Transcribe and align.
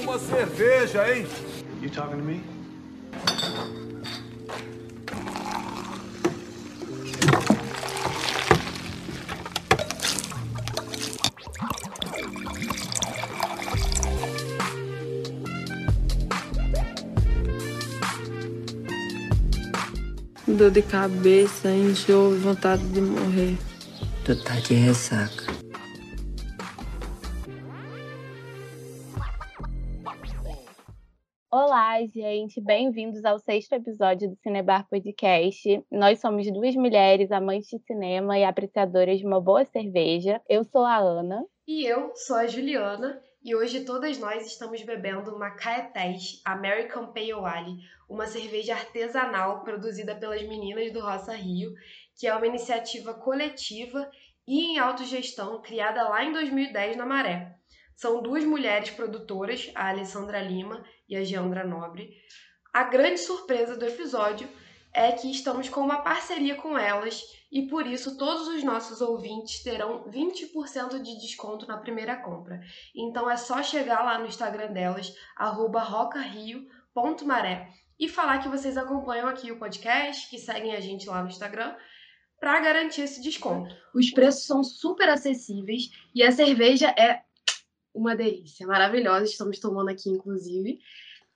Uma 0.00 0.16
cerveja, 0.16 1.12
hein? 1.12 1.26
You 1.82 1.90
talking 1.90 2.18
to 2.18 2.22
me? 2.22 2.40
Dor 20.46 20.70
de 20.70 20.82
cabeça, 20.82 21.68
enjoo, 21.70 22.38
vontade 22.38 22.84
de 22.90 23.00
morrer. 23.00 23.58
Tu 24.24 24.36
tá 24.44 24.54
de 24.60 24.74
ressaca. 24.74 25.55
Gente, 32.06 32.60
bem-vindos 32.60 33.24
ao 33.24 33.38
sexto 33.38 33.72
episódio 33.72 34.30
do 34.30 34.36
Cinebar 34.36 34.88
Podcast. 34.88 35.82
Nós 35.90 36.20
somos 36.20 36.46
duas 36.52 36.74
mulheres 36.76 37.32
amantes 37.32 37.68
de 37.68 37.78
cinema 37.80 38.38
e 38.38 38.44
apreciadoras 38.44 39.18
de 39.18 39.26
uma 39.26 39.40
boa 39.40 39.64
cerveja. 39.64 40.40
Eu 40.48 40.62
sou 40.62 40.84
a 40.84 40.98
Ana. 40.98 41.44
E 41.66 41.84
eu 41.84 42.12
sou 42.14 42.36
a 42.36 42.46
Juliana. 42.46 43.20
E 43.42 43.54
hoje 43.54 43.84
todas 43.84 44.18
nós 44.18 44.46
estamos 44.46 44.82
bebendo 44.82 45.34
uma 45.34 45.50
Caetés 45.50 46.40
American 46.44 47.12
Pale 47.12 47.32
Ale, 47.32 47.76
uma 48.08 48.26
cerveja 48.26 48.74
artesanal 48.74 49.62
produzida 49.64 50.14
pelas 50.14 50.42
meninas 50.42 50.92
do 50.92 51.00
Roça 51.00 51.32
Rio, 51.32 51.72
que 52.16 52.26
é 52.26 52.34
uma 52.34 52.46
iniciativa 52.46 53.14
coletiva 53.14 54.08
e 54.46 54.72
em 54.72 54.78
autogestão 54.78 55.60
criada 55.60 56.08
lá 56.08 56.24
em 56.24 56.32
2010 56.32 56.96
na 56.96 57.06
Maré. 57.06 57.56
São 57.96 58.22
duas 58.22 58.44
mulheres 58.44 58.90
produtoras, 58.90 59.72
a 59.74 59.88
Alessandra 59.88 60.40
Lima 60.40 60.84
e 61.08 61.16
a 61.16 61.24
Geandra 61.24 61.66
Nobre. 61.66 62.10
A 62.72 62.84
grande 62.84 63.18
surpresa 63.18 63.74
do 63.74 63.86
episódio 63.86 64.46
é 64.92 65.12
que 65.12 65.30
estamos 65.30 65.70
com 65.70 65.80
uma 65.80 66.02
parceria 66.02 66.56
com 66.56 66.76
elas 66.76 67.22
e 67.50 67.62
por 67.68 67.86
isso 67.86 68.18
todos 68.18 68.48
os 68.48 68.62
nossos 68.62 69.00
ouvintes 69.00 69.62
terão 69.62 70.04
20% 70.10 71.00
de 71.00 71.18
desconto 71.18 71.66
na 71.66 71.78
primeira 71.78 72.16
compra. 72.16 72.60
Então 72.94 73.30
é 73.30 73.36
só 73.38 73.62
chegar 73.62 74.04
lá 74.04 74.18
no 74.18 74.26
Instagram 74.26 74.72
delas, 74.72 75.14
rocario.maré, 75.38 76.66
e 77.98 78.10
falar 78.10 78.42
que 78.42 78.48
vocês 78.50 78.76
acompanham 78.76 79.26
aqui 79.26 79.50
o 79.50 79.58
podcast, 79.58 80.28
que 80.28 80.38
seguem 80.38 80.76
a 80.76 80.80
gente 80.80 81.08
lá 81.08 81.22
no 81.22 81.28
Instagram, 81.28 81.74
para 82.38 82.60
garantir 82.60 83.00
esse 83.00 83.22
desconto. 83.22 83.74
Os 83.94 84.10
preços 84.10 84.44
são 84.44 84.62
super 84.62 85.08
acessíveis 85.08 85.90
e 86.14 86.22
a 86.22 86.30
cerveja 86.30 86.90
é 86.90 87.22
uma 87.96 88.14
delícia, 88.14 88.66
maravilhosa. 88.66 89.24
Estamos 89.24 89.58
tomando 89.58 89.88
aqui, 89.88 90.10
inclusive. 90.10 90.78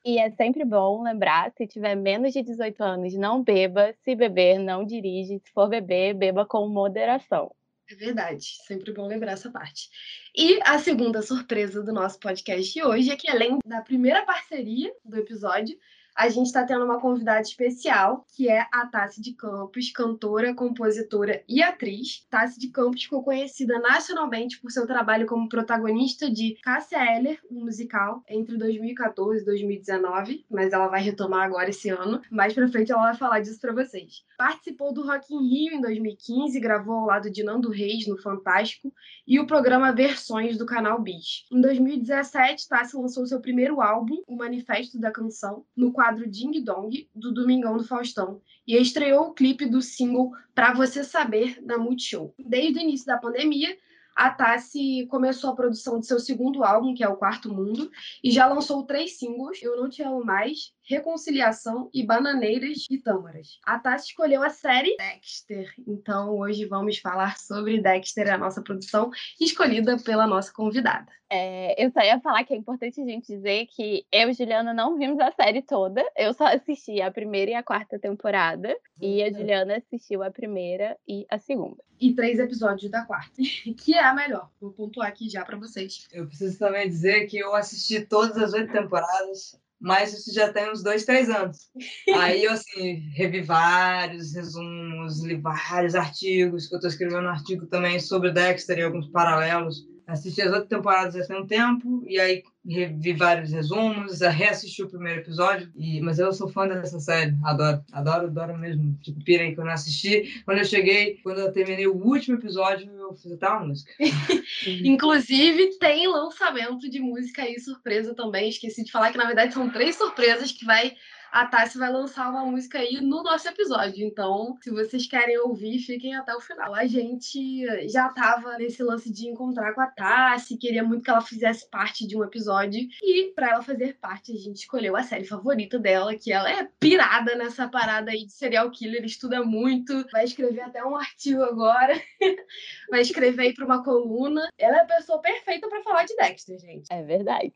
E 0.05 0.19
é 0.19 0.31
sempre 0.31 0.65
bom 0.65 1.03
lembrar, 1.03 1.53
se 1.57 1.67
tiver 1.67 1.95
menos 1.95 2.33
de 2.33 2.43
18 2.43 2.83
anos, 2.83 3.15
não 3.15 3.43
beba. 3.43 3.95
Se 4.03 4.15
beber, 4.15 4.59
não 4.59 4.85
dirige. 4.85 5.41
Se 5.45 5.53
for 5.53 5.69
beber, 5.69 6.15
beba 6.15 6.47
com 6.47 6.69
moderação. 6.69 7.55
É 7.91 7.95
verdade, 7.95 8.57
sempre 8.67 8.93
bom 8.93 9.07
lembrar 9.07 9.33
essa 9.33 9.51
parte. 9.51 9.91
E 10.35 10.61
a 10.63 10.79
segunda 10.79 11.23
surpresa 11.23 11.83
do 11.83 11.93
nosso 11.93 12.21
podcast 12.21 12.83
hoje 12.83 13.11
é 13.11 13.17
que, 13.17 13.29
além 13.29 13.59
da 13.67 13.81
primeira 13.81 14.25
parceria 14.25 14.95
do 15.05 15.19
episódio, 15.19 15.77
a 16.17 16.29
gente 16.29 16.47
está 16.47 16.65
tendo 16.65 16.85
uma 16.85 17.01
convidada 17.01 17.41
especial, 17.41 18.25
que 18.35 18.49
é 18.49 18.67
a 18.73 18.87
Tassi 18.87 19.21
de 19.21 19.33
Campos, 19.35 19.91
cantora, 19.93 20.55
compositora 20.55 21.43
e 21.49 21.63
atriz. 21.63 22.27
Tassi 22.31 22.59
de 22.59 22.69
Campos 22.69 23.03
ficou 23.03 23.23
conhecida 23.23 23.79
nacionalmente 23.79 24.61
por 24.61 24.71
seu 24.71 24.87
trabalho 24.87 25.27
como 25.27 25.49
protagonista 25.49 26.31
de 26.31 26.57
Cássia 26.63 27.17
Eller, 27.17 27.39
um 27.51 27.65
musical, 27.65 28.23
entre 28.29 28.57
2014 28.57 29.43
e 29.43 29.45
2019, 29.45 30.45
mas 30.51 30.73
ela 30.73 30.89
vai 30.89 31.03
retomar 31.03 31.45
agora 31.45 31.71
esse 31.71 31.89
ano. 31.89 32.21
Mais 32.31 32.53
pra 32.53 32.69
frente 32.69 32.93
ela 32.93 33.03
vai 33.03 33.15
falar 33.15 33.41
disso 33.41 33.61
para 33.61 33.73
vocês. 33.73 34.25
Participou 34.37 34.93
do 34.93 35.07
Rock 35.07 35.35
in 35.35 35.49
Rio 35.49 35.75
em 35.75 35.81
2015, 35.81 36.59
gravou 36.61 36.95
ao 36.95 37.07
lado 37.07 37.31
de 37.31 37.43
Nando 37.43 37.71
Reis 37.71 38.07
no 38.07 38.17
Fantástico 38.19 38.93
e 39.27 39.39
o 39.39 39.47
programa 39.47 39.93
Versões 39.93 40.57
do 40.59 40.67
canal 40.67 41.01
Bis. 41.01 41.47
Em 41.53 41.61
2017, 41.61 42.69
Tassi 42.69 42.97
lançou 42.97 43.27
seu 43.27 43.41
primeiro 43.41 43.81
álbum, 43.81 44.23
O 44.27 44.37
Manifesto 44.37 44.99
da 44.99 45.11
Canção, 45.11 45.65
no 45.77 45.93
quadro 46.01 46.27
Ding 46.27 46.63
Dong 46.63 47.07
do 47.15 47.31
Domingão 47.31 47.77
do 47.77 47.85
Faustão 47.85 48.41
e 48.67 48.75
estreou 48.75 49.27
o 49.27 49.35
clipe 49.35 49.67
do 49.67 49.83
single 49.83 50.33
Pra 50.55 50.73
Você 50.73 51.05
Saber 51.05 51.63
da 51.63 51.77
Multishow. 51.77 52.35
Desde 52.39 52.79
o 52.79 52.83
início 52.83 53.05
da 53.05 53.19
pandemia, 53.19 53.77
a 54.21 54.29
Tassi 54.29 55.07
começou 55.07 55.49
a 55.49 55.57
produção 55.57 55.99
de 55.99 56.07
seu 56.07 56.21
segundo 56.21 56.63
álbum, 56.63 56.93
que 56.93 57.03
é 57.03 57.09
o 57.09 57.17
Quarto 57.17 57.49
Mundo, 57.49 57.91
e 58.23 58.31
já 58.31 58.47
lançou 58.47 58.85
três 58.85 59.19
singles: 59.19 59.63
Eu 59.63 59.79
Não 59.79 59.89
Te 59.89 60.03
Amo 60.03 60.23
Mais, 60.23 60.75
Reconciliação 60.83 61.89
e 61.95 62.05
Bananeiras 62.05 62.85
e 62.91 62.99
Tâmaras. 62.99 63.59
A 63.65 63.79
Tassi 63.79 64.09
escolheu 64.09 64.43
a 64.43 64.51
série 64.51 64.95
Dexter, 64.99 65.73
então 65.89 66.37
hoje 66.37 66.67
vamos 66.67 66.99
falar 66.99 67.39
sobre 67.39 67.81
Dexter, 67.81 68.31
a 68.31 68.37
nossa 68.37 68.61
produção, 68.61 69.11
escolhida 69.41 69.97
pela 69.97 70.27
nossa 70.27 70.53
convidada. 70.53 71.11
É, 71.33 71.83
eu 71.83 71.91
só 71.91 72.01
ia 72.01 72.21
falar 72.21 72.45
que 72.45 72.53
é 72.53 72.57
importante 72.59 73.01
a 73.01 73.05
gente 73.07 73.27
dizer 73.27 73.69
que 73.69 74.05
eu 74.13 74.29
e 74.29 74.35
Juliana 74.35 74.75
não 74.75 74.99
vimos 74.99 75.19
a 75.19 75.33
série 75.33 75.63
toda. 75.63 76.05
Eu 76.15 76.35
só 76.35 76.45
assisti 76.45 77.01
a 77.01 77.11
primeira 77.11 77.53
e 77.53 77.55
a 77.55 77.63
quarta 77.63 77.99
temporada. 77.99 78.77
E 79.01 79.23
a 79.23 79.33
Juliana 79.33 79.77
assistiu 79.77 80.23
a 80.23 80.31
primeira 80.31 80.99
e 81.09 81.25
a 81.31 81.39
segunda. 81.39 81.83
E 82.01 82.15
três 82.15 82.39
episódios 82.39 82.91
da 82.91 83.05
quarta, 83.05 83.43
que 83.77 83.95
é 83.95 84.03
a 84.03 84.15
melhor. 84.15 84.51
Vou 84.61 84.73
pontuar 84.73 85.09
aqui 85.09 85.29
já 85.29 85.45
para 85.45 85.59
vocês. 85.59 86.07
Eu 86.13 86.27
preciso 86.27 86.59
também 86.59 86.89
dizer 86.89 87.27
que 87.27 87.39
eu 87.39 87.55
assisti 87.55 88.01
todas 88.01 88.37
as 88.39 88.53
oito 88.55 88.73
temporadas, 88.73 89.61
mas 89.79 90.13
isso 90.13 90.33
já 90.33 90.53
tem 90.53 90.71
uns 90.71 90.83
dois, 90.83 91.05
três 91.05 91.29
anos. 91.29 91.71
Aí 92.17 92.45
eu, 92.45 92.53
assim, 92.53 93.01
revi 93.15 93.43
vários 93.43 94.35
resumos, 94.35 95.23
li 95.23 95.37
vários 95.37 95.95
artigos, 95.95 96.69
que 96.69 96.75
eu 96.75 96.79
estou 96.79 96.91
escrevendo 96.91 97.27
um 97.27 97.31
artigo 97.31 97.67
também 97.67 98.01
sobre 98.01 98.33
Dexter 98.33 98.79
e 98.79 98.83
alguns 98.83 99.09
paralelos 99.11 99.90
assisti 100.11 100.43
as 100.43 100.49
outras 100.49 100.69
temporadas 100.69 101.27
tem 101.27 101.41
um 101.41 101.47
tempo, 101.47 102.05
e 102.07 102.19
aí 102.19 102.43
vi 102.65 103.13
vários 103.13 103.51
resumos, 103.51 104.21
reassisti 104.21 104.83
o 104.83 104.89
primeiro 104.89 105.21
episódio, 105.21 105.71
e, 105.75 106.01
mas 106.01 106.19
eu 106.19 106.33
sou 106.33 106.49
fã 106.49 106.69
dessa 106.69 107.01
série, 107.01 107.35
adoro, 107.45 107.83
adoro, 107.93 108.27
adoro 108.27 108.59
mesmo. 108.59 108.99
Tipo, 109.03 109.25
pirei 109.25 109.55
que 109.55 109.61
eu 109.61 109.65
não 109.65 109.73
assisti. 109.73 110.43
Quando 110.45 110.59
eu 110.59 110.65
cheguei, 110.65 111.19
quando 111.23 111.39
eu 111.39 111.53
terminei 111.53 111.87
o 111.87 111.97
último 111.97 112.37
episódio, 112.37 112.91
eu 112.93 113.15
fiz 113.15 113.33
até 113.33 113.49
uma 113.49 113.67
música. 113.67 113.93
Inclusive, 114.85 115.79
tem 115.79 116.07
lançamento 116.07 116.91
de 116.91 117.01
música 117.01 117.43
aí, 117.43 117.59
surpresa 117.59 118.15
também. 118.15 118.49
Esqueci 118.49 118.85
de 118.85 118.93
falar 118.93 119.11
que, 119.11 119.19
na 119.19 119.27
verdade, 119.27 119.55
são 119.55 119.71
três 119.71 119.97
surpresas 119.97 120.53
que 120.53 120.65
vai 120.65 120.93
a 121.33 121.47
Tassi 121.47 121.79
vai 121.79 121.91
lançar 121.91 122.31
uma 122.31 122.45
música 122.45 122.79
aí 122.79 123.01
no 123.01 123.23
nosso 123.23 123.49
episódio. 123.49 124.07
Então, 124.07 124.57
se 124.61 124.71
vocês 124.71 125.07
querem 125.07 125.39
ouvir, 125.39 125.79
fiquem 125.79 126.15
até 126.15 126.35
o 126.35 126.41
final. 126.41 126.75
A 126.75 126.87
gente 126.87 127.65
já 127.89 128.09
tava 128.09 128.57
nesse 128.59 128.83
lance 128.83 129.13
de 129.13 129.29
encontrar 129.29 129.73
com 129.75 129.81
a 129.81 129.87
Tassi, 129.87 130.57
queria 130.57 130.83
muito 130.83 131.05
que 131.05 131.11
ela 131.11 131.21
fizesse 131.21 131.69
parte 131.71 132.07
de 132.07 132.17
um 132.17 132.25
episódio. 132.25 132.87
E 133.03 133.33
para 133.35 133.51
ela 133.51 133.63
fazer 133.63 133.97
parte, 133.99 134.33
a 134.33 134.37
gente 134.37 134.57
escolheu 134.57 134.97
a 134.97 135.03
série 135.03 135.25
favorita 135.25 135.79
dela, 135.79 136.17
que 136.17 136.33
ela 136.33 136.51
é 136.51 136.69
pirada 136.79 137.35
nessa 137.37 137.69
parada 137.69 138.11
aí 138.11 138.27
de 138.27 138.33
serial 138.33 138.71
killer, 138.71 139.05
estuda 139.05 139.45
muito, 139.45 140.05
vai 140.11 140.25
escrever 140.25 140.63
até 140.63 140.85
um 140.85 140.97
artigo 140.97 141.43
agora, 141.43 141.95
vai 142.91 143.01
escrever 143.01 143.43
aí 143.43 143.55
para 143.55 143.65
uma 143.65 143.85
coluna. 143.85 144.49
Ela 144.59 144.79
é 144.79 144.81
a 144.81 144.87
pessoa 144.87 145.21
perfeita 145.21 145.69
para 145.69 145.83
falar 145.83 146.05
de 146.05 146.17
Dexter, 146.17 146.59
gente. 146.59 146.87
É 146.91 147.03
verdade. 147.03 147.55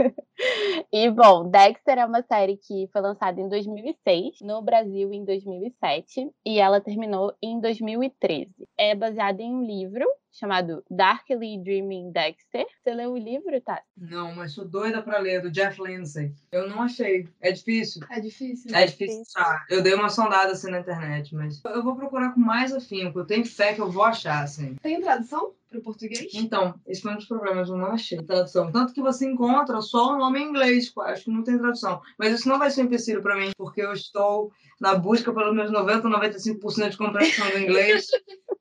e 0.92 1.10
bom, 1.10 1.48
Dexter 1.48 1.98
é 1.98 2.06
uma 2.06 2.22
série 2.22 2.56
que 2.56 2.88
foi 2.92 3.00
lançada 3.00 3.40
em 3.40 3.48
2006, 3.48 4.40
no 4.42 4.62
Brasil 4.62 5.12
em 5.12 5.24
2007 5.24 6.30
e 6.44 6.58
ela 6.58 6.80
terminou 6.80 7.34
em 7.42 7.60
2013. 7.60 8.50
É 8.78 8.94
baseada 8.94 9.42
em 9.42 9.54
um 9.54 9.64
livro 9.64 10.06
chamado 10.32 10.84
Darkly 10.90 11.62
Dreaming 11.62 12.12
Dexter. 12.12 12.66
Você 12.82 12.94
leu 12.94 13.12
o 13.12 13.18
livro, 13.18 13.60
tá? 13.60 13.82
Não, 13.96 14.34
mas 14.34 14.52
sou 14.52 14.66
doida 14.66 15.02
para 15.02 15.18
ler, 15.18 15.42
do 15.42 15.50
Jeff 15.50 15.80
Lindsay. 15.82 16.32
Eu 16.52 16.68
não 16.68 16.82
achei. 16.82 17.28
É 17.40 17.52
difícil. 17.52 18.02
É 18.10 18.20
difícil. 18.20 18.74
É 18.74 18.86
difícil 18.86 19.22
achar. 19.36 19.66
Eu 19.68 19.82
dei 19.82 19.94
uma 19.94 20.08
sondada 20.08 20.52
assim 20.52 20.70
na 20.70 20.80
internet, 20.80 21.34
mas 21.34 21.60
eu 21.64 21.82
vou 21.82 21.96
procurar 21.96 22.32
com 22.32 22.40
mais 22.40 22.72
afinco. 22.72 23.18
Eu 23.18 23.26
tenho 23.26 23.44
fé 23.44 23.74
que 23.74 23.80
eu 23.80 23.90
vou 23.90 24.04
achar, 24.04 24.42
assim. 24.44 24.76
Tem 24.76 25.00
tradução? 25.00 25.54
para 25.70 25.78
o 25.78 25.82
português? 25.82 26.34
Então, 26.34 26.74
esse 26.86 27.00
foi 27.00 27.12
um 27.12 27.16
dos 27.16 27.26
problemas, 27.26 27.68
eu 27.68 27.76
não 27.76 27.92
achei 27.92 28.20
tradução. 28.20 28.72
Tanto 28.72 28.92
que 28.92 29.00
você 29.00 29.24
encontra 29.24 29.80
só 29.80 30.14
o 30.14 30.18
nome 30.18 30.40
em 30.40 30.48
inglês, 30.48 30.92
acho 30.98 31.24
que 31.24 31.30
não 31.30 31.44
tem 31.44 31.56
tradução. 31.56 32.02
Mas 32.18 32.34
isso 32.34 32.48
não 32.48 32.58
vai 32.58 32.70
ser 32.70 32.82
um 32.82 32.86
empecilho 32.86 33.22
para 33.22 33.36
mim, 33.36 33.52
porque 33.56 33.80
eu 33.80 33.92
estou 33.92 34.52
na 34.80 34.94
busca 34.94 35.32
pelos 35.32 35.54
meus 35.54 35.70
90, 35.70 36.08
95% 36.08 36.90
de 36.90 36.96
compreensão 36.96 37.50
do 37.50 37.58
inglês. 37.58 38.08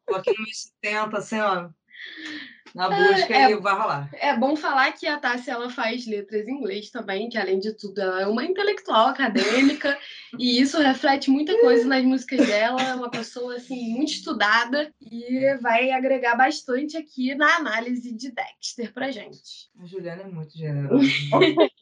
Estou 0.10 0.18
aqui 0.18 0.34
no 0.38 0.46
70, 0.54 1.18
assim, 1.18 1.40
ó. 1.40 1.70
Na 2.74 2.90
busca 2.90 3.34
É, 3.34 3.52
e 3.52 3.56
vai 3.56 3.74
rolar. 3.74 4.10
É 4.14 4.36
bom 4.36 4.56
falar 4.56 4.92
que 4.92 5.08
a 5.08 5.18
Tássia 5.18 5.54
ela 5.54 5.70
faz 5.70 6.06
letras 6.06 6.48
em 6.48 6.52
inglês 6.52 6.90
também, 6.90 7.30
que 7.30 7.38
além 7.38 7.60
de 7.60 7.74
tudo 7.74 8.00
ela 8.02 8.22
é 8.22 8.28
uma 8.28 8.44
intelectual 8.44 9.08
acadêmica 9.08 9.98
e 10.38 10.60
isso 10.60 10.80
reflete 10.80 11.30
muita 11.30 11.60
coisa 11.62 11.86
nas 11.86 12.04
músicas 12.04 12.46
dela. 12.46 12.82
É 12.82 12.96
uma 12.96 13.10
pessoa 13.10 13.56
assim 13.56 13.94
muito 13.94 14.12
estudada 14.12 14.94
e 15.02 15.58
vai 15.62 15.92
agregar 15.92 16.36
bastante 16.36 16.98
aqui 16.98 17.36
na 17.36 17.58
análise 17.58 18.14
de 18.14 18.32
Dexter 18.32 18.94
pra 18.94 19.12
gente. 19.12 19.70
A 19.80 19.86
Juliana 19.86 20.24
é 20.24 20.28
muito 20.28 20.58
generosa. 20.58 21.04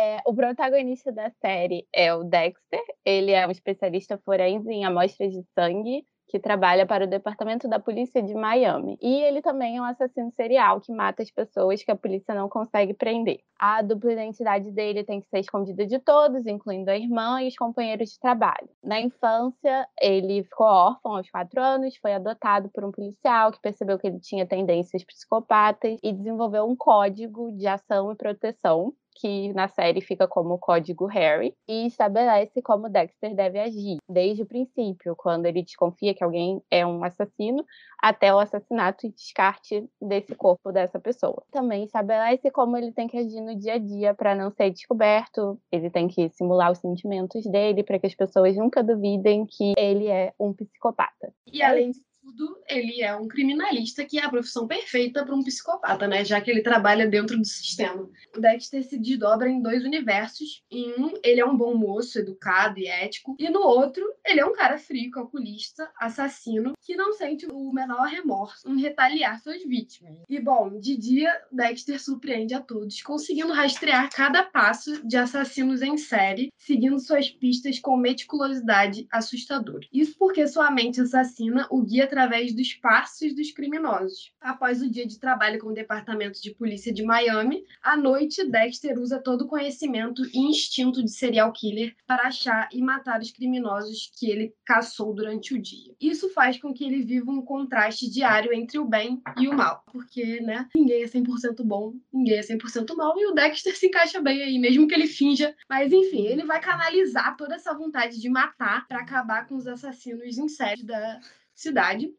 É, 0.00 0.22
o 0.24 0.32
protagonista 0.32 1.10
da 1.10 1.28
série 1.40 1.84
é 1.92 2.14
o 2.14 2.22
Dexter. 2.22 2.80
Ele 3.04 3.32
é 3.32 3.44
um 3.44 3.50
especialista 3.50 4.16
forense 4.24 4.68
em 4.70 4.84
amostras 4.84 5.32
de 5.32 5.42
sangue 5.56 6.04
que 6.28 6.38
trabalha 6.38 6.86
para 6.86 7.04
o 7.04 7.08
Departamento 7.08 7.66
da 7.66 7.80
Polícia 7.80 8.22
de 8.22 8.34
Miami. 8.34 8.98
E 9.00 9.22
ele 9.22 9.40
também 9.40 9.78
é 9.78 9.80
um 9.80 9.84
assassino 9.84 10.30
serial 10.32 10.80
que 10.80 10.92
mata 10.92 11.22
as 11.22 11.30
pessoas 11.30 11.82
que 11.82 11.90
a 11.90 11.96
polícia 11.96 12.34
não 12.34 12.48
consegue 12.48 12.92
prender. 12.92 13.40
A 13.58 13.82
dupla 13.82 14.12
identidade 14.12 14.70
dele 14.70 15.02
tem 15.02 15.20
que 15.20 15.28
ser 15.28 15.40
escondida 15.40 15.86
de 15.86 15.98
todos, 15.98 16.46
incluindo 16.46 16.90
a 16.90 16.96
irmã 16.96 17.42
e 17.42 17.48
os 17.48 17.56
companheiros 17.56 18.10
de 18.10 18.20
trabalho. 18.20 18.68
Na 18.84 19.00
infância, 19.00 19.88
ele 20.00 20.44
ficou 20.44 20.66
órfão 20.66 21.16
aos 21.16 21.28
quatro 21.30 21.60
anos, 21.60 21.96
foi 21.96 22.12
adotado 22.12 22.68
por 22.68 22.84
um 22.84 22.92
policial 22.92 23.50
que 23.50 23.60
percebeu 23.60 23.98
que 23.98 24.06
ele 24.06 24.20
tinha 24.20 24.46
tendências 24.46 25.02
psicopatas 25.02 25.98
e 26.02 26.12
desenvolveu 26.12 26.68
um 26.68 26.76
código 26.76 27.50
de 27.52 27.66
ação 27.66 28.12
e 28.12 28.16
proteção 28.16 28.92
que 29.20 29.52
na 29.52 29.68
série 29.68 30.00
fica 30.00 30.26
como 30.26 30.54
o 30.54 30.58
código 30.58 31.06
Harry, 31.06 31.54
e 31.68 31.86
estabelece 31.86 32.62
como 32.62 32.88
Dexter 32.88 33.34
deve 33.34 33.58
agir, 33.58 33.98
desde 34.08 34.42
o 34.42 34.46
princípio, 34.46 35.14
quando 35.16 35.46
ele 35.46 35.62
desconfia 35.62 36.14
que 36.14 36.22
alguém 36.22 36.62
é 36.70 36.86
um 36.86 37.02
assassino, 37.04 37.64
até 38.00 38.32
o 38.32 38.38
assassinato 38.38 39.06
e 39.06 39.10
descarte 39.10 39.88
desse 40.00 40.34
corpo 40.34 40.70
dessa 40.72 41.00
pessoa. 41.00 41.42
Também 41.50 41.84
estabelece 41.84 42.50
como 42.50 42.76
ele 42.76 42.92
tem 42.92 43.08
que 43.08 43.18
agir 43.18 43.40
no 43.40 43.58
dia 43.58 43.74
a 43.74 43.78
dia 43.78 44.14
para 44.14 44.34
não 44.34 44.50
ser 44.50 44.70
descoberto, 44.70 45.58
ele 45.70 45.90
tem 45.90 46.06
que 46.06 46.28
simular 46.30 46.70
os 46.70 46.78
sentimentos 46.78 47.44
dele 47.46 47.82
para 47.82 47.98
que 47.98 48.06
as 48.06 48.14
pessoas 48.14 48.56
nunca 48.56 48.82
duvidem 48.82 49.46
que 49.46 49.74
ele 49.76 50.06
é 50.06 50.32
um 50.38 50.52
psicopata. 50.52 51.32
E 51.52 51.62
além 51.62 51.92
tudo, 52.28 52.58
ele 52.68 53.02
é 53.02 53.14
um 53.16 53.26
criminalista, 53.26 54.04
que 54.04 54.18
é 54.18 54.24
a 54.24 54.28
profissão 54.28 54.66
perfeita 54.66 55.24
para 55.24 55.34
um 55.34 55.42
psicopata, 55.42 56.06
né? 56.06 56.24
Já 56.24 56.40
que 56.40 56.50
ele 56.50 56.62
trabalha 56.62 57.06
dentro 57.06 57.38
do 57.38 57.44
sistema. 57.44 58.08
O 58.36 58.40
Dexter 58.40 58.82
se 58.84 58.98
desdobra 58.98 59.48
em 59.48 59.62
dois 59.62 59.84
universos. 59.84 60.62
Em 60.70 60.92
um, 61.00 61.14
ele 61.24 61.40
é 61.40 61.46
um 61.46 61.56
bom 61.56 61.74
moço, 61.74 62.18
educado 62.18 62.78
e 62.78 62.86
ético. 62.86 63.36
E 63.38 63.48
no 63.48 63.60
outro, 63.60 64.04
ele 64.24 64.40
é 64.40 64.46
um 64.46 64.52
cara 64.52 64.78
frio, 64.78 65.10
calculista, 65.10 65.90
assassino, 65.98 66.72
que 66.82 66.96
não 66.96 67.12
sente 67.12 67.46
o 67.46 67.72
menor 67.72 68.06
remorso 68.06 68.68
em 68.68 68.80
retaliar 68.80 69.40
suas 69.40 69.62
vítimas. 69.64 70.18
E 70.28 70.40
bom, 70.40 70.78
de 70.78 70.96
dia, 70.96 71.32
Dexter 71.50 72.00
surpreende 72.00 72.54
a 72.54 72.60
todos, 72.60 73.02
conseguindo 73.02 73.52
rastrear 73.52 74.10
cada 74.12 74.42
passo 74.42 75.06
de 75.06 75.16
assassinos 75.16 75.82
em 75.82 75.96
série, 75.96 76.52
seguindo 76.58 76.98
suas 76.98 77.30
pistas 77.30 77.78
com 77.78 77.96
meticulosidade 77.96 79.06
assustadora. 79.10 79.86
Isso 79.92 80.16
porque 80.18 80.46
sua 80.46 80.70
mente 80.70 81.00
assassina 81.00 81.66
o 81.70 81.82
guia 81.82 82.06
através 82.18 82.52
dos 82.52 82.74
passos 82.74 83.32
dos 83.32 83.52
criminosos. 83.52 84.32
Após 84.40 84.82
o 84.82 84.90
dia 84.90 85.06
de 85.06 85.20
trabalho 85.20 85.60
com 85.60 85.68
o 85.68 85.74
Departamento 85.74 86.42
de 86.42 86.52
Polícia 86.52 86.92
de 86.92 87.04
Miami, 87.04 87.64
à 87.80 87.96
noite, 87.96 88.44
Dexter 88.44 88.98
usa 88.98 89.22
todo 89.22 89.42
o 89.42 89.46
conhecimento 89.46 90.22
e 90.34 90.40
instinto 90.40 91.00
de 91.00 91.12
serial 91.12 91.52
killer 91.52 91.94
para 92.08 92.26
achar 92.26 92.68
e 92.72 92.82
matar 92.82 93.20
os 93.20 93.30
criminosos 93.30 94.10
que 94.18 94.28
ele 94.28 94.52
caçou 94.64 95.14
durante 95.14 95.54
o 95.54 95.62
dia. 95.62 95.94
Isso 96.00 96.28
faz 96.30 96.60
com 96.60 96.74
que 96.74 96.84
ele 96.84 97.04
viva 97.04 97.30
um 97.30 97.40
contraste 97.40 98.10
diário 98.10 98.52
entre 98.52 98.80
o 98.80 98.84
bem 98.84 99.22
e 99.38 99.46
o 99.46 99.54
mal, 99.54 99.84
porque, 99.92 100.40
né, 100.40 100.68
ninguém 100.74 101.04
é 101.04 101.06
100% 101.06 101.62
bom, 101.64 101.94
ninguém 102.12 102.38
é 102.38 102.42
100% 102.42 102.96
mal, 102.96 103.16
e 103.16 103.26
o 103.26 103.32
Dexter 103.32 103.76
se 103.76 103.86
encaixa 103.86 104.20
bem 104.20 104.42
aí, 104.42 104.58
mesmo 104.58 104.88
que 104.88 104.94
ele 104.94 105.06
finja. 105.06 105.54
Mas 105.68 105.92
enfim, 105.92 106.26
ele 106.26 106.44
vai 106.44 106.60
canalizar 106.60 107.36
toda 107.36 107.54
essa 107.54 107.72
vontade 107.74 108.20
de 108.20 108.28
matar 108.28 108.88
para 108.88 109.00
acabar 109.00 109.46
com 109.46 109.54
os 109.54 109.68
assassinos 109.68 110.36
em 110.36 110.48
série 110.48 110.82
da 110.82 111.20
cidade. 111.60 112.10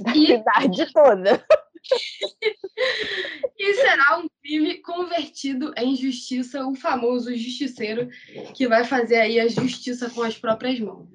Da 0.00 0.16
E- 0.16 0.26
cidade 0.26 0.92
toda. 0.92 1.44
E 3.58 3.74
será 3.74 4.18
um 4.18 4.28
crime 4.42 4.78
convertido 4.82 5.72
em 5.76 5.96
justiça, 5.96 6.66
o 6.66 6.74
famoso 6.74 7.34
justiceiro 7.34 8.08
que 8.54 8.68
vai 8.68 8.84
fazer 8.84 9.16
aí 9.16 9.40
a 9.40 9.48
justiça 9.48 10.10
com 10.10 10.22
as 10.22 10.36
próprias 10.36 10.78
mãos. 10.80 11.08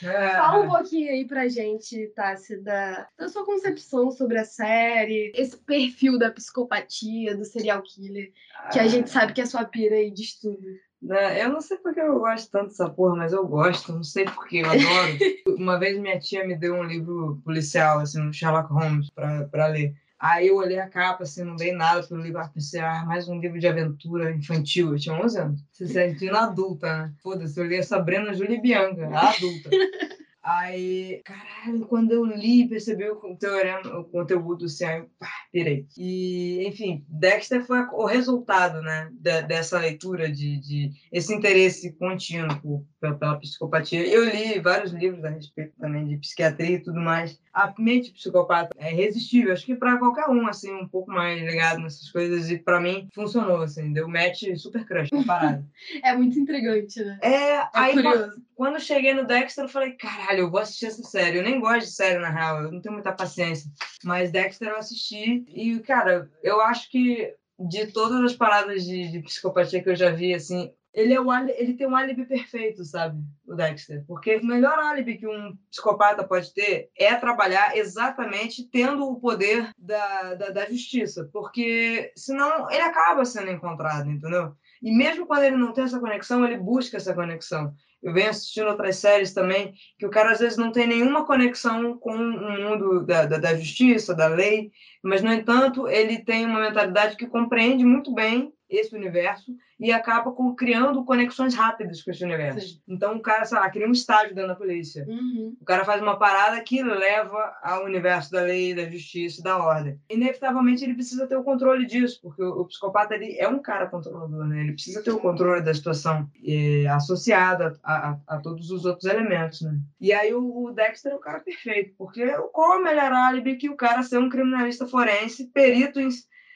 Fala 0.00 0.60
um 0.62 0.68
pouquinho 0.68 1.10
aí 1.10 1.26
pra 1.26 1.48
gente, 1.48 2.06
Tassi, 2.14 2.58
da, 2.58 3.08
da 3.18 3.28
sua 3.28 3.44
concepção 3.44 4.10
sobre 4.10 4.38
a 4.38 4.44
série, 4.44 5.32
esse 5.34 5.56
perfil 5.56 6.18
da 6.18 6.30
psicopatia, 6.30 7.36
do 7.36 7.44
serial 7.44 7.82
killer, 7.82 8.32
que 8.72 8.78
a 8.78 8.86
gente 8.86 9.10
sabe 9.10 9.32
que 9.32 9.40
é 9.40 9.46
sua 9.46 9.64
pira 9.64 9.96
aí 9.96 10.10
de 10.10 10.22
estudo. 10.22 10.64
Né, 11.04 11.44
Eu 11.44 11.50
não 11.50 11.60
sei 11.60 11.76
porque 11.76 12.00
eu 12.00 12.18
gosto 12.18 12.50
tanto 12.50 12.68
dessa 12.68 12.88
porra, 12.88 13.16
mas 13.16 13.32
eu 13.32 13.46
gosto, 13.46 13.92
não 13.92 14.02
sei 14.02 14.24
porque, 14.24 14.58
eu 14.58 14.66
adoro. 14.66 15.18
Uma 15.58 15.78
vez 15.78 15.98
minha 15.98 16.18
tia 16.18 16.46
me 16.46 16.56
deu 16.56 16.74
um 16.74 16.82
livro 16.82 17.40
policial, 17.44 17.98
assim, 18.00 18.20
um 18.22 18.32
Sherlock 18.32 18.72
Holmes, 18.72 19.10
pra, 19.10 19.44
pra 19.44 19.66
ler. 19.66 19.94
Aí 20.18 20.48
eu 20.48 20.56
olhei 20.56 20.78
a 20.78 20.88
capa, 20.88 21.24
assim, 21.24 21.44
não 21.44 21.56
dei 21.56 21.72
nada 21.72 22.02
pelo 22.02 22.22
livro, 22.22 22.38
ah, 22.40 22.48
pensei, 22.48 22.80
ah, 22.80 23.04
mais 23.06 23.28
um 23.28 23.38
livro 23.38 23.60
de 23.60 23.68
aventura 23.68 24.32
infantil. 24.32 24.92
Eu 24.92 24.98
tinha 24.98 25.14
11 25.14 25.38
anos. 25.38 25.60
Se 25.70 25.86
sentindo 25.86 26.34
adulta, 26.34 26.86
né? 26.86 27.12
Foda-se, 27.22 27.60
eu 27.60 27.66
li 27.66 27.76
a 27.76 27.82
Sabrina 27.82 28.32
Júlia 28.32 28.56
e 28.56 28.62
Bianca, 28.62 29.06
a 29.08 29.28
adulta. 29.28 29.68
Aí, 30.44 31.22
caralho, 31.24 31.86
quando 31.86 32.12
eu 32.12 32.24
li, 32.24 32.68
percebi 32.68 33.08
o 33.08 33.36
teorema, 33.36 33.98
o 33.98 34.04
conteúdo, 34.04 34.66
assim, 34.66 34.84
aí, 34.84 35.02
pá, 35.18 35.26
pirei. 35.50 35.86
E, 35.96 36.66
enfim, 36.68 37.02
Dexter 37.08 37.64
foi 37.64 37.80
o 37.92 38.04
resultado, 38.04 38.82
né, 38.82 39.08
da- 39.14 39.40
dessa 39.40 39.78
leitura, 39.78 40.30
de, 40.30 40.58
de 40.60 40.90
esse 41.10 41.34
interesse 41.34 41.92
contínuo 41.94 42.60
por- 42.60 42.84
pela, 43.00 43.14
pela 43.14 43.38
psicopatia. 43.38 44.06
Eu 44.06 44.24
li 44.24 44.60
vários 44.60 44.92
livros 44.92 45.24
a 45.24 45.30
respeito 45.30 45.72
também 45.78 46.06
de 46.06 46.18
psiquiatria 46.18 46.76
e 46.76 46.82
tudo 46.82 47.00
mais. 47.00 47.40
A 47.52 47.72
mente 47.78 48.12
psicopata 48.12 48.74
é 48.78 48.92
irresistível, 48.92 49.52
acho 49.52 49.64
que 49.64 49.76
para 49.76 49.96
qualquer 49.96 50.28
um, 50.28 50.46
assim, 50.46 50.72
um 50.74 50.88
pouco 50.88 51.10
mais 51.10 51.40
ligado 51.40 51.80
nessas 51.80 52.10
coisas, 52.10 52.50
e 52.50 52.58
para 52.58 52.80
mim 52.80 53.08
funcionou, 53.14 53.62
assim, 53.62 53.92
deu 53.92 54.08
match 54.08 54.42
super 54.56 54.84
crush 54.84 55.10
na 55.12 55.24
parada. 55.24 55.64
É 56.02 56.14
muito 56.16 56.38
intrigante, 56.38 57.02
né? 57.02 57.18
É, 57.22 57.52
É 57.54 57.68
aí 57.72 57.94
curioso. 57.94 58.42
Quando 58.54 58.74
eu 58.74 58.80
cheguei 58.80 59.14
no 59.14 59.26
Dexter, 59.26 59.64
eu 59.64 59.68
falei, 59.68 59.92
caralho, 59.92 60.40
eu 60.40 60.50
vou 60.50 60.60
assistir 60.60 60.86
essa 60.86 61.02
série. 61.02 61.38
Eu 61.38 61.42
nem 61.42 61.60
gosto 61.60 61.86
de 61.86 61.92
série, 61.92 62.18
na 62.18 62.30
real, 62.30 62.62
eu 62.62 62.72
não 62.72 62.80
tenho 62.80 62.94
muita 62.94 63.12
paciência. 63.12 63.70
Mas 64.02 64.30
Dexter 64.30 64.68
eu 64.68 64.76
assisti 64.76 65.44
e, 65.48 65.78
cara, 65.80 66.30
eu 66.42 66.60
acho 66.60 66.90
que 66.90 67.34
de 67.58 67.86
todas 67.92 68.20
as 68.22 68.36
paradas 68.36 68.84
de, 68.84 69.08
de 69.10 69.20
psicopatia 69.20 69.82
que 69.82 69.88
eu 69.88 69.96
já 69.96 70.10
vi, 70.10 70.34
assim, 70.34 70.72
ele, 70.94 71.12
é 71.12 71.20
o, 71.20 71.32
ele 71.32 71.74
tem 71.74 71.88
um 71.88 71.96
álibi 71.96 72.24
perfeito, 72.24 72.84
sabe? 72.84 73.20
O 73.46 73.54
Dexter. 73.54 74.04
Porque 74.06 74.36
o 74.36 74.46
melhor 74.46 74.78
álibi 74.78 75.18
que 75.18 75.26
um 75.26 75.56
psicopata 75.68 76.22
pode 76.22 76.54
ter 76.54 76.88
é 76.96 77.14
trabalhar 77.16 77.76
exatamente 77.76 78.68
tendo 78.70 79.04
o 79.04 79.18
poder 79.18 79.70
da, 79.76 80.34
da, 80.34 80.50
da 80.50 80.66
justiça. 80.66 81.28
Porque 81.32 82.12
senão 82.16 82.70
ele 82.70 82.82
acaba 82.82 83.24
sendo 83.24 83.50
encontrado, 83.50 84.08
entendeu? 84.08 84.54
E 84.80 84.94
mesmo 84.94 85.26
quando 85.26 85.42
ele 85.42 85.56
não 85.56 85.72
tem 85.72 85.84
essa 85.84 85.98
conexão, 85.98 86.44
ele 86.44 86.58
busca 86.58 86.96
essa 86.96 87.12
conexão. 87.12 87.74
Eu 88.04 88.12
venho 88.12 88.28
assistindo 88.28 88.68
outras 88.68 88.96
séries 88.96 89.32
também, 89.32 89.72
que 89.98 90.04
o 90.04 90.10
cara 90.10 90.30
às 90.32 90.38
vezes 90.38 90.58
não 90.58 90.70
tem 90.70 90.86
nenhuma 90.86 91.24
conexão 91.24 91.96
com 91.98 92.14
o 92.14 92.62
mundo 92.62 93.06
da, 93.06 93.24
da, 93.24 93.38
da 93.38 93.56
justiça, 93.56 94.14
da 94.14 94.26
lei, 94.26 94.70
mas, 95.02 95.22
no 95.22 95.32
entanto, 95.32 95.88
ele 95.88 96.22
tem 96.22 96.44
uma 96.44 96.60
mentalidade 96.60 97.16
que 97.16 97.26
compreende 97.26 97.82
muito 97.82 98.12
bem 98.14 98.52
esse 98.68 98.94
universo 98.94 99.52
e 99.78 99.92
acaba 99.92 100.32
com, 100.32 100.54
criando 100.54 101.04
conexões 101.04 101.54
rápidas 101.54 102.02
com 102.02 102.10
esse 102.10 102.24
universo. 102.24 102.60
Sim. 102.68 102.80
Então, 102.88 103.16
o 103.16 103.20
cara, 103.20 103.44
sei 103.44 103.58
lá, 103.58 103.68
cria 103.68 103.86
um 103.88 103.92
estágio 103.92 104.34
dentro 104.34 104.48
da 104.48 104.54
polícia. 104.56 105.04
Uhum. 105.08 105.56
O 105.60 105.64
cara 105.64 105.84
faz 105.84 106.00
uma 106.00 106.18
parada 106.18 106.60
que 106.62 106.82
leva 106.82 107.54
ao 107.62 107.84
universo 107.84 108.30
da 108.30 108.40
lei, 108.40 108.74
da 108.74 108.88
justiça 108.88 109.42
da 109.42 109.58
ordem. 109.58 109.98
Inevitavelmente 110.08 110.84
ele 110.84 110.94
precisa 110.94 111.26
ter 111.26 111.36
o 111.36 111.44
controle 111.44 111.86
disso, 111.86 112.20
porque 112.22 112.42
o, 112.42 112.60
o 112.60 112.66
psicopata 112.66 113.14
ele 113.14 113.36
é 113.38 113.48
um 113.48 113.60
cara 113.60 113.86
controlador, 113.88 114.46
né? 114.46 114.60
Ele 114.60 114.72
precisa 114.72 115.02
ter 115.02 115.10
o 115.10 115.18
controle 115.20 115.60
da 115.62 115.74
situação 115.74 116.28
eh, 116.46 116.86
associado 116.88 117.78
a, 117.82 118.10
a- 118.10 118.20
a 118.28 118.38
todos 118.38 118.70
os 118.70 118.84
outros 118.84 119.04
elementos, 119.10 119.60
né? 119.62 119.78
E 120.00 120.12
aí 120.12 120.32
o, 120.32 120.64
o 120.66 120.70
Dexter 120.72 121.12
é 121.12 121.16
o 121.16 121.20
cara 121.20 121.40
perfeito, 121.40 121.94
porque 121.98 122.26
qual 122.52 122.74
é 122.74 122.78
o 122.78 122.84
melhor 122.84 123.12
álibi 123.12 123.56
que 123.56 123.68
o 123.68 123.76
cara 123.76 124.02
ser 124.02 124.18
um 124.18 124.28
criminalista 124.28 124.86
forense, 124.86 125.50
perito 125.52 126.00
em, 126.00 126.08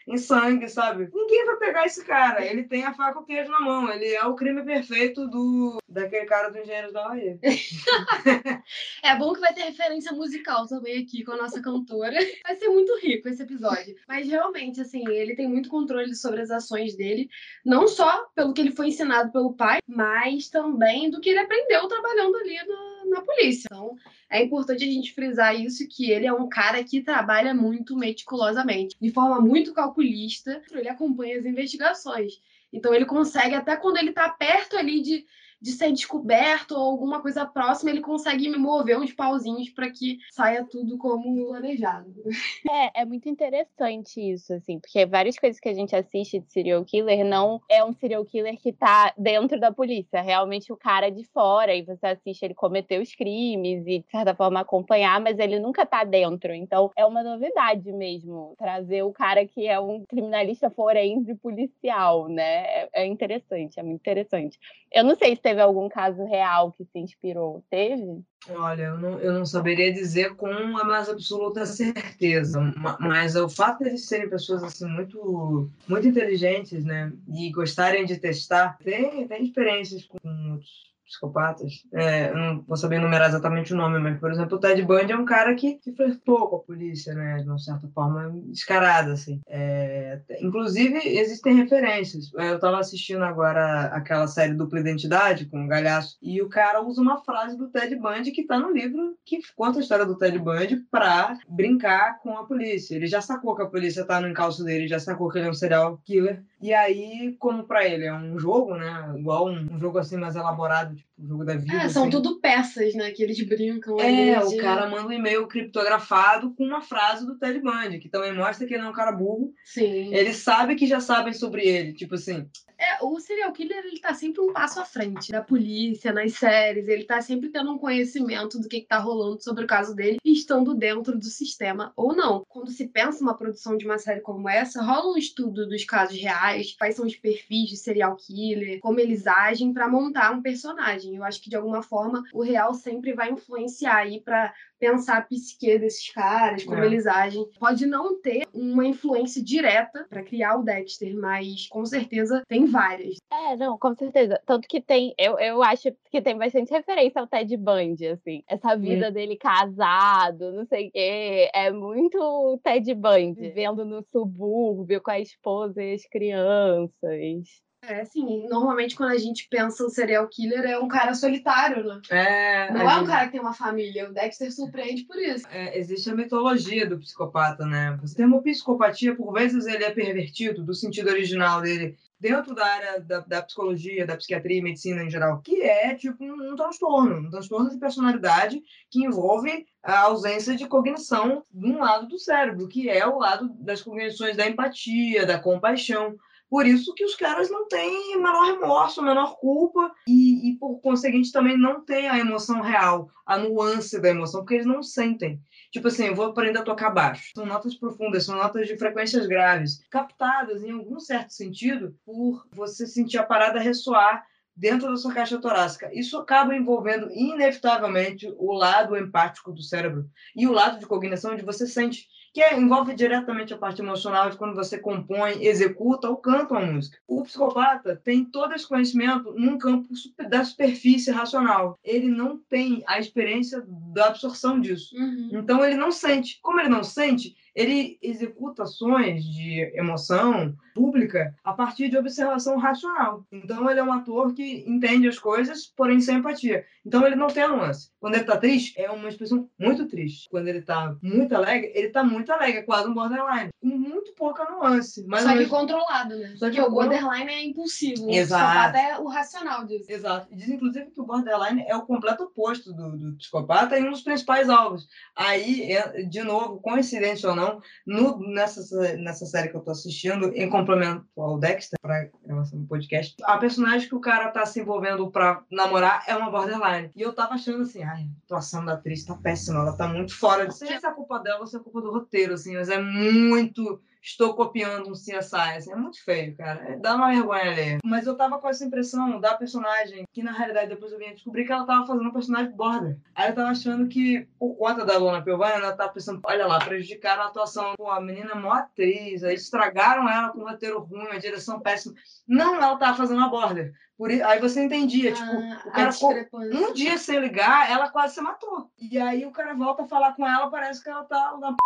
em 0.08 0.16
sangue, 0.16 0.68
sabe? 0.68 1.10
Ninguém 1.12 1.44
vai 1.44 1.56
pegar 1.56 1.84
esse 1.84 2.04
cara. 2.04 2.44
Ele 2.44 2.64
tem 2.64 2.84
a 2.84 2.94
faca 2.94 3.18
e 3.18 3.22
o 3.22 3.26
queijo 3.26 3.50
na 3.50 3.60
mão. 3.60 3.90
Ele 3.90 4.06
é 4.14 4.24
o 4.24 4.34
crime 4.34 4.64
perfeito 4.64 5.28
do 5.28 5.78
daquele 5.88 6.26
cara 6.26 6.48
do 6.48 6.58
Engenheiros 6.58 6.92
da 6.92 7.08
Bahia. 7.08 7.38
É 9.02 9.16
bom 9.16 9.32
que 9.32 9.40
vai 9.40 9.54
ter 9.54 9.62
referência 9.62 10.12
musical 10.12 10.66
também 10.66 11.02
aqui 11.02 11.24
com 11.24 11.32
a 11.32 11.36
nossa 11.36 11.62
cantora. 11.62 12.16
Vai 12.44 12.56
ser 12.56 12.68
muito 12.68 12.98
rico 12.98 13.28
esse 13.28 13.42
episódio. 13.42 13.94
Mas 14.06 14.28
realmente, 14.28 14.80
assim, 14.80 15.08
ele 15.08 15.34
tem 15.34 15.48
muito 15.48 15.68
controle 15.68 16.14
sobre 16.14 16.40
as 16.40 16.50
ações 16.50 16.94
dele, 16.96 17.28
não 17.64 17.86
só 17.86 18.26
pelo 18.34 18.52
que 18.52 18.60
ele 18.60 18.72
foi 18.72 18.88
ensinado 18.88 19.32
pelo 19.32 19.54
pai, 19.54 19.78
mas 19.86 20.48
também 20.48 21.10
do 21.10 21.20
que 21.20 21.30
ele 21.30 21.38
aprendeu 21.38 21.86
trabalhando 21.88 22.36
ali 22.36 22.56
na, 22.66 22.97
na 23.08 23.20
polícia. 23.20 23.66
Então, 23.70 23.96
é 24.30 24.42
importante 24.42 24.84
a 24.84 24.86
gente 24.86 25.12
frisar 25.12 25.58
isso, 25.58 25.86
que 25.88 26.10
ele 26.10 26.26
é 26.26 26.32
um 26.32 26.48
cara 26.48 26.82
que 26.84 27.00
trabalha 27.00 27.54
muito 27.54 27.96
meticulosamente, 27.96 28.96
de 29.00 29.10
forma 29.10 29.40
muito 29.40 29.72
calculista, 29.72 30.62
ele 30.70 30.88
acompanha 30.88 31.38
as 31.38 31.44
investigações. 31.44 32.40
Então 32.72 32.92
ele 32.94 33.06
consegue, 33.06 33.54
até 33.54 33.76
quando 33.76 33.96
ele 33.96 34.10
está 34.10 34.28
perto 34.28 34.76
ali 34.76 35.00
de 35.00 35.26
de 35.60 35.72
ser 35.72 35.92
descoberto 35.92 36.72
ou 36.72 36.82
alguma 36.82 37.20
coisa 37.20 37.44
próxima, 37.44 37.90
ele 37.90 38.00
consegue 38.00 38.48
mover 38.56 38.98
uns 38.98 39.12
pauzinhos 39.12 39.70
para 39.70 39.90
que 39.90 40.18
saia 40.30 40.64
tudo 40.64 40.96
como 40.98 41.48
planejado. 41.48 42.12
É, 42.70 43.02
é 43.02 43.04
muito 43.04 43.28
interessante 43.28 44.20
isso, 44.20 44.52
assim, 44.52 44.78
porque 44.78 45.06
várias 45.06 45.38
coisas 45.38 45.58
que 45.58 45.68
a 45.68 45.74
gente 45.74 45.96
assiste 45.96 46.38
de 46.40 46.52
serial 46.52 46.84
killer 46.84 47.24
não 47.24 47.60
é 47.68 47.82
um 47.82 47.92
serial 47.92 48.24
killer 48.24 48.58
que 48.58 48.72
tá 48.72 49.12
dentro 49.16 49.58
da 49.58 49.72
polícia, 49.72 50.20
realmente 50.20 50.72
o 50.72 50.76
cara 50.76 51.08
é 51.08 51.10
de 51.10 51.24
fora, 51.24 51.74
e 51.74 51.82
você 51.82 52.06
assiste 52.06 52.42
ele 52.44 52.54
cometer 52.54 53.00
os 53.00 53.14
crimes 53.14 53.86
e, 53.86 54.00
de 54.00 54.10
certa 54.10 54.34
forma, 54.34 54.60
acompanhar, 54.60 55.20
mas 55.20 55.38
ele 55.38 55.58
nunca 55.58 55.86
tá 55.86 56.04
dentro. 56.04 56.52
Então, 56.52 56.90
é 56.96 57.06
uma 57.06 57.22
novidade 57.22 57.90
mesmo 57.92 58.54
trazer 58.58 59.02
o 59.02 59.12
cara 59.12 59.46
que 59.46 59.66
é 59.66 59.80
um 59.80 60.04
criminalista 60.04 60.70
forense 60.70 61.34
policial, 61.36 62.28
né? 62.28 62.64
É, 62.64 62.88
é 62.92 63.06
interessante, 63.06 63.80
é 63.80 63.82
muito 63.82 64.00
interessante. 64.00 64.58
Eu 64.92 65.04
não 65.04 65.14
sei 65.14 65.36
se 65.36 65.47
teve 65.48 65.62
algum 65.62 65.88
caso 65.88 66.24
real 66.26 66.72
que 66.72 66.84
se 66.84 66.98
inspirou? 66.98 67.64
Teve? 67.70 68.22
Olha, 68.50 68.82
eu 68.82 68.98
não, 68.98 69.18
eu 69.18 69.32
não 69.32 69.46
saberia 69.46 69.92
dizer 69.92 70.36
com 70.36 70.46
a 70.46 70.84
mais 70.84 71.08
absoluta 71.08 71.64
certeza, 71.64 72.60
mas 73.00 73.34
o 73.34 73.48
fato 73.48 73.82
de 73.82 73.90
eles 73.90 74.06
serem 74.06 74.28
pessoas 74.28 74.62
assim 74.62 74.86
muito, 74.86 75.70
muito 75.88 76.06
inteligentes, 76.06 76.84
né, 76.84 77.12
e 77.34 77.50
gostarem 77.50 78.04
de 78.04 78.18
testar, 78.18 78.76
tem, 78.78 79.26
tem 79.26 79.42
experiências 79.42 80.04
com 80.04 80.18
outros 80.52 80.88
psicopatas. 81.08 81.84
É, 81.92 82.32
não 82.32 82.62
vou 82.62 82.76
saber 82.76 82.96
enumerar 82.96 83.28
exatamente 83.28 83.72
o 83.72 83.76
nome, 83.76 83.98
mas, 83.98 84.20
por 84.20 84.30
exemplo, 84.30 84.56
o 84.56 84.60
Ted 84.60 84.80
Bundy 84.82 85.12
é 85.12 85.16
um 85.16 85.24
cara 85.24 85.54
que, 85.54 85.74
que 85.74 85.92
flertou 85.92 86.48
com 86.48 86.56
a 86.56 86.60
polícia, 86.60 87.14
né? 87.14 87.38
De 87.38 87.48
uma 87.48 87.58
certa 87.58 87.88
forma 87.88 88.30
descarada, 88.46 89.12
assim. 89.12 89.40
É, 89.48 90.20
inclusive, 90.40 91.00
existem 91.04 91.56
referências. 91.56 92.32
É, 92.36 92.50
eu 92.50 92.56
estava 92.56 92.78
assistindo 92.78 93.24
agora 93.24 93.86
aquela 93.86 94.26
série 94.26 94.54
Dupla 94.54 94.80
Identidade 94.80 95.46
com 95.46 95.64
o 95.64 95.68
Galhaço, 95.68 96.18
e 96.22 96.42
o 96.42 96.48
cara 96.48 96.82
usa 96.82 97.00
uma 97.00 97.22
frase 97.24 97.56
do 97.56 97.68
Ted 97.68 97.96
Bundy 97.96 98.30
que 98.30 98.42
está 98.42 98.58
no 98.58 98.70
livro 98.70 99.16
que 99.24 99.40
conta 99.56 99.78
a 99.78 99.82
história 99.82 100.04
do 100.04 100.16
Ted 100.16 100.38
Bundy 100.38 100.76
para 100.90 101.38
brincar 101.48 102.18
com 102.20 102.36
a 102.36 102.44
polícia. 102.44 102.94
Ele 102.94 103.06
já 103.06 103.20
sacou 103.20 103.56
que 103.56 103.62
a 103.62 103.66
polícia 103.66 104.02
está 104.02 104.20
no 104.20 104.28
encalço 104.28 104.62
dele, 104.62 104.86
já 104.86 104.98
sacou 104.98 105.30
que 105.30 105.38
ele 105.38 105.46
é 105.46 105.50
um 105.50 105.54
serial 105.54 105.98
killer. 106.04 106.42
E 106.60 106.74
aí, 106.74 107.36
como 107.38 107.64
para 107.64 107.86
ele 107.86 108.04
é 108.04 108.12
um 108.12 108.38
jogo, 108.38 108.74
né? 108.74 109.14
Igual 109.16 109.46
um, 109.46 109.66
um 109.72 109.78
jogo 109.78 109.98
assim 109.98 110.16
mais 110.16 110.36
elaborado 110.36 110.97
tipo, 110.98 111.07
o 111.18 111.26
jogo 111.26 111.44
da 111.44 111.56
vida. 111.56 111.76
É, 111.76 111.88
são 111.88 112.04
assim. 112.04 112.10
tudo 112.10 112.40
peças, 112.40 112.94
né? 112.94 113.10
Que 113.10 113.22
eles 113.22 113.40
brincam. 113.42 113.98
É, 114.00 114.38
de... 114.38 114.54
o 114.54 114.56
cara 114.58 114.88
manda 114.88 115.08
um 115.08 115.12
e-mail 115.12 115.46
criptografado 115.46 116.54
com 116.54 116.64
uma 116.64 116.80
frase 116.80 117.26
do 117.26 117.36
Ted 117.38 117.60
Bundy, 117.60 117.98
que 117.98 118.08
também 118.08 118.34
mostra 118.34 118.66
que 118.66 118.74
ele 118.74 118.84
é 118.84 118.88
um 118.88 118.92
cara 118.92 119.12
burro. 119.12 119.52
Sim. 119.64 120.14
Ele 120.14 120.32
sabe 120.32 120.76
que 120.76 120.86
já 120.86 121.00
sabem 121.00 121.32
sobre 121.32 121.66
ele. 121.66 121.92
Tipo 121.92 122.14
assim, 122.14 122.48
é, 122.80 123.04
o 123.04 123.18
serial 123.18 123.52
killer 123.52 123.84
ele 123.84 123.98
tá 123.98 124.14
sempre 124.14 124.40
um 124.40 124.52
passo 124.52 124.78
à 124.80 124.84
frente 124.84 125.32
da 125.32 125.42
polícia, 125.42 126.12
nas 126.12 126.34
séries, 126.34 126.86
ele 126.86 127.02
tá 127.02 127.20
sempre 127.20 127.48
tendo 127.48 127.72
um 127.72 127.78
conhecimento 127.78 128.60
do 128.60 128.68
que, 128.68 128.80
que 128.80 128.86
tá 128.86 128.98
rolando 128.98 129.42
sobre 129.42 129.64
o 129.64 129.66
caso 129.66 129.96
dele 129.96 130.18
e 130.24 130.32
estando 130.32 130.74
dentro 130.74 131.18
do 131.18 131.24
sistema 131.24 131.92
ou 131.96 132.14
não. 132.14 132.44
Quando 132.48 132.70
se 132.70 132.86
pensa 132.86 133.20
uma 133.20 133.36
produção 133.36 133.76
de 133.76 133.84
uma 133.84 133.98
série 133.98 134.20
como 134.20 134.48
essa, 134.48 134.80
rola 134.80 135.12
um 135.12 135.18
estudo 135.18 135.68
dos 135.68 135.84
casos 135.84 136.20
reais, 136.20 136.76
quais 136.78 136.94
são 136.94 137.04
os 137.04 137.16
perfis 137.16 137.68
de 137.68 137.76
serial 137.76 138.14
killer, 138.14 138.78
como 138.78 139.00
eles 139.00 139.26
agem 139.26 139.72
para 139.72 139.88
montar 139.88 140.30
um 140.30 140.40
personagem. 140.40 141.07
Eu 141.16 141.24
acho 141.24 141.42
que 141.42 141.50
de 141.50 141.56
alguma 141.56 141.82
forma 141.82 142.22
o 142.32 142.42
real 142.42 142.74
sempre 142.74 143.12
vai 143.12 143.30
influenciar 143.30 143.96
aí 143.96 144.20
para 144.20 144.52
pensar 144.78 145.18
a 145.18 145.22
psique 145.22 145.78
desses 145.78 146.12
caras, 146.12 146.64
como 146.64 146.78
É. 146.82 146.86
eles 146.86 147.06
agem. 147.06 147.44
Pode 147.58 147.86
não 147.86 148.20
ter 148.20 148.46
uma 148.52 148.86
influência 148.86 149.42
direta 149.42 150.06
para 150.08 150.22
criar 150.22 150.56
o 150.56 150.62
Dexter, 150.62 151.14
mas 151.16 151.66
com 151.68 151.84
certeza 151.84 152.42
tem 152.48 152.64
várias. 152.66 153.16
É, 153.32 153.56
não, 153.56 153.76
com 153.78 153.94
certeza. 153.94 154.40
Tanto 154.46 154.66
que 154.68 154.80
tem, 154.80 155.14
eu, 155.18 155.38
eu 155.38 155.62
acho 155.62 155.88
que 156.10 156.22
tem 156.22 156.36
bastante 156.36 156.70
referência 156.70 157.20
ao 157.20 157.26
Ted 157.26 157.56
Bundy, 157.56 158.08
assim. 158.08 158.42
Essa 158.48 158.76
vida 158.76 159.10
dele 159.10 159.36
casado, 159.36 160.52
não 160.52 160.64
sei 160.66 160.88
o 160.88 160.90
quê. 160.92 161.50
É 161.52 161.70
muito 161.70 162.60
Ted 162.62 162.94
Bundy, 162.94 163.40
vivendo 163.40 163.84
no 163.84 164.02
subúrbio 164.02 165.00
com 165.02 165.10
a 165.10 165.20
esposa 165.20 165.82
e 165.82 165.94
as 165.94 166.04
crianças. 166.06 167.67
É, 167.80 168.00
assim, 168.00 168.46
normalmente 168.48 168.96
quando 168.96 169.12
a 169.12 169.18
gente 169.18 169.46
pensa 169.48 169.84
o 169.84 169.88
serial 169.88 170.26
killer 170.28 170.64
é 170.64 170.78
um 170.78 170.88
cara 170.88 171.14
solitário, 171.14 171.84
né? 171.84 172.00
é, 172.10 172.72
Não 172.72 172.80
é 172.82 172.86
um 172.96 172.98
gente- 173.00 173.06
cara 173.08 173.26
que 173.26 173.32
tem 173.32 173.40
uma 173.40 173.54
família. 173.54 174.10
O 174.10 174.12
Dexter 174.12 174.52
surpreende 174.52 175.04
por 175.04 175.16
isso. 175.16 175.46
é, 175.48 175.78
existe 175.78 176.10
a 176.10 176.14
mitologia 176.14 176.86
do 176.88 176.98
psicopata, 176.98 177.64
né? 177.64 177.98
O 178.02 178.14
termo 178.14 178.42
psicopatia, 178.42 179.14
por 179.14 179.32
vezes, 179.32 179.66
ele 179.66 179.84
é 179.84 179.90
pervertido 179.90 180.62
do 180.64 180.74
sentido 180.74 181.08
original 181.08 181.60
dele 181.62 181.96
dentro 182.20 182.52
da 182.52 182.66
área 182.66 183.00
da, 183.00 183.20
da 183.20 183.42
psicologia, 183.42 184.04
da 184.04 184.16
psiquiatria 184.16 184.58
e 184.58 184.62
medicina 184.62 185.04
em 185.04 185.08
geral, 185.10 185.40
que 185.40 185.62
é 185.62 185.94
tipo 185.94 186.24
um, 186.24 186.52
um 186.52 186.56
transtorno, 186.56 187.16
um 187.28 187.30
transtorno 187.30 187.70
de 187.70 187.78
personalidade 187.78 188.60
que 188.90 189.04
envolve 189.04 189.64
a 189.84 190.00
ausência 190.00 190.56
de 190.56 190.66
cognição 190.66 191.44
de 191.54 191.70
um 191.70 191.78
lado 191.78 192.08
do 192.08 192.18
cérebro, 192.18 192.66
que 192.66 192.90
é 192.90 193.06
o 193.06 193.18
lado 193.18 193.48
das 193.60 193.80
cognições 193.82 194.36
da 194.36 194.48
empatia, 194.48 195.24
da 195.24 195.38
compaixão. 195.38 196.16
Por 196.48 196.66
isso 196.66 196.94
que 196.94 197.04
os 197.04 197.14
caras 197.14 197.50
não 197.50 197.68
têm 197.68 198.16
menor 198.16 198.46
remorso, 198.46 199.02
menor 199.02 199.36
culpa 199.38 199.92
e, 200.06 200.50
e, 200.50 200.56
por 200.56 200.80
conseguinte, 200.80 201.30
também 201.30 201.58
não 201.58 201.84
têm 201.84 202.08
a 202.08 202.18
emoção 202.18 202.60
real, 202.60 203.10
a 203.26 203.36
nuance 203.36 204.00
da 204.00 204.08
emoção, 204.08 204.40
porque 204.40 204.54
eles 204.54 204.66
não 204.66 204.82
sentem. 204.82 205.40
Tipo 205.70 205.88
assim, 205.88 206.06
eu 206.06 206.14
vou 206.14 206.26
aprender 206.26 206.58
a 206.58 206.64
tocar 206.64 206.90
baixo. 206.90 207.30
São 207.34 207.44
notas 207.44 207.74
profundas, 207.74 208.24
são 208.24 208.36
notas 208.36 208.66
de 208.66 208.78
frequências 208.78 209.26
graves, 209.26 209.84
captadas 209.90 210.64
em 210.64 210.70
algum 210.70 210.98
certo 210.98 211.32
sentido 211.34 211.94
por 212.04 212.46
você 212.52 212.86
sentir 212.86 213.18
a 213.18 213.22
parada 213.26 213.60
ressoar 213.60 214.24
dentro 214.58 214.88
da 214.88 214.96
sua 214.96 215.14
caixa 215.14 215.38
torácica. 215.38 215.88
Isso 215.92 216.18
acaba 216.18 216.56
envolvendo, 216.56 217.08
inevitavelmente, 217.12 218.26
o 218.36 218.52
lado 218.52 218.96
empático 218.96 219.52
do 219.52 219.62
cérebro 219.62 220.10
e 220.34 220.46
o 220.46 220.52
lado 220.52 220.78
de 220.80 220.86
cognição 220.86 221.32
onde 221.32 221.44
você 221.44 221.66
sente 221.66 222.08
que 222.32 222.54
envolve 222.54 222.94
diretamente 222.94 223.52
a 223.54 223.58
parte 223.58 223.80
emocional 223.80 224.30
de 224.30 224.36
quando 224.36 224.54
você 224.54 224.78
compõe, 224.78 225.44
executa 225.44 226.08
ou 226.08 226.16
canta 226.16 226.54
uma 226.54 226.66
música. 226.66 226.98
O 227.06 227.22
psicopata 227.22 227.96
tem 227.96 228.24
todo 228.24 228.54
esse 228.54 228.66
conhecimento 228.66 229.32
num 229.36 229.58
campo 229.58 229.88
da 230.28 230.44
superfície 230.44 231.10
racional. 231.10 231.78
Ele 231.82 232.08
não 232.08 232.36
tem 232.36 232.82
a 232.86 232.98
experiência 232.98 233.64
da 233.92 234.06
absorção 234.06 234.60
disso. 234.60 234.94
Então 235.32 235.64
ele 235.64 235.76
não 235.76 235.90
sente. 235.90 236.38
Como 236.42 236.60
ele 236.60 236.68
não 236.68 236.84
sente, 236.84 237.36
ele 237.54 237.98
executa 238.02 238.62
ações 238.62 239.24
de 239.24 239.60
emoção 239.74 240.54
pública 240.74 241.34
a 241.42 241.52
partir 241.52 241.88
de 241.88 241.96
observação 241.98 242.56
racional. 242.56 243.24
Então 243.32 243.68
ele 243.70 243.80
é 243.80 243.82
um 243.82 243.92
ator 243.92 244.32
que 244.32 244.64
entende 244.66 245.08
as 245.08 245.18
coisas, 245.18 245.66
porém 245.76 246.00
sem 246.00 246.18
empatia. 246.18 246.64
Então 246.86 247.04
ele 247.06 247.16
não 247.16 247.26
tem 247.26 247.42
a 247.42 247.48
nuance. 247.48 247.90
Quando 248.00 248.14
ele 248.14 248.24
tá 248.24 248.36
triste, 248.36 248.80
é 248.80 248.90
uma 248.90 249.08
expressão 249.08 249.48
muito 249.58 249.86
triste. 249.86 250.28
Quando 250.30 250.46
ele 250.48 250.62
tá 250.62 250.96
muito 251.02 251.34
alegre, 251.34 251.72
ele 251.74 251.88
tá 251.88 252.04
muito 252.04 252.32
alegre, 252.32 252.58
é 252.60 252.62
quase 252.62 252.88
um 252.88 252.94
borderline. 252.94 253.50
Com 253.60 253.66
muito 253.66 254.12
pouca 254.14 254.48
nuance. 254.50 255.04
Mas 255.06 255.22
Só 255.24 255.30
que 255.30 255.38
mesmo- 255.38 255.50
controlado, 255.56 256.16
né? 256.16 256.34
Só 256.36 256.48
que 256.48 256.56
Porque 256.56 256.60
o 256.60 256.70
borderline 256.70 257.30
é 257.30 257.44
impulsivo. 257.44 258.08
Exato. 258.08 258.44
psicopata 258.44 258.78
é 258.78 258.98
o 258.98 259.06
racional 259.08 259.64
disso. 259.66 259.90
Exato. 259.90 260.28
Diz, 260.34 260.48
inclusive, 260.48 260.90
que 260.92 261.00
o 261.00 261.04
borderline 261.04 261.64
é 261.66 261.74
o 261.76 261.82
completo 261.82 262.22
oposto 262.24 262.72
do, 262.72 262.96
do 262.96 263.16
psicopata 263.16 263.78
e 263.78 263.82
um 263.82 263.90
dos 263.90 264.02
principais 264.02 264.48
alvos. 264.48 264.86
Aí, 265.16 265.72
é, 265.72 266.02
de 266.04 266.22
novo, 266.22 266.60
coincidência 266.60 267.28
ou 267.28 267.34
não, 267.38 267.60
no, 267.86 268.18
nessa, 268.32 268.96
nessa 268.96 269.24
série 269.26 269.48
que 269.48 269.56
eu 269.56 269.60
tô 269.60 269.70
assistindo, 269.70 270.32
em 270.34 270.48
complemento 270.48 271.06
ao 271.16 271.38
Dexter, 271.38 271.78
para 271.80 272.08
gravação 272.24 272.60
do 272.60 272.66
podcast, 272.66 273.14
a 273.22 273.38
personagem 273.38 273.88
que 273.88 273.94
o 273.94 274.00
cara 274.00 274.30
tá 274.30 274.44
se 274.44 274.60
envolvendo 274.60 275.10
pra 275.10 275.42
namorar 275.50 276.04
é 276.06 276.16
uma 276.16 276.30
borderline. 276.30 276.90
E 276.96 277.00
eu 277.00 277.12
tava 277.12 277.34
achando 277.34 277.62
assim, 277.62 277.82
ai, 277.82 278.02
a 278.02 278.24
atuação 278.24 278.64
da 278.64 278.74
atriz 278.74 279.04
tá 279.04 279.14
péssima, 279.14 279.60
ela 279.60 279.76
tá 279.76 279.86
muito 279.86 280.14
fora 280.16 280.42
de... 280.42 280.48
Não 280.48 280.56
sei 280.56 280.78
se 280.78 280.86
é 280.86 280.92
culpa 280.92 281.18
dela 281.18 281.40
ou 281.40 281.46
se 281.46 281.56
é 281.56 281.60
culpa 281.60 281.80
do 281.80 281.92
roteiro, 281.92 282.34
assim, 282.34 282.54
mas 282.54 282.68
é 282.68 282.80
muito... 282.80 283.80
Estou 284.02 284.34
copiando 284.34 284.88
um 284.88 284.92
CSI, 284.94 285.56
assim, 285.56 285.72
é 285.72 285.76
muito 285.76 286.02
feio, 286.04 286.36
cara. 286.36 286.62
É- 286.72 286.76
Dá 286.76 286.94
uma 286.94 287.08
vergonha 287.08 287.50
ali. 287.50 287.78
Mas 287.84 288.06
eu 288.06 288.16
tava 288.16 288.38
com 288.38 288.48
essa 288.48 288.64
impressão 288.64 289.20
da 289.20 289.34
personagem, 289.34 290.04
que 290.12 290.22
na 290.22 290.32
realidade 290.32 290.68
depois 290.68 290.92
eu 290.92 290.98
vim 290.98 291.06
a 291.06 291.14
descobrir 291.14 291.44
que 291.44 291.52
ela 291.52 291.66
tava 291.66 291.86
fazendo 291.86 292.08
um 292.08 292.12
personagem 292.12 292.52
border. 292.52 292.96
Aí 293.14 293.30
eu 293.30 293.34
tava 293.34 293.48
achando 293.50 293.88
que, 293.88 294.26
por 294.38 294.54
conta 294.56 294.84
da 294.84 294.98
Luna 294.98 295.22
Piovani, 295.22 295.62
ela 295.62 295.76
tava 295.76 295.92
pensando, 295.92 296.20
olha 296.24 296.46
lá, 296.46 296.58
prejudicaram 296.58 297.22
a 297.22 297.26
atuação. 297.26 297.74
Pô, 297.76 297.90
a 297.90 298.00
menina 298.00 298.32
é 298.32 298.34
mó 298.34 298.52
atriz, 298.52 299.24
aí 299.24 299.34
estragaram 299.34 300.08
ela 300.08 300.30
com 300.30 300.40
um 300.40 300.48
roteiro 300.48 300.80
ruim, 300.80 301.06
uma 301.06 301.18
direção 301.18 301.60
péssima. 301.60 301.94
Não, 302.26 302.54
ela 302.56 302.76
tava 302.76 302.96
fazendo 302.96 303.22
a 303.22 303.28
border. 303.28 303.74
Por 303.98 304.12
Aí 304.12 304.38
você 304.38 304.62
entendia, 304.62 305.12
tipo, 305.12 305.26
Ah, 305.28 305.62
o 305.66 305.68
a 305.70 305.72
cara 305.72 305.92
ficou 305.92 306.14
um 306.40 306.72
dia 306.72 306.96
sem 306.96 307.18
ligar, 307.18 307.68
ela 307.68 307.90
quase 307.90 308.14
se 308.14 308.20
matou. 308.20 308.70
E 308.78 308.96
aí 308.96 309.26
o 309.26 309.32
cara 309.32 309.54
volta 309.54 309.82
a 309.82 309.88
falar 309.88 310.14
com 310.14 310.26
ela, 310.26 310.48
parece 310.48 310.82
que 310.82 310.88
ela 310.88 311.02
tá 311.02 311.36
na 311.40 311.52
p... 311.52 311.58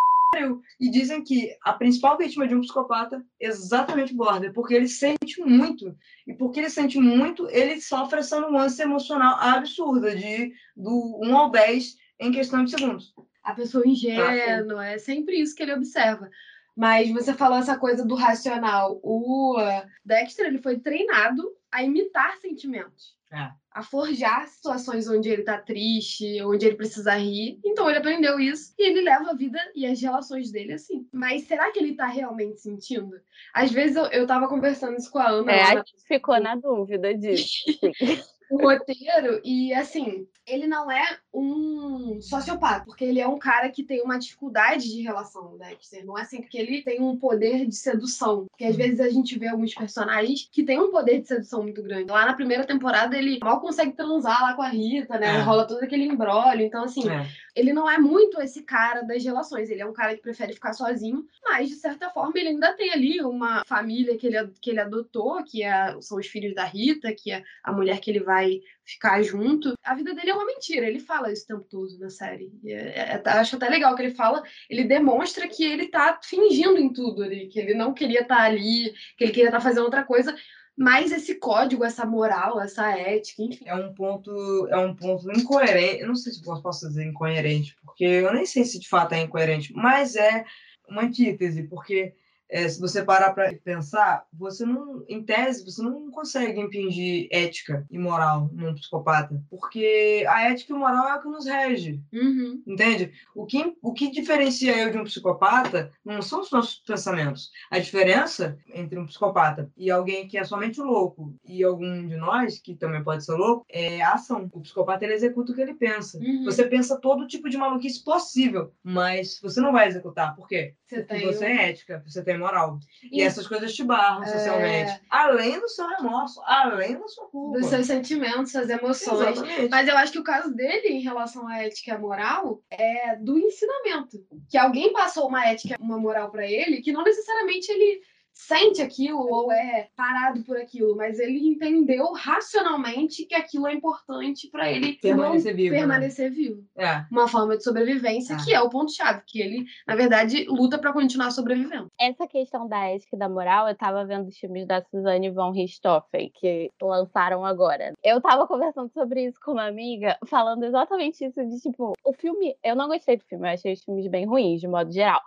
E 0.81 0.91
dizem 0.91 1.23
que 1.23 1.55
a 1.63 1.73
principal 1.75 2.17
vítima 2.17 2.49
de 2.49 2.55
um 2.55 2.61
psicopata 2.61 3.25
é 3.41 3.47
exatamente 3.47 4.15
o 4.15 4.17
border, 4.17 4.53
porque 4.53 4.75
ele 4.75 4.89
sente 4.89 5.41
muito. 5.41 5.95
E 6.27 6.33
porque 6.33 6.61
ele 6.61 6.71
sente 6.71 6.99
muito, 6.99 7.49
ele 7.51 7.81
sofre 7.81 8.21
essa 8.21 8.41
nuance 8.41 8.81
emocional 8.81 9.37
absurda 9.39 10.17
de 10.17 10.53
do 10.77 11.21
1 11.23 11.37
ao 11.37 11.51
10 11.51 11.97
em 12.19 12.33
questão 12.33 12.65
de 12.65 12.71
segundos. 12.71 13.15
A 13.43 13.55
pessoa 13.55 13.87
ingênua, 13.87 14.87
é 14.87 14.99
sempre 14.99 15.41
isso 15.41 15.55
que 15.55 15.63
ele 15.63 15.75
observa. 15.75 16.31
Mas 16.75 17.11
você 17.11 17.35
falou 17.35 17.59
essa 17.59 17.77
coisa 17.77 18.05
do 18.05 18.15
racional. 18.15 18.99
O 19.03 19.61
uh, 19.61 19.87
Dexter 20.05 20.47
ele 20.47 20.59
foi 20.59 20.79
treinado 20.79 21.43
a 21.71 21.83
imitar 21.83 22.37
sentimentos. 22.39 23.15
É. 23.33 23.51
A 23.71 23.83
forjar 23.83 24.47
situações 24.49 25.09
onde 25.09 25.31
ele 25.31 25.43
tá 25.43 25.57
triste, 25.59 26.43
onde 26.43 26.67
ele 26.67 26.77
precisa 26.77 27.15
rir. 27.15 27.59
Então 27.65 27.89
ele 27.89 27.99
aprendeu 27.99 28.39
isso 28.39 28.75
e 28.79 28.87
ele 28.91 29.01
leva 29.01 29.31
a 29.31 29.35
vida 29.35 29.59
e 29.75 29.87
as 29.87 30.01
relações 30.03 30.53
dele 30.53 30.75
assim. 30.75 31.09
Mas 31.11 31.45
será 31.45 31.73
que 31.73 31.79
ele 31.79 31.95
tá 31.95 32.07
realmente 32.07 32.61
sentindo? 32.61 33.19
Às 33.55 33.71
vezes 33.73 33.97
eu, 33.97 34.05
eu 34.07 34.27
tava 34.27 34.47
conversando 34.49 34.99
isso 34.99 35.11
com 35.11 35.19
a 35.19 35.31
Ana. 35.31 35.51
É, 35.53 35.57
lá 35.63 35.71
a 35.71 35.75
na- 35.77 35.81
gente 35.81 35.95
ficou 36.07 36.39
na 36.39 36.55
dúvida 36.55 37.15
disso. 37.17 37.63
o 38.53 38.59
roteiro 38.63 39.41
e 39.45 39.73
assim, 39.73 40.27
ele 40.47 40.67
não 40.67 40.91
é 40.91 41.19
um 41.33 42.21
sociopata, 42.21 42.85
porque 42.85 43.05
ele 43.05 43.21
é 43.21 43.27
um 43.27 43.39
cara 43.39 43.69
que 43.71 43.83
tem 43.83 44.03
uma 44.03 44.19
dificuldade 44.19 44.91
de 44.91 45.01
relação, 45.03 45.55
o 45.55 45.59
Dexter. 45.59 46.05
Não 46.05 46.19
é 46.19 46.23
assim 46.23 46.41
porque 46.41 46.59
ele 46.59 46.83
tem 46.83 47.01
um 47.01 47.17
poder 47.17 47.65
de 47.67 47.75
sedução. 47.75 48.47
Porque 48.51 48.65
às 48.65 48.77
vezes 48.77 49.01
a 49.01 49.09
gente 49.09 49.39
vê 49.39 49.49
alguns 49.49 49.75
personagens 49.75 50.49
que 50.53 50.63
têm 50.65 50.79
um 50.81 50.91
poder 50.91 51.21
de 51.21 51.29
sedução 51.29 51.63
muito 51.63 51.83
grande. 51.83 52.11
Lá 52.11 52.27
na 52.27 52.35
primeira 52.35 52.65
temporada 52.65 53.17
ele 53.17 53.39
mal 53.43 53.61
consegue 53.61 53.93
transar 53.93 54.43
lá 54.43 54.55
com 54.55 54.63
a 54.63 54.69
Rita, 54.69 55.19
né? 55.19 55.39
É. 55.39 55.41
Rola 55.41 55.67
todo 55.67 55.83
aquele 55.83 56.05
embrólio. 56.05 56.67
Então, 56.67 56.85
assim, 56.85 57.09
É. 57.09 57.27
ele 57.55 57.73
não 57.73 57.89
é 57.89 57.99
muito 57.99 58.41
esse 58.41 58.63
cara 58.63 59.03
das 59.03 59.25
relações. 59.25 59.71
Ele 59.71 59.81
é 59.81 59.87
um 59.87 59.93
cara 59.93 60.15
que 60.15 60.23
prefere 60.23 60.53
ficar 60.53 60.73
sozinho, 60.73 61.25
mas 61.45 61.69
de 61.69 61.77
certa 61.77 62.11
forma 62.11 62.33
ele 62.37 62.49
ainda 62.51 62.73
tem 62.75 62.91
ali 62.93 63.23
uma 63.23 63.63
família 63.67 64.17
que 64.19 64.27
ele, 64.27 64.37
que 64.61 64.71
ele 64.71 64.81
adotou, 64.81 65.43
que 65.45 65.63
é- 65.63 65.97
são 66.01 66.19
os 66.19 66.27
filhos 66.27 66.55
da 66.55 66.65
Rita, 66.65 67.15
que 67.15 67.31
é 67.31 67.43
a 67.65 67.73
mulher 67.73 68.01
que 68.01 68.11
ele 68.11 68.21
vai 68.21 68.42
ficar 68.85 69.23
junto. 69.23 69.75
A 69.85 69.95
vida 69.95 70.15
dele 70.15 70.31
é 70.31 70.35
uma 70.35 70.47
mentira. 70.47 70.87
Ele 70.87 70.99
fala 70.99 71.33
isso 71.33 71.45
o 71.45 71.47
tempo 71.47 71.67
todo 71.69 71.99
na 71.99 72.11
série. 72.11 72.53
E 72.63 72.73
é- 72.73 73.23
é- 73.25 73.31
acho 73.31 73.57
até 73.57 73.69
legal 73.69 73.95
que 73.95 74.03
ele 74.03 74.15
fala. 74.15 74.43
Ele 74.69 74.85
demonstra 74.85 75.49
que 75.49 75.65
ele 75.65 75.89
tá 75.89 76.19
fingindo 76.23 76.79
em 76.79 76.93
tudo 76.93 77.23
ali, 77.23 77.49
que 77.49 77.59
ele 77.59 77.75
não 77.75 77.95
queria 77.95 78.21
estar 78.23 78.43
ali, 78.43 78.93
que 79.17 79.25
ele 79.25 79.33
queria 79.33 79.49
estar 79.49 79.61
fazendo 79.61 79.85
outra 79.85 80.05
coisa. 80.05 80.35
Mas 80.77 81.13
esse 81.13 81.35
código, 81.35 81.85
essa 81.85 82.07
moral, 82.07 82.61
essa 82.61 82.91
ética, 82.97 83.43
enfim. 83.43 83.65
É 83.67 83.75
um 83.75 83.93
ponto, 83.95 84.67
é 84.71 84.79
um 84.79 84.95
ponto 84.97 85.31
incoerente. 85.31 86.01
Eu 86.01 86.09
não 86.09 86.15
sei 86.15 86.33
se 86.33 86.43
posso 86.43 86.89
dizer 86.89 87.05
incoerente, 87.05 87.77
porque 87.85 88.05
eu 88.05 88.33
nem 88.33 88.47
sei 88.47 88.65
se 88.65 88.81
de 88.81 88.89
fato 88.89 89.13
é 89.13 89.21
incoerente, 89.21 89.73
mas 89.75 90.17
é 90.17 90.45
uma 90.89 91.03
antítese, 91.03 91.65
porque 91.65 92.15
é, 92.53 92.69
se 92.69 92.79
você 92.79 93.03
parar 93.03 93.33
para 93.33 93.51
pensar, 93.65 94.27
você 94.31 94.67
não, 94.67 95.03
em 95.09 95.23
tese, 95.23 95.65
você 95.65 95.83
não 95.83 96.11
consegue 96.11 96.61
impingir 96.61 97.27
ética 97.31 97.87
e 97.91 97.99
moral 97.99 98.51
num 98.53 98.75
psicopata, 98.75 99.43
porque 99.49 100.23
a 100.29 100.51
ética 100.51 100.73
e 100.73 100.77
o 100.77 100.79
moral 100.79 101.09
é 101.09 101.17
o 101.17 101.21
que 101.23 101.29
nos 101.29 101.47
rege. 101.47 101.99
Uhum. 102.13 102.63
Entende? 102.67 103.11
O 103.35 103.47
que, 103.47 103.75
o 103.81 103.95
que 103.95 104.11
diferencia 104.11 104.77
eu 104.77 104.91
de 104.91 104.99
um 104.99 105.05
psicopata 105.05 105.91
não 106.05 106.21
são 106.21 106.43
os 106.43 106.51
nossos 106.51 106.75
pensamentos. 106.81 107.51
A 107.71 107.79
diferença 107.79 108.59
entre 108.75 108.99
um 108.99 109.07
psicopata 109.07 109.73
e 109.75 109.91
alguém 109.91 110.29
que 110.29 110.37
é 110.37 110.45
somente 110.45 110.79
louco 110.79 111.35
e 111.43 111.65
algum 111.65 112.07
de 112.07 112.17
nós, 112.17 112.59
que 112.59 112.75
também 112.75 113.03
pode 113.03 113.25
ser 113.25 113.33
louco, 113.33 113.65
é 113.71 114.03
a 114.03 114.13
ação. 114.13 114.51
O 114.53 114.61
psicopata 114.61 115.07
ele 115.07 115.15
executa 115.15 115.53
o 115.53 115.55
que 115.55 115.63
ele 115.63 115.75
pensa. 115.75 116.19
Uhum. 116.19 116.45
Você 116.45 116.67
pensa 116.67 117.01
todo 117.01 117.27
tipo 117.27 117.49
de 117.49 117.57
maluquice 117.57 118.05
possível, 118.05 118.75
mas 118.85 119.41
você 119.41 119.59
não 119.59 119.73
vai 119.73 119.89
executar. 119.89 120.37
Por 120.37 120.47
quê? 120.47 120.75
Você 120.87 121.03
tem 121.03 121.25
você 121.25 121.47
é 121.47 121.71
ética, 121.71 122.03
você 122.07 122.23
tem 122.23 122.42
moral. 122.43 122.79
E, 123.11 123.21
E- 123.21 123.23
essas 123.23 123.47
coisas 123.47 123.73
te 123.75 123.83
barram 123.85 124.23
É. 124.23 124.27
socialmente. 124.27 125.01
Além 125.09 125.59
do 125.61 125.69
seu 125.69 125.87
remorso, 125.89 126.41
além 126.45 126.99
da 126.99 127.09
sua 127.09 127.27
culpa. 127.29 127.59
dos 127.59 127.69
seus 127.69 127.87
sentimentos, 127.87 128.53
suas 128.53 128.69
emoções. 128.69 129.39
Exatamente. 129.39 129.69
Mas 129.71 129.89
eu 129.89 129.97
acho 129.97 130.13
que 130.13 130.19
o 130.19 130.25
caso 130.25 130.55
dele 130.55 130.89
em 130.89 131.01
relação 131.01 131.47
à 131.49 131.63
ética 131.63 131.91
e 131.91 131.95
à 131.95 131.99
moral 131.99 132.61
é 132.71 133.17
do 133.17 133.39
ensinamento. 133.39 134.19
Que 134.51 134.59
alguém 134.59 134.93
passou 134.93 135.29
uma 135.29 135.47
ética, 135.47 135.77
uma 135.81 135.99
moral 135.99 136.31
pra 136.31 136.47
ele, 136.47 136.83
que 136.83 136.93
não 136.93 137.03
necessariamente 137.05 137.71
ele 137.71 138.01
sente 138.35 138.81
aquilo 138.83 139.19
ou 139.21 139.53
é 139.53 139.89
parado 139.97 140.43
por 140.45 140.57
aquilo, 140.57 140.97
mas 140.97 141.19
ele 141.19 141.39
entendeu 141.47 142.13
racionalmente 142.13 143.25
que 143.27 143.35
aquilo 143.35 143.67
é 143.67 143.73
importante 143.75 144.49
pra 144.51 144.71
ele 144.71 144.95
Permanecer 144.95 145.55
vivo, 145.55 145.73
né? 145.75 145.79
permanecer 145.81 146.31
vivo. 146.31 146.65
É. 146.77 147.05
Uma 147.11 147.29
forma 147.29 147.57
de 147.57 147.63
sobrevivência, 147.65 148.37
Ah. 148.37 148.45
que 148.45 148.53
é 148.55 148.61
o 148.61 148.69
ponto-chave, 148.69 149.23
que 149.27 149.41
ele, 149.41 149.65
na 149.87 149.95
verdade, 149.95 150.45
luta 150.49 150.79
pra 150.79 150.93
continuar 150.93 151.31
sobrevivendo. 151.31 151.87
Essa 152.01 152.27
questão 152.27 152.67
da 152.69 152.85
ética 152.89 153.17
e 153.17 153.19
da 153.19 153.29
moral, 153.29 153.69
eu 153.69 153.75
tava 153.77 154.05
vendo 154.05 154.29
os 154.29 154.37
filmes 154.39 154.67
da 154.67 154.83
Suzanne 154.83 155.31
von 155.31 155.51
Richthofen, 155.53 156.31
que 156.35 156.71
lançaram 156.81 157.45
agora. 157.45 157.93
Eu 158.03 158.21
tava 158.21 158.47
conversando 158.47 158.91
sobre 158.93 159.25
isso 159.27 159.39
com 159.45 159.53
uma 159.53 159.67
amiga, 159.67 160.17
falando 160.27 160.65
exatamente 160.65 161.25
isso, 161.25 161.45
de 161.45 161.61
tipo, 161.61 161.93
o 162.05 162.13
filme, 162.15 162.57
eu 162.65 162.75
não 162.75 162.89
gostei 162.89 163.17
do 163.17 163.25
filme, 163.25 163.49
eu 163.49 163.53
achei 163.55 163.73
os 163.73 163.85
filmes 163.85 164.07
bem 164.09 164.27
ruins, 164.27 164.61
de 164.61 164.69
modo 164.69 164.91
geral. 164.93 165.21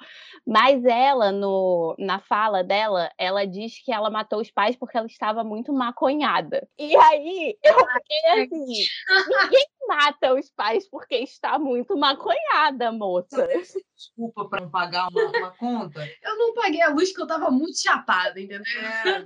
Mas 0.46 0.84
ela, 0.86 1.32
no, 1.32 1.96
na 2.00 2.20
fala 2.20 2.64
dela, 2.64 2.95
ela 3.18 3.46
diz 3.46 3.84
que 3.84 3.92
ela 3.92 4.10
matou 4.10 4.42
os 4.42 4.52
pais 4.52 4.76
porque 4.76 4.98
ela 4.98 5.08
estava 5.08 5.44
muito 5.44 5.74
maconhada. 5.74 6.68
E 6.78 6.96
aí, 6.96 7.58
eu 7.64 7.74
fiquei 7.74 8.26
assim, 8.32 8.66
ninguém 9.44 9.66
mata 9.88 10.34
os 10.34 10.50
pais 10.52 10.90
porque 10.90 11.16
está 11.16 11.58
muito 11.60 11.98
maconhada, 11.98 12.92
moça. 12.92 13.48
Desculpa 13.96 14.50
para 14.50 14.62
não 14.62 14.70
pagar 14.70 15.08
uma, 15.10 15.26
uma 15.26 15.52
conta. 15.52 16.06
Eu 16.22 16.38
não 16.38 16.54
paguei 16.54 16.82
a 16.82 16.90
luz 16.90 17.10
porque 17.10 17.24
eu 17.24 17.28
tava 17.28 17.50
muito 17.50 17.82
chapada, 17.82 18.40
entendeu? 18.40 18.62
É, 18.78 19.26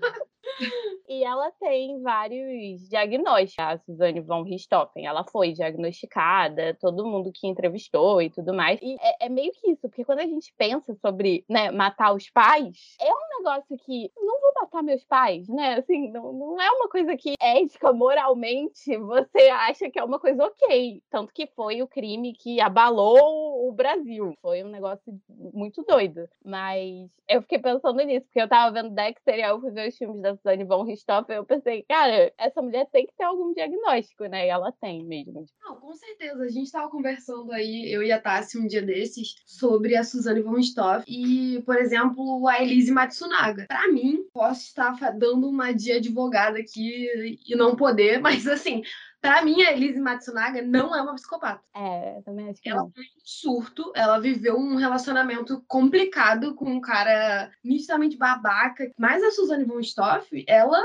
E 1.07 1.23
ela 1.23 1.51
tem 1.59 1.99
vários 2.03 2.87
diagnósticos, 2.87 3.57
a 3.57 3.77
Suzane 3.79 4.21
von 4.21 4.43
Richthofen. 4.43 5.07
Ela 5.07 5.23
foi 5.23 5.53
diagnosticada, 5.53 6.77
todo 6.79 7.05
mundo 7.05 7.31
que 7.33 7.47
entrevistou 7.47 8.21
e 8.21 8.29
tudo 8.29 8.53
mais. 8.53 8.79
E 8.79 8.95
é, 9.01 9.25
é 9.25 9.29
meio 9.29 9.51
que 9.53 9.71
isso, 9.71 9.81
porque 9.81 10.05
quando 10.05 10.19
a 10.19 10.27
gente 10.27 10.53
pensa 10.55 10.95
sobre 11.01 11.43
né, 11.49 11.71
matar 11.71 12.13
os 12.13 12.29
pais, 12.29 12.95
é 13.01 13.11
um 13.11 13.37
negócio 13.39 13.75
que 13.79 14.11
não 14.15 14.39
vou 14.39 14.53
matar 14.61 14.83
meus 14.83 15.03
pais, 15.03 15.47
né? 15.47 15.79
Assim, 15.79 16.11
não, 16.11 16.31
não 16.31 16.61
é 16.61 16.69
uma 16.71 16.87
coisa 16.87 17.17
que 17.17 17.33
ética, 17.41 17.91
moralmente, 17.91 18.95
você 18.97 19.49
acha 19.49 19.89
que 19.89 19.99
é 19.99 20.03
uma 20.03 20.19
coisa 20.19 20.45
ok. 20.45 21.01
Tanto 21.09 21.33
que 21.33 21.47
foi 21.47 21.81
o 21.81 21.87
crime 21.87 22.33
que 22.33 22.61
abalou 22.61 23.67
o 23.67 23.71
Brasil. 23.71 24.33
Foi 24.41 24.63
um 24.63 24.69
negócio 24.69 25.19
muito 25.27 25.83
doido. 25.83 26.29
Mas 26.45 27.09
eu 27.27 27.41
fiquei 27.41 27.59
pensando 27.59 27.97
nisso, 28.03 28.25
porque 28.27 28.41
eu 28.41 28.47
tava 28.47 28.73
vendo 28.73 28.93
Dexter 28.93 29.35
e 29.35 29.41
eu 29.41 29.59
fui 29.59 29.71
ver 29.71 29.89
os 29.89 29.97
filmes 29.97 30.21
da 30.21 30.35
Suzane 30.39 30.63
von 30.63 30.83
Richthofen 30.83 31.35
eu 31.35 31.45
pensei, 31.45 31.83
cara, 31.83 32.31
essa 32.37 32.61
mulher 32.61 32.87
tem 32.91 33.05
que 33.05 33.13
ter 33.15 33.23
algum 33.23 33.53
diagnóstico, 33.53 34.25
né? 34.25 34.47
E 34.47 34.49
ela 34.49 34.71
tem 34.71 35.03
mesmo. 35.03 35.45
Não, 35.61 35.75
com 35.75 35.93
certeza. 35.93 36.43
A 36.43 36.49
gente 36.49 36.65
estava 36.65 36.89
conversando 36.89 37.51
aí, 37.51 37.91
eu 37.91 38.01
e 38.01 38.11
a 38.11 38.19
Tassi, 38.19 38.57
um 38.57 38.67
dia 38.67 38.81
desses, 38.81 39.35
sobre 39.45 39.95
a 39.95 40.03
Suzane 40.03 40.41
von 40.41 40.57
Stoff 40.59 41.03
e, 41.07 41.61
por 41.65 41.77
exemplo, 41.77 42.47
a 42.47 42.61
Elise 42.61 42.91
Matsunaga. 42.91 43.65
Pra 43.67 43.87
mim, 43.91 44.25
posso 44.33 44.61
estar 44.61 44.95
dando 45.17 45.47
uma 45.49 45.71
de 45.71 45.91
advogada 45.91 46.59
aqui 46.59 47.39
e 47.45 47.55
não 47.55 47.75
poder, 47.75 48.19
mas 48.21 48.47
assim, 48.47 48.81
pra 49.21 49.41
mim, 49.43 49.61
a 49.63 49.71
Elise 49.73 49.99
Matsunaga 49.99 50.61
não 50.61 50.95
é 50.95 51.01
uma 51.01 51.15
psicopata. 51.15 51.61
É, 51.75 52.21
também 52.23 52.49
acho 52.49 52.61
que 52.61 52.69
Ela 52.69 52.81
não. 52.83 52.91
foi 52.91 53.03
um 53.03 53.21
surto, 53.23 53.91
ela 53.95 54.19
viveu 54.19 54.55
um 54.57 54.75
relacionamento 54.75 55.63
complicado 55.67 56.55
com 56.55 56.65
um 56.69 56.81
cara 56.81 57.51
nitidamente 57.63 58.17
babaca. 58.17 58.91
Mas 58.97 59.23
a 59.23 59.31
Suzane 59.31 59.65
von 59.65 59.79
Stoff, 59.79 60.43
ela 60.47 60.81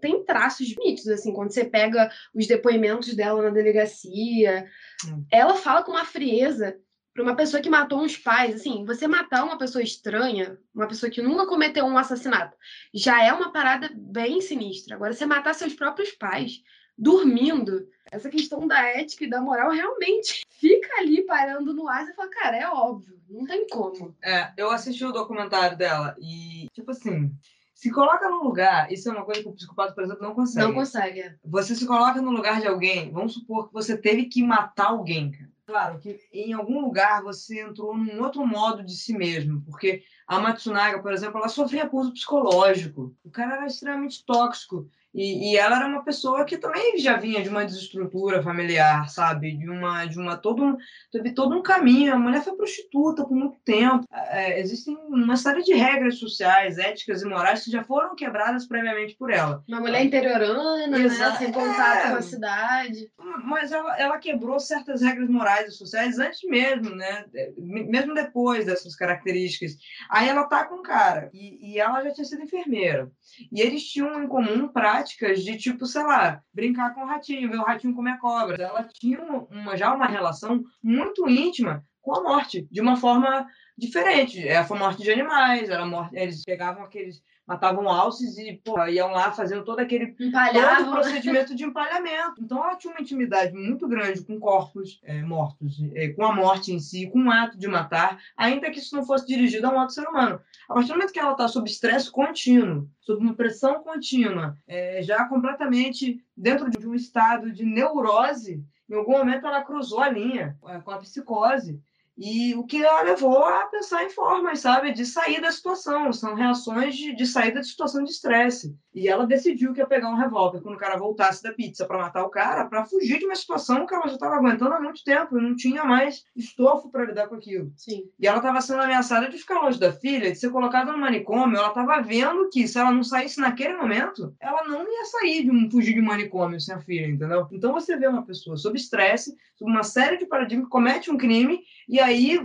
tem 0.00 0.24
traços 0.24 0.74
nítidos, 0.76 1.08
assim, 1.08 1.32
quando 1.32 1.52
você 1.52 1.64
pega 1.64 2.10
os 2.34 2.46
depoimentos 2.46 3.14
dela 3.14 3.42
na 3.42 3.50
delegacia, 3.50 4.66
Hum. 5.06 5.24
ela 5.32 5.54
fala 5.56 5.82
com 5.82 5.90
uma 5.92 6.04
frieza 6.04 6.76
para 7.14 7.22
uma 7.24 7.34
pessoa 7.34 7.60
que 7.60 7.68
matou 7.68 8.00
uns 8.00 8.16
pais, 8.16 8.54
assim, 8.54 8.84
você 8.84 9.08
matar 9.08 9.42
uma 9.44 9.58
pessoa 9.58 9.82
estranha, 9.82 10.56
uma 10.72 10.86
pessoa 10.86 11.10
que 11.10 11.20
nunca 11.20 11.46
cometeu 11.48 11.84
um 11.84 11.98
assassinato, 11.98 12.56
já 12.94 13.24
é 13.24 13.32
uma 13.32 13.52
parada 13.52 13.90
bem 13.92 14.40
sinistra. 14.40 14.94
Agora, 14.94 15.12
você 15.12 15.26
matar 15.26 15.52
seus 15.54 15.74
próprios 15.74 16.12
pais, 16.12 16.60
dormindo, 16.98 17.86
essa 18.10 18.28
questão 18.28 18.66
da 18.66 18.80
ética 18.80 19.24
e 19.24 19.30
da 19.30 19.40
moral 19.40 19.70
realmente 19.70 20.44
fica 20.50 20.88
ali 20.98 21.22
parando 21.22 21.72
no 21.72 21.88
ar 21.88 22.08
e 22.08 22.14
fala, 22.14 22.28
cara, 22.30 22.56
é 22.56 22.68
óbvio, 22.68 23.20
não 23.28 23.46
tem 23.46 23.66
como. 23.68 24.16
é, 24.22 24.52
eu 24.56 24.70
assisti 24.70 25.04
o 25.04 25.12
documentário 25.12 25.78
dela 25.78 26.16
e, 26.18 26.66
tipo 26.72 26.90
assim, 26.90 27.32
se 27.74 27.92
coloca 27.92 28.28
no 28.28 28.42
lugar, 28.42 28.90
isso 28.90 29.08
é 29.08 29.12
uma 29.12 29.24
coisa 29.24 29.40
que 29.40 29.48
o 29.48 29.52
psicopata, 29.52 29.94
por 29.94 30.02
exemplo, 30.02 30.22
não 30.22 30.34
consegue. 30.34 30.66
Não 30.66 30.74
consegue. 30.74 31.20
é. 31.20 31.36
Você 31.44 31.76
se 31.76 31.86
coloca 31.86 32.20
no 32.20 32.32
lugar 32.32 32.60
de 32.60 32.66
alguém, 32.66 33.12
vamos 33.12 33.34
supor 33.34 33.68
que 33.68 33.72
você 33.72 33.96
teve 33.96 34.24
que 34.24 34.42
matar 34.42 34.88
alguém, 34.88 35.30
cara. 35.30 35.48
Claro 35.64 35.98
que 35.98 36.18
em 36.32 36.54
algum 36.54 36.80
lugar 36.80 37.22
você 37.22 37.60
entrou 37.60 37.94
num 37.94 38.22
outro 38.22 38.44
modo 38.46 38.82
de 38.82 38.96
si 38.96 39.12
mesmo, 39.12 39.62
porque 39.66 40.02
A 40.26 40.40
Matsunaga, 40.40 41.02
por 41.02 41.12
exemplo, 41.12 41.38
ela 41.38 41.48
sofria 41.48 41.82
abuso 41.82 42.10
psicológico. 42.12 43.14
O 43.22 43.30
cara 43.30 43.56
era 43.56 43.66
extremamente 43.66 44.24
tóxico. 44.24 44.88
E, 45.18 45.50
e, 45.50 45.56
ela 45.56 45.78
era 45.78 45.86
uma 45.88 46.04
pessoa 46.04 46.44
que 46.44 46.56
também 46.56 46.96
já 46.96 47.16
vinha 47.16 47.42
de 47.42 47.48
uma 47.48 47.64
desestrutura 47.64 48.40
familiar, 48.40 49.08
sabe? 49.08 49.56
De 49.56 49.68
uma, 49.68 50.04
de 50.04 50.16
uma 50.16 50.36
todo 50.36 50.62
um, 50.62 50.76
teve 51.10 51.32
todo 51.32 51.56
um 51.56 51.60
caminho. 51.60 52.14
A 52.14 52.18
mulher 52.18 52.40
foi 52.44 52.54
prostituta 52.54 53.24
por 53.24 53.34
muito 53.34 53.58
tempo. 53.64 54.06
É, 54.12 54.60
existem 54.60 54.96
uma 55.08 55.36
série 55.36 55.64
de 55.64 55.74
regras 55.74 56.20
sociais, 56.20 56.78
éticas 56.78 57.22
e 57.22 57.24
morais 57.24 57.64
que 57.64 57.70
já 57.72 57.82
foram 57.82 58.14
quebradas 58.14 58.68
previamente 58.68 59.16
por 59.16 59.32
ela. 59.32 59.64
Uma 59.66 59.80
mulher 59.80 60.04
interiorana, 60.04 60.86
né? 60.86 61.08
Sem 61.36 61.50
contato 61.50 62.06
é, 62.06 62.10
com 62.10 62.16
a 62.16 62.22
cidade. 62.22 63.10
Mas 63.42 63.72
ela, 63.72 63.98
ela 63.98 64.18
quebrou 64.18 64.60
certas 64.60 65.02
regras 65.02 65.28
morais 65.28 65.66
e 65.66 65.76
sociais 65.76 66.20
antes 66.20 66.48
mesmo, 66.48 66.94
né? 66.94 67.24
Mesmo 67.56 68.14
depois 68.14 68.66
dessas 68.66 68.94
características. 68.94 69.76
Aí 70.10 70.28
ela 70.28 70.44
tá 70.44 70.64
com 70.64 70.76
um 70.76 70.82
cara 70.82 71.28
e, 71.34 71.72
e 71.72 71.80
ela 71.80 72.04
já 72.04 72.12
tinha 72.12 72.24
sido 72.24 72.44
enfermeira. 72.44 73.10
E 73.50 73.60
eles 73.60 73.82
tinham 73.82 74.22
em 74.22 74.28
comum 74.28 74.68
para 74.68 75.07
práticas 75.08 75.42
de 75.42 75.56
tipo, 75.56 75.86
sei 75.86 76.02
lá, 76.02 76.42
brincar 76.52 76.94
com 76.94 77.02
o 77.02 77.06
ratinho, 77.06 77.50
ver 77.50 77.58
o 77.58 77.64
ratinho 77.64 77.94
comer 77.94 78.18
cobra. 78.18 78.62
Ela 78.62 78.84
tinha 78.84 79.20
uma, 79.22 79.76
já 79.76 79.94
uma 79.94 80.06
relação 80.06 80.62
muito 80.82 81.28
íntima 81.28 81.84
com 82.02 82.14
a 82.14 82.22
morte, 82.22 82.66
de 82.70 82.80
uma 82.80 82.96
forma 82.96 83.46
diferente. 83.76 84.46
É, 84.46 84.62
foi 84.64 84.78
morte 84.78 85.02
de 85.02 85.10
animais, 85.10 85.70
era 85.70 85.86
morte, 85.86 86.16
eles 86.16 86.44
pegavam 86.44 86.82
aqueles 86.82 87.22
matavam 87.48 87.88
alces 87.88 88.36
e 88.36 88.60
pô, 88.62 88.84
iam 88.84 89.10
lá 89.10 89.32
fazendo 89.32 89.64
todo 89.64 89.80
aquele 89.80 90.08
todo 90.08 90.90
procedimento 90.90 91.54
de 91.54 91.64
empalhamento. 91.64 92.42
Então 92.42 92.62
ela 92.62 92.76
tinha 92.76 92.92
uma 92.92 93.00
intimidade 93.00 93.54
muito 93.54 93.88
grande 93.88 94.22
com 94.22 94.38
corpos 94.38 95.00
é, 95.02 95.22
mortos, 95.22 95.82
é, 95.94 96.08
com 96.08 96.24
a 96.26 96.34
morte 96.34 96.74
em 96.74 96.78
si, 96.78 97.08
com 97.10 97.24
o 97.24 97.30
ato 97.30 97.58
de 97.58 97.66
matar, 97.66 98.18
ainda 98.36 98.70
que 98.70 98.78
isso 98.78 98.94
não 98.94 99.02
fosse 99.02 99.26
dirigido 99.26 99.66
a 99.66 99.70
um 99.70 99.78
outro 99.78 99.94
ser 99.94 100.06
humano. 100.06 100.38
A 100.68 100.74
partir 100.74 100.88
do 100.88 100.94
momento 100.94 101.12
que 101.12 101.18
ela 101.18 101.32
está 101.32 101.48
sob 101.48 101.68
estresse 101.70 102.12
contínuo, 102.12 102.86
sob 103.00 103.22
uma 103.22 103.34
pressão 103.34 103.82
contínua, 103.82 104.54
é, 104.66 105.02
já 105.02 105.24
completamente 105.24 106.22
dentro 106.36 106.68
de 106.70 106.86
um 106.86 106.94
estado 106.94 107.50
de 107.50 107.64
neurose, 107.64 108.62
em 108.90 108.94
algum 108.94 109.12
momento 109.12 109.46
ela 109.46 109.62
cruzou 109.62 110.00
a 110.00 110.10
linha 110.10 110.58
é, 110.66 110.78
com 110.80 110.90
a 110.90 110.98
psicose. 110.98 111.80
E 112.18 112.52
o 112.56 112.64
que 112.64 112.84
a 112.84 113.02
levou 113.02 113.44
a 113.44 113.66
pensar 113.66 114.04
em 114.04 114.10
formas, 114.10 114.58
sabe, 114.58 114.92
de 114.92 115.06
sair 115.06 115.40
da 115.40 115.52
situação. 115.52 116.12
São 116.12 116.34
reações 116.34 116.96
de, 116.96 117.14
de 117.14 117.24
saída 117.24 117.60
de 117.60 117.68
situação 117.68 118.02
de 118.02 118.10
estresse. 118.10 118.76
E 118.92 119.06
ela 119.06 119.24
decidiu 119.24 119.72
que 119.72 119.78
ia 119.78 119.86
pegar 119.86 120.10
um 120.10 120.16
revólver 120.16 120.60
quando 120.60 120.74
o 120.74 120.78
cara 120.78 120.96
voltasse 120.96 121.40
da 121.40 121.52
pizza 121.52 121.86
para 121.86 121.98
matar 121.98 122.24
o 122.24 122.28
cara, 122.28 122.64
para 122.64 122.84
fugir 122.84 123.20
de 123.20 123.26
uma 123.26 123.36
situação 123.36 123.86
que 123.86 123.94
ela 123.94 124.08
já 124.08 124.14
estava 124.14 124.34
aguentando 124.34 124.74
há 124.74 124.80
muito 124.80 125.04
tempo 125.04 125.38
e 125.38 125.40
não 125.40 125.54
tinha 125.54 125.84
mais 125.84 126.24
estofo 126.34 126.90
para 126.90 127.04
lidar 127.04 127.28
com 127.28 127.36
aquilo. 127.36 127.72
Sim. 127.76 128.10
E 128.18 128.26
ela 128.26 128.38
estava 128.38 128.60
sendo 128.60 128.82
ameaçada 128.82 129.28
de 129.28 129.38
ficar 129.38 129.60
longe 129.60 129.78
da 129.78 129.92
filha, 129.92 130.32
de 130.32 130.38
ser 130.38 130.50
colocada 130.50 130.90
no 130.90 130.98
manicômio. 130.98 131.56
Ela 131.56 131.68
estava 131.68 132.00
vendo 132.00 132.48
que 132.50 132.66
se 132.66 132.78
ela 132.78 132.90
não 132.90 133.04
saísse 133.04 133.40
naquele 133.40 133.76
momento, 133.76 134.34
ela 134.40 134.64
não 134.64 134.82
ia 134.82 135.04
sair 135.04 135.44
de 135.44 135.50
um 135.52 135.70
fugir 135.70 135.94
de 135.94 136.00
um 136.00 136.04
manicômio 136.04 136.60
sem 136.60 136.74
a 136.74 136.80
filha, 136.80 137.06
entendeu? 137.06 137.46
Então 137.52 137.72
você 137.72 137.96
vê 137.96 138.08
uma 138.08 138.26
pessoa 138.26 138.56
sob 138.56 138.76
estresse, 138.76 139.36
sob 139.54 139.70
uma 139.70 139.84
série 139.84 140.16
de 140.16 140.26
paradigmas, 140.26 140.68
comete 140.68 141.08
um 141.12 141.16
crime 141.16 141.60
e 141.88 141.98
aí 141.98 142.38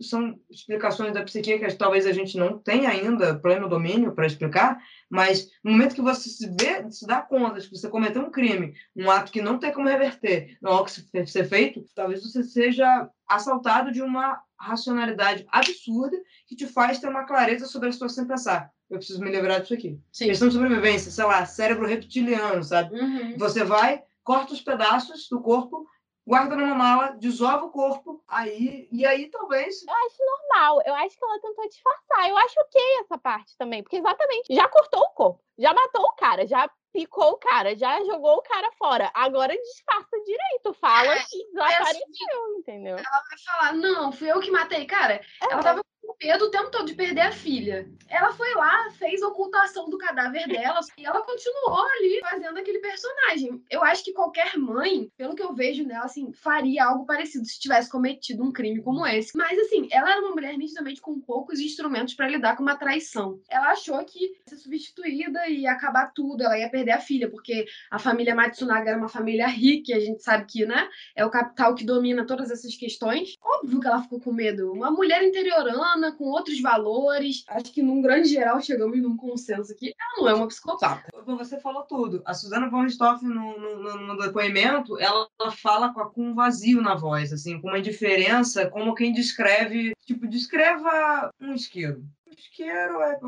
são 0.00 0.38
explicações 0.50 1.14
da 1.14 1.22
psique 1.22 1.58
que 1.58 1.74
talvez 1.74 2.06
a 2.06 2.12
gente 2.12 2.36
não 2.36 2.58
tenha 2.58 2.90
ainda 2.90 3.38
pleno 3.38 3.68
domínio 3.68 4.12
para 4.12 4.26
explicar, 4.26 4.78
mas 5.08 5.48
no 5.64 5.72
momento 5.72 5.94
que 5.94 6.02
você 6.02 6.28
se 6.28 6.46
vê, 6.48 6.90
se 6.90 7.06
dá 7.06 7.22
conta 7.22 7.60
de 7.60 7.68
que 7.68 7.76
você 7.76 7.88
cometeu 7.88 8.22
um 8.22 8.30
crime, 8.30 8.74
um 8.94 9.10
ato 9.10 9.32
que 9.32 9.40
não 9.40 9.58
tem 9.58 9.72
como 9.72 9.88
reverter, 9.88 10.58
não 10.60 10.72
há 10.72 10.80
o 10.82 10.84
que 10.84 11.26
ser 11.26 11.48
feito, 11.48 11.84
talvez 11.94 12.22
você 12.22 12.42
seja 12.42 13.08
assaltado 13.26 13.90
de 13.90 14.02
uma 14.02 14.42
racionalidade 14.58 15.46
absurda 15.50 16.16
que 16.46 16.54
te 16.54 16.66
faz 16.66 16.98
ter 16.98 17.08
uma 17.08 17.24
clareza 17.24 17.66
sobre 17.66 17.88
a 17.88 17.92
situação 17.92 18.16
sem 18.16 18.28
pensar. 18.28 18.70
Eu 18.90 18.98
preciso 18.98 19.22
me 19.22 19.30
livrar 19.30 19.62
disso 19.62 19.72
aqui. 19.72 19.98
Sim. 20.12 20.26
Questão 20.26 20.48
de 20.48 20.54
sobrevivência, 20.54 21.10
sei 21.10 21.24
lá, 21.24 21.46
cérebro 21.46 21.86
reptiliano, 21.86 22.62
sabe? 22.62 22.98
Uhum. 22.98 23.38
Você 23.38 23.64
vai, 23.64 24.02
corta 24.22 24.52
os 24.52 24.60
pedaços 24.60 25.28
do 25.30 25.40
corpo 25.40 25.86
guarda 26.30 26.54
numa 26.54 26.76
mala, 26.76 27.08
desova 27.18 27.64
o 27.64 27.70
corpo, 27.70 28.22
aí 28.28 28.88
e 28.92 29.04
aí 29.04 29.28
talvez. 29.28 29.82
Eu 29.82 29.92
acho 29.92 30.16
normal. 30.24 30.80
Eu 30.86 30.94
acho 30.94 31.18
que 31.18 31.24
ela 31.24 31.40
tentou 31.40 31.68
disfarçar. 31.68 32.28
Eu 32.28 32.38
acho 32.38 32.60
ok 32.60 32.80
essa 33.00 33.18
parte 33.18 33.56
também, 33.58 33.82
porque 33.82 33.96
exatamente 33.96 34.54
já 34.54 34.68
cortou 34.68 35.00
o 35.00 35.10
corpo, 35.10 35.44
já 35.58 35.74
matou 35.74 36.04
o 36.04 36.12
cara, 36.12 36.46
já 36.46 36.70
picou 36.92 37.32
o 37.32 37.36
cara, 37.36 37.76
já 37.76 38.04
jogou 38.04 38.36
o 38.36 38.42
cara 38.42 38.70
fora. 38.78 39.10
Agora 39.12 39.52
disfarça 39.56 40.16
direito, 40.24 40.72
fala 40.74 41.14
é, 41.14 41.24
que 41.24 41.46
desapareceu, 41.48 41.98
assim, 41.98 42.58
entendeu? 42.58 42.96
Ela 42.96 43.24
vai 43.28 43.38
falar: 43.44 43.72
não, 43.72 44.12
fui 44.12 44.30
eu 44.30 44.38
que 44.38 44.52
matei. 44.52 44.86
Cara, 44.86 45.14
é. 45.14 45.22
ela 45.40 45.62
tava 45.64 45.82
medo 46.22 46.44
o 46.44 46.50
tempo 46.50 46.70
todo 46.70 46.86
de 46.86 46.94
perder 46.94 47.22
a 47.22 47.32
filha. 47.32 47.88
Ela 48.08 48.32
foi 48.32 48.52
lá, 48.54 48.90
fez 48.98 49.22
ocultação 49.22 49.88
do 49.88 49.96
cadáver 49.96 50.46
dela 50.48 50.80
e 50.98 51.06
ela 51.06 51.22
continuou 51.22 51.78
ali 51.78 52.20
fazendo 52.20 52.58
aquele 52.58 52.80
personagem. 52.80 53.62
Eu 53.70 53.82
acho 53.84 54.04
que 54.04 54.12
qualquer 54.12 54.58
mãe, 54.58 55.08
pelo 55.16 55.34
que 55.34 55.42
eu 55.42 55.54
vejo 55.54 55.84
nela, 55.84 56.04
assim, 56.04 56.32
faria 56.32 56.84
algo 56.84 57.06
parecido 57.06 57.44
se 57.46 57.58
tivesse 57.58 57.88
cometido 57.88 58.42
um 58.42 58.52
crime 58.52 58.82
como 58.82 59.06
esse. 59.06 59.36
Mas, 59.36 59.58
assim, 59.60 59.88
ela 59.92 60.10
era 60.10 60.20
uma 60.20 60.32
mulher 60.32 60.58
nitidamente 60.58 61.00
com 61.00 61.20
poucos 61.20 61.60
instrumentos 61.60 62.14
para 62.14 62.28
lidar 62.28 62.56
com 62.56 62.62
uma 62.62 62.76
traição. 62.76 63.40
Ela 63.48 63.70
achou 63.70 64.04
que 64.04 64.18
ia 64.18 64.30
ser 64.44 64.56
substituída 64.56 65.46
e 65.48 65.60
ia 65.60 65.72
acabar 65.72 66.12
tudo, 66.12 66.42
ela 66.42 66.58
ia 66.58 66.68
perder 66.68 66.92
a 66.92 67.00
filha, 67.00 67.30
porque 67.30 67.64
a 67.90 67.98
família 67.98 68.34
Matsunaga 68.34 68.90
era 68.90 68.98
uma 68.98 69.08
família 69.08 69.46
rica, 69.46 69.94
a 69.94 70.00
gente 70.00 70.22
sabe 70.22 70.46
que, 70.46 70.66
né, 70.66 70.88
é 71.14 71.24
o 71.24 71.30
capital 71.30 71.74
que 71.74 71.84
domina 71.84 72.26
todas 72.26 72.50
essas 72.50 72.74
questões. 72.74 73.36
Óbvio 73.40 73.80
que 73.80 73.86
ela 73.86 74.02
ficou 74.02 74.20
com 74.20 74.32
medo. 74.32 74.72
Uma 74.72 74.90
mulher 74.90 75.22
interiorana, 75.22 76.09
com 76.12 76.24
outros 76.24 76.60
valores. 76.60 77.44
Acho 77.48 77.72
que, 77.72 77.82
num 77.82 78.00
grande 78.02 78.28
geral, 78.28 78.60
chegamos 78.60 79.00
num 79.00 79.16
consenso 79.16 79.74
que 79.76 79.94
ela 79.98 80.22
não 80.22 80.28
é 80.28 80.34
uma 80.34 80.48
psicopata. 80.48 81.10
Você 81.26 81.60
falou 81.60 81.82
tudo. 81.82 82.22
A 82.24 82.34
Susana 82.34 82.68
von 82.68 82.82
Richthofen, 82.82 83.28
no, 83.28 83.58
no, 83.58 84.06
no, 84.06 84.18
depoimento, 84.18 84.98
ela, 84.98 85.28
ela 85.40 85.50
fala 85.50 85.92
com, 85.92 86.04
com 86.06 86.28
um 86.28 86.34
vazio 86.34 86.80
na 86.80 86.94
voz, 86.94 87.32
assim, 87.32 87.60
com 87.60 87.68
uma 87.68 87.78
indiferença, 87.78 88.68
como 88.70 88.94
quem 88.94 89.12
descreve, 89.12 89.92
tipo, 90.06 90.26
descreva 90.26 91.30
um 91.40 91.54
isqueiro 91.54 92.04
isqueiro 92.40 93.00
é. 93.02 93.18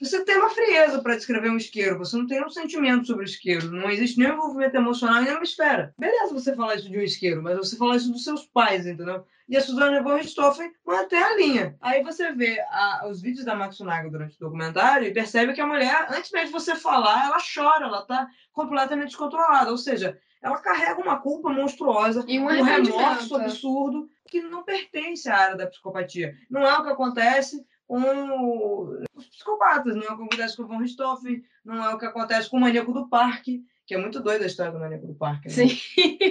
Você 0.00 0.24
tem 0.24 0.36
uma 0.36 0.50
frieza 0.50 1.00
para 1.00 1.16
descrever 1.16 1.50
um 1.50 1.56
isqueiro, 1.56 1.98
você 1.98 2.16
não 2.16 2.26
tem 2.26 2.44
um 2.44 2.50
sentimento 2.50 3.06
sobre 3.06 3.24
o 3.24 3.26
isqueiro, 3.26 3.70
não 3.70 3.90
existe 3.90 4.18
nenhum 4.18 4.34
envolvimento 4.34 4.76
emocional 4.76 5.22
nem 5.22 5.32
uma 5.32 5.42
esfera. 5.42 5.94
Beleza 5.98 6.32
você 6.32 6.54
falar 6.54 6.76
isso 6.76 6.90
de 6.90 6.98
um 6.98 7.02
isqueiro, 7.02 7.42
mas 7.42 7.56
você 7.56 7.76
falar 7.76 7.96
isso 7.96 8.10
dos 8.10 8.24
seus 8.24 8.46
pais, 8.46 8.86
entendeu? 8.86 9.24
E 9.50 9.56
a 9.56 9.60
Suzana 9.60 10.00
von 10.00 10.14
Richthofen 10.14 10.72
mantém 10.86 11.20
a 11.20 11.34
linha. 11.34 11.76
Aí 11.80 12.04
você 12.04 12.32
vê 12.32 12.60
a, 12.70 13.08
os 13.10 13.20
vídeos 13.20 13.44
da 13.44 13.56
Matsunaga 13.56 14.08
durante 14.08 14.36
o 14.36 14.38
documentário 14.38 15.08
e 15.08 15.12
percebe 15.12 15.52
que 15.52 15.60
a 15.60 15.66
mulher, 15.66 16.06
antes 16.08 16.30
mesmo 16.30 16.46
de 16.46 16.52
você 16.52 16.76
falar, 16.76 17.26
ela 17.26 17.38
chora, 17.52 17.86
ela 17.86 18.02
está 18.02 18.28
completamente 18.52 19.08
descontrolada. 19.08 19.72
Ou 19.72 19.76
seja, 19.76 20.16
ela 20.40 20.58
carrega 20.58 21.00
uma 21.00 21.18
culpa 21.18 21.50
monstruosa, 21.50 22.24
e 22.28 22.38
um, 22.38 22.44
um 22.44 22.62
remorso 22.62 23.34
absurdo 23.34 24.08
que 24.28 24.40
não 24.40 24.62
pertence 24.62 25.28
à 25.28 25.36
área 25.36 25.56
da 25.56 25.66
psicopatia. 25.66 26.32
Não 26.48 26.62
é 26.62 26.72
o 26.78 26.84
que 26.84 26.90
acontece 26.90 27.66
com 27.88 29.04
os 29.16 29.26
psicopatas, 29.26 29.96
não 29.96 30.04
é 30.04 30.12
o 30.12 30.16
que 30.16 30.22
acontece 30.22 30.56
com 30.56 30.62
o 30.62 30.68
Von 30.68 30.78
Richthofen, 30.78 31.42
não 31.64 31.84
é 31.84 31.92
o 31.92 31.98
que 31.98 32.06
acontece 32.06 32.48
com 32.48 32.56
o 32.56 32.60
maníaco 32.60 32.92
do 32.92 33.08
parque, 33.08 33.64
que 33.90 33.94
é 33.96 33.98
muito 33.98 34.20
doida 34.20 34.44
a 34.44 34.46
história 34.46 34.70
do 34.70 34.78
maníaco 34.78 35.04
do 35.04 35.16
parque. 35.16 35.48
Né? 35.48 35.52
Sim. 35.52 35.76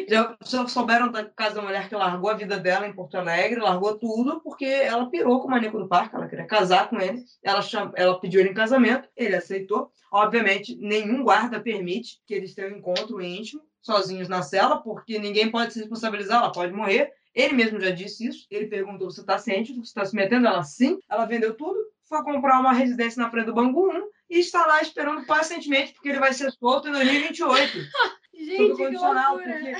Já, 0.07 0.37
já 0.45 0.65
souberam 0.65 1.11
da 1.11 1.25
casa 1.25 1.55
da 1.55 1.61
mulher 1.61 1.89
que 1.89 1.93
largou 1.93 2.29
a 2.29 2.33
vida 2.33 2.57
dela 2.57 2.87
em 2.87 2.93
Porto 2.93 3.15
Alegre, 3.15 3.59
largou 3.59 3.97
tudo, 3.97 4.39
porque 4.39 4.63
ela 4.63 5.09
pirou 5.09 5.41
com 5.41 5.49
o 5.49 5.51
maníaco 5.51 5.77
do 5.77 5.85
parque, 5.85 6.15
ela 6.15 6.29
queria 6.29 6.45
casar 6.45 6.89
com 6.89 6.97
ele, 7.01 7.21
ela, 7.43 7.61
cham... 7.61 7.91
ela 7.97 8.17
pediu 8.17 8.39
ele 8.39 8.51
em 8.51 8.53
casamento, 8.53 9.09
ele 9.13 9.35
aceitou. 9.35 9.91
Obviamente, 10.09 10.77
nenhum 10.77 11.21
guarda 11.21 11.59
permite 11.59 12.21
que 12.25 12.33
eles 12.33 12.55
tenham 12.55 12.71
um 12.71 12.77
encontro 12.77 13.21
íntimo, 13.21 13.61
sozinhos 13.81 14.29
na 14.29 14.41
cela, 14.41 14.77
porque 14.77 15.19
ninguém 15.19 15.51
pode 15.51 15.73
se 15.73 15.79
responsabilizar, 15.79 16.41
ela 16.41 16.53
pode 16.53 16.71
morrer. 16.71 17.11
Ele 17.35 17.55
mesmo 17.55 17.77
já 17.81 17.89
disse 17.89 18.25
isso. 18.25 18.47
Ele 18.49 18.67
perguntou: 18.67 19.11
você 19.11 19.19
está 19.19 19.37
ciente 19.37 19.73
do 19.73 19.81
que 19.81 19.87
você 19.87 19.91
está 19.91 20.05
se 20.05 20.15
metendo? 20.15 20.47
Ela 20.47 20.63
sim. 20.63 20.97
Ela 21.09 21.25
vendeu 21.25 21.53
tudo, 21.55 21.77
foi 22.07 22.23
comprar 22.23 22.61
uma 22.61 22.71
residência 22.71 23.21
na 23.21 23.29
frente 23.29 23.47
do 23.47 23.53
Bangu 23.53 23.91
1 23.91 24.03
e 24.29 24.39
está 24.39 24.65
lá 24.65 24.81
esperando 24.81 25.25
pacientemente, 25.25 25.93
porque 25.93 26.09
ele 26.09 26.19
vai 26.19 26.33
ser 26.33 26.51
solto 26.51 26.87
em 26.87 26.91
2028. 26.91 27.77
Gente, 28.33 28.57
Tudo 28.57 28.77
condicional, 28.77 29.37
porque 29.37 29.75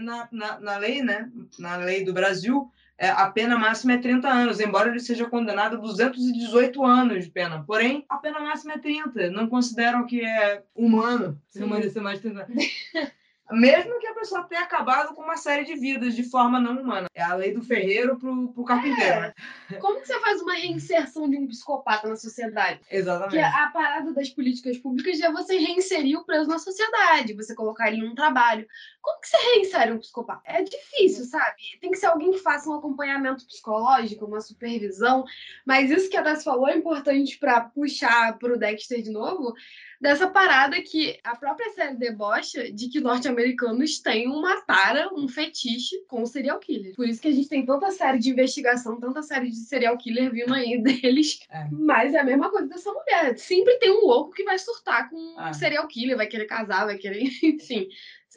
na, 0.00 0.28
na, 0.30 0.60
na 0.60 0.76
lei, 0.78 1.02
né? 1.02 1.30
Na 1.58 1.76
lei 1.76 2.04
do 2.04 2.12
Brasil, 2.12 2.70
é, 2.96 3.08
a 3.08 3.30
pena 3.30 3.58
máxima 3.58 3.92
é 3.92 3.98
30 3.98 4.28
anos, 4.28 4.60
embora 4.60 4.88
ele 4.88 5.00
seja 5.00 5.28
condenado 5.28 5.76
a 5.76 5.80
218 5.80 6.84
anos 6.84 7.24
de 7.24 7.30
pena. 7.30 7.62
Porém, 7.64 8.04
a 8.08 8.16
pena 8.16 8.40
máxima 8.40 8.74
é 8.74 8.78
30. 8.78 9.30
Não 9.30 9.48
consideram 9.48 10.06
que 10.06 10.24
é 10.24 10.64
humano 10.74 11.40
se 11.48 11.58
permanecer 11.58 12.02
mais 12.02 12.20
de 12.20 12.30
30 12.30 12.42
anos. 12.44 12.64
mesmo 13.50 13.98
que 13.98 14.06
a 14.06 14.14
pessoa 14.14 14.44
tenha 14.44 14.62
acabado 14.62 15.14
com 15.14 15.22
uma 15.22 15.36
série 15.36 15.64
de 15.64 15.74
vidas 15.74 16.14
de 16.14 16.22
forma 16.22 16.60
não 16.60 16.80
humana. 16.80 17.08
É 17.14 17.22
a 17.22 17.34
lei 17.34 17.52
do 17.52 17.62
ferreiro 17.62 18.18
pro, 18.18 18.52
pro 18.52 18.64
carpinteiro. 18.64 19.14
É. 19.14 19.20
Né? 19.20 19.34
Como 19.80 20.00
que 20.00 20.06
você 20.06 20.20
faz 20.20 20.42
uma 20.42 20.54
reinserção 20.54 21.28
de 21.28 21.36
um 21.36 21.46
psicopata 21.46 22.08
na 22.08 22.16
sociedade? 22.16 22.80
Exatamente. 22.90 23.32
Que 23.32 23.38
a 23.40 23.70
parada 23.72 24.12
das 24.12 24.28
políticas 24.28 24.76
públicas 24.78 25.20
é 25.20 25.32
você 25.32 25.56
reinserir 25.56 26.18
o 26.18 26.24
preso 26.24 26.48
na 26.48 26.58
sociedade, 26.58 27.34
você 27.34 27.54
colocar 27.54 27.88
ele 27.88 28.06
num 28.06 28.14
trabalho. 28.14 28.66
Como 29.00 29.20
que 29.20 29.28
você 29.28 29.36
reinsere 29.54 29.92
um 29.92 29.98
psicopata? 29.98 30.42
É 30.44 30.62
difícil, 30.62 31.24
sabe? 31.24 31.56
Tem 31.80 31.90
que 31.90 31.96
ser 31.96 32.06
alguém 32.06 32.32
que 32.32 32.38
faça 32.38 32.68
um 32.68 32.74
acompanhamento 32.74 33.46
psicológico, 33.46 34.26
uma 34.26 34.40
supervisão. 34.40 35.24
Mas 35.64 35.90
isso 35.90 36.10
que 36.10 36.16
a 36.16 36.22
Tassi 36.22 36.44
falou 36.44 36.68
é 36.68 36.76
importante 36.76 37.38
para 37.38 37.62
puxar 37.62 38.36
pro 38.38 38.58
Dexter 38.58 39.02
de 39.02 39.10
novo, 39.10 39.54
dessa 40.00 40.28
parada 40.28 40.80
que 40.80 41.18
a 41.24 41.34
própria 41.34 41.70
série 41.72 41.96
debocha 41.96 42.70
de 42.72 42.88
que 42.88 43.00
norte-americanos 43.00 43.98
têm 43.98 44.28
uma 44.28 44.60
tara, 44.62 45.10
um 45.14 45.26
fetiche 45.28 45.96
com 46.06 46.24
serial 46.24 46.58
killer. 46.60 46.94
Por 46.94 47.08
isso 47.08 47.20
que 47.20 47.28
a 47.28 47.32
gente 47.32 47.48
tem 47.48 47.64
tanta 47.66 47.90
série 47.90 48.18
de 48.18 48.30
investigação, 48.30 48.98
tanta 49.00 49.22
série 49.22 49.48
de 49.50 49.56
serial 49.56 49.96
killer 49.98 50.30
vindo 50.30 50.54
aí 50.54 50.78
deles. 50.82 51.40
É. 51.50 51.66
Mas 51.72 52.14
é 52.14 52.18
a 52.20 52.24
mesma 52.24 52.50
coisa 52.50 52.68
dessa 52.68 52.92
mulher. 52.92 53.36
Sempre 53.38 53.76
tem 53.78 53.90
um 53.90 54.06
louco 54.06 54.32
que 54.32 54.44
vai 54.44 54.58
surtar 54.58 55.10
com 55.10 55.34
Ah. 55.36 55.50
um 55.50 55.52
serial 55.54 55.86
killer, 55.88 56.16
vai 56.16 56.26
querer 56.26 56.46
casar, 56.46 56.84
vai 56.86 56.96
querer, 56.96 57.22
enfim, 57.42 57.88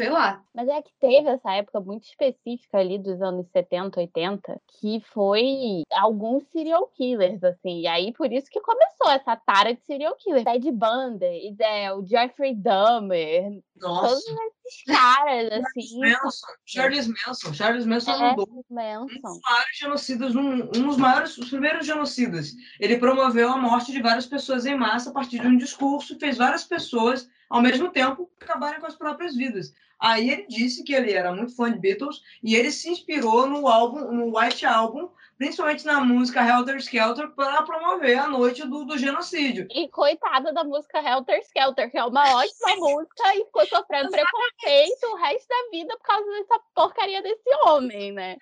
sei 0.02 0.10
lá. 0.10 0.44
Mas 0.54 0.68
é 0.68 0.82
que 0.82 0.92
teve 1.00 1.30
essa 1.30 1.52
época 1.54 1.80
muito 1.80 2.04
específica 2.06 2.80
ali 2.80 2.98
dos 2.98 3.22
anos 3.22 3.48
70, 3.52 4.00
80, 4.00 4.60
que 4.80 5.00
foi 5.14 5.84
alguns 5.92 6.44
serial 6.52 6.88
killers, 6.88 7.44
assim. 7.44 7.82
E 7.82 7.88
aí, 7.88 8.12
por 8.12 8.32
isso 8.34 8.50
que 8.50 8.60
começou 8.60 9.12
essa 9.12 9.36
tara 9.36 9.74
de 9.74 9.82
serial 9.86 10.16
killer. 10.16 10.44
Ted 10.44 10.72
Bundy, 10.72 11.56
é, 11.60 11.94
o 11.94 12.04
Jeffrey 12.06 12.56
Dahmer, 12.56 13.62
Nossa. 13.80 14.08
todos 14.08 14.24
esses 14.26 14.84
caras, 14.86 15.52
assim. 15.52 16.00
Manson, 16.00 16.48
Charles 16.66 17.08
Manson. 17.08 17.54
Charles 17.54 17.86
Manson 17.86 18.12
É, 18.12 18.30
mudou 18.32 18.48
um 18.50 18.64
Manson. 18.74 19.06
dos 19.06 19.40
maiores 19.44 19.78
genocidas, 19.78 20.36
um, 20.36 20.54
um 20.76 20.88
dos 20.88 20.98
maiores, 20.98 21.38
os 21.38 21.50
primeiros 21.50 21.86
genocidas. 21.86 22.52
Ele 22.80 22.98
promoveu 22.98 23.50
a 23.50 23.58
morte 23.58 23.92
de 23.92 24.02
várias 24.02 24.26
pessoas 24.26 24.66
em 24.66 24.76
massa 24.76 25.12
a 25.12 25.14
partir 25.14 25.40
de 25.40 25.48
um 25.48 25.58
discurso, 25.58 26.18
fez 26.20 26.38
várias 26.38 26.64
pessoas, 26.64 27.30
ao 27.50 27.62
mesmo 27.62 27.90
tempo, 27.90 28.30
acabarem 28.42 28.80
com 28.80 28.88
as 28.88 28.96
próprias 28.96 29.36
vidas. 29.36 29.74
Aí 30.02 30.32
ele 30.32 30.48
disse 30.48 30.84
que 30.84 30.94
ele 30.94 31.14
era 31.14 31.32
muito 31.32 31.56
fã 31.56 31.72
de 31.72 31.78
Beatles 31.78 32.24
e 32.44 32.56
ele 32.56 32.72
se 32.72 32.90
inspirou 32.90 33.46
no 33.46 33.68
álbum, 33.68 34.12
no 34.12 34.36
White 34.36 34.66
Album, 34.66 35.12
principalmente 35.38 35.86
na 35.86 36.02
música 36.02 36.44
Helter 36.44 36.78
Skelter, 36.78 37.30
para 37.30 37.62
promover 37.62 38.18
a 38.18 38.28
noite 38.28 38.68
do, 38.68 38.84
do 38.84 38.98
genocídio. 38.98 39.68
E 39.70 39.88
coitada 39.90 40.52
da 40.52 40.64
música 40.64 41.00
Helter 41.00 41.40
Skelter, 41.42 41.92
que 41.92 42.00
é 42.00 42.04
uma 42.04 42.24
ótima 42.36 42.76
música 42.78 43.36
e 43.36 43.46
ficou 43.46 43.66
sofrendo 43.68 44.10
preconceito 44.10 45.04
o 45.12 45.16
resto 45.18 45.48
da 45.48 45.70
vida 45.72 45.96
por 45.98 46.04
causa 46.04 46.32
dessa 46.32 46.60
porcaria 46.74 47.22
desse 47.22 47.50
homem, 47.66 48.12
né? 48.12 48.38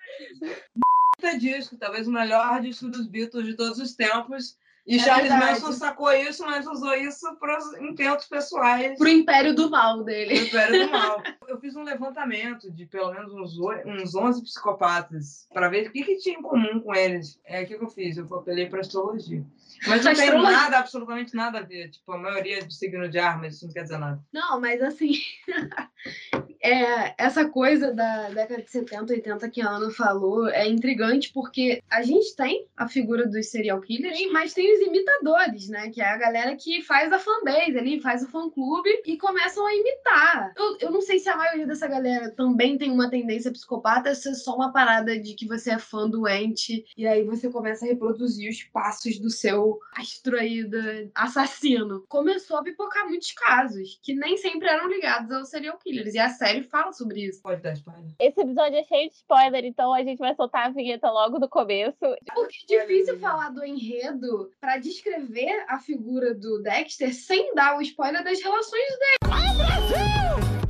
Disco, 1.38 1.78
talvez 1.78 2.08
o 2.08 2.12
melhor 2.12 2.62
disco 2.62 2.88
dos 2.88 3.06
Beatles 3.06 3.46
de 3.46 3.54
todos 3.56 3.78
os 3.80 3.94
tempos. 3.94 4.58
E 4.90 4.96
É 4.96 5.00
Charles 5.00 5.30
verdade. 5.30 5.62
Manson 5.62 5.72
sacou 5.72 6.12
isso, 6.12 6.44
mas 6.44 6.66
usou 6.66 6.96
isso 6.96 7.36
para 7.36 7.60
os 7.60 7.78
intentos 7.78 8.26
pessoais. 8.26 8.98
Pro 8.98 9.08
império 9.08 9.54
do 9.54 9.70
mal 9.70 10.04
dele. 10.04 10.40
Império 10.40 10.88
do 10.88 10.92
Mal. 10.92 11.22
Eu 11.48 11.60
fiz 11.60 11.76
um 11.76 11.84
levantamento 11.84 12.72
de 12.72 12.88
pelo 12.88 13.14
menos 13.14 13.32
uns, 13.32 13.56
uns 13.86 14.16
11 14.16 14.42
psicopatas 14.42 15.48
para 15.54 15.70
ver 15.70 15.90
o 15.90 15.92
que, 15.92 16.04
que 16.04 16.18
tinha 16.18 16.40
em 16.40 16.42
comum 16.42 16.80
com 16.80 16.96
eles. 16.96 17.40
É 17.46 17.62
o 17.62 17.68
que 17.68 17.78
que 17.78 17.84
eu 17.84 17.88
fiz, 17.88 18.18
eu 18.18 18.26
apelei 18.36 18.68
para 18.68 18.80
astrologia. 18.80 19.46
Mas 19.88 20.04
não 20.04 20.14
tem 20.14 20.32
nada, 20.42 20.80
absolutamente 20.80 21.36
nada 21.36 21.60
a 21.60 21.64
ver. 21.64 21.90
Tipo, 21.90 22.14
a 22.14 22.18
maioria 22.18 22.60
é 22.60 22.64
do 22.64 22.74
signo 22.74 23.08
de 23.08 23.20
ar, 23.20 23.40
mas 23.40 23.56
isso 23.56 23.68
não 23.68 23.74
quer 23.74 23.84
dizer 23.84 24.00
nada. 24.00 24.20
Não, 24.34 24.60
mas 24.60 24.82
assim, 24.82 25.14
é, 26.62 27.14
essa 27.18 27.48
coisa 27.48 27.94
da 27.94 28.30
década 28.30 28.62
de 28.62 28.70
70, 28.70 29.14
80 29.14 29.50
que 29.50 29.62
a 29.62 29.70
Ana 29.70 29.90
falou 29.92 30.48
é 30.50 30.68
intrigante 30.68 31.32
porque 31.34 31.82
a 31.90 32.02
gente 32.02 32.36
tem 32.36 32.66
a 32.76 32.88
figura 32.88 33.26
dos 33.26 33.50
serial 33.50 33.80
killers, 33.82 34.20
mas 34.32 34.54
tem 34.54 34.74
os 34.74 34.86
imitadores, 34.86 35.70
né? 35.70 35.90
Que 35.90 36.02
é 36.02 36.06
a 36.06 36.18
galera 36.18 36.56
que 36.56 36.82
faz 36.82 37.12
a 37.12 37.20
fanbase 37.20 37.78
ali, 37.78 38.02
faz 38.02 38.24
o 38.24 38.28
fã-clube 38.28 38.90
e 39.06 39.18
começam 39.18 39.66
a 39.66 39.74
imitar. 39.74 40.54
Eu, 40.58 40.78
eu 40.80 40.92
não 40.92 41.02
sei 41.02 41.20
se 41.20 41.30
a 41.30 41.38
maioria 41.38 41.66
dessa 41.66 41.88
galera 41.88 42.30
também 42.32 42.78
tem 42.78 42.92
uma 42.92 43.10
tendência 43.10 43.52
psicopata, 43.52 44.14
se 44.14 44.30
é 44.30 44.34
só 44.34 44.56
uma 44.56 44.74
parada 44.74 45.18
de 45.18 45.34
que 45.36 45.48
você 45.48 45.72
é 45.72 45.80
fã 45.80 46.10
doente 46.10 46.86
e 46.98 47.08
aí 47.08 47.24
você 47.24 47.50
começa 47.50 47.86
a 47.86 47.88
reproduzir 47.88 48.50
os 48.50 48.64
passos 48.64 49.18
do 49.20 49.30
seu 49.30 49.80
astro 49.96 50.38
aí, 50.38 50.64
do 50.64 50.78
assassino. 51.16 52.04
Começou 52.08 52.58
a 52.58 52.64
pipocar 52.64 53.08
muitos 53.08 53.32
casos 53.32 54.00
que 54.04 54.14
nem 54.14 54.36
sempre 54.38 54.68
eram 54.68 54.90
ligados 54.90 55.32
aos 55.32 55.50
serial 55.50 55.78
killers. 55.78 56.14
E 56.14 56.20
a 56.20 56.30
série 56.30 56.49
fala 56.64 56.92
sobre 56.92 57.22
isso. 57.22 57.42
Pode 57.42 57.62
dar 57.62 57.74
spoiler. 57.74 58.12
Esse 58.20 58.42
episódio 58.42 58.78
é 58.78 58.84
cheio 58.84 59.10
de 59.10 59.16
spoiler, 59.16 59.66
então 59.66 59.94
a 59.94 60.04
gente 60.04 60.20
vai 60.20 60.36
soltar 60.36 60.68
a 60.68 60.70
vinheta 60.70 61.10
logo 61.10 61.40
do 61.40 61.48
começo. 61.48 61.98
Porque 62.34 62.76
é 62.76 62.82
difícil 62.82 63.20
falar 63.20 63.50
do 63.50 63.64
enredo 63.66 64.52
pra 64.60 64.78
descrever 64.78 65.66
a 65.68 65.80
figura 65.80 66.34
do 66.34 66.62
Dexter 66.62 67.14
sem 67.14 67.54
dar 67.54 67.78
o 67.78 67.82
spoiler 67.82 68.24
das 68.24 68.42
relações 68.42 68.90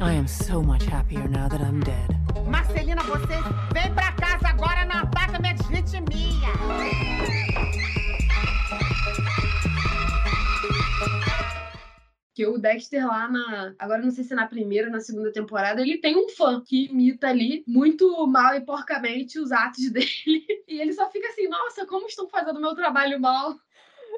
I 0.02 0.14
am 0.14 0.28
so 0.28 0.62
much 0.62 0.86
happier 0.86 1.28
now 1.28 1.50
that 1.50 1.62
I'm 1.62 1.82
dead. 1.82 2.20
Marcelina, 2.48 3.02
você 3.04 3.36
vem 3.74 3.94
pra 3.94 4.12
casa 4.14 4.48
agora, 4.48 4.86
não 4.86 5.02
ataca 5.02 5.40
minha 5.40 5.54
deslitimia. 5.54 7.49
Que 12.40 12.48
o 12.48 12.58
Dexter 12.58 13.06
lá 13.06 13.30
na. 13.30 13.76
Agora 13.78 14.02
não 14.02 14.12
sei 14.12 14.24
se 14.24 14.32
é 14.32 14.36
na 14.38 14.48
primeira 14.48 14.88
ou 14.88 14.94
na 14.94 15.02
segunda 15.02 15.30
temporada, 15.30 15.82
ele 15.82 15.98
tem 15.98 16.16
um 16.16 16.30
fã 16.30 16.64
que 16.66 16.86
imita 16.86 17.28
ali 17.28 17.66
muito 17.68 18.26
mal 18.28 18.56
e 18.56 18.62
porcamente 18.62 19.38
os 19.38 19.52
atos 19.52 19.90
dele. 19.92 20.64
E 20.66 20.80
ele 20.80 20.94
só 20.94 21.12
fica 21.12 21.28
assim, 21.28 21.50
nossa, 21.50 21.86
como 21.86 22.08
estão 22.08 22.30
fazendo 22.30 22.62
meu 22.62 22.74
trabalho 22.74 23.20
mal. 23.20 23.60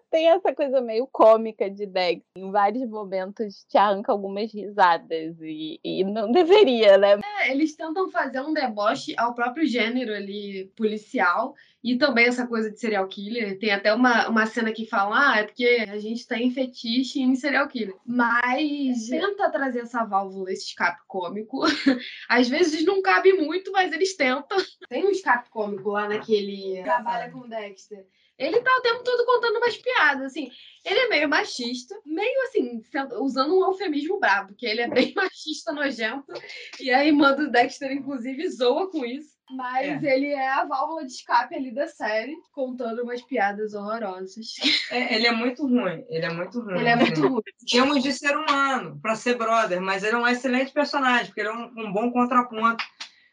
Tem 0.10 0.30
essa 0.30 0.54
coisa 0.54 0.82
meio 0.82 1.08
cômica 1.08 1.70
de 1.70 1.86
Dex. 1.86 2.24
Em 2.36 2.52
vários 2.52 2.90
momentos 2.90 3.66
te 3.68 3.78
arranca 3.78 4.12
algumas 4.12 4.54
risadas. 4.54 5.38
E, 5.42 5.80
e 5.84 6.04
não 6.04 6.32
deveria, 6.32 6.98
né? 6.98 7.20
É, 7.40 7.52
eles 7.52 7.76
tentam 7.76 8.10
fazer 8.10 8.42
um 8.42 8.54
deboche 8.54 9.14
ao 9.18 9.34
próprio 9.34 9.66
gênero 9.66 10.14
ali 10.14 10.72
policial 10.76 11.54
e 11.84 11.98
também 11.98 12.28
essa 12.28 12.46
coisa 12.46 12.70
de 12.70 12.80
serial 12.80 13.08
killer. 13.08 13.58
Tem 13.58 13.72
até 13.72 13.94
uma, 13.94 14.28
uma 14.30 14.46
cena 14.46 14.72
que 14.72 14.86
fala, 14.86 15.34
ah, 15.34 15.40
é 15.40 15.44
porque 15.44 15.86
a 15.90 15.98
gente 15.98 16.28
tem 16.28 16.52
fetiche 16.52 17.22
em 17.22 17.36
serial 17.36 17.68
killer. 17.68 17.96
Mas 18.06 19.10
tenta 19.10 19.50
trazer 19.50 19.82
essa 19.82 20.04
válvula, 20.04 20.52
esse 20.52 20.68
escape 20.68 21.02
cômico. 21.08 21.62
Às 22.30 22.48
vezes 22.48 22.86
não 22.86 23.02
cabe 23.02 23.34
muito, 23.34 23.72
mas 23.72 23.92
eles 23.92 24.16
tentam. 24.16 24.58
Tem 24.90 25.06
um 25.06 25.10
escape 25.10 25.50
cômico 25.50 25.90
lá 25.90 26.08
naquele 26.08 26.82
trabalha 26.84 27.32
com 27.32 27.40
o 27.40 27.48
Dexter. 27.48 28.06
Ele 28.42 28.60
tá 28.62 28.72
o 28.78 28.82
tempo 28.82 29.04
todo 29.04 29.26
contando 29.26 29.58
umas 29.58 29.78
piadas, 29.78 30.24
assim. 30.24 30.50
Ele 30.84 31.00
é 31.00 31.10
meio 31.10 31.30
machista, 31.30 31.96
meio 32.04 32.42
assim, 32.44 32.82
usando 33.20 33.56
um 33.56 33.64
eufemismo 33.64 34.20
brabo, 34.20 34.50
porque 34.50 34.66
ele 34.66 34.82
é 34.82 34.90
bem 34.90 35.14
machista, 35.16 35.72
nojento. 35.72 36.34
E 36.80 36.92
a 36.92 37.06
irmã 37.06 37.34
do 37.34 37.52
Dexter, 37.52 37.92
inclusive, 37.92 38.50
zoa 38.50 38.90
com 38.90 39.06
isso. 39.06 39.30
Mas 39.56 40.02
ele 40.02 40.28
é 40.28 40.48
a 40.48 40.64
válvula 40.64 41.06
de 41.06 41.12
escape 41.12 41.54
ali 41.56 41.74
da 41.74 41.86
série, 41.86 42.34
contando 42.54 43.04
umas 43.04 43.22
piadas 43.22 43.74
horrorosas. 43.74 44.54
É, 44.90 45.14
ele 45.14 45.28
é 45.28 45.32
muito 45.32 45.68
ruim. 45.68 46.06
Ele 46.10 46.26
é 46.26 46.34
muito 46.34 46.62
ruim. 46.62 46.80
Ele 46.80 46.88
é 46.88 46.94
assim. 46.94 47.04
muito 47.04 47.28
ruim. 47.28 47.44
Temos 47.70 48.02
de 48.02 48.14
ser 48.14 48.38
humano 48.38 48.98
para 49.02 49.16
ser 49.16 49.38
brother, 49.38 49.82
mas 49.82 50.04
ele 50.04 50.16
é 50.16 50.20
um 50.20 50.28
excelente 50.28 50.72
personagem, 50.72 51.26
porque 51.28 51.42
ele 51.42 51.50
é 51.50 51.54
um, 51.54 51.70
um 51.78 51.92
bom 51.92 52.12
contraponto 52.12 52.82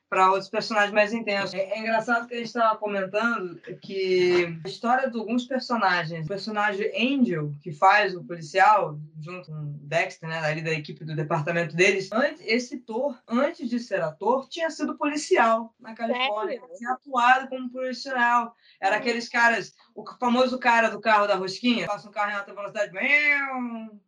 para 0.08 0.30
outros 0.30 0.48
personagens 0.48 0.92
mais 0.92 1.12
intensos. 1.12 1.54
É, 1.54 1.70
é 1.70 1.78
engraçado 1.78 2.26
que 2.26 2.34
a 2.34 2.38
gente 2.38 2.46
estava 2.46 2.76
comentando 2.76 3.60
que 3.82 4.58
a 4.64 4.68
história 4.68 5.10
de 5.10 5.18
alguns 5.18 5.44
personagens, 5.44 6.24
o 6.24 6.28
personagem 6.28 6.90
Angel, 6.96 7.52
que 7.62 7.72
faz 7.72 8.14
o 8.14 8.24
policial, 8.24 8.98
junto 9.20 9.50
com 9.50 9.58
o 9.58 9.78
Dexter, 9.82 10.28
né, 10.28 10.38
ali 10.38 10.62
da 10.62 10.72
equipe 10.72 11.04
do 11.04 11.14
departamento 11.14 11.76
deles, 11.76 12.10
antes, 12.12 12.42
esse 12.46 12.76
ator, 12.76 13.18
antes 13.28 13.68
de 13.68 13.78
ser 13.78 14.00
ator, 14.00 14.48
tinha 14.48 14.70
sido 14.70 14.96
policial 14.96 15.74
na 15.78 15.94
Califórnia, 15.94 16.60
tinha 16.76 16.92
atuado 16.92 17.48
como 17.48 17.70
policial. 17.70 18.54
Era 18.80 18.96
aqueles 18.96 19.28
caras, 19.28 19.74
o 19.98 20.18
famoso 20.18 20.58
cara 20.61 20.88
do 20.88 21.00
carro 21.00 21.26
da 21.26 21.34
rosquinha, 21.34 21.87
passa 21.87 22.08
um 22.08 22.12
carro 22.12 22.30
em 22.30 22.34
alta 22.34 22.54
velocidade, 22.54 22.92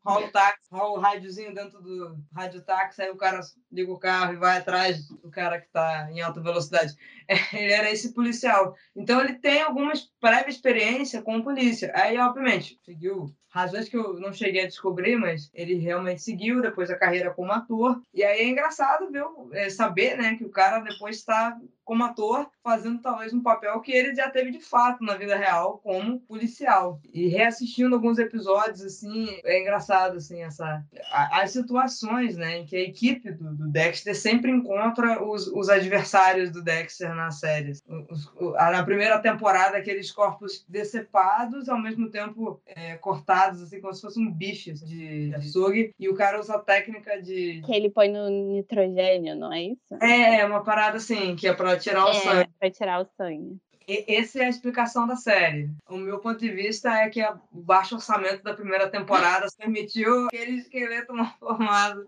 rola 0.04 0.26
o 0.26 0.30
táxi, 0.30 0.68
rola 0.70 0.98
o 0.98 1.00
rádiozinho 1.00 1.52
dentro 1.52 1.82
do 1.82 2.16
rádio 2.32 2.62
táxi, 2.62 3.02
aí 3.02 3.10
o 3.10 3.16
cara 3.16 3.40
liga 3.72 3.90
o 3.90 3.98
carro 3.98 4.34
e 4.34 4.36
vai 4.36 4.58
atrás 4.58 5.08
do 5.08 5.28
cara 5.30 5.58
que 5.60 5.66
está 5.66 6.08
em 6.12 6.20
alta 6.20 6.40
velocidade. 6.40 6.94
Ele 7.52 7.72
era 7.72 7.90
esse 7.90 8.14
policial. 8.14 8.76
Então 8.94 9.20
ele 9.20 9.34
tem 9.34 9.62
algumas 9.62 10.08
prévia 10.20 10.50
experiência 10.50 11.22
com 11.22 11.42
polícia. 11.42 11.92
Aí, 11.94 12.18
obviamente, 12.18 12.78
seguiu 12.84 13.34
razões 13.48 13.88
que 13.88 13.96
eu 13.96 14.14
não 14.20 14.32
cheguei 14.32 14.64
a 14.64 14.68
descobrir, 14.68 15.16
mas 15.16 15.50
ele 15.52 15.74
realmente 15.74 16.22
seguiu 16.22 16.62
depois 16.62 16.90
a 16.90 16.98
carreira 16.98 17.32
como 17.32 17.52
ator. 17.52 18.00
E 18.14 18.22
aí 18.22 18.40
é 18.40 18.48
engraçado 18.48 19.10
ver, 19.10 19.24
é, 19.52 19.68
saber 19.68 20.16
né, 20.16 20.36
que 20.36 20.44
o 20.44 20.50
cara 20.50 20.78
depois 20.80 21.16
está 21.16 21.58
como 21.90 22.04
ator 22.04 22.48
fazendo 22.62 23.00
talvez 23.00 23.32
um 23.34 23.42
papel 23.42 23.80
que 23.80 23.90
ele 23.90 24.14
já 24.14 24.30
teve 24.30 24.52
de 24.52 24.60
fato 24.60 25.02
na 25.02 25.16
vida 25.16 25.34
real 25.36 25.80
como 25.82 26.20
policial. 26.20 27.00
E 27.12 27.26
reassistindo 27.26 27.96
alguns 27.96 28.16
episódios, 28.16 28.80
assim, 28.82 29.26
é 29.42 29.60
engraçado, 29.60 30.18
assim, 30.18 30.40
essa... 30.40 30.84
As 31.10 31.50
situações, 31.50 32.36
né, 32.36 32.58
em 32.58 32.64
que 32.64 32.76
a 32.76 32.82
equipe 32.82 33.32
do, 33.32 33.56
do 33.56 33.68
Dexter 33.68 34.14
sempre 34.14 34.52
encontra 34.52 35.20
os, 35.20 35.48
os 35.48 35.68
adversários 35.68 36.52
do 36.52 36.62
Dexter 36.62 37.12
na 37.12 37.32
série. 37.32 37.72
Os, 38.08 38.32
na 38.54 38.84
primeira 38.84 39.18
temporada, 39.18 39.76
aqueles 39.76 40.12
corpos 40.12 40.64
decepados, 40.68 41.68
ao 41.68 41.80
mesmo 41.82 42.08
tempo 42.08 42.62
é, 42.66 42.94
cortados, 42.98 43.62
assim, 43.62 43.80
como 43.80 43.92
se 43.92 44.02
fosse 44.02 44.20
um 44.20 44.30
bife 44.30 44.70
assim, 44.70 44.86
de 44.86 45.34
açougue, 45.34 45.92
e 45.98 46.08
o 46.08 46.14
cara 46.14 46.38
usa 46.38 46.54
a 46.54 46.60
técnica 46.60 47.20
de... 47.20 47.62
Que 47.66 47.72
ele 47.72 47.90
põe 47.90 48.08
no 48.08 48.30
nitrogênio, 48.30 49.34
não 49.34 49.52
é 49.52 49.62
isso? 49.62 49.94
É, 50.00 50.46
uma 50.46 50.62
parada 50.62 50.98
assim, 50.98 51.34
que 51.34 51.48
é 51.48 51.52
pra 51.52 51.79
tirar 51.80 52.06
o 52.06 52.10
é, 52.10 52.14
sangue. 52.14 52.50
pra 52.58 52.70
tirar 52.70 53.00
o 53.00 53.04
sangue. 53.16 53.60
E- 53.90 54.04
Essa 54.06 54.38
é 54.38 54.44
a 54.44 54.48
explicação 54.48 55.04
da 55.04 55.16
série. 55.16 55.68
O 55.88 55.96
meu 55.96 56.20
ponto 56.20 56.38
de 56.38 56.48
vista 56.48 56.88
é 56.92 57.08
que 57.08 57.20
o 57.24 57.40
baixo 57.60 57.96
orçamento 57.96 58.42
da 58.44 58.54
primeira 58.54 58.88
temporada 58.88 59.48
permitiu 59.58 60.26
aquele 60.26 60.58
esqueleto 60.58 61.12
mal 61.12 61.34
formado. 61.40 62.06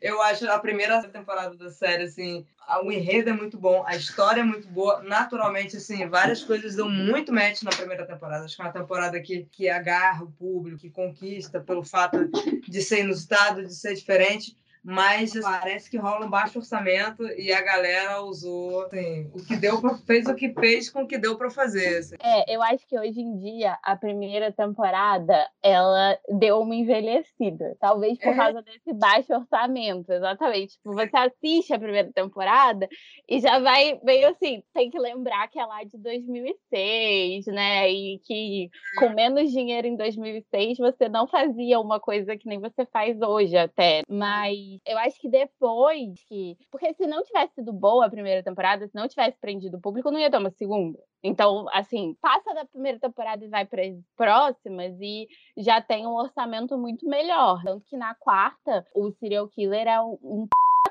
Eu 0.00 0.22
acho 0.22 0.48
a 0.48 0.58
primeira 0.60 1.02
temporada 1.08 1.56
da 1.56 1.68
série, 1.68 2.04
assim, 2.04 2.46
o 2.84 2.92
enredo 2.92 3.30
é 3.30 3.32
muito 3.32 3.58
bom, 3.58 3.84
a 3.86 3.96
história 3.96 4.40
é 4.40 4.44
muito 4.44 4.68
boa. 4.68 5.02
Naturalmente, 5.02 5.76
assim, 5.76 6.06
várias 6.08 6.44
coisas 6.44 6.76
dão 6.76 6.88
muito 6.88 7.32
match 7.32 7.62
na 7.62 7.70
primeira 7.70 8.06
temporada. 8.06 8.44
Acho 8.44 8.54
que 8.54 8.62
é 8.62 8.64
uma 8.64 8.72
temporada 8.72 9.20
que, 9.20 9.48
que 9.50 9.68
agarra 9.68 10.22
o 10.22 10.30
público, 10.30 10.78
que 10.78 10.90
conquista 10.90 11.58
pelo 11.58 11.82
fato 11.82 12.30
de 12.68 12.82
ser 12.82 13.00
inusitado, 13.00 13.64
de 13.64 13.74
ser 13.74 13.94
diferente. 13.94 14.56
Mas 14.86 15.32
parece 15.40 15.90
que 15.90 15.96
rola 15.96 16.26
um 16.26 16.30
baixo 16.30 16.58
orçamento 16.60 17.26
e 17.32 17.52
a 17.52 17.60
galera 17.60 18.22
usou 18.22 18.82
assim, 18.84 19.28
o 19.34 19.44
que 19.44 19.56
deu 19.56 19.80
pra, 19.80 19.94
fez 19.96 20.26
o 20.28 20.34
que 20.34 20.52
fez 20.52 20.88
com 20.88 21.02
o 21.02 21.06
que 21.08 21.18
deu 21.18 21.36
para 21.36 21.50
fazer. 21.50 21.98
assim. 21.98 22.14
É, 22.22 22.54
eu 22.54 22.62
acho 22.62 22.86
que 22.86 22.96
hoje 22.98 23.20
em 23.20 23.36
dia 23.38 23.76
a 23.82 23.96
primeira 23.96 24.52
temporada 24.52 25.48
ela 25.62 26.16
deu 26.38 26.60
uma 26.60 26.74
envelhecida. 26.74 27.76
Talvez 27.80 28.16
por 28.18 28.28
É. 28.32 28.36
causa 28.36 28.62
desse 28.62 28.92
baixo 28.92 29.34
orçamento, 29.34 30.10
exatamente. 30.12 30.74
Tipo, 30.74 30.92
você 30.94 31.16
assiste 31.16 31.72
a 31.74 31.78
primeira 31.78 32.12
temporada 32.12 32.88
e 33.28 33.40
já 33.40 33.58
vai 33.58 33.98
meio 34.04 34.28
assim, 34.28 34.62
tem 34.72 34.88
que 34.88 34.98
lembrar 34.98 35.48
que 35.48 35.58
é 35.58 35.66
lá 35.66 35.82
de 35.82 35.98
2006, 35.98 37.46
né? 37.46 37.90
E 37.90 38.18
que 38.24 38.70
com 38.98 39.08
menos 39.10 39.50
dinheiro 39.50 39.86
em 39.86 39.96
2006 39.96 40.78
você 40.78 41.08
não 41.08 41.26
fazia 41.26 41.80
uma 41.80 41.98
coisa 41.98 42.36
que 42.36 42.48
nem 42.48 42.60
você 42.60 42.86
faz 42.86 43.20
hoje 43.20 43.56
até. 43.56 44.02
Mas 44.08 44.75
eu 44.84 44.98
acho 44.98 45.20
que 45.20 45.28
depois 45.28 46.22
que. 46.28 46.56
Porque 46.70 46.92
se 46.94 47.06
não 47.06 47.22
tivesse 47.22 47.54
sido 47.54 47.72
boa 47.72 48.06
a 48.06 48.10
primeira 48.10 48.42
temporada, 48.42 48.86
se 48.86 48.94
não 48.94 49.08
tivesse 49.08 49.38
prendido 49.38 49.76
o 49.76 49.80
público, 49.80 50.10
não 50.10 50.18
ia 50.18 50.30
ter 50.30 50.38
uma 50.38 50.50
segunda. 50.50 50.98
Então, 51.22 51.66
assim, 51.72 52.14
passa 52.20 52.54
da 52.54 52.64
primeira 52.64 52.98
temporada 52.98 53.44
e 53.44 53.48
vai 53.48 53.64
para 53.64 53.82
as 53.82 53.96
próximas 54.16 54.96
e 55.00 55.26
já 55.56 55.80
tem 55.80 56.06
um 56.06 56.14
orçamento 56.14 56.76
muito 56.78 57.06
melhor. 57.08 57.60
Tanto 57.64 57.84
que 57.86 57.96
na 57.96 58.14
quarta, 58.14 58.86
o 58.94 59.10
serial 59.12 59.48
killer 59.48 59.88
é 59.88 60.00
um, 60.00 60.18
um 60.22 60.46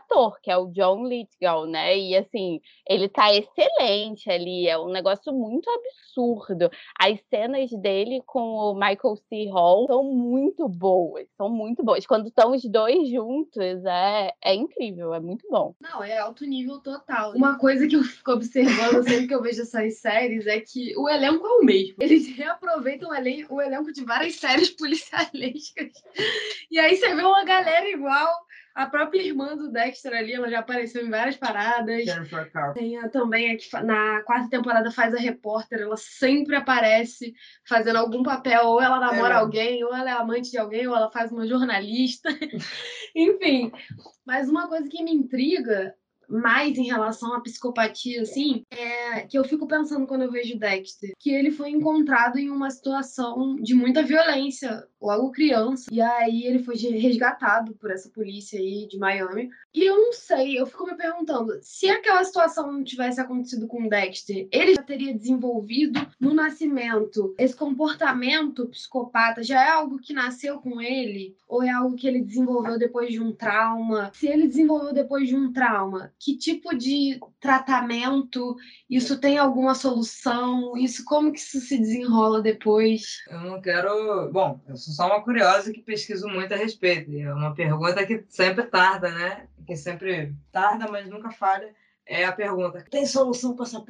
ator, 0.06 0.40
que 0.42 0.50
é 0.52 0.58
o 0.58 0.68
John 0.68 1.06
Lithgow, 1.08 1.66
né? 1.66 1.98
E 1.98 2.16
assim, 2.16 2.62
ele 2.88 3.10
tá 3.10 3.34
excelente 3.34 4.30
ali, 4.30 4.68
é 4.68 4.78
um 4.78 4.90
negócio 4.90 5.34
muito 5.34 5.70
absurdo. 5.70 6.70
As 7.00 7.20
cenas 7.30 7.70
dele 7.72 8.22
com 8.26 8.40
o 8.56 8.74
Michael 8.74 9.16
C. 9.30 9.50
Hall 9.50 9.88
são 9.88 10.04
muito 10.04 10.68
boas, 10.70 11.28
são 11.36 11.50
muito 11.50 11.84
boas. 11.84 12.06
Quando 12.06 12.28
estão 12.28 12.52
os 12.52 12.64
dois 12.64 13.10
juntos, 13.10 13.84
é, 13.86 14.32
é 14.44 14.54
incrível, 14.54 15.14
é 15.14 15.20
muito 15.20 15.48
bom. 15.50 15.76
Não, 15.82 16.04
é 16.04 16.18
alto 16.18 16.46
nível 16.46 16.80
total. 16.80 17.34
Uma 17.34 17.58
coisa 17.58 17.88
que 17.88 17.96
eu 17.96 18.04
fico 18.04 18.32
observando 18.32 19.04
sempre 19.04 19.28
que 19.28 19.36
eu 19.36 19.42
vejo 19.42 19.62
essas 19.62 20.00
séries 20.00 20.48
é 20.48 20.60
que 20.60 20.96
o 20.98 21.10
elenco 21.10 21.46
é 21.46 21.50
o 21.50 21.66
mesmo. 21.66 21.96
Eles 22.00 22.28
reaproveitam 22.36 23.10
o, 23.10 23.16
elen- 23.16 23.46
o 23.50 23.62
elenco 23.62 23.92
de 23.92 24.04
várias 24.06 24.36
séries 24.40 24.70
policialescas. 24.70 25.92
E 26.72 26.80
aí 26.80 26.96
você 26.96 27.14
vê 27.16 27.22
uma 27.24 27.44
galera 27.44 27.88
igual. 27.90 28.34
A 28.76 28.86
própria 28.88 29.22
irmã 29.22 29.56
do 29.56 29.72
Dexter 29.72 30.14
ali, 30.14 30.34
ela 30.34 30.50
já 30.50 30.60
apareceu 30.60 31.06
em 31.06 31.10
várias 31.10 31.38
paradas. 31.38 32.04
Jennifer. 32.04 32.52
Tem 32.74 32.98
a 32.98 33.08
também 33.08 33.52
a 33.52 33.58
que 33.58 33.70
na 33.86 34.22
quarta 34.24 34.50
temporada 34.50 34.92
faz 34.92 35.14
a 35.14 35.18
repórter, 35.18 35.80
ela 35.80 35.96
sempre 35.96 36.58
aparece 36.58 37.34
fazendo 37.66 37.96
algum 37.96 38.22
papel, 38.22 38.66
ou 38.66 38.82
ela 38.82 39.00
namora 39.00 39.36
É. 39.36 39.38
alguém, 39.38 39.84
ou 39.86 39.96
ela 39.96 40.10
é 40.10 40.14
amante 40.14 40.52
de 40.52 40.58
alguém, 40.58 40.86
ou 40.88 40.96
ela 40.96 41.10
faz 41.10 41.32
uma 41.32 41.48
jornalista. 41.48 42.28
Enfim, 43.16 43.72
mas 44.26 44.50
uma 44.50 44.68
coisa 44.68 44.90
que 44.90 45.02
me 45.02 45.14
intriga 45.14 45.96
mais 46.28 46.78
em 46.78 46.86
relação 46.88 47.34
à 47.36 47.40
psicopatia, 47.40 48.24
assim, 48.24 48.64
é 48.72 49.22
que 49.22 49.38
eu 49.38 49.44
fico 49.44 49.68
pensando 49.68 50.08
quando 50.08 50.24
eu 50.24 50.32
vejo 50.32 50.58
Dexter, 50.58 51.12
que 51.20 51.30
ele 51.32 51.52
foi 51.52 51.70
encontrado 51.70 52.38
em 52.38 52.50
uma 52.50 52.70
situação 52.72 53.56
de 53.58 53.76
muita 53.76 54.02
violência, 54.02 54.84
logo 55.06 55.32
criança, 55.32 55.86
e 55.92 56.02
aí 56.02 56.44
ele 56.44 56.60
foi 56.60 56.76
resgatado 56.76 57.74
por 57.76 57.92
essa 57.92 58.10
polícia 58.10 58.60
aí 58.60 58.88
de 58.88 58.98
Miami. 58.98 59.50
E 59.74 59.84
eu 59.84 59.98
não 59.98 60.14
sei, 60.14 60.60
eu 60.60 60.66
fico 60.66 60.86
me 60.86 60.96
perguntando, 60.96 61.58
se 61.62 61.90
aquela 61.90 62.24
situação 62.24 62.72
não 62.72 62.84
tivesse 62.84 63.20
acontecido 63.20 63.68
com 63.68 63.88
Dexter, 63.88 64.48
ele 64.52 64.76
já 64.76 64.82
teria 64.82 65.14
desenvolvido 65.14 66.06
no 66.20 66.34
nascimento 66.34 67.36
esse 67.38 67.56
comportamento 67.56 68.68
psicopata, 68.68 69.44
já 69.44 69.64
é 69.64 69.70
algo 69.70 70.00
que 70.00 70.14
nasceu 70.14 70.60
com 70.60 70.82
ele? 70.82 71.36
Ou 71.48 71.62
é 71.62 71.70
algo 71.70 71.96
que 71.96 72.08
ele 72.08 72.22
desenvolveu 72.22 72.80
depois 72.80 73.12
de 73.12 73.22
um 73.22 73.32
trauma? 73.32 74.12
Se 74.14 74.28
ele 74.28 74.48
desenvolveu 74.48 74.94
depois 74.94 75.28
de 75.28 75.36
um 75.36 75.52
trauma, 75.54 76.12
que 76.20 76.38
tipo 76.38 76.76
de 76.76 77.20
tratamento? 77.40 78.56
Isso 78.90 79.20
tem 79.20 79.38
alguma 79.38 79.76
solução? 79.76 80.76
Isso 80.78 81.04
como 81.06 81.32
que 81.32 81.40
isso 81.40 81.60
se 81.60 81.78
desenrola 81.78 82.42
depois? 82.42 83.24
Eu 83.30 83.42
não 83.42 83.62
quero. 83.62 84.32
Bom, 84.32 84.60
eu 84.68 84.76
sou 84.76 84.95
só 84.96 85.08
uma 85.08 85.22
curiosa 85.22 85.74
que 85.74 85.82
pesquiso 85.82 86.28
muito 86.28 86.54
a 86.54 86.58
respeito. 86.58 87.12
E 87.12 87.22
é 87.22 87.34
uma 87.34 87.54
pergunta 87.54 88.06
que 88.06 88.24
sempre 88.30 88.64
tarda, 88.64 89.12
né? 89.12 89.48
Que 89.68 89.76
sempre 89.76 90.34
tarda, 90.52 90.88
mas 90.90 91.10
nunca 91.10 91.30
falha. 91.32 91.74
É 92.06 92.24
a 92.26 92.32
pergunta: 92.32 92.86
tem 92.90 93.06
solução 93.06 93.56
para 93.56 93.66
essa 93.66 93.80
p? 93.80 93.88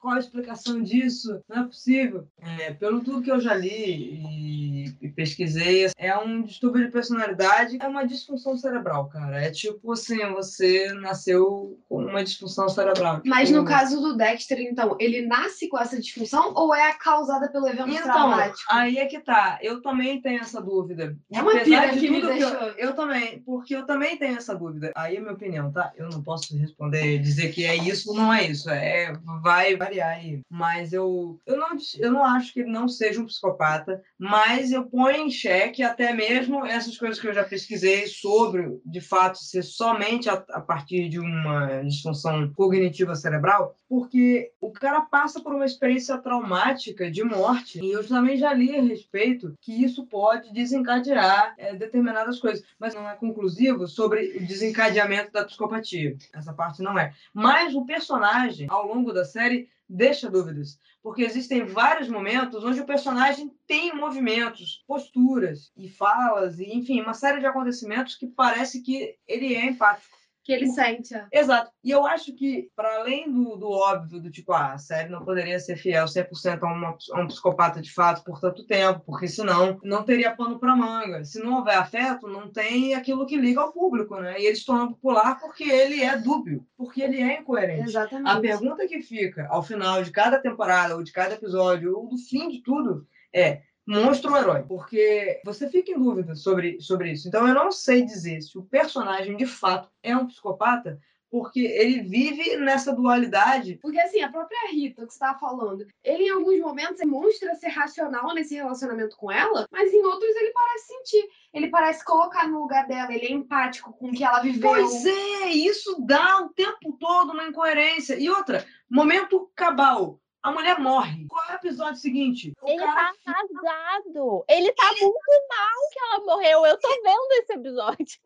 Qual 0.00 0.14
a 0.14 0.18
explicação 0.18 0.82
disso? 0.82 1.42
Não 1.48 1.62
é 1.62 1.66
possível. 1.66 2.26
É, 2.40 2.74
pelo 2.74 3.04
tudo 3.04 3.22
que 3.22 3.30
eu 3.30 3.40
já 3.40 3.54
li 3.54 3.70
e, 3.70 4.71
e 5.00 5.08
pesquisei, 5.08 5.90
é 5.96 6.16
um 6.18 6.42
distúrbio 6.42 6.84
de 6.84 6.90
personalidade, 6.90 7.78
é 7.80 7.86
uma 7.86 8.06
disfunção 8.06 8.56
cerebral, 8.56 9.08
cara. 9.08 9.40
É 9.42 9.50
tipo 9.50 9.92
assim, 9.92 10.18
você 10.32 10.92
nasceu 10.94 11.78
com 11.88 12.04
uma 12.04 12.22
disfunção 12.24 12.68
cerebral. 12.68 13.20
Mas 13.24 13.48
Tipo, 13.48 13.60
no 13.60 13.68
caso 13.68 14.00
do 14.00 14.16
Dexter, 14.16 14.60
então, 14.60 14.96
ele 14.98 15.26
nasce 15.26 15.68
com 15.68 15.78
essa 15.78 15.98
disfunção 16.00 16.52
ou 16.54 16.74
é 16.74 16.92
causada 16.94 17.50
pelo 17.50 17.68
evento 17.68 17.90
Então, 17.90 18.02
traumático? 18.04 18.58
aí 18.70 18.98
é 18.98 19.06
que 19.06 19.20
tá. 19.20 19.58
Eu 19.62 19.82
também 19.82 20.20
tenho 20.20 20.40
essa 20.40 20.60
dúvida. 20.60 21.16
É 21.32 21.42
uma 21.42 21.58
pira 21.60 21.90
que 21.90 22.08
me 22.10 22.22
deixou. 22.22 22.48
eu, 22.48 22.74
eu 22.76 22.94
também, 22.94 23.40
porque 23.42 23.74
eu 23.74 23.84
também 23.84 24.16
tenho 24.16 24.36
essa 24.36 24.54
dúvida. 24.54 24.92
Aí 24.94 25.16
é 25.16 25.20
minha 25.20 25.32
opinião, 25.32 25.70
tá? 25.70 25.92
Eu 25.96 26.08
não 26.08 26.22
posso 26.22 26.56
responder, 26.56 27.18
dizer 27.18 27.52
que 27.52 27.64
é 27.64 27.76
isso 27.76 28.10
ou 28.10 28.16
não 28.16 28.32
é 28.32 28.44
isso. 28.46 28.70
É, 28.70 29.12
vai 29.42 29.76
variar 29.76 30.10
aí. 30.10 30.40
Mas 30.50 30.92
eu, 30.92 31.40
eu, 31.46 31.56
não, 31.58 31.68
eu 31.98 32.10
não 32.10 32.24
acho 32.24 32.52
que 32.52 32.60
ele 32.60 32.70
não 32.70 32.88
seja 32.88 33.20
um 33.20 33.26
psicopata, 33.26 34.02
mas 34.18 34.72
eu 34.72 34.81
ponho 34.84 35.26
em 35.26 35.30
xeque 35.30 35.82
até 35.82 36.12
mesmo 36.12 36.64
essas 36.64 36.96
coisas 36.96 37.20
que 37.20 37.26
eu 37.26 37.34
já 37.34 37.44
pesquisei 37.44 38.06
sobre, 38.06 38.80
de 38.84 39.00
fato, 39.00 39.38
ser 39.38 39.62
somente 39.62 40.28
a, 40.28 40.34
a 40.50 40.60
partir 40.60 41.08
de 41.08 41.18
uma 41.18 41.82
disfunção 41.82 42.52
cognitiva 42.54 43.14
cerebral, 43.14 43.76
porque 43.88 44.52
o 44.60 44.70
cara 44.70 45.02
passa 45.02 45.40
por 45.40 45.54
uma 45.54 45.66
experiência 45.66 46.16
traumática 46.18 47.10
de 47.10 47.22
morte, 47.22 47.78
e 47.82 47.92
eu 47.92 48.06
também 48.06 48.36
já 48.36 48.52
li 48.52 48.74
a 48.76 48.82
respeito 48.82 49.54
que 49.60 49.84
isso 49.84 50.06
pode 50.06 50.52
desencadear 50.52 51.54
é, 51.58 51.74
determinadas 51.74 52.38
coisas, 52.38 52.64
mas 52.78 52.94
não 52.94 53.08
é 53.08 53.14
conclusivo 53.14 53.86
sobre 53.86 54.36
o 54.36 54.46
desencadeamento 54.46 55.32
da 55.32 55.44
psicopatia. 55.44 56.16
Essa 56.34 56.52
parte 56.52 56.82
não 56.82 56.98
é. 56.98 57.12
Mas 57.34 57.74
o 57.74 57.84
personagem, 57.84 58.66
ao 58.70 58.86
longo 58.86 59.12
da 59.12 59.24
série, 59.24 59.68
deixa 59.92 60.30
dúvidas, 60.30 60.78
porque 61.02 61.22
existem 61.22 61.64
vários 61.64 62.08
momentos 62.08 62.64
onde 62.64 62.80
o 62.80 62.86
personagem 62.86 63.52
tem 63.66 63.94
movimentos, 63.94 64.82
posturas 64.86 65.70
e 65.76 65.88
falas, 65.88 66.58
e 66.58 66.74
enfim, 66.74 67.00
uma 67.00 67.14
série 67.14 67.40
de 67.40 67.46
acontecimentos 67.46 68.16
que 68.16 68.26
parece 68.26 68.80
que 68.80 69.16
ele 69.28 69.54
é 69.54 69.66
empático. 69.66 70.16
Que 70.44 70.52
ele 70.52 70.66
sente. 70.68 71.14
ó. 71.14 71.20
Exato. 71.30 71.70
E 71.84 71.90
eu 71.90 72.04
acho 72.06 72.34
que, 72.34 72.68
para 72.74 72.96
além 72.96 73.30
do, 73.30 73.56
do 73.56 73.70
óbvio, 73.70 74.20
do 74.20 74.30
tipo, 74.30 74.52
ah, 74.52 74.72
a 74.72 74.78
série 74.78 75.08
não 75.08 75.24
poderia 75.24 75.58
ser 75.58 75.76
fiel 75.76 76.04
100% 76.06 76.62
a, 76.62 76.66
uma, 76.66 76.96
a 77.12 77.20
um 77.20 77.26
psicopata 77.28 77.80
de 77.80 77.92
fato 77.92 78.24
por 78.24 78.40
tanto 78.40 78.66
tempo, 78.66 79.00
porque 79.06 79.28
senão 79.28 79.78
não 79.84 80.02
teria 80.02 80.34
pano 80.34 80.58
para 80.58 80.74
manga. 80.74 81.24
Se 81.24 81.40
não 81.42 81.58
houver 81.58 81.76
afeto, 81.76 82.26
não 82.26 82.50
tem 82.50 82.94
aquilo 82.94 83.26
que 83.26 83.36
liga 83.36 83.60
ao 83.60 83.72
público, 83.72 84.16
né? 84.16 84.40
E 84.40 84.46
ele 84.46 84.56
se 84.56 84.66
torna 84.66 84.88
popular 84.88 85.38
porque 85.38 85.64
ele 85.64 86.02
é 86.02 86.18
dúbio, 86.18 86.66
porque 86.76 87.02
ele 87.02 87.20
é 87.20 87.38
incoerente. 87.38 87.88
Exatamente. 87.88 88.36
A 88.36 88.40
pergunta 88.40 88.86
que 88.86 89.00
fica 89.00 89.46
ao 89.48 89.62
final 89.62 90.02
de 90.02 90.10
cada 90.10 90.38
temporada, 90.38 90.96
ou 90.96 91.02
de 91.02 91.12
cada 91.12 91.34
episódio, 91.34 91.96
ou 91.96 92.08
do 92.08 92.18
fim 92.18 92.48
de 92.48 92.62
tudo, 92.62 93.06
é: 93.32 93.62
monstro 93.86 94.30
ou 94.30 94.36
herói? 94.36 94.62
Porque 94.62 95.40
você 95.44 95.68
fica 95.68 95.90
em 95.92 95.98
dúvida 95.98 96.34
sobre, 96.34 96.80
sobre 96.80 97.12
isso. 97.12 97.28
Então 97.28 97.46
eu 97.46 97.54
não 97.54 97.70
sei 97.70 98.04
dizer 98.04 98.40
se 98.42 98.56
o 98.58 98.64
personagem 98.64 99.36
de 99.36 99.46
fato 99.46 99.88
é 100.02 100.16
um 100.16 100.26
psicopata, 100.26 101.00
porque 101.32 101.60
ele 101.60 102.02
vive 102.02 102.58
nessa 102.58 102.92
dualidade. 102.92 103.78
Porque 103.80 103.98
assim, 103.98 104.20
a 104.20 104.30
própria 104.30 104.70
Rita, 104.70 105.06
que 105.06 105.12
você 105.12 105.16
estava 105.16 105.38
falando, 105.38 105.86
ele 106.04 106.24
em 106.24 106.30
alguns 106.30 106.60
momentos 106.60 106.98
demonstra 106.98 107.54
ser 107.54 107.68
racional 107.68 108.34
nesse 108.34 108.54
relacionamento 108.54 109.16
com 109.16 109.32
ela, 109.32 109.66
mas 109.72 109.90
em 109.90 110.04
outros 110.04 110.36
ele 110.36 110.52
parece 110.52 110.86
sentir. 110.88 111.26
Ele 111.54 111.68
parece 111.68 112.04
colocar 112.04 112.46
no 112.46 112.60
lugar 112.60 112.86
dela, 112.86 113.14
ele 113.14 113.26
é 113.26 113.32
empático 113.32 113.94
com 113.94 114.08
o 114.08 114.12
que 114.12 114.22
ela 114.22 114.40
viveu. 114.40 114.70
Pois 114.70 115.06
é, 115.06 115.46
isso 115.48 115.96
dá 116.06 116.42
o 116.42 116.50
tempo 116.50 116.98
todo 117.00 117.32
uma 117.32 117.44
incoerência. 117.44 118.18
E 118.18 118.28
outra, 118.28 118.66
momento 118.90 119.50
cabal. 119.56 120.20
A 120.42 120.50
mulher 120.50 120.78
morre. 120.80 121.26
Qual 121.28 121.44
é 121.48 121.52
o 121.52 121.56
episódio 121.56 122.00
seguinte? 122.00 122.52
O 122.60 122.68
Ele 122.68 122.78
cara 122.78 123.14
tá 123.24 123.32
arrasado. 123.32 124.44
Ele 124.48 124.72
tá 124.72 124.88
muito 125.00 125.14
mal 125.48 125.90
que 125.92 125.98
ela 126.00 126.24
morreu. 126.24 126.66
Eu 126.66 126.80
tô 126.80 126.88
vendo 126.88 127.32
esse 127.32 127.52
episódio. 127.52 128.20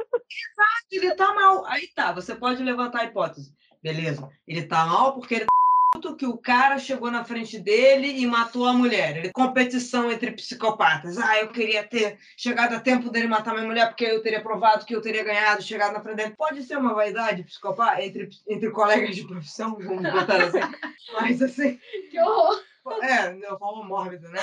ele 0.90 1.14
tá 1.14 1.34
mal. 1.34 1.66
Aí 1.66 1.86
tá, 1.88 2.12
você 2.12 2.34
pode 2.34 2.62
levantar 2.62 3.00
a 3.00 3.04
hipótese. 3.04 3.54
Beleza. 3.82 4.30
Ele 4.48 4.66
tá 4.66 4.86
mal 4.86 5.12
porque 5.12 5.34
ele 5.34 5.44
tá 5.44 5.52
que 6.00 6.26
o 6.26 6.36
cara 6.36 6.78
chegou 6.78 7.10
na 7.10 7.24
frente 7.24 7.58
dele 7.58 8.20
e 8.20 8.26
matou 8.26 8.66
a 8.66 8.72
mulher. 8.72 9.16
Ele, 9.16 9.32
competição 9.32 10.10
entre 10.10 10.32
psicopatas. 10.32 11.18
Ah, 11.18 11.40
eu 11.40 11.48
queria 11.48 11.82
ter 11.84 12.18
chegado 12.36 12.74
a 12.74 12.80
tempo 12.80 13.10
dele 13.10 13.26
matar 13.26 13.54
minha 13.54 13.66
mulher 13.66 13.88
porque 13.88 14.04
eu 14.04 14.22
teria 14.22 14.42
provado 14.42 14.84
que 14.84 14.94
eu 14.94 15.00
teria 15.00 15.24
ganhado, 15.24 15.62
chegado 15.62 15.92
na 15.92 16.00
frente 16.00 16.16
dele. 16.16 16.34
Pode 16.36 16.62
ser 16.62 16.76
uma 16.76 16.94
vaidade 16.94 17.42
psicopata 17.44 18.02
entre, 18.02 18.28
entre 18.48 18.70
colegas 18.70 19.16
de 19.16 19.26
profissão, 19.26 19.76
vamos 19.78 20.10
botar 20.10 20.42
assim. 20.44 20.60
Mas 21.12 21.42
assim, 21.42 21.78
Que 22.10 22.20
horror! 22.20 22.60
é, 23.02 23.32
de 23.32 23.46
uma 23.46 23.58
forma 23.58 23.84
mórbida, 23.84 24.28
né? 24.28 24.40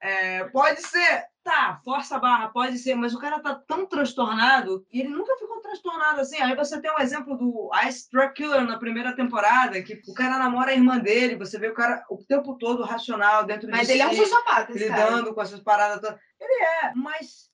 É, 0.00 0.44
pode 0.44 0.82
ser, 0.82 1.24
tá, 1.48 1.80
força 1.82 2.16
a 2.16 2.18
barra, 2.18 2.48
pode 2.48 2.78
ser, 2.78 2.94
mas 2.94 3.14
o 3.14 3.18
cara 3.18 3.40
tá 3.40 3.54
tão 3.54 3.86
transtornado 3.86 4.86
e 4.92 5.00
ele 5.00 5.08
nunca 5.08 5.34
ficou 5.38 5.60
transtornado 5.60 6.20
assim. 6.20 6.36
Aí 6.36 6.54
você 6.54 6.78
tem 6.78 6.90
um 6.92 7.00
exemplo 7.00 7.38
do 7.38 7.70
Ice 7.86 8.08
Truck 8.10 8.34
Killer 8.34 8.62
na 8.64 8.78
primeira 8.78 9.16
temporada, 9.16 9.82
que 9.82 9.98
o 10.06 10.12
cara 10.12 10.38
namora 10.38 10.72
a 10.72 10.74
irmã 10.74 10.98
dele, 10.98 11.36
você 11.36 11.58
vê 11.58 11.68
o 11.68 11.74
cara 11.74 12.04
o 12.10 12.18
tempo 12.18 12.58
todo 12.58 12.84
racional 12.84 13.44
dentro 13.44 13.70
Mas 13.70 13.86
de 13.86 13.94
ele 13.94 14.02
é 14.02 14.08
um 14.08 14.12
sociopata, 14.12 14.72
esse 14.72 14.88
cara. 14.88 15.10
lidando 15.10 15.34
com 15.34 15.40
essas 15.40 15.60
paradas 15.60 16.00
todas. 16.02 16.20
Ele 16.38 16.64
é, 16.64 16.92
mas 16.94 17.48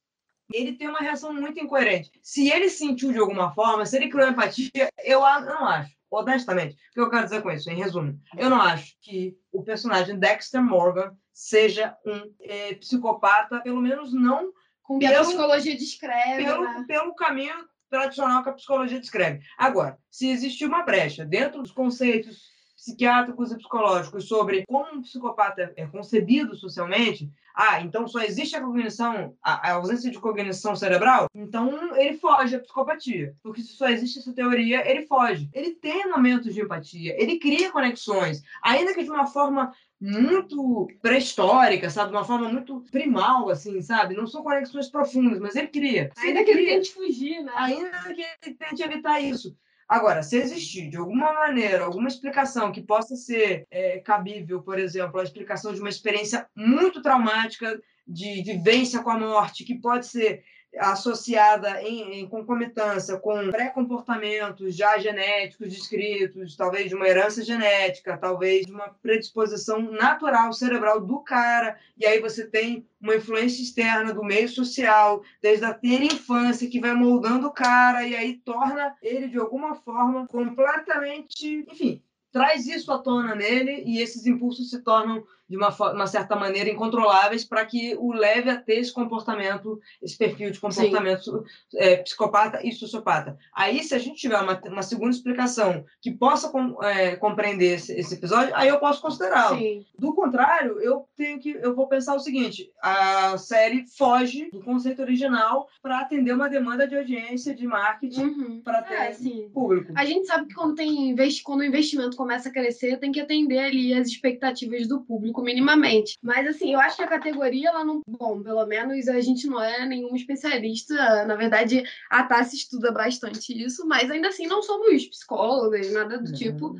ele 0.53 0.73
tem 0.73 0.89
uma 0.89 0.99
reação 0.99 1.33
muito 1.33 1.61
incoerente. 1.61 2.11
Se 2.21 2.51
ele 2.51 2.69
sentiu 2.69 3.13
de 3.13 3.19
alguma 3.19 3.55
forma, 3.55 3.87
se 3.87 3.97
ele 3.97 4.11
criou 4.11 4.29
empatia, 4.29 4.91
eu 5.05 5.21
não 5.21 5.69
acho. 5.69 5.94
Honestamente, 6.15 6.75
o 6.75 6.95
que 6.95 7.01
eu 7.01 7.11
quero 7.11 7.25
dizer 7.25 7.43
com 7.43 7.51
isso, 7.51 7.71
em 7.71 7.77
resumo, 7.77 8.19
eu 8.37 8.49
não 8.49 8.61
acho 8.61 8.97
que 9.01 9.37
o 9.53 9.63
personagem 9.63 10.19
Dexter 10.19 10.63
Morgan 10.63 11.13
seja 11.33 11.97
um 12.07 12.33
eh, 12.41 12.75
psicopata, 12.75 13.61
pelo 13.61 13.81
menos 13.81 14.13
não 14.13 14.53
Com 14.83 14.99
que 14.99 15.07
a 15.07 15.21
psicologia 15.21 15.77
descreve, 15.77 16.45
pelo, 16.45 16.63
né? 16.63 16.85
pelo 16.87 17.15
caminho 17.15 17.57
tradicional 17.91 18.43
que 18.43 18.49
a 18.49 18.55
psicologia 18.55 19.01
descreve. 19.01 19.41
Agora, 19.59 19.99
se 20.11 20.29
existe 20.29 20.65
uma 20.65 20.83
brecha 20.83 21.25
dentro 21.25 21.63
dos 21.63 21.73
conceitos 21.73 22.54
psiquiátricos 22.85 23.51
e 23.51 23.57
psicológicos 23.57 24.29
sobre 24.29 24.65
como 24.67 24.99
um 24.99 25.01
psicopata 25.01 25.73
é 25.75 25.87
concebido 25.87 26.55
socialmente, 26.55 27.31
ah, 27.55 27.81
então 27.81 28.07
só 28.07 28.21
existe 28.21 28.57
a 28.57 28.61
cognição, 28.61 29.35
a, 29.43 29.73
ausência 29.73 30.11
de 30.11 30.19
cognição 30.19 30.77
cerebral, 30.77 31.29
então 31.35 31.97
ele 31.97 32.19
foge 32.19 32.57
à 32.57 32.61
psicopatia. 32.61 33.35
Porque 33.43 33.63
se 33.63 33.77
só 33.77 33.89
existe 33.89 34.19
essa 34.19 34.35
teoria, 34.35 34.89
ele 34.89 35.07
foge. 35.07 35.49
Ele 35.53 35.71
tem 35.71 36.11
momentos 36.11 36.53
de 36.53 36.61
empatia, 36.61 37.15
ele 37.17 37.39
cria 37.39 37.71
conexões, 37.71 38.43
ainda 38.63 38.93
que 38.93 39.05
de 39.05 39.11
uma 39.11 39.27
forma 39.27 39.73
muito 40.01 40.89
pré-histórica, 41.01 41.89
sabe? 41.89 42.11
De 42.11 42.17
uma 42.17 42.25
forma 42.25 42.49
muito 42.49 42.85
primal, 42.91 43.49
assim, 43.49 43.81
sabe? 43.81 44.15
Não 44.15 44.27
são 44.27 44.43
conexões 44.43 44.91
profundas, 44.91 45.41
mas 45.41 45.57
ele 45.57 45.69
cria. 45.69 46.11
Se 46.15 46.27
Ainda 46.27 46.45
que 46.45 46.51
ele 46.51 46.67
tente 46.67 46.93
fugir, 46.93 47.43
né? 47.43 47.53
ainda 47.55 48.03
que 48.13 48.25
ele 48.43 48.55
tente 48.57 48.83
evitar 48.83 49.21
isso. 49.21 49.57
Agora, 49.89 50.23
se 50.23 50.37
existir 50.37 50.89
de 50.89 50.97
alguma 50.97 51.33
maneira 51.33 51.85
alguma 51.85 52.09
explicação 52.09 52.73
que 52.73 52.83
possa 52.83 53.17
ser 53.17 53.67
é, 53.71 53.99
cabível, 54.01 54.63
por 54.63 54.79
exemplo, 54.79 55.21
a 55.21 55.25
explicação 55.25 55.75
de 55.75 55.81
uma 55.81 55.91
experiência 55.91 56.47
muito 56.57 57.03
traumática 57.03 57.81
de 58.07 58.43
vivência 58.43 59.03
com 59.03 59.11
a 59.11 59.19
morte, 59.19 59.65
que 59.65 59.75
pode 59.75 60.07
ser 60.07 60.43
associada 60.79 61.83
em, 61.83 62.21
em 62.21 62.29
concomitância 62.29 63.17
com 63.19 63.51
pré-comportamentos 63.51 64.75
já 64.75 64.99
genéticos 64.99 65.73
descritos, 65.73 66.57
talvez 66.57 66.89
de 66.89 66.95
uma 66.95 67.07
herança 67.07 67.45
genética, 67.45 68.19
talvez 68.19 68.67
de 68.67 68.73
uma 68.73 68.89
predisposição 69.03 69.81
natural 69.81 70.53
cerebral 70.53 71.01
do 71.01 71.21
cara, 71.21 71.79
e 71.97 72.07
aí 72.07 72.21
você 72.21 72.47
tem 72.47 72.87
uma 73.01 73.17
influência 73.17 73.63
externa 73.63 74.13
do 74.13 74.25
meio 74.25 74.49
social, 74.49 75.23
desde 75.41 75.65
a 75.65 75.75
ter 75.75 76.03
infância, 76.03 76.69
que 76.69 76.81
vai 76.81 76.95
moldando 76.95 77.47
o 77.47 77.53
cara, 77.53 78.07
e 78.07 78.17
aí 78.17 78.35
torna 78.45 78.95
ele, 79.03 79.29
de 79.29 79.39
alguma 79.39 79.75
forma, 79.75 80.27
completamente. 80.27 81.67
Enfim, 81.71 82.03
traz 82.33 82.67
isso 82.67 82.91
à 82.91 82.99
tona 82.99 83.35
nele, 83.35 83.83
e 83.87 84.01
esses 84.01 84.27
impulsos 84.27 84.71
se 84.71 84.81
tornam, 84.81 85.25
de 85.49 85.57
uma, 85.57 85.69
uma 85.93 86.07
certa 86.07 86.35
maneira, 86.37 86.71
incontroláveis 86.71 87.45
para 87.45 87.65
que 87.67 87.95
o 87.99 88.13
leve 88.13 88.49
a 88.51 88.57
ter 88.57 88.77
esse 88.79 88.93
comportamento, 88.93 89.79
esse 90.03 90.17
perfil 90.17 90.51
de 90.51 90.59
comportamento 90.61 91.45
é, 91.77 91.97
psicopata 91.99 92.67
e 92.67 92.73
sociopata. 92.73 93.37
Aí, 93.55 93.83
se 93.83 93.95
a 93.95 93.99
gente 93.99 94.17
tiver 94.21 94.39
uma, 94.41 94.61
uma 94.67 94.83
segunda 94.83 95.11
explicação 95.11 95.85
que 96.01 96.11
possa 96.11 96.49
com- 96.49 96.83
é, 96.83 97.17
compreender 97.17 97.75
esse, 97.75 97.93
esse 97.93 98.15
episódio, 98.15 98.55
aí 98.57 98.69
eu 98.69 98.79
posso 98.79 99.01
considerá-lo. 99.03 99.59
Do 99.99 100.15
contrário, 100.15 100.81
eu 100.81 101.07
tenho 101.17 101.39
que 101.39 101.51
eu 101.51 101.75
vou 101.75 101.87
pensar 101.89 102.15
o 102.15 102.21
seguinte: 102.21 102.71
a 102.83 103.37
série 103.39 103.85
foge 103.97 104.51
do 104.51 104.63
conceito 104.63 105.03
original 105.03 105.69
para 105.83 105.99
atender 106.01 106.33
uma 106.35 106.49
demanda 106.49 106.87
de 106.89 106.97
audiência, 106.97 107.55
de 107.55 107.67
marketing, 107.67 108.25
Uhum. 108.25 108.61
para 108.63 108.83
ter 108.83 108.95
É, 108.95 109.13
público. 109.53 109.93
A 109.97 110.05
gente 110.05 110.27
sabe 110.27 110.47
que 110.47 110.55
quando, 110.55 110.75
tem 110.75 111.11
investi 111.11 111.43
quando 111.43 111.61
o 111.61 111.65
investimento 111.65 112.17
começa 112.17 112.49
a 112.49 112.53
crescer, 112.53 112.99
tem 112.99 113.13
que 113.13 113.21
atender 113.21 113.59
ali 113.59 113.93
as 113.95 114.09
expectativas 114.09 114.87
do 114.89 115.01
público 115.03 115.34
minimamente. 115.43 116.17
Mas 116.23 116.47
assim, 116.47 116.73
eu 116.73 116.81
acho 116.81 116.97
que 116.97 117.03
a 117.03 117.09
categoria, 117.09 117.69
ela 117.69 117.85
não. 117.85 118.01
Bom, 118.07 118.43
pelo 118.43 118.65
menos 118.67 119.09
a 119.09 119.21
gente 119.21 119.47
não 119.47 119.63
é 119.63 119.87
nenhum 119.87 120.15
especialista. 120.15 121.25
Na 121.25 121.35
verdade, 121.35 121.83
a 122.11 122.23
Tassi 122.23 122.57
estuda 122.57 122.93
bastante 122.93 123.53
isso, 123.53 123.87
mas 123.87 124.11
ainda 124.11 124.29
assim 124.29 124.47
não 124.47 124.63
somos 124.63 125.07
psicólogas, 125.07 125.93
nada 125.93 126.19
do 126.19 126.33
tipo. 126.33 126.77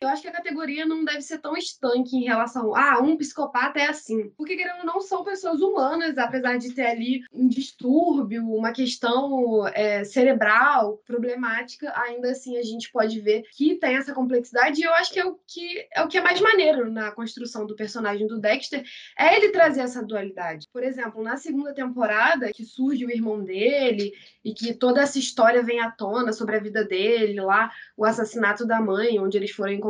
Eu 0.00 0.08
acho 0.08 0.22
que 0.22 0.28
a 0.28 0.32
categoria 0.32 0.86
não 0.86 1.04
deve 1.04 1.22
ser 1.22 1.38
tão 1.38 1.56
estanque 1.56 2.16
em 2.16 2.24
relação 2.24 2.74
a 2.74 2.94
ah, 2.94 3.00
um 3.00 3.16
psicopata 3.16 3.80
é 3.80 3.88
assim. 3.88 4.30
Porque, 4.36 4.56
querendo 4.56 4.84
não, 4.84 5.00
são 5.00 5.24
pessoas 5.24 5.60
humanas, 5.60 6.16
apesar 6.16 6.56
de 6.56 6.72
ter 6.72 6.86
ali 6.86 7.22
um 7.32 7.48
distúrbio, 7.48 8.48
uma 8.48 8.72
questão 8.72 9.66
é, 9.68 10.04
cerebral, 10.04 10.98
problemática, 11.06 11.92
ainda 11.96 12.30
assim 12.30 12.56
a 12.56 12.62
gente 12.62 12.90
pode 12.92 13.20
ver 13.20 13.42
que 13.52 13.74
tem 13.74 13.96
essa 13.96 14.14
complexidade. 14.14 14.80
E 14.80 14.84
eu 14.84 14.92
acho 14.94 15.12
que 15.12 15.20
é 15.20 15.26
o 15.26 15.38
que 15.46 15.88
é, 15.92 16.02
o 16.02 16.08
que 16.08 16.18
é 16.18 16.20
mais 16.20 16.40
maneiro 16.40 16.90
na 16.90 17.10
construção 17.10 17.66
do 17.66 17.74
personagem 17.74 18.26
do 18.26 18.38
Dexter, 18.38 18.84
é 19.18 19.36
ele 19.36 19.50
trazer 19.50 19.80
essa 19.80 20.02
dualidade. 20.02 20.68
Por 20.72 20.84
exemplo, 20.84 21.22
na 21.22 21.36
segunda 21.36 21.74
temporada, 21.74 22.52
que 22.52 22.64
surge 22.64 23.04
o 23.04 23.10
irmão 23.10 23.42
dele 23.42 24.12
e 24.44 24.54
que 24.54 24.72
toda 24.72 25.02
essa 25.02 25.18
história 25.18 25.62
vem 25.62 25.80
à 25.80 25.90
tona 25.90 26.32
sobre 26.32 26.56
a 26.56 26.60
vida 26.60 26.84
dele 26.84 27.40
lá, 27.40 27.70
o 27.96 28.04
assassinato 28.04 28.64
da 28.64 28.80
mãe, 28.80 29.18
onde 29.18 29.36
eles 29.36 29.50
foram 29.50 29.72
encontrados 29.72 29.87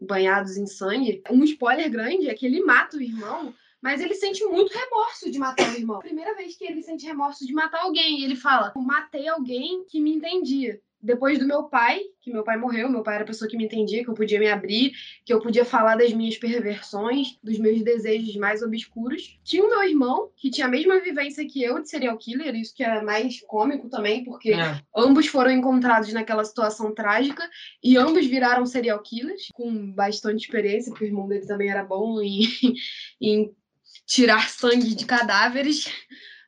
banhados 0.00 0.56
em 0.56 0.66
sangue. 0.66 1.22
Um 1.30 1.44
spoiler 1.44 1.90
grande 1.90 2.28
é 2.28 2.34
que 2.34 2.46
ele 2.46 2.62
mata 2.62 2.96
o 2.96 3.02
irmão, 3.02 3.54
mas 3.80 4.00
ele 4.00 4.14
sente 4.14 4.44
muito 4.44 4.72
remorso 4.72 5.30
de 5.30 5.38
matar 5.38 5.72
o 5.72 5.76
irmão. 5.76 5.98
Primeira 6.00 6.34
vez 6.34 6.56
que 6.56 6.64
ele 6.64 6.82
sente 6.82 7.06
remorso 7.06 7.46
de 7.46 7.52
matar 7.52 7.82
alguém, 7.82 8.24
ele 8.24 8.36
fala: 8.36 8.72
"Eu 8.74 8.82
matei 8.82 9.28
alguém 9.28 9.84
que 9.86 10.00
me 10.00 10.14
entendia". 10.14 10.80
Depois 11.04 11.38
do 11.38 11.46
meu 11.46 11.64
pai, 11.64 12.00
que 12.22 12.32
meu 12.32 12.42
pai 12.42 12.56
morreu, 12.56 12.88
meu 12.88 13.02
pai 13.02 13.16
era 13.16 13.24
a 13.24 13.26
pessoa 13.26 13.46
que 13.46 13.58
me 13.58 13.66
entendia, 13.66 14.02
que 14.02 14.08
eu 14.08 14.14
podia 14.14 14.38
me 14.38 14.48
abrir, 14.48 14.92
que 15.22 15.34
eu 15.34 15.38
podia 15.38 15.62
falar 15.62 15.96
das 15.96 16.14
minhas 16.14 16.38
perversões, 16.38 17.38
dos 17.42 17.58
meus 17.58 17.82
desejos 17.82 18.34
mais 18.36 18.62
obscuros. 18.62 19.38
Tinha 19.44 19.62
o 19.62 19.68
meu 19.68 19.82
irmão, 19.82 20.30
que 20.34 20.50
tinha 20.50 20.66
a 20.66 20.70
mesma 20.70 20.98
vivência 21.00 21.46
que 21.46 21.62
eu 21.62 21.78
de 21.78 21.90
serial 21.90 22.16
killer, 22.16 22.54
isso 22.54 22.74
que 22.74 22.82
é 22.82 23.02
mais 23.02 23.42
cômico 23.42 23.90
também, 23.90 24.24
porque 24.24 24.54
É. 24.54 24.80
Ambos 24.96 25.26
foram 25.26 25.50
encontrados 25.50 26.10
naquela 26.14 26.44
situação 26.44 26.94
trágica 26.94 27.46
e 27.82 27.98
ambos 27.98 28.24
viraram 28.26 28.64
serial 28.64 29.02
killers, 29.02 29.48
com 29.52 29.92
bastante 29.92 30.44
experiência, 30.44 30.90
porque 30.90 31.04
o 31.04 31.08
irmão 31.08 31.28
dele 31.28 31.46
também 31.46 31.68
era 31.68 31.84
bom 31.84 32.22
em, 32.22 32.40
em 33.20 33.54
tirar 34.06 34.48
sangue 34.48 34.94
de 34.94 35.04
cadáveres. 35.04 35.86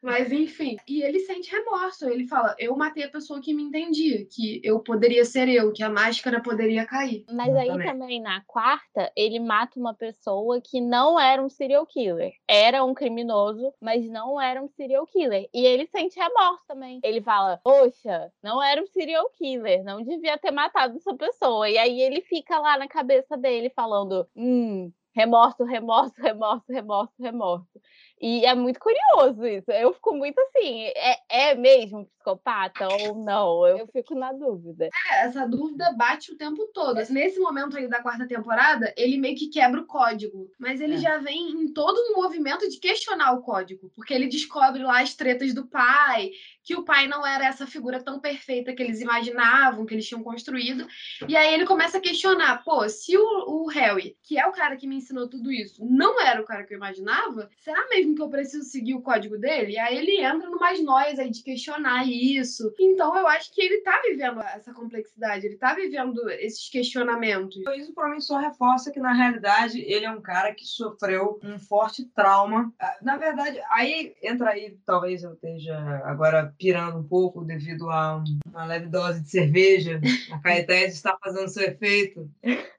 Mas 0.06 0.30
enfim, 0.30 0.76
e 0.86 1.02
ele 1.02 1.18
sente 1.18 1.50
remorso. 1.50 2.08
Ele 2.08 2.28
fala: 2.28 2.54
Eu 2.60 2.76
matei 2.76 3.02
a 3.02 3.10
pessoa 3.10 3.40
que 3.40 3.52
me 3.52 3.64
entendia, 3.64 4.24
que 4.30 4.60
eu 4.62 4.78
poderia 4.78 5.24
ser 5.24 5.48
eu, 5.48 5.72
que 5.72 5.82
a 5.82 5.90
máscara 5.90 6.40
poderia 6.40 6.86
cair. 6.86 7.24
Mas 7.28 7.52
aí 7.56 7.66
Exatamente. 7.66 7.90
também 7.90 8.20
na 8.20 8.40
quarta, 8.42 9.10
ele 9.16 9.40
mata 9.40 9.80
uma 9.80 9.92
pessoa 9.92 10.60
que 10.60 10.80
não 10.80 11.18
era 11.18 11.42
um 11.42 11.48
serial 11.48 11.84
killer. 11.84 12.32
Era 12.46 12.84
um 12.84 12.94
criminoso, 12.94 13.74
mas 13.80 14.08
não 14.08 14.40
era 14.40 14.62
um 14.62 14.68
serial 14.68 15.04
killer. 15.08 15.48
E 15.52 15.66
ele 15.66 15.88
sente 15.88 16.16
remorso 16.16 16.62
também. 16.68 17.00
Ele 17.02 17.20
fala: 17.20 17.60
Poxa, 17.64 18.32
não 18.40 18.62
era 18.62 18.80
um 18.80 18.86
serial 18.86 19.28
killer, 19.30 19.82
não 19.82 20.04
devia 20.04 20.38
ter 20.38 20.52
matado 20.52 20.98
essa 20.98 21.16
pessoa. 21.16 21.68
E 21.68 21.76
aí 21.76 22.00
ele 22.00 22.20
fica 22.20 22.60
lá 22.60 22.78
na 22.78 22.86
cabeça 22.86 23.36
dele 23.36 23.70
falando: 23.70 24.24
Hum. 24.36 24.92
Remorso, 25.16 25.64
remorso, 25.64 26.14
remorso, 26.20 26.64
remorso, 26.68 27.14
remorso. 27.18 27.80
E 28.20 28.46
é 28.46 28.54
muito 28.54 28.80
curioso 28.80 29.44
isso. 29.46 29.70
Eu 29.70 29.92
fico 29.92 30.14
muito 30.14 30.38
assim, 30.40 30.84
é, 30.86 31.18
é 31.28 31.54
mesmo 31.54 32.06
psicopata 32.06 32.88
ou 32.88 33.14
não? 33.14 33.66
Eu 33.66 33.86
fico 33.88 34.14
na 34.14 34.32
dúvida. 34.32 34.88
É, 35.10 35.26
essa 35.26 35.46
dúvida 35.46 35.92
bate 35.92 36.32
o 36.32 36.36
tempo 36.36 36.66
todo. 36.72 36.96
Nesse 37.10 37.38
momento 37.38 37.76
aí 37.76 37.86
da 37.88 38.02
quarta 38.02 38.26
temporada, 38.26 38.92
ele 38.96 39.18
meio 39.18 39.36
que 39.36 39.48
quebra 39.48 39.80
o 39.80 39.86
código. 39.86 40.50
Mas 40.58 40.80
ele 40.80 40.94
É. 40.94 40.98
já 40.98 41.18
vem 41.18 41.50
em 41.50 41.72
todo 41.72 41.98
um 42.10 42.22
movimento 42.22 42.68
de 42.68 42.78
questionar 42.78 43.32
o 43.32 43.42
código. 43.42 43.90
Porque 43.94 44.14
ele 44.14 44.28
descobre 44.28 44.82
lá 44.82 45.02
as 45.02 45.14
tretas 45.14 45.52
do 45.52 45.66
pai, 45.66 46.30
que 46.66 46.74
o 46.74 46.84
pai 46.84 47.06
não 47.06 47.24
era 47.24 47.46
essa 47.46 47.64
figura 47.64 48.02
tão 48.02 48.18
perfeita 48.18 48.74
que 48.74 48.82
eles 48.82 49.00
imaginavam, 49.00 49.86
que 49.86 49.94
eles 49.94 50.06
tinham 50.06 50.22
construído. 50.22 50.86
E 51.28 51.36
aí 51.36 51.54
ele 51.54 51.64
começa 51.64 51.98
a 51.98 52.00
questionar: 52.00 52.64
pô, 52.64 52.86
se 52.88 53.16
o, 53.16 53.22
o 53.22 53.68
Harry, 53.68 54.16
que 54.24 54.36
é 54.36 54.44
o 54.46 54.52
cara 54.52 54.76
que 54.76 54.86
me 54.86 54.96
ensinou 54.96 55.28
tudo 55.28 55.52
isso, 55.52 55.84
não 55.88 56.20
era 56.20 56.42
o 56.42 56.44
cara 56.44 56.64
que 56.64 56.74
eu 56.74 56.78
imaginava, 56.78 57.48
será 57.60 57.86
mesmo 57.88 58.16
que 58.16 58.22
eu 58.22 58.28
preciso 58.28 58.64
seguir 58.64 58.94
o 58.94 59.00
código 59.00 59.38
dele? 59.38 59.72
E 59.72 59.78
aí 59.78 59.96
ele 59.96 60.20
entra 60.20 60.50
numas 60.50 60.82
noias 60.82 61.20
aí 61.20 61.30
de 61.30 61.42
questionar 61.42 62.04
isso. 62.04 62.74
Então 62.80 63.16
eu 63.16 63.28
acho 63.28 63.52
que 63.52 63.62
ele 63.62 63.82
tá 63.82 64.02
vivendo 64.04 64.40
essa 64.40 64.74
complexidade, 64.74 65.46
ele 65.46 65.56
tá 65.56 65.72
vivendo 65.72 66.28
esses 66.30 66.68
questionamentos. 66.68 67.56
Isso 67.76 67.94
pra 67.94 68.08
mim 68.08 68.20
só 68.20 68.38
reforça 68.38 68.90
que, 68.90 68.98
na 68.98 69.12
realidade, 69.12 69.80
ele 69.80 70.04
é 70.04 70.10
um 70.10 70.20
cara 70.20 70.52
que 70.52 70.64
sofreu 70.64 71.38
um 71.44 71.58
forte 71.58 72.04
trauma. 72.06 72.72
Ah, 72.80 72.96
Na 73.02 73.16
verdade, 73.16 73.60
aí 73.70 74.14
entra 74.22 74.50
aí, 74.50 74.76
talvez 74.84 75.22
eu 75.22 75.34
esteja 75.34 75.76
agora 76.04 76.55
pirando 76.58 76.98
um 76.98 77.04
pouco 77.04 77.44
devido 77.44 77.90
a 77.90 78.16
um- 78.18 78.24
uma 78.48 78.64
leve 78.64 78.86
dose 78.86 79.20
de 79.22 79.30
cerveja. 79.30 80.00
A 80.32 80.38
Caetés 80.38 80.94
está 80.94 81.16
fazendo 81.22 81.48
seu 81.48 81.64
efeito. 81.64 82.30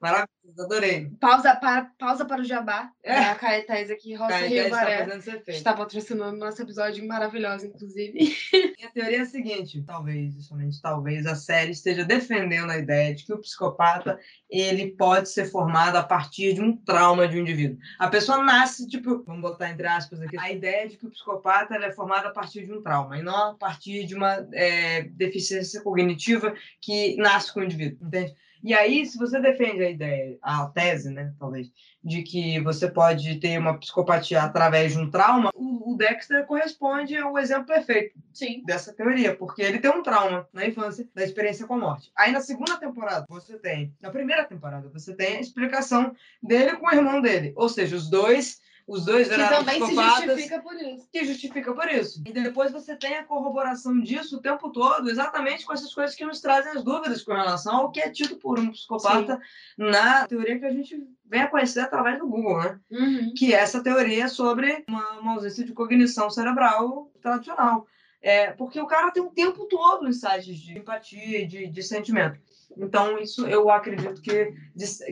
Maravilhoso, 0.01 0.27
adorei. 0.57 1.09
Pausa 1.19 1.55
para, 1.55 1.85
pausa 1.97 2.25
para 2.25 2.41
o 2.41 2.45
jabá. 2.45 2.91
É. 3.03 3.13
É. 3.13 3.29
A 3.29 3.35
Caetés 3.35 3.89
aqui, 3.89 4.13
Roça 4.13 4.29
Caetés 4.29 4.49
Rio 4.51 4.63
está 4.63 4.77
Baré. 4.77 5.17
efeito. 5.17 5.49
Está 5.49 5.73
patrocinando 5.73 6.37
nosso 6.37 6.61
episódio 6.61 7.07
maravilhoso, 7.07 7.65
inclusive. 7.65 8.13
Minha 8.77 8.91
teoria 8.93 9.17
é 9.17 9.21
a 9.21 9.25
seguinte, 9.25 9.83
talvez, 9.85 10.45
somente 10.45 10.81
talvez, 10.81 11.25
a 11.25 11.35
série 11.35 11.71
esteja 11.71 12.05
defendendo 12.05 12.69
a 12.69 12.77
ideia 12.77 13.13
de 13.13 13.25
que 13.25 13.33
o 13.33 13.39
psicopata 13.39 14.19
ele 14.49 14.91
pode 14.91 15.29
ser 15.29 15.45
formado 15.45 15.97
a 15.97 16.03
partir 16.03 16.53
de 16.53 16.61
um 16.61 16.75
trauma 16.75 17.27
de 17.27 17.37
um 17.37 17.41
indivíduo. 17.41 17.77
A 17.99 18.07
pessoa 18.07 18.43
nasce, 18.43 18.87
tipo, 18.87 19.23
vamos 19.23 19.41
botar 19.41 19.69
entre 19.69 19.87
aspas 19.87 20.21
aqui, 20.21 20.37
a 20.37 20.51
ideia 20.51 20.87
de 20.87 20.97
que 20.97 21.05
o 21.05 21.09
psicopata 21.09 21.75
é 21.75 21.91
formado 21.91 22.27
a 22.27 22.31
partir 22.31 22.65
de 22.65 22.71
um 22.71 22.81
trauma, 22.81 23.17
e 23.17 23.23
não 23.23 23.51
a 23.51 23.53
partir 23.55 24.05
de 24.05 24.15
uma 24.15 24.47
é, 24.53 25.03
deficiência 25.03 25.81
cognitiva 25.81 26.53
que 26.81 27.15
nasce 27.17 27.53
com 27.53 27.59
o 27.59 27.63
indivíduo, 27.63 28.05
entende? 28.07 28.35
E 28.67 28.73
aí, 28.73 29.05
se 29.05 29.17
você 29.17 29.39
defende 29.39 29.81
a 29.81 29.89
ideia, 29.89 30.37
a 30.41 30.65
tese, 30.65 31.09
né, 31.09 31.33
talvez, 31.39 31.71
de 32.03 32.21
que 32.21 32.59
você 32.59 32.91
pode 32.91 33.39
ter 33.39 33.57
uma 33.57 33.79
psicopatia 33.79 34.43
através 34.43 34.91
de 34.91 34.99
um 34.99 35.09
trauma, 35.09 35.51
o, 35.55 35.93
o 35.93 35.95
Dexter 35.95 36.45
corresponde 36.45 37.15
ao 37.15 37.37
exemplo 37.37 37.65
perfeito 37.65 38.19
Sim. 38.33 38.61
dessa 38.65 38.91
teoria, 38.91 39.33
porque 39.33 39.61
ele 39.61 39.79
tem 39.79 39.89
um 39.89 40.03
trauma 40.03 40.45
na 40.51 40.65
infância 40.65 41.07
da 41.15 41.23
experiência 41.23 41.65
com 41.65 41.75
a 41.75 41.77
morte. 41.77 42.11
Aí 42.13 42.33
na 42.33 42.41
segunda 42.41 42.75
temporada 42.75 43.25
você 43.29 43.57
tem, 43.57 43.95
na 44.01 44.09
primeira 44.09 44.43
temporada 44.43 44.89
você 44.89 45.15
tem 45.15 45.37
a 45.37 45.39
explicação 45.39 46.13
dele 46.43 46.75
com 46.75 46.87
o 46.87 46.93
irmão 46.93 47.21
dele, 47.21 47.53
ou 47.55 47.69
seja, 47.69 47.95
os 47.95 48.09
dois, 48.09 48.59
os 48.87 49.03
dois 49.03 49.27
Que 49.27 49.35
viraram 49.35 49.57
também 49.57 49.75
se 49.75 49.81
psicopatas 49.81 50.25
justifica 50.25 50.61
por 50.61 50.75
isso. 50.75 51.07
que 51.11 51.25
justifica 51.25 51.73
por 51.73 51.89
isso. 51.89 52.23
E 52.25 52.31
depois 52.31 52.71
você 52.71 52.95
tem 52.95 53.17
a 53.17 53.23
corroboração 53.25 53.99
disso 53.99 54.37
o 54.37 54.41
tempo 54.41 54.71
todo, 54.71 55.09
exatamente 55.09 55.65
com 55.65 55.73
essas 55.73 55.93
coisas 55.93 56.15
que 56.15 56.25
nos 56.25 56.39
trazem 56.39 56.71
as 56.71 56.83
dúvidas 56.83 57.21
com 57.21 57.33
relação 57.33 57.75
ao 57.75 57.91
que 57.91 57.99
é 57.99 58.09
tido 58.09 58.37
por 58.37 58.57
um 58.57 58.71
psicopata 58.71 59.39
na 59.77 60.25
teoria 60.25 60.57
que 60.57 60.65
a 60.65 60.71
gente 60.71 60.97
vem 61.25 61.41
a 61.41 61.47
conhecer 61.47 61.81
através 61.81 62.17
do 62.17 62.27
Google, 62.27 62.59
né? 62.59 62.79
Uhum. 62.89 63.33
que 63.35 63.53
é 63.53 63.59
essa 63.59 63.83
teoria 63.83 64.29
sobre 64.29 64.85
uma, 64.87 65.19
uma 65.19 65.33
ausência 65.33 65.65
de 65.65 65.73
cognição 65.73 66.29
cerebral 66.29 67.11
tradicional. 67.21 67.85
É, 68.21 68.51
porque 68.51 68.79
o 68.79 68.87
cara 68.87 69.11
tem 69.11 69.21
o 69.21 69.29
tempo 69.29 69.65
todo 69.65 70.07
insights 70.07 70.57
de 70.57 70.77
empatia, 70.77 71.45
de, 71.45 71.67
de 71.67 71.83
sentimento. 71.83 72.39
Então, 72.75 73.17
isso 73.17 73.47
eu 73.47 73.69
acredito 73.69 74.21
que, 74.21 74.53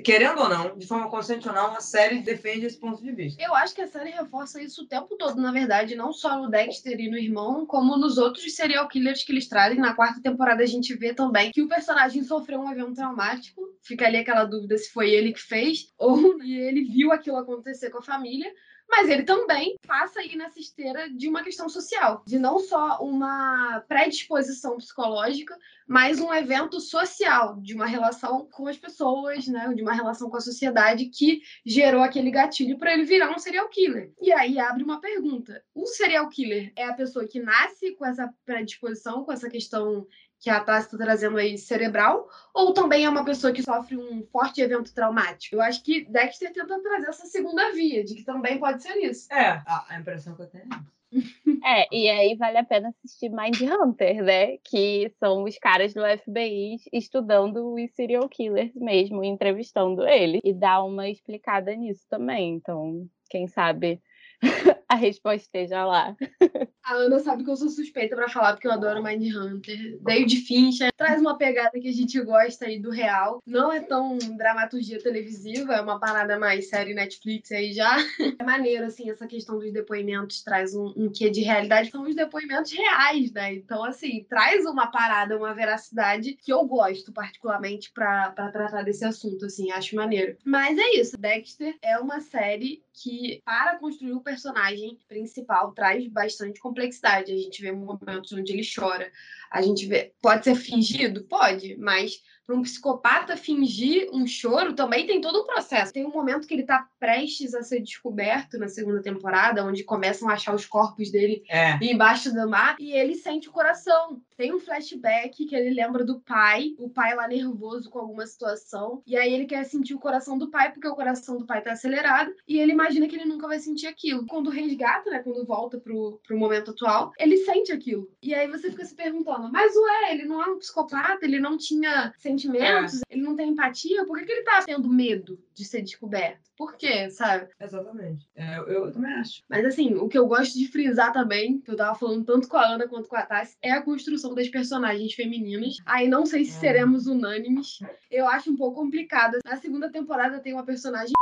querendo 0.04 0.42
ou 0.42 0.50
não, 0.50 0.78
de 0.78 0.86
forma 0.86 1.10
consciente 1.10 1.48
ou 1.48 1.54
não, 1.54 1.76
a 1.76 1.80
série 1.80 2.20
defende 2.20 2.66
esse 2.66 2.80
ponto 2.80 3.02
de 3.02 3.12
vista. 3.12 3.42
Eu 3.42 3.56
acho 3.56 3.74
que 3.74 3.82
a 3.82 3.88
série 3.88 4.12
reforça 4.12 4.62
isso 4.62 4.84
o 4.84 4.88
tempo 4.88 5.16
todo, 5.18 5.42
na 5.42 5.52
verdade, 5.52 5.96
não 5.96 6.14
só 6.14 6.40
no 6.40 6.50
Dexter 6.50 7.00
e 7.00 7.10
no 7.10 7.18
irmão, 7.18 7.66
como 7.66 7.98
nos 7.98 8.18
outros 8.18 8.56
serial 8.56 8.88
killers 8.88 9.24
que 9.24 9.32
eles 9.32 9.48
trazem. 9.48 9.80
Na 9.80 9.96
quarta 9.96 10.22
temporada 10.22 10.64
a 10.64 10.68
gente 10.68 10.94
vê 10.96 11.14
também 11.14 11.52
que 11.52 11.62
o 11.62 11.68
personagem 11.68 12.24
sofreu 12.24 12.60
um 12.60 12.72
evento 12.72 12.94
traumático. 12.94 13.62
Fica 13.82 14.06
ali 14.06 14.18
aquela 14.18 14.46
dúvida 14.46 14.78
se 14.78 14.92
foi 14.92 15.12
ele 15.12 15.34
que 15.34 15.42
fez 15.42 15.94
ou 15.98 16.42
ele 16.44 16.84
viu 16.84 17.12
aquilo 17.12 17.38
acontecer 17.38 17.90
com 17.90 18.00
a 18.00 18.04
família. 18.04 18.52
Mas 18.90 19.10
ele 19.10 19.24
também 19.24 19.76
passa 19.86 20.20
aí 20.20 20.36
nessa 20.36 20.60
esteira 20.60 21.10
de 21.10 21.28
uma 21.28 21.44
questão 21.44 21.68
social, 21.68 22.24
de 22.26 22.38
não 22.38 22.60
só 22.60 23.00
uma 23.02 23.84
predisposição 23.88 24.78
psicológica, 24.78 25.58
mas 25.88 26.20
um 26.20 26.34
evento 26.34 26.80
social, 26.80 27.60
de 27.62 27.74
uma 27.74 27.86
relação 27.86 28.48
com 28.52 28.68
as 28.68 28.78
pessoas, 28.78 29.48
né, 29.48 29.72
de 29.76 29.82
uma 29.82 29.94
relação 29.94 30.30
com 30.30 30.38
a 30.38 30.42
sociedade 30.42 31.06
que 31.08 31.42
gerou 31.66 32.02
aquele 32.02 32.32
gatilho 32.32 32.78
para 32.78 32.94
ele 32.94 33.04
virar 33.04 33.32
um 33.32 33.40
serial 33.40 33.70
killer. 33.70 34.12
E 34.22 34.32
aí 34.32 34.60
abre 34.60 34.84
uma 34.84 35.00
pergunta: 35.00 35.64
o 35.74 35.86
serial 35.86 36.30
killer 36.30 36.72
é 36.76 36.86
a 36.86 36.94
pessoa 36.94 37.28
que 37.28 37.40
nasce 37.40 37.96
com 37.96 38.06
essa 38.06 38.34
predisposição, 38.46 39.24
com 39.24 39.32
essa 39.32 39.50
questão 39.50 40.08
que 40.40 40.50
a 40.50 40.60
Tassi 40.60 40.88
está 40.88 40.98
trazendo 40.98 41.38
aí 41.38 41.58
cerebral, 41.58 42.30
ou 42.54 42.74
também 42.74 43.06
é 43.06 43.10
uma 43.10 43.26
pessoa 43.26 43.54
que 43.54 43.64
sofre 43.64 43.98
um 43.98 44.24
forte 44.32 44.62
evento 44.62 44.94
traumático? 44.94 45.56
Eu 45.56 45.62
acho 45.62 45.84
que 45.84 46.06
Dexter 46.06 46.54
tenta 46.54 46.82
trazer 46.82 47.08
essa 47.08 47.26
segunda 47.26 47.72
via, 47.72 48.04
de 48.04 48.16
que 48.16 48.24
também 48.24 48.60
pode 48.60 48.84
ser 48.84 48.96
isso. 48.98 49.32
É, 49.34 49.64
a, 49.66 49.98
impressão 50.00 50.36
que 50.36 50.44
eu 50.44 50.48
tenho 50.48 50.66
é 50.66 50.68
essa. 50.76 50.96
É, 51.64 51.88
e 51.92 52.10
aí 52.10 52.36
vale 52.36 52.58
a 52.58 52.64
pena 52.64 52.90
assistir 52.90 53.30
Mind 53.30 53.60
Hunter, 53.62 54.24
né? 54.24 54.58
Que 54.64 55.12
são 55.18 55.44
os 55.44 55.58
caras 55.58 55.94
do 55.94 56.02
FBI 56.02 56.76
estudando 56.94 57.74
os 57.74 57.92
serial 57.96 58.30
killers 58.30 58.72
mesmo, 58.76 59.24
entrevistando 59.24 60.06
eles. 60.08 60.42
E 60.44 60.54
dá 60.54 60.84
uma 60.84 61.10
explicada 61.10 61.74
nisso 61.76 62.06
também. 62.08 62.54
Então, 62.54 63.08
quem 63.30 63.48
sabe 63.48 64.00
a 64.88 64.96
resposta 64.96 65.38
esteja 65.38 65.86
lá. 65.86 66.16
A 66.86 66.94
Ana 66.94 67.18
sabe 67.20 67.44
que 67.44 67.50
eu 67.50 67.56
sou 67.56 67.68
suspeita 67.68 68.16
pra 68.16 68.30
falar, 68.30 68.54
porque 68.54 68.68
eu 68.68 68.72
adoro 68.72 69.04
Mindhunter. 69.04 69.98
David 70.02 70.36
Fincher 70.42 70.92
traz 70.96 71.20
uma 71.20 71.36
pegada 71.36 71.80
que 71.80 71.88
a 71.88 71.92
gente 71.92 72.22
gosta 72.22 72.66
aí 72.66 72.80
do 72.80 72.92
real. 72.92 73.42
Não 73.44 73.72
é 73.72 73.80
tão 73.80 74.20
dramaturgia 74.38 75.02
televisiva, 75.02 75.74
é 75.74 75.82
uma 75.82 76.00
parada 76.00 76.38
mais 76.38 76.70
série 76.70 76.94
Netflix 76.94 77.52
aí 77.52 77.74
já. 77.74 77.96
É 78.38 78.44
maneiro, 78.44 78.86
assim, 78.86 79.10
essa 79.10 79.26
questão 79.26 79.58
dos 79.58 79.72
depoimentos 79.72 80.44
traz 80.44 80.76
um, 80.76 80.94
um 80.96 81.10
quê 81.10 81.30
de 81.30 81.42
realidade. 81.42 81.90
São 81.90 82.04
os 82.04 82.16
depoimentos 82.16 82.72
reais, 82.72 83.32
né? 83.32 83.54
Então, 83.54 83.84
assim, 83.84 84.26
traz 84.30 84.66
uma 84.66 84.88
parada, 84.88 85.38
uma 85.38 85.54
veracidade 85.54 86.34
que 86.34 86.52
eu 86.52 86.66
gosto 86.66 87.14
particularmente 87.14 87.92
pra 87.92 88.32
tratar 88.32 88.84
desse 88.84 89.06
assunto, 89.06 89.46
assim, 89.46 89.72
acho 89.72 89.96
maneiro. 89.96 90.38
Mas 90.44 90.78
é 90.78 90.96
isso, 90.96 91.18
Dexter 91.18 91.76
é 91.82 91.98
uma 91.98 92.20
série 92.20 92.84
que, 92.96 93.42
para 93.46 93.78
construir 93.78 94.14
o 94.14 94.22
personagem 94.22 94.98
principal, 95.08 95.72
traz 95.72 96.08
bastante 96.08 96.60
complexidade. 96.60 96.75
A 96.82 97.36
gente 97.36 97.62
vê 97.62 97.72
momentos 97.72 98.32
onde 98.34 98.52
ele 98.52 98.64
chora. 98.64 99.12
A 99.52 99.62
gente 99.62 99.86
vê. 99.86 100.14
Pode 100.22 100.44
ser 100.44 100.56
fingido? 100.56 101.24
Pode, 101.24 101.78
mas 101.78 102.22
para 102.46 102.56
um 102.56 102.62
psicopata 102.62 103.36
fingir 103.36 104.08
um 104.14 104.28
choro 104.28 104.74
também 104.74 105.08
tem 105.08 105.20
todo 105.20 105.42
um 105.42 105.46
processo. 105.48 105.92
Tem 105.92 106.06
um 106.06 106.12
momento 106.12 106.48
que 106.48 106.54
ele 106.54 106.64
tá 106.64 106.88
prestes 107.00 107.56
a 107.56 107.64
ser 107.64 107.82
descoberto 107.82 108.60
na 108.60 108.68
segunda 108.68 109.02
temporada, 109.02 109.66
onde 109.66 109.84
começam 109.84 110.30
a 110.30 110.34
achar 110.34 110.54
os 110.54 110.66
corpos 110.66 111.12
dele 111.12 111.44
É. 111.50 111.78
embaixo 111.82 112.32
do 112.32 112.48
mar 112.48 112.76
e 112.80 112.92
ele 112.92 113.16
sente 113.16 113.50
o 113.50 113.52
coração. 113.52 114.22
Tem 114.38 114.54
um 114.54 114.60
flashback 114.60 115.46
que 115.46 115.56
ele 115.56 115.70
lembra 115.70 116.04
do 116.04 116.20
pai, 116.20 116.76
o 116.78 116.90
pai 116.90 117.16
lá 117.16 117.28
nervoso 117.28 117.90
com 117.90 118.00
alguma 118.00 118.26
situação, 118.28 119.02
e 119.06 119.16
aí 119.16 119.34
ele 119.34 119.46
quer 119.46 119.64
sentir 119.64 119.94
o 119.94 120.00
coração 120.00 120.38
do 120.38 120.50
pai 120.50 120.72
porque 120.72 120.88
o 120.88 120.96
coração 120.96 121.38
do 121.38 121.46
pai 121.46 121.62
tá 121.62 121.72
acelerado 121.72 122.34
e 122.48 122.60
ele 122.60 122.72
imagina 122.72 123.08
que 123.08 123.16
ele 123.16 123.26
nunca 123.26 123.48
vai 123.48 123.60
sentir 123.60 123.88
aquilo. 123.88 124.26
Quando 124.28 124.50
resgata, 124.50 125.10
né, 125.10 125.20
quando 125.20 125.46
volta 125.46 125.80
pro, 125.80 126.20
pro 126.26 126.38
momento 126.38 126.72
atual, 126.72 127.12
ele 127.18 127.38
sente 127.38 127.72
aquilo. 127.72 128.10
E 128.22 128.34
aí 128.34 128.48
você 128.48 128.70
fica 128.70 128.84
se 128.84 128.96
perguntando, 128.96 129.52
mas 129.52 129.74
ué, 129.76 130.14
ele 130.14 130.26
não 130.26 130.42
é 130.42 130.48
um 130.48 130.60
psicopata, 130.60 131.26
ele 131.26 131.40
não 131.40 131.58
tinha 131.58 132.14
sentimentos, 132.18 133.02
ele 133.10 133.22
não 133.22 133.36
tem 133.36 133.50
empatia, 133.50 134.06
por 134.06 134.18
que, 134.20 134.26
que 134.26 134.32
ele 134.32 134.44
tá 134.44 134.64
tendo 134.66 134.90
medo 134.90 135.40
de 135.56 135.66
ser 135.66 135.82
descoberto? 135.82 136.40
Por 136.58 136.76
quê, 136.78 137.10
sabe? 137.10 137.48
Exatamente. 137.60 138.26
É, 138.36 138.58
eu, 138.60 138.64
eu 138.68 138.92
também 138.92 139.12
acho. 139.14 139.42
Mas 139.50 139.66
assim, 139.66 139.96
o 139.96 140.08
que 140.08 140.18
eu 140.18 140.28
gosto 140.28 140.58
de 140.58 140.68
frisar 140.68 141.12
também, 141.12 141.60
que 141.60 141.72
eu 141.72 141.76
tava 141.76 141.98
falando 141.98 142.24
tanto 142.26 142.48
com 142.48 142.58
a 142.58 142.66
Ana 142.66 142.88
quanto 142.88 143.08
com 143.10 143.16
a 143.16 143.26
Tassi, 143.26 143.56
é 143.62 143.72
a 143.72 143.82
construção 143.82 144.34
das 144.36 144.48
personagens 144.50 145.14
femininas. 145.14 145.78
Aí 145.86 146.08
não 146.08 146.26
sei 146.26 146.46
se 146.46 146.58
Hum. 146.58 146.60
seremos 146.60 147.08
unânimes. 147.08 147.80
Eu 148.12 148.28
acho 148.28 148.52
um 148.52 148.56
pouco 148.56 148.82
complicado. 148.82 149.38
Na 149.46 149.58
segunda 149.58 149.90
temporada 149.92 150.40
tem 150.40 150.54
uma 150.54 150.66
personagem 150.66 151.14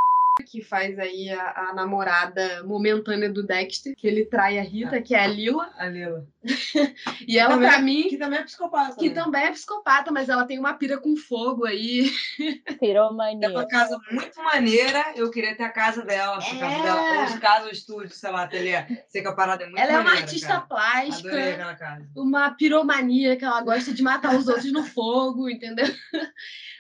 que 0.42 0.64
faz 0.64 0.98
aí 0.98 1.30
a, 1.30 1.70
a 1.70 1.74
namorada 1.76 2.64
momentânea 2.64 3.30
do 3.30 3.44
Dexter, 3.46 3.96
que 3.96 4.08
ele 4.08 4.26
trai 4.26 4.58
a 4.58 4.64
Rita, 4.64 5.00
que 5.00 5.14
é 5.14 5.20
a 5.24 5.28
Lila. 5.28 5.72
A 5.78 5.86
Lila. 5.88 6.26
E 7.26 7.38
ela, 7.40 7.52
Também- 7.54 7.70
pra 7.70 7.80
mim, 7.80 8.04
Que 8.10 8.18
também 8.18 8.40
é 8.40 8.44
psicopata. 8.44 8.96
que 8.98 9.08
né? 9.10 9.16
também 9.16 9.44
é 9.46 9.52
psicopata, 9.52 10.12
mas 10.12 10.28
ela 10.28 10.46
tem 10.46 10.60
uma 10.60 10.74
pira 10.74 10.98
com 10.98 11.16
fogo 11.16 11.66
aí. 11.66 12.12
É 12.66 12.74
Piromania. 12.74 13.50
uma 13.50 13.66
casa 13.68 13.98
muito 14.12 14.36
maneira. 14.44 15.14
Eu 15.16 15.30
queria 15.32 15.56
ter 15.56 15.64
a 15.64 15.70
casa 15.70 16.04
dela. 16.04 16.38
A 16.38 16.40
casa 16.42 16.66
É. 16.66 16.82
dela 16.82 17.26
fosse 17.28 17.40
casa, 17.40 17.68
o 17.68 17.72
estúdio, 17.72 18.10
sei 18.10 18.32
lá, 18.32 18.44
ateliê. 18.44 18.84
Sei 19.08 19.22
que 19.22 19.28
a 19.28 19.34
parada 19.34 19.64
é 19.64 19.68
muito 19.68 19.80
ela 19.80 19.92
é 19.92 19.96
uma 19.96 20.04
maneira, 20.04 20.26
artista 20.26 20.48
cara. 20.48 20.62
plástica. 20.62 21.30
Adorei 21.30 21.52
aquela 21.54 21.76
casa. 21.76 22.10
uma 22.16 22.50
piromania 22.52 23.38
que 23.38 23.46
ela 23.46 23.62
gosta 23.62 23.94
de 23.94 24.02
matar 24.02 24.36
os 24.36 24.48
outros 24.48 24.72
no 24.74 24.84
fogo, 24.84 25.48
entendeu? 25.50 25.86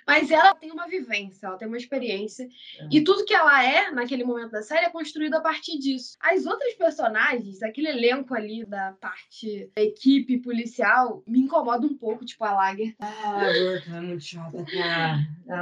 Mas 0.05 0.29
ela 0.31 0.53
tem 0.53 0.71
uma 0.71 0.87
vivência, 0.87 1.47
ela 1.47 1.57
tem 1.57 1.67
uma 1.67 1.77
experiência. 1.77 2.47
E 2.91 3.01
tudo 3.01 3.25
que 3.25 3.33
ela 3.33 3.63
é 3.63 3.91
naquele 3.91 4.23
momento 4.23 4.51
da 4.51 4.61
série 4.61 4.85
é 4.85 4.89
construído 4.89 5.35
a 5.35 5.41
partir 5.41 5.77
disso. 5.77 6.17
As 6.19 6.45
outras 6.45 6.73
personagens, 6.73 7.63
aquele 7.63 7.89
elenco 7.89 8.33
ali 8.33 8.65
da 8.65 8.93
parte 8.99 9.69
da 9.75 9.81
equipe 9.81 10.39
policial, 10.39 11.23
me 11.25 11.39
incomoda 11.39 11.85
um 11.85 11.97
pouco, 11.97 12.25
tipo 12.25 12.43
a 12.43 12.53
Lager. 12.53 12.93
Ah, 12.99 13.41
a 13.41 13.97
é 13.97 14.01
muito 14.01 14.23
chata, 14.23 14.65
cara. 14.65 15.19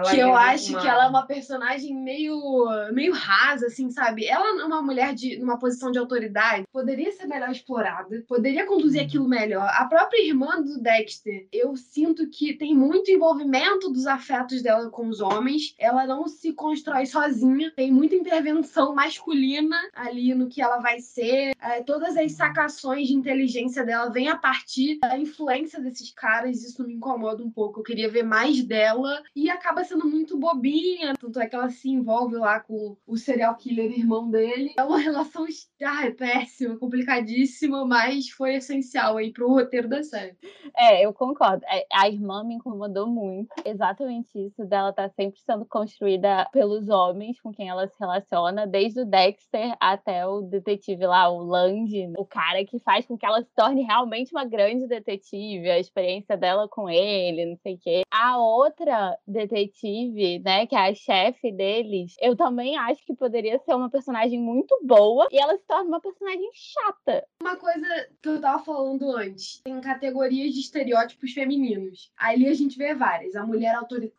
Que 0.09 0.17
é 0.17 0.23
eu 0.23 0.29
muito 0.29 0.39
acho 0.39 0.81
que 0.81 0.87
ela 0.87 1.05
é 1.05 1.07
uma 1.09 1.25
personagem 1.25 1.95
meio, 1.95 2.67
meio 2.93 3.13
rasa, 3.13 3.67
assim, 3.67 3.89
sabe? 3.89 4.25
Ela 4.25 4.61
é 4.61 4.65
uma 4.65 4.81
mulher 4.81 5.13
de 5.13 5.37
numa 5.37 5.57
posição 5.57 5.91
de 5.91 5.99
autoridade, 5.99 6.65
poderia 6.71 7.11
ser 7.11 7.25
melhor 7.25 7.49
explorada, 7.49 8.23
poderia 8.27 8.65
conduzir 8.65 9.01
aquilo 9.01 9.27
melhor. 9.27 9.67
A 9.73 9.85
própria 9.85 10.25
irmã 10.25 10.61
do 10.61 10.81
Dexter, 10.81 11.47
eu 11.51 11.75
sinto 11.75 12.27
que 12.29 12.53
tem 12.53 12.75
muito 12.75 13.11
envolvimento 13.11 13.89
dos 13.91 14.07
afetos 14.07 14.30
dela 14.61 14.89
com 14.89 15.07
os 15.07 15.19
homens. 15.19 15.75
Ela 15.77 16.05
não 16.05 16.27
se 16.27 16.53
constrói 16.53 17.05
sozinha, 17.05 17.71
tem 17.75 17.91
muita 17.91 18.15
intervenção 18.15 18.95
masculina 18.95 19.77
ali 19.93 20.33
no 20.33 20.47
que 20.47 20.61
ela 20.61 20.79
vai 20.79 20.99
ser. 20.99 21.53
É, 21.61 21.83
todas 21.83 22.15
as 22.17 22.31
sacações 22.31 23.07
de 23.07 23.13
inteligência 23.13 23.85
dela 23.85 24.09
vêm 24.09 24.29
a 24.29 24.37
partir 24.37 24.99
da 24.99 25.17
influência 25.17 25.79
desses 25.81 26.11
caras, 26.11 26.63
isso 26.63 26.85
me 26.85 26.93
incomoda 26.93 27.43
um 27.43 27.51
pouco. 27.51 27.79
Eu 27.79 27.83
queria 27.83 28.09
ver 28.09 28.23
mais 28.23 28.63
dela 28.63 29.21
e 29.35 29.49
acaba 29.49 29.83
sendo 29.83 30.07
muito 30.07 30.37
bobinha, 30.37 31.13
tanto 31.19 31.39
é 31.39 31.47
que 31.47 31.55
ela 31.55 31.69
se 31.69 31.89
envolve 31.89 32.35
lá 32.35 32.59
com 32.59 32.97
o 33.05 33.17
serial 33.17 33.55
killer 33.55 33.91
irmão 33.91 34.29
dele. 34.29 34.73
É 34.77 34.83
uma 34.83 34.97
relação 34.97 35.45
ah, 35.83 36.05
é 36.05 36.11
péssima, 36.11 36.77
complicadíssima, 36.77 37.85
mas 37.85 38.29
foi 38.29 38.55
essencial 38.55 39.17
aí 39.17 39.31
pro 39.31 39.49
roteiro 39.49 39.87
da 39.87 40.03
série. 40.03 40.35
É, 40.75 41.05
eu 41.05 41.13
concordo. 41.13 41.63
É, 41.65 41.85
A 41.91 42.07
irmã 42.07 42.43
me 42.43 42.55
incomodou 42.55 43.07
muito. 43.07 43.49
Exatamente 43.65 44.20
isso, 44.35 44.65
dela 44.65 44.89
estar 44.89 45.09
sempre 45.09 45.39
sendo 45.41 45.65
construída 45.65 46.47
pelos 46.51 46.89
homens 46.89 47.39
com 47.39 47.51
quem 47.51 47.69
ela 47.69 47.87
se 47.87 47.99
relaciona, 47.99 48.67
desde 48.67 49.01
o 49.01 49.05
Dexter 49.05 49.75
até 49.79 50.25
o 50.25 50.41
detetive 50.41 51.05
lá, 51.05 51.29
o 51.29 51.43
Land, 51.43 52.13
o 52.17 52.25
cara 52.25 52.63
que 52.65 52.79
faz 52.79 53.05
com 53.05 53.17
que 53.17 53.25
ela 53.25 53.41
se 53.41 53.53
torne 53.55 53.83
realmente 53.83 54.31
uma 54.31 54.45
grande 54.45 54.87
detetive, 54.87 55.69
a 55.69 55.79
experiência 55.79 56.37
dela 56.37 56.67
com 56.67 56.89
ele, 56.89 57.45
não 57.45 57.57
sei 57.57 57.75
o 57.75 57.79
quê. 57.79 58.01
A 58.11 58.37
outra 58.37 59.17
detetive, 59.27 60.39
né, 60.39 60.65
que 60.65 60.75
é 60.75 60.89
a 60.89 60.93
chefe 60.93 61.51
deles, 61.51 62.15
eu 62.19 62.35
também 62.35 62.77
acho 62.77 63.05
que 63.05 63.15
poderia 63.15 63.59
ser 63.59 63.73
uma 63.75 63.89
personagem 63.89 64.39
muito 64.39 64.79
boa 64.83 65.27
e 65.31 65.39
ela 65.39 65.57
se 65.57 65.65
torna 65.65 65.87
uma 65.87 66.01
personagem 66.01 66.49
chata. 66.53 67.25
Uma 67.41 67.55
coisa 67.55 67.87
que 68.21 68.29
eu 68.29 68.41
tava 68.41 68.63
falando 68.63 69.15
antes, 69.15 69.61
tem 69.63 69.79
categorias 69.81 70.53
de 70.53 70.59
estereótipos 70.59 71.31
femininos. 71.31 72.11
Ali 72.17 72.47
a 72.47 72.53
gente 72.53 72.77
vê 72.77 72.93
várias. 72.93 73.35
A 73.35 73.45
mulher 73.45 73.75
autoritária, 73.75 74.10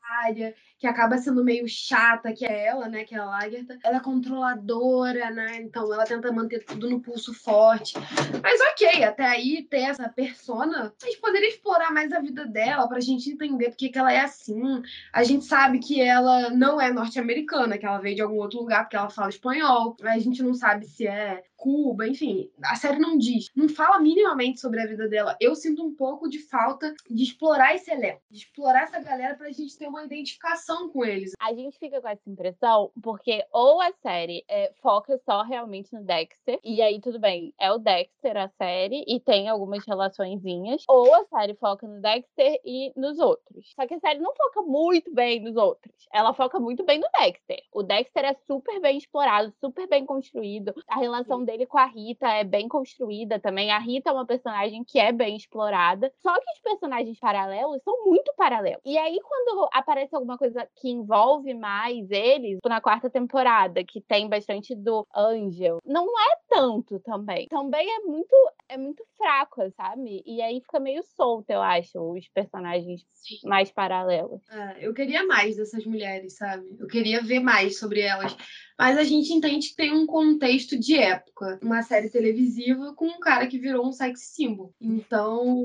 que 0.79 0.87
acaba 0.87 1.17
sendo 1.19 1.45
meio 1.45 1.69
chata, 1.69 2.33
que 2.33 2.45
é 2.45 2.67
ela, 2.67 2.89
né, 2.89 3.05
que 3.05 3.15
é 3.15 3.19
a 3.19 3.25
Lagertha. 3.25 3.79
Ela 3.85 3.99
é 3.99 4.01
controladora, 4.01 5.31
né, 5.31 5.57
então 5.61 5.93
ela 5.93 6.05
tenta 6.05 6.33
manter 6.33 6.65
tudo 6.65 6.91
no 6.91 7.01
pulso 7.01 7.33
forte. 7.33 7.95
Mas 8.43 8.61
ok, 8.73 9.05
até 9.05 9.25
aí 9.25 9.63
ter 9.63 9.83
essa 9.83 10.09
persona, 10.09 10.93
a 11.03 11.07
gente 11.07 11.21
poderia 11.21 11.49
explorar 11.49 11.93
mais 11.93 12.13
a 12.13 12.21
vida 12.21 12.45
dela 12.47 12.89
pra 12.89 13.01
gente 13.01 13.31
entender 13.31 13.71
por 13.71 13.77
que 13.77 13.89
que 13.91 13.99
ela 13.99 14.13
é 14.13 14.21
assim. 14.21 14.83
A 15.13 15.23
gente 15.23 15.45
sabe 15.45 15.79
que 15.79 16.01
ela 16.01 16.51
não 16.51 16.81
é 16.81 16.93
norte-americana, 16.93 17.79
que 17.79 17.87
ela 17.87 17.99
veio 17.99 18.17
de 18.17 18.23
algum 18.23 18.39
outro 18.39 18.59
lugar 18.59 18.85
porque 18.85 18.97
ela 18.97 19.11
fala 19.11 19.29
espanhol. 19.29 19.97
A 20.03 20.19
gente 20.19 20.43
não 20.43 20.55
sabe 20.55 20.87
se 20.87 21.07
é 21.07 21.43
Cuba, 21.63 22.09
enfim. 22.09 22.51
A 22.65 22.75
série 22.75 22.99
não 22.99 23.17
diz, 23.17 23.49
não 23.55 23.69
fala 23.69 24.01
minimamente 24.01 24.59
sobre 24.59 24.81
a 24.81 24.87
vida 24.87 25.09
dela. 25.09 25.37
Eu 25.41 25.55
sinto 25.55 25.87
um 25.87 25.95
pouco 25.95 26.29
de 26.29 26.41
falta 26.41 26.93
de 27.09 27.23
explorar 27.23 27.77
esse 27.77 27.89
elenco, 27.89 28.21
de 28.29 28.39
explorar 28.39 28.83
essa 28.83 29.01
galera 29.01 29.37
pra 29.37 29.49
gente 29.53 29.79
ter 29.79 29.87
uma 29.87 30.05
identificação 30.05 30.89
com 30.89 31.05
eles. 31.05 31.31
A 31.41 31.55
gente 31.55 31.79
fica 31.79 32.01
com 32.01 32.09
essa 32.09 32.29
impressão 32.29 32.91
porque 33.01 33.45
ou 33.53 33.81
a 33.81 33.93
série 34.03 34.45
é, 34.49 34.73
foca 34.83 35.17
só 35.25 35.43
realmente 35.43 35.93
no 35.93 36.03
Dexter, 36.03 36.59
e 36.65 36.83
aí 36.83 37.01
tudo 37.01 37.21
bem, 37.21 37.55
é 37.61 37.71
o 37.71 37.79
Dexter 37.79 38.37
a 38.37 38.49
série 38.49 39.05
e 39.07 39.21
tem 39.21 39.49
algumas 39.49 39.87
relaçõezinhas, 39.87 40.83
ou 40.89 41.15
a 41.15 41.25
série 41.27 41.55
foca 41.55 41.87
no 41.87 42.01
Dexter 42.01 42.61
e 42.65 42.93
nos 42.97 43.21
outros. 43.21 43.73
Só 43.77 43.87
que 43.87 43.95
a 43.95 44.01
série 44.01 44.19
não 44.19 44.35
foca 44.35 44.63
muito 44.63 45.15
bem 45.15 45.39
nos 45.39 45.55
outros, 45.55 45.95
ela 46.13 46.35
foca 46.35 46.59
muito 46.59 46.85
bem 46.85 46.99
no 46.99 47.07
Dexter. 47.21 47.63
O 47.73 47.85
Dexter 47.85 48.25
é 48.25 48.35
super 48.49 48.81
bem 48.81 48.99
explorado, 48.99 49.53
super 49.61 49.89
bem 49.89 50.05
construído, 50.05 50.75
a 50.89 50.99
relação 50.99 51.45
dele 51.45 51.52
com 51.67 51.79
a 51.79 51.87
Rita 51.87 52.27
é 52.29 52.45
bem 52.45 52.69
construída 52.69 53.39
também. 53.39 53.71
A 53.71 53.79
Rita 53.79 54.11
é 54.11 54.13
uma 54.13 54.27
personagem 54.27 54.85
que 54.85 54.99
é 54.99 55.13
bem 55.13 55.37
explorada, 55.37 56.13
só 56.23 56.33
que 56.35 56.51
os 56.53 56.61
personagens 56.61 57.19
paralelos 57.19 57.83
são 57.83 58.05
muito 58.05 58.33
paralelos. 58.37 58.83
E 58.85 58.99
aí, 58.99 59.19
quando 59.23 59.69
aparece 59.73 60.15
alguma 60.15 60.39
coisa 60.39 60.69
que 60.77 60.89
envolve 60.89 61.55
mais 61.55 62.11
eles, 62.11 62.57
tipo 62.57 62.69
na 62.69 62.81
quarta 62.81 63.09
temporada, 63.11 63.85
que 63.85 64.01
tem 64.01 64.29
bastante 64.29 64.75
do 64.75 65.07
Angel, 65.15 65.79
não 65.85 66.07
é 66.07 66.37
tanto 66.49 66.99
também. 67.01 67.49
Também 67.49 67.89
é 67.91 68.01
muito, 68.01 68.35
é 68.69 68.77
muito 68.77 69.05
fraco, 69.17 69.71
sabe? 69.77 70.23
E 70.27 70.41
aí 70.43 70.61
fica 70.61 70.81
meio 70.81 71.03
solto, 71.17 71.51
eu 71.51 71.63
acho, 71.63 71.99
os 72.01 72.29
personagens 72.29 73.03
mais 73.45 73.71
paralelos. 73.71 74.43
É, 74.51 74.87
eu 74.87 74.93
queria 74.93 75.25
mais 75.27 75.57
dessas 75.57 75.85
mulheres, 75.85 76.37
sabe? 76.37 76.65
Eu 76.79 76.87
queria 76.87 77.23
ver 77.23 77.41
mais 77.41 77.79
sobre 77.79 78.01
elas. 78.01 78.37
Mas 78.79 78.99
a 78.99 79.05
gente 79.05 79.33
entende 79.33 79.69
que 79.69 79.77
tem 79.77 79.93
um 79.93 80.07
contexto 80.07 80.79
de 80.79 80.97
época. 80.99 81.42
Uma 81.63 81.83
série 81.83 82.09
televisiva 82.11 82.93
com 82.95 83.07
um 83.07 83.21
cara 83.21 83.47
que 83.47 83.59
virou 83.59 83.87
um 83.87 83.93
sex 83.93 84.21
symbol. 84.21 84.73
Então, 84.81 85.65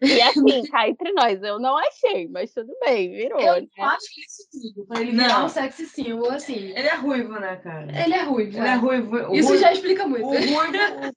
E 0.00 0.20
assim, 0.22 0.62
cá 0.70 0.88
entre 0.88 1.12
nós, 1.12 1.42
eu 1.42 1.58
não 1.58 1.76
achei, 1.76 2.28
mas 2.28 2.52
tudo 2.52 2.72
bem, 2.84 3.10
virou. 3.10 3.40
eu 3.40 3.60
né? 3.62 3.68
acho 3.78 4.14
que 4.14 4.20
é 4.20 4.24
isso 4.24 4.48
tudo. 4.74 4.86
Pra 4.86 5.00
ele 5.00 5.12
virar 5.12 5.38
Não. 5.40 5.46
um 5.46 5.48
sex 5.48 5.74
symbol, 5.76 6.30
assim. 6.30 6.70
Ele 6.70 6.88
é 6.88 6.94
ruivo, 6.94 7.32
né, 7.40 7.56
cara? 7.56 7.86
Ele 8.04 8.14
é 8.14 8.22
ruivo. 8.22 8.56
Ele 8.58 8.66
é. 8.66 8.70
é 8.70 8.74
ruivo. 8.74 9.16
O 9.16 9.34
Isso 9.34 9.48
ruivo- 9.48 9.62
já 9.62 9.72
explica 9.72 10.06
muito. 10.06 10.24
O 10.24 10.28
ruivo, 10.30 10.54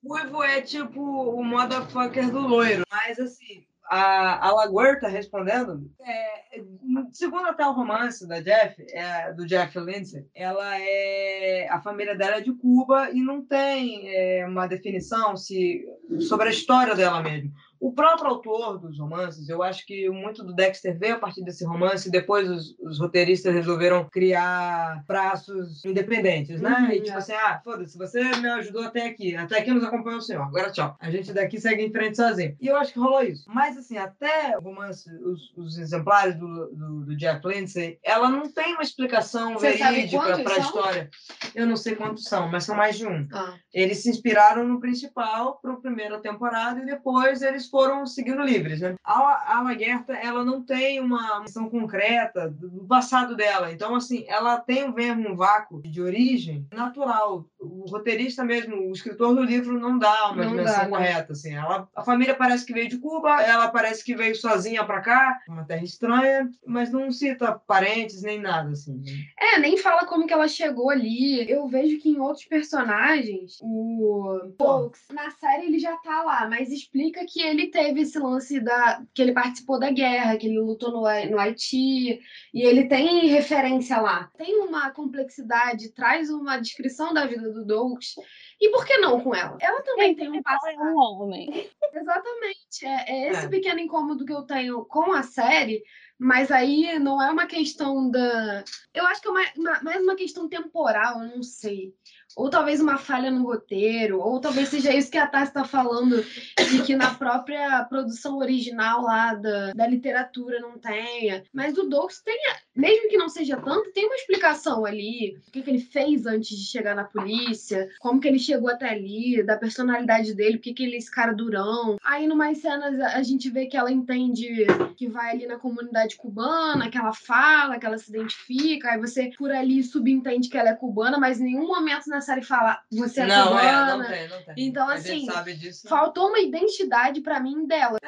o 0.02 0.08
ruivo 0.08 0.42
é 0.42 0.60
tipo 0.60 1.00
o 1.00 1.44
motherfucker 1.44 2.30
do 2.30 2.40
loiro. 2.40 2.84
Mas 2.90 3.18
assim, 3.18 3.64
a, 3.88 4.48
a 4.48 4.52
Laguerta 4.52 5.08
respondendo, 5.08 5.90
é, 6.00 6.62
segundo 7.10 7.46
até 7.46 7.66
o 7.66 7.72
romance 7.72 8.26
da 8.26 8.40
Jeff, 8.40 8.84
é, 8.90 9.32
do 9.32 9.46
Jeff 9.46 9.78
Lindsay, 9.78 10.26
ela 10.34 10.78
é. 10.78 11.66
A 11.70 11.80
família 11.80 12.14
dela 12.14 12.36
é 12.36 12.40
de 12.40 12.52
Cuba 12.52 13.10
e 13.10 13.20
não 13.22 13.44
tem 13.44 14.08
é, 14.14 14.46
uma 14.46 14.66
definição 14.66 15.36
se, 15.36 15.84
sobre 16.20 16.48
a 16.48 16.50
história 16.50 16.94
dela 16.94 17.22
mesmo. 17.22 17.50
O 17.80 17.92
próprio 17.92 18.30
autor 18.30 18.78
dos 18.78 18.98
romances, 18.98 19.48
eu 19.48 19.62
acho 19.62 19.86
que 19.86 20.08
muito 20.10 20.42
do 20.44 20.54
Dexter 20.54 20.98
veio 20.98 21.14
a 21.14 21.18
partir 21.18 21.42
desse 21.42 21.64
romance, 21.64 22.10
depois 22.10 22.48
os, 22.48 22.76
os 22.80 22.98
roteiristas 22.98 23.54
resolveram 23.54 24.08
criar 24.08 25.04
braços 25.06 25.84
independentes, 25.84 26.60
né? 26.60 26.76
Uhum, 26.80 26.92
e 26.92 27.00
tipo 27.00 27.16
é. 27.16 27.18
assim, 27.18 27.32
ah, 27.32 27.60
foda-se, 27.62 27.96
você 27.96 28.22
me 28.36 28.48
ajudou 28.48 28.82
até 28.82 29.06
aqui, 29.06 29.36
até 29.36 29.58
aqui 29.58 29.70
nos 29.70 29.84
acompanhou 29.84 30.18
o 30.18 30.22
senhor, 30.22 30.42
agora 30.42 30.72
tchau. 30.72 30.96
A 31.00 31.10
gente 31.10 31.32
daqui 31.32 31.60
segue 31.60 31.84
em 31.84 31.92
frente 31.92 32.16
sozinho. 32.16 32.56
E 32.60 32.66
eu 32.66 32.76
acho 32.76 32.92
que 32.92 32.98
rolou 32.98 33.22
isso. 33.22 33.44
Mas 33.48 33.76
assim, 33.76 33.96
até 33.96 34.56
o 34.58 34.60
romance, 34.60 35.08
os, 35.22 35.52
os 35.56 35.78
exemplares 35.78 36.34
do, 36.34 36.68
do, 36.74 37.04
do 37.06 37.16
Jack 37.16 37.46
Lindsay, 37.46 37.98
ela 38.02 38.28
não 38.28 38.50
tem 38.50 38.74
uma 38.74 38.82
explicação 38.82 39.54
Você 39.54 39.72
verídica 39.72 40.38
para 40.42 40.54
a 40.54 40.58
história. 40.58 41.10
Eu 41.54 41.66
não 41.66 41.76
sei 41.76 41.94
quantos 41.94 42.24
são, 42.24 42.48
mas 42.48 42.64
são 42.64 42.76
mais 42.76 42.96
de 42.96 43.06
um 43.06 43.28
Ah, 43.32 43.54
eles 43.72 44.02
se 44.02 44.10
inspiraram 44.10 44.66
no 44.66 44.80
principal 44.80 45.58
para 45.60 45.72
a 45.72 45.80
primeira 45.80 46.20
temporada 46.20 46.80
e 46.80 46.86
depois 46.86 47.42
eles 47.42 47.67
foram 47.68 48.06
seguindo 48.06 48.42
livres, 48.42 48.80
né? 48.80 48.94
A, 49.04 49.56
a 49.58 49.62
Laguerta, 49.62 50.12
ela 50.14 50.44
não 50.44 50.62
tem 50.62 51.00
uma 51.00 51.40
missão 51.40 51.68
concreta 51.68 52.48
do 52.48 52.68
do 52.68 52.84
passado 52.86 53.34
dela, 53.34 53.72
então 53.72 53.94
assim, 53.94 54.24
ela 54.28 54.58
tem 54.58 54.92
mesmo 54.92 55.30
um 55.30 55.36
vácuo 55.36 55.82
de 55.82 56.00
origem 56.00 56.66
natural. 56.72 57.44
O 57.58 57.86
roteirista 57.90 58.44
mesmo, 58.44 58.76
o 58.88 58.92
escritor 58.92 59.34
do 59.34 59.42
livro 59.42 59.78
não 59.78 59.98
dá 59.98 60.30
uma 60.30 60.44
Não 60.44 60.50
dimensão 60.52 60.74
dá, 60.76 60.82
né? 60.84 60.88
correta, 60.90 61.32
assim. 61.32 61.54
Ela, 61.54 61.88
a 61.94 62.04
família 62.04 62.34
parece 62.34 62.64
que 62.64 62.72
veio 62.72 62.88
de 62.88 62.98
Cuba, 62.98 63.42
ela 63.42 63.68
parece 63.68 64.04
que 64.04 64.14
veio 64.14 64.34
sozinha 64.36 64.84
para 64.84 65.00
cá, 65.00 65.40
uma 65.48 65.64
terra 65.64 65.82
estranha, 65.82 66.48
mas 66.66 66.92
não 66.92 67.10
cita 67.10 67.52
parentes 67.66 68.22
nem 68.22 68.38
nada 68.40 68.70
assim. 68.70 68.96
né? 68.98 69.12
É, 69.54 69.58
nem 69.58 69.76
fala 69.76 70.06
como 70.06 70.26
que 70.26 70.32
ela 70.32 70.46
chegou 70.48 70.90
ali. 70.90 71.50
Eu 71.50 71.66
vejo 71.66 71.98
que 71.98 72.10
em 72.10 72.20
outros 72.20 72.44
personagens, 72.44 73.58
o 73.60 74.52
Fox, 74.58 75.00
na 75.12 75.30
série 75.30 75.66
ele 75.66 75.78
já 75.78 75.96
tá 75.98 76.22
lá, 76.22 76.48
mas 76.48 76.70
explica 76.70 77.24
que 77.26 77.40
ele 77.42 77.57
ele 77.58 77.70
teve 77.70 78.02
esse 78.02 78.18
lance 78.18 78.60
da 78.60 79.02
que 79.12 79.20
ele 79.20 79.32
participou 79.32 79.78
da 79.78 79.90
guerra, 79.90 80.36
que 80.36 80.46
ele 80.46 80.60
lutou 80.60 80.90
no, 80.92 81.00
no 81.30 81.38
Haiti, 81.38 82.20
e 82.54 82.62
ele 82.62 82.86
tem 82.86 83.26
referência 83.26 84.00
lá. 84.00 84.30
Tem 84.36 84.56
uma 84.60 84.90
complexidade, 84.92 85.92
traz 85.92 86.30
uma 86.30 86.56
descrição 86.58 87.12
da 87.12 87.26
vida 87.26 87.52
do 87.52 87.64
Douglas. 87.64 88.14
E 88.60 88.70
por 88.70 88.86
que 88.86 88.96
não 88.98 89.20
com 89.20 89.34
ela? 89.34 89.56
Ela 89.60 89.82
também 89.82 90.14
tem 90.14 90.28
um 90.28 90.34
Ela 90.34 90.40
é 90.40 90.42
passado. 90.42 90.76
um 90.82 90.96
homem. 90.96 91.48
Exatamente. 91.92 92.84
É, 92.84 93.04
é 93.10 93.30
esse 93.30 93.46
É. 93.46 93.48
pequeno 93.48 93.80
incômodo 93.80 94.24
que 94.24 94.32
eu 94.32 94.42
tenho 94.42 94.84
com 94.84 95.12
a 95.12 95.22
série, 95.22 95.82
mas 96.18 96.50
aí 96.50 96.98
não 96.98 97.22
é 97.22 97.30
uma 97.30 97.46
questão 97.46 98.10
da. 98.10 98.64
Eu 98.94 99.06
acho 99.06 99.20
que 99.20 99.28
é 99.28 99.30
uma- 99.30 99.52
uma- 99.56 99.82
mais 99.82 100.02
uma 100.02 100.16
questão 100.16 100.48
temporal, 100.48 101.20
não 101.20 101.42
sei. 101.42 101.92
Ou 102.36 102.48
talvez 102.48 102.80
uma 102.80 102.98
falha 102.98 103.30
no 103.30 103.44
roteiro, 103.44 104.20
ou 104.20 104.40
talvez 104.40 104.68
seja 104.68 104.94
isso 104.94 105.10
que 105.10 105.18
a 105.18 105.26
Tassi 105.26 105.48
está 105.48 105.64
falando, 105.64 106.24
de 106.70 106.82
que 106.84 106.96
na 106.96 107.14
própria 107.14 107.84
produção 107.84 108.38
original 108.38 109.02
lá 109.02 109.34
da, 109.34 109.72
da 109.72 109.86
literatura 109.86 110.60
não 110.60 110.78
tenha. 110.78 111.44
Mas 111.52 111.76
o 111.76 111.84
Douglas 111.84 112.20
tem, 112.20 112.38
mesmo 112.74 113.08
que 113.08 113.16
não 113.16 113.28
seja 113.28 113.56
tanto, 113.56 113.92
tem 113.92 114.06
uma 114.06 114.16
explicação 114.16 114.84
ali. 114.84 115.36
O 115.48 115.50
que, 115.50 115.62
que 115.62 115.70
ele 115.70 115.80
fez 115.80 116.26
antes 116.26 116.56
de 116.56 116.64
chegar 116.64 116.94
na 116.94 117.04
polícia, 117.04 117.88
como 118.00 118.20
que 118.20 118.28
ele 118.28 118.38
chegou 118.38 118.70
até 118.70 118.88
ali, 118.88 119.42
da 119.42 119.56
personalidade 119.56 120.34
dele, 120.34 120.56
por 120.56 120.62
que, 120.62 120.74
que 120.74 120.82
ele 120.82 120.94
é 120.94 120.98
esse 120.98 121.10
cara 121.10 121.32
durão. 121.32 121.96
Aí, 122.02 122.26
numas 122.26 122.58
cenas, 122.58 122.98
a 123.00 123.18
a 123.18 123.22
gente 123.22 123.50
vê 123.50 123.66
que 123.66 123.76
ela 123.76 123.90
entende 123.90 124.66
que 124.96 125.08
vai 125.08 125.32
ali 125.32 125.46
na 125.46 125.58
comunidade 125.58 126.16
cubana, 126.16 126.88
que 126.88 126.96
ela 126.96 127.12
fala, 127.12 127.78
que 127.78 127.84
ela 127.84 127.98
se 127.98 128.10
identifica, 128.10 128.92
aí 128.92 128.98
você 128.98 129.30
por 129.36 129.50
ali 129.50 129.82
subentende 129.82 130.48
que 130.48 130.56
ela 130.56 130.70
é 130.70 130.74
cubana, 130.74 131.18
mas 131.18 131.40
em 131.40 131.44
nenhum 131.44 131.66
momento 131.66 132.06
na 132.06 132.17
série 132.20 132.42
fala 132.42 132.80
você 132.90 133.20
é 133.22 133.26
não, 133.26 133.48
cubana. 133.48 133.62
é, 133.68 133.96
não 133.96 134.06
tem, 134.06 134.28
não 134.28 134.42
tem. 134.44 134.54
Então, 134.66 134.88
assim, 134.88 135.26
sabe 135.26 135.54
disso. 135.54 135.88
Faltou 135.88 136.28
uma 136.28 136.40
identidade 136.40 137.20
pra 137.20 137.40
mim 137.40 137.66
dela. 137.66 137.98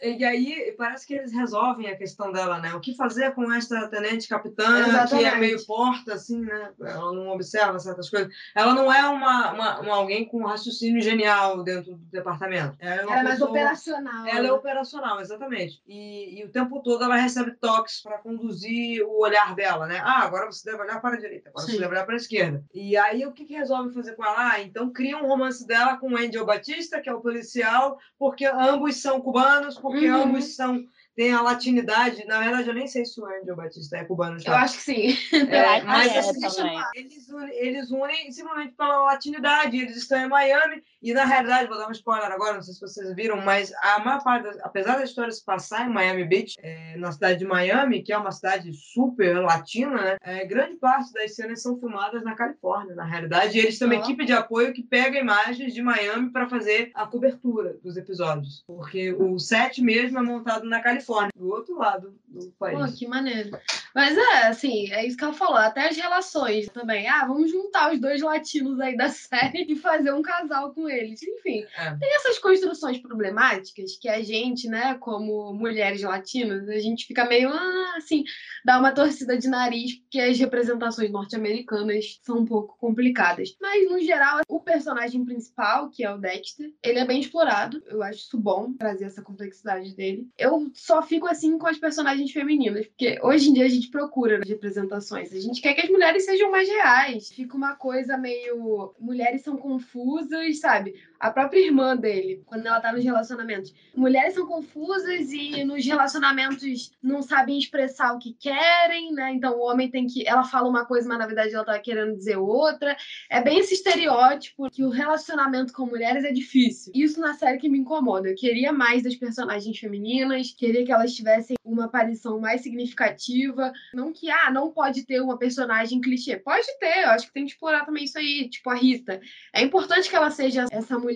É, 0.00 0.10
e 0.10 0.24
aí 0.24 0.74
parece 0.76 1.06
que 1.06 1.14
eles 1.14 1.32
resolvem 1.32 1.88
a 1.88 1.96
questão 1.96 2.32
dela, 2.32 2.58
né? 2.58 2.74
O 2.74 2.80
que 2.80 2.94
fazer 2.96 3.32
com 3.34 3.52
esta 3.52 3.86
tenente 3.88 4.28
capitã, 4.28 4.82
que 4.84 4.90
Exatamente. 4.90 5.28
é 5.28 5.36
meio 5.36 5.66
porta, 5.66 6.14
assim, 6.14 6.40
né? 6.44 6.70
Ela 6.80 7.12
não 7.12 7.28
observa 7.30 7.78
certas 7.78 8.08
coisas. 8.10 8.32
Ela 8.54 8.74
não 8.74 8.92
é 8.92 9.08
uma, 9.08 9.52
uma, 9.52 9.80
uma 9.80 9.94
alguém 9.96 10.24
com 10.26 10.44
raciocínio 10.44 11.00
genial 11.00 11.62
dentro 11.62 11.92
do 11.96 12.04
departamento. 12.10 12.76
Ela 12.80 12.94
é 13.02 13.04
uma 13.04 13.12
Ela 13.12 13.20
é 13.20 13.22
mais 13.24 13.34
pessoa- 13.34 13.50
operacional. 13.50 14.26
Ela 14.26 14.46
é 14.48 14.52
operacional, 14.52 15.20
exatamente. 15.20 15.82
E, 15.86 16.40
e 16.40 16.44
o 16.44 16.50
tempo 16.50 16.82
todo 16.82 17.04
ela 17.04 17.16
recebe 17.16 17.52
toques 17.52 18.00
para 18.02 18.18
conduzir 18.18 19.02
o 19.04 19.20
olhar 19.20 19.54
dela, 19.54 19.86
né? 19.86 20.00
Ah, 20.02 20.22
agora 20.22 20.46
você 20.46 20.70
deve 20.70 20.82
olhar 20.82 21.00
para 21.00 21.16
a 21.16 21.18
direita, 21.20 21.50
agora 21.50 21.66
Sim. 21.66 21.72
você 21.72 21.78
deve 21.78 21.92
olhar 21.94 22.04
para 22.04 22.14
a 22.14 22.16
esquerda. 22.16 22.64
E 22.74 22.96
aí 22.96 23.24
o 23.26 23.32
que, 23.32 23.44
que 23.52 23.58
resolve 23.58 23.92
fazer 23.92 24.16
com 24.16 24.24
ela? 24.24 24.52
Ah, 24.52 24.60
então 24.62 24.90
cria 24.90 25.16
um 25.18 25.26
romance 25.26 25.66
dela 25.66 25.98
com 25.98 26.12
o 26.12 26.16
Angel 26.16 26.46
Batista, 26.46 27.00
que 27.00 27.08
é 27.08 27.14
o 27.14 27.20
policial, 27.20 27.98
porque 28.18 28.46
ambos 28.46 28.96
são 28.96 29.20
cubanos, 29.20 29.78
porque 29.78 30.08
Uhum. 30.08 30.22
ambos 30.22 30.56
são 30.56 30.82
têm 31.16 31.32
a 31.32 31.40
latinidade. 31.42 32.24
Na 32.26 32.40
verdade, 32.40 32.68
eu 32.68 32.74
nem 32.74 32.86
sei 32.86 33.04
se 33.04 33.20
o 33.20 33.26
Angel 33.26 33.56
Batista 33.56 33.96
é 33.96 34.04
cubano. 34.04 34.36
Eu 34.36 34.40
sabe? 34.40 34.56
acho 34.64 34.76
que 34.78 34.82
sim. 34.82 35.16
É, 35.50 35.80
Eu 35.80 35.84
mas 35.86 36.16
assim, 36.16 36.68
eles, 36.94 37.28
unem, 37.28 37.54
eles 37.54 37.90
unem 37.90 38.32
simplesmente 38.32 38.74
pela 38.74 39.02
latinidade. 39.02 39.76
Eles 39.76 39.96
estão 39.96 40.18
em 40.18 40.28
Miami 40.28 40.82
e, 41.02 41.12
na 41.12 41.24
realidade, 41.24 41.68
vou 41.68 41.78
dar 41.78 41.88
um 41.88 41.92
spoiler 41.92 42.30
agora, 42.30 42.54
não 42.54 42.62
sei 42.62 42.74
se 42.74 42.80
vocês 42.80 43.14
viram, 43.14 43.36
mas 43.40 43.72
a 43.82 43.98
maior 43.98 44.22
parte, 44.22 44.44
das- 44.44 44.58
apesar 44.60 44.96
da 44.96 45.04
história 45.04 45.32
se 45.32 45.44
passar 45.44 45.86
em 45.88 45.92
Miami 45.92 46.24
Beach, 46.24 46.54
é, 46.62 46.96
na 46.96 47.10
cidade 47.12 47.38
de 47.40 47.44
Miami, 47.44 48.02
que 48.02 48.12
é 48.12 48.16
uma 48.18 48.30
cidade 48.32 48.72
super 48.72 49.40
latina, 49.40 49.96
né? 50.02 50.16
é, 50.22 50.44
grande 50.46 50.76
parte 50.76 51.12
das 51.12 51.34
cenas 51.34 51.60
são 51.62 51.78
filmadas 51.78 52.22
na 52.22 52.34
Califórnia, 52.34 52.94
na 52.94 53.04
realidade. 53.04 53.58
E 53.58 53.60
eles 53.60 53.78
têm 53.78 53.86
uma 53.88 53.96
equipe 53.96 54.24
de 54.24 54.32
apoio 54.32 54.72
que 54.72 54.82
pega 54.82 55.18
imagens 55.18 55.74
de 55.74 55.82
Miami 55.82 56.30
para 56.30 56.48
fazer 56.48 56.90
a 56.94 57.06
cobertura 57.06 57.76
dos 57.82 57.96
episódios. 57.96 58.62
Porque 58.66 59.12
o 59.12 59.38
set 59.38 59.82
mesmo 59.82 60.18
é 60.18 60.22
montado 60.22 60.64
na 60.68 60.80
Califórnia, 60.80 61.01
do 61.36 61.48
outro 61.48 61.76
lado 61.76 62.14
do 62.28 62.50
país. 62.52 62.78
Pô, 62.78 62.96
que 62.98 63.06
maneiro. 63.06 63.50
Mas 63.94 64.16
é, 64.16 64.46
assim, 64.48 64.90
é 64.90 65.06
isso 65.06 65.16
que 65.16 65.24
ela 65.24 65.32
falou. 65.34 65.56
Até 65.56 65.88
as 65.88 65.96
relações 65.96 66.66
também. 66.68 67.08
Ah, 67.08 67.26
vamos 67.26 67.50
juntar 67.50 67.92
os 67.92 68.00
dois 68.00 68.22
latinos 68.22 68.80
aí 68.80 68.96
da 68.96 69.08
série 69.10 69.66
e 69.68 69.76
fazer 69.76 70.12
um 70.12 70.22
casal 70.22 70.72
com 70.72 70.88
eles. 70.88 71.22
Enfim, 71.22 71.64
É. 71.76 71.94
tem 71.96 72.14
essas 72.16 72.38
construções 72.38 72.98
problemáticas 72.98 73.96
que 74.00 74.08
a 74.08 74.22
gente, 74.22 74.68
né, 74.68 74.94
como 74.98 75.52
mulheres 75.52 76.02
latinas, 76.02 76.68
a 76.68 76.78
gente 76.78 77.06
fica 77.06 77.24
meio, 77.26 77.50
ah, 77.50 77.94
assim, 77.96 78.24
dá 78.64 78.78
uma 78.78 78.92
torcida 78.92 79.36
de 79.36 79.48
nariz, 79.48 79.94
porque 79.96 80.20
as 80.20 80.38
representações 80.38 81.10
norte-americanas 81.10 82.18
são 82.22 82.38
um 82.38 82.44
pouco 82.46 82.76
complicadas. 82.78 83.54
Mas, 83.60 83.90
no 83.90 84.00
geral, 84.00 84.40
o 84.48 84.60
personagem 84.60 85.24
principal, 85.24 85.90
que 85.90 86.04
é 86.04 86.12
o 86.12 86.18
Dexter, 86.18 86.72
ele 86.82 86.98
é 86.98 87.04
bem 87.04 87.20
explorado. 87.20 87.82
Eu 87.86 88.02
acho 88.02 88.20
isso 88.20 88.38
bom, 88.38 88.72
trazer 88.74 89.04
essa 89.04 89.22
complexidade 89.22 89.94
dele. 89.94 90.28
Eu 90.38 90.70
só 90.92 91.00
fico 91.00 91.26
assim 91.26 91.56
com 91.56 91.66
as 91.66 91.78
personagens 91.78 92.30
femininas, 92.30 92.86
porque 92.86 93.18
hoje 93.22 93.48
em 93.48 93.54
dia 93.54 93.64
a 93.64 93.68
gente 93.68 93.88
procura 93.88 94.38
nas 94.38 94.46
representações. 94.46 95.32
A 95.32 95.40
gente 95.40 95.62
quer 95.62 95.72
que 95.72 95.80
as 95.80 95.88
mulheres 95.88 96.26
sejam 96.26 96.50
mais 96.50 96.68
reais. 96.68 97.30
Fica 97.30 97.56
uma 97.56 97.74
coisa 97.74 98.18
meio. 98.18 98.94
Mulheres 99.00 99.40
são 99.40 99.56
confusas, 99.56 100.60
sabe? 100.60 100.94
A 101.22 101.30
própria 101.30 101.64
irmã 101.64 101.96
dele, 101.96 102.42
quando 102.44 102.66
ela 102.66 102.80
tá 102.80 102.92
nos 102.92 103.04
relacionamentos. 103.04 103.72
Mulheres 103.94 104.34
são 104.34 104.44
confusas 104.44 105.30
e 105.30 105.62
nos 105.62 105.86
relacionamentos 105.86 106.90
não 107.00 107.22
sabem 107.22 107.56
expressar 107.56 108.12
o 108.12 108.18
que 108.18 108.34
querem, 108.34 109.12
né? 109.12 109.32
Então 109.32 109.56
o 109.56 109.62
homem 109.62 109.88
tem 109.88 110.04
que. 110.08 110.26
Ela 110.26 110.42
fala 110.42 110.68
uma 110.68 110.84
coisa, 110.84 111.08
mas 111.08 111.20
na 111.20 111.26
verdade 111.26 111.54
ela 111.54 111.64
tá 111.64 111.78
querendo 111.78 112.16
dizer 112.16 112.38
outra. 112.38 112.96
É 113.30 113.40
bem 113.40 113.60
esse 113.60 113.74
estereótipo 113.74 114.68
que 114.68 114.82
o 114.82 114.88
relacionamento 114.88 115.72
com 115.72 115.86
mulheres 115.86 116.24
é 116.24 116.32
difícil. 116.32 116.92
Isso 116.92 117.20
na 117.20 117.34
série 117.34 117.58
que 117.58 117.68
me 117.68 117.78
incomoda. 117.78 118.28
Eu 118.28 118.34
queria 118.34 118.72
mais 118.72 119.04
das 119.04 119.14
personagens 119.14 119.78
femininas, 119.78 120.50
queria 120.50 120.84
que 120.84 120.90
elas 120.90 121.14
tivessem 121.14 121.54
uma 121.64 121.84
aparição 121.84 122.40
mais 122.40 122.62
significativa. 122.62 123.72
Não 123.94 124.12
que, 124.12 124.28
ah, 124.28 124.50
não 124.50 124.72
pode 124.72 125.06
ter 125.06 125.20
uma 125.22 125.38
personagem 125.38 126.00
clichê. 126.00 126.36
Pode 126.36 126.66
ter, 126.80 127.04
eu 127.04 127.10
acho 127.10 127.28
que 127.28 127.32
tem 127.32 127.44
que 127.44 127.52
explorar 127.52 127.84
também 127.84 128.02
isso 128.02 128.18
aí, 128.18 128.48
tipo 128.50 128.68
a 128.68 128.74
Rita. 128.74 129.20
É 129.54 129.62
importante 129.62 130.10
que 130.10 130.16
ela 130.16 130.32
seja 130.32 130.66
essa 130.72 130.98
mulher 130.98 131.11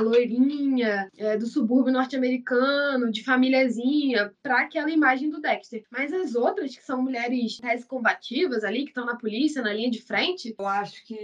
loirinha, 0.00 1.08
é, 1.16 1.36
do 1.36 1.46
subúrbio 1.46 1.92
norte-americano, 1.92 3.10
de 3.10 3.24
famíliazinha, 3.24 4.32
pra 4.42 4.60
aquela 4.62 4.90
imagem 4.90 5.30
do 5.30 5.40
Dexter. 5.40 5.82
Mas 5.90 6.12
as 6.12 6.34
outras, 6.34 6.74
que 6.76 6.84
são 6.84 7.02
mulheres 7.02 7.58
tese 7.58 7.86
combativas 7.86 8.64
ali, 8.64 8.82
que 8.82 8.90
estão 8.90 9.04
na 9.06 9.16
polícia, 9.16 9.62
na 9.62 9.72
linha 9.72 9.90
de 9.90 10.02
frente, 10.02 10.54
Eu 10.58 10.66
acho 10.66 11.04
que 11.06 11.16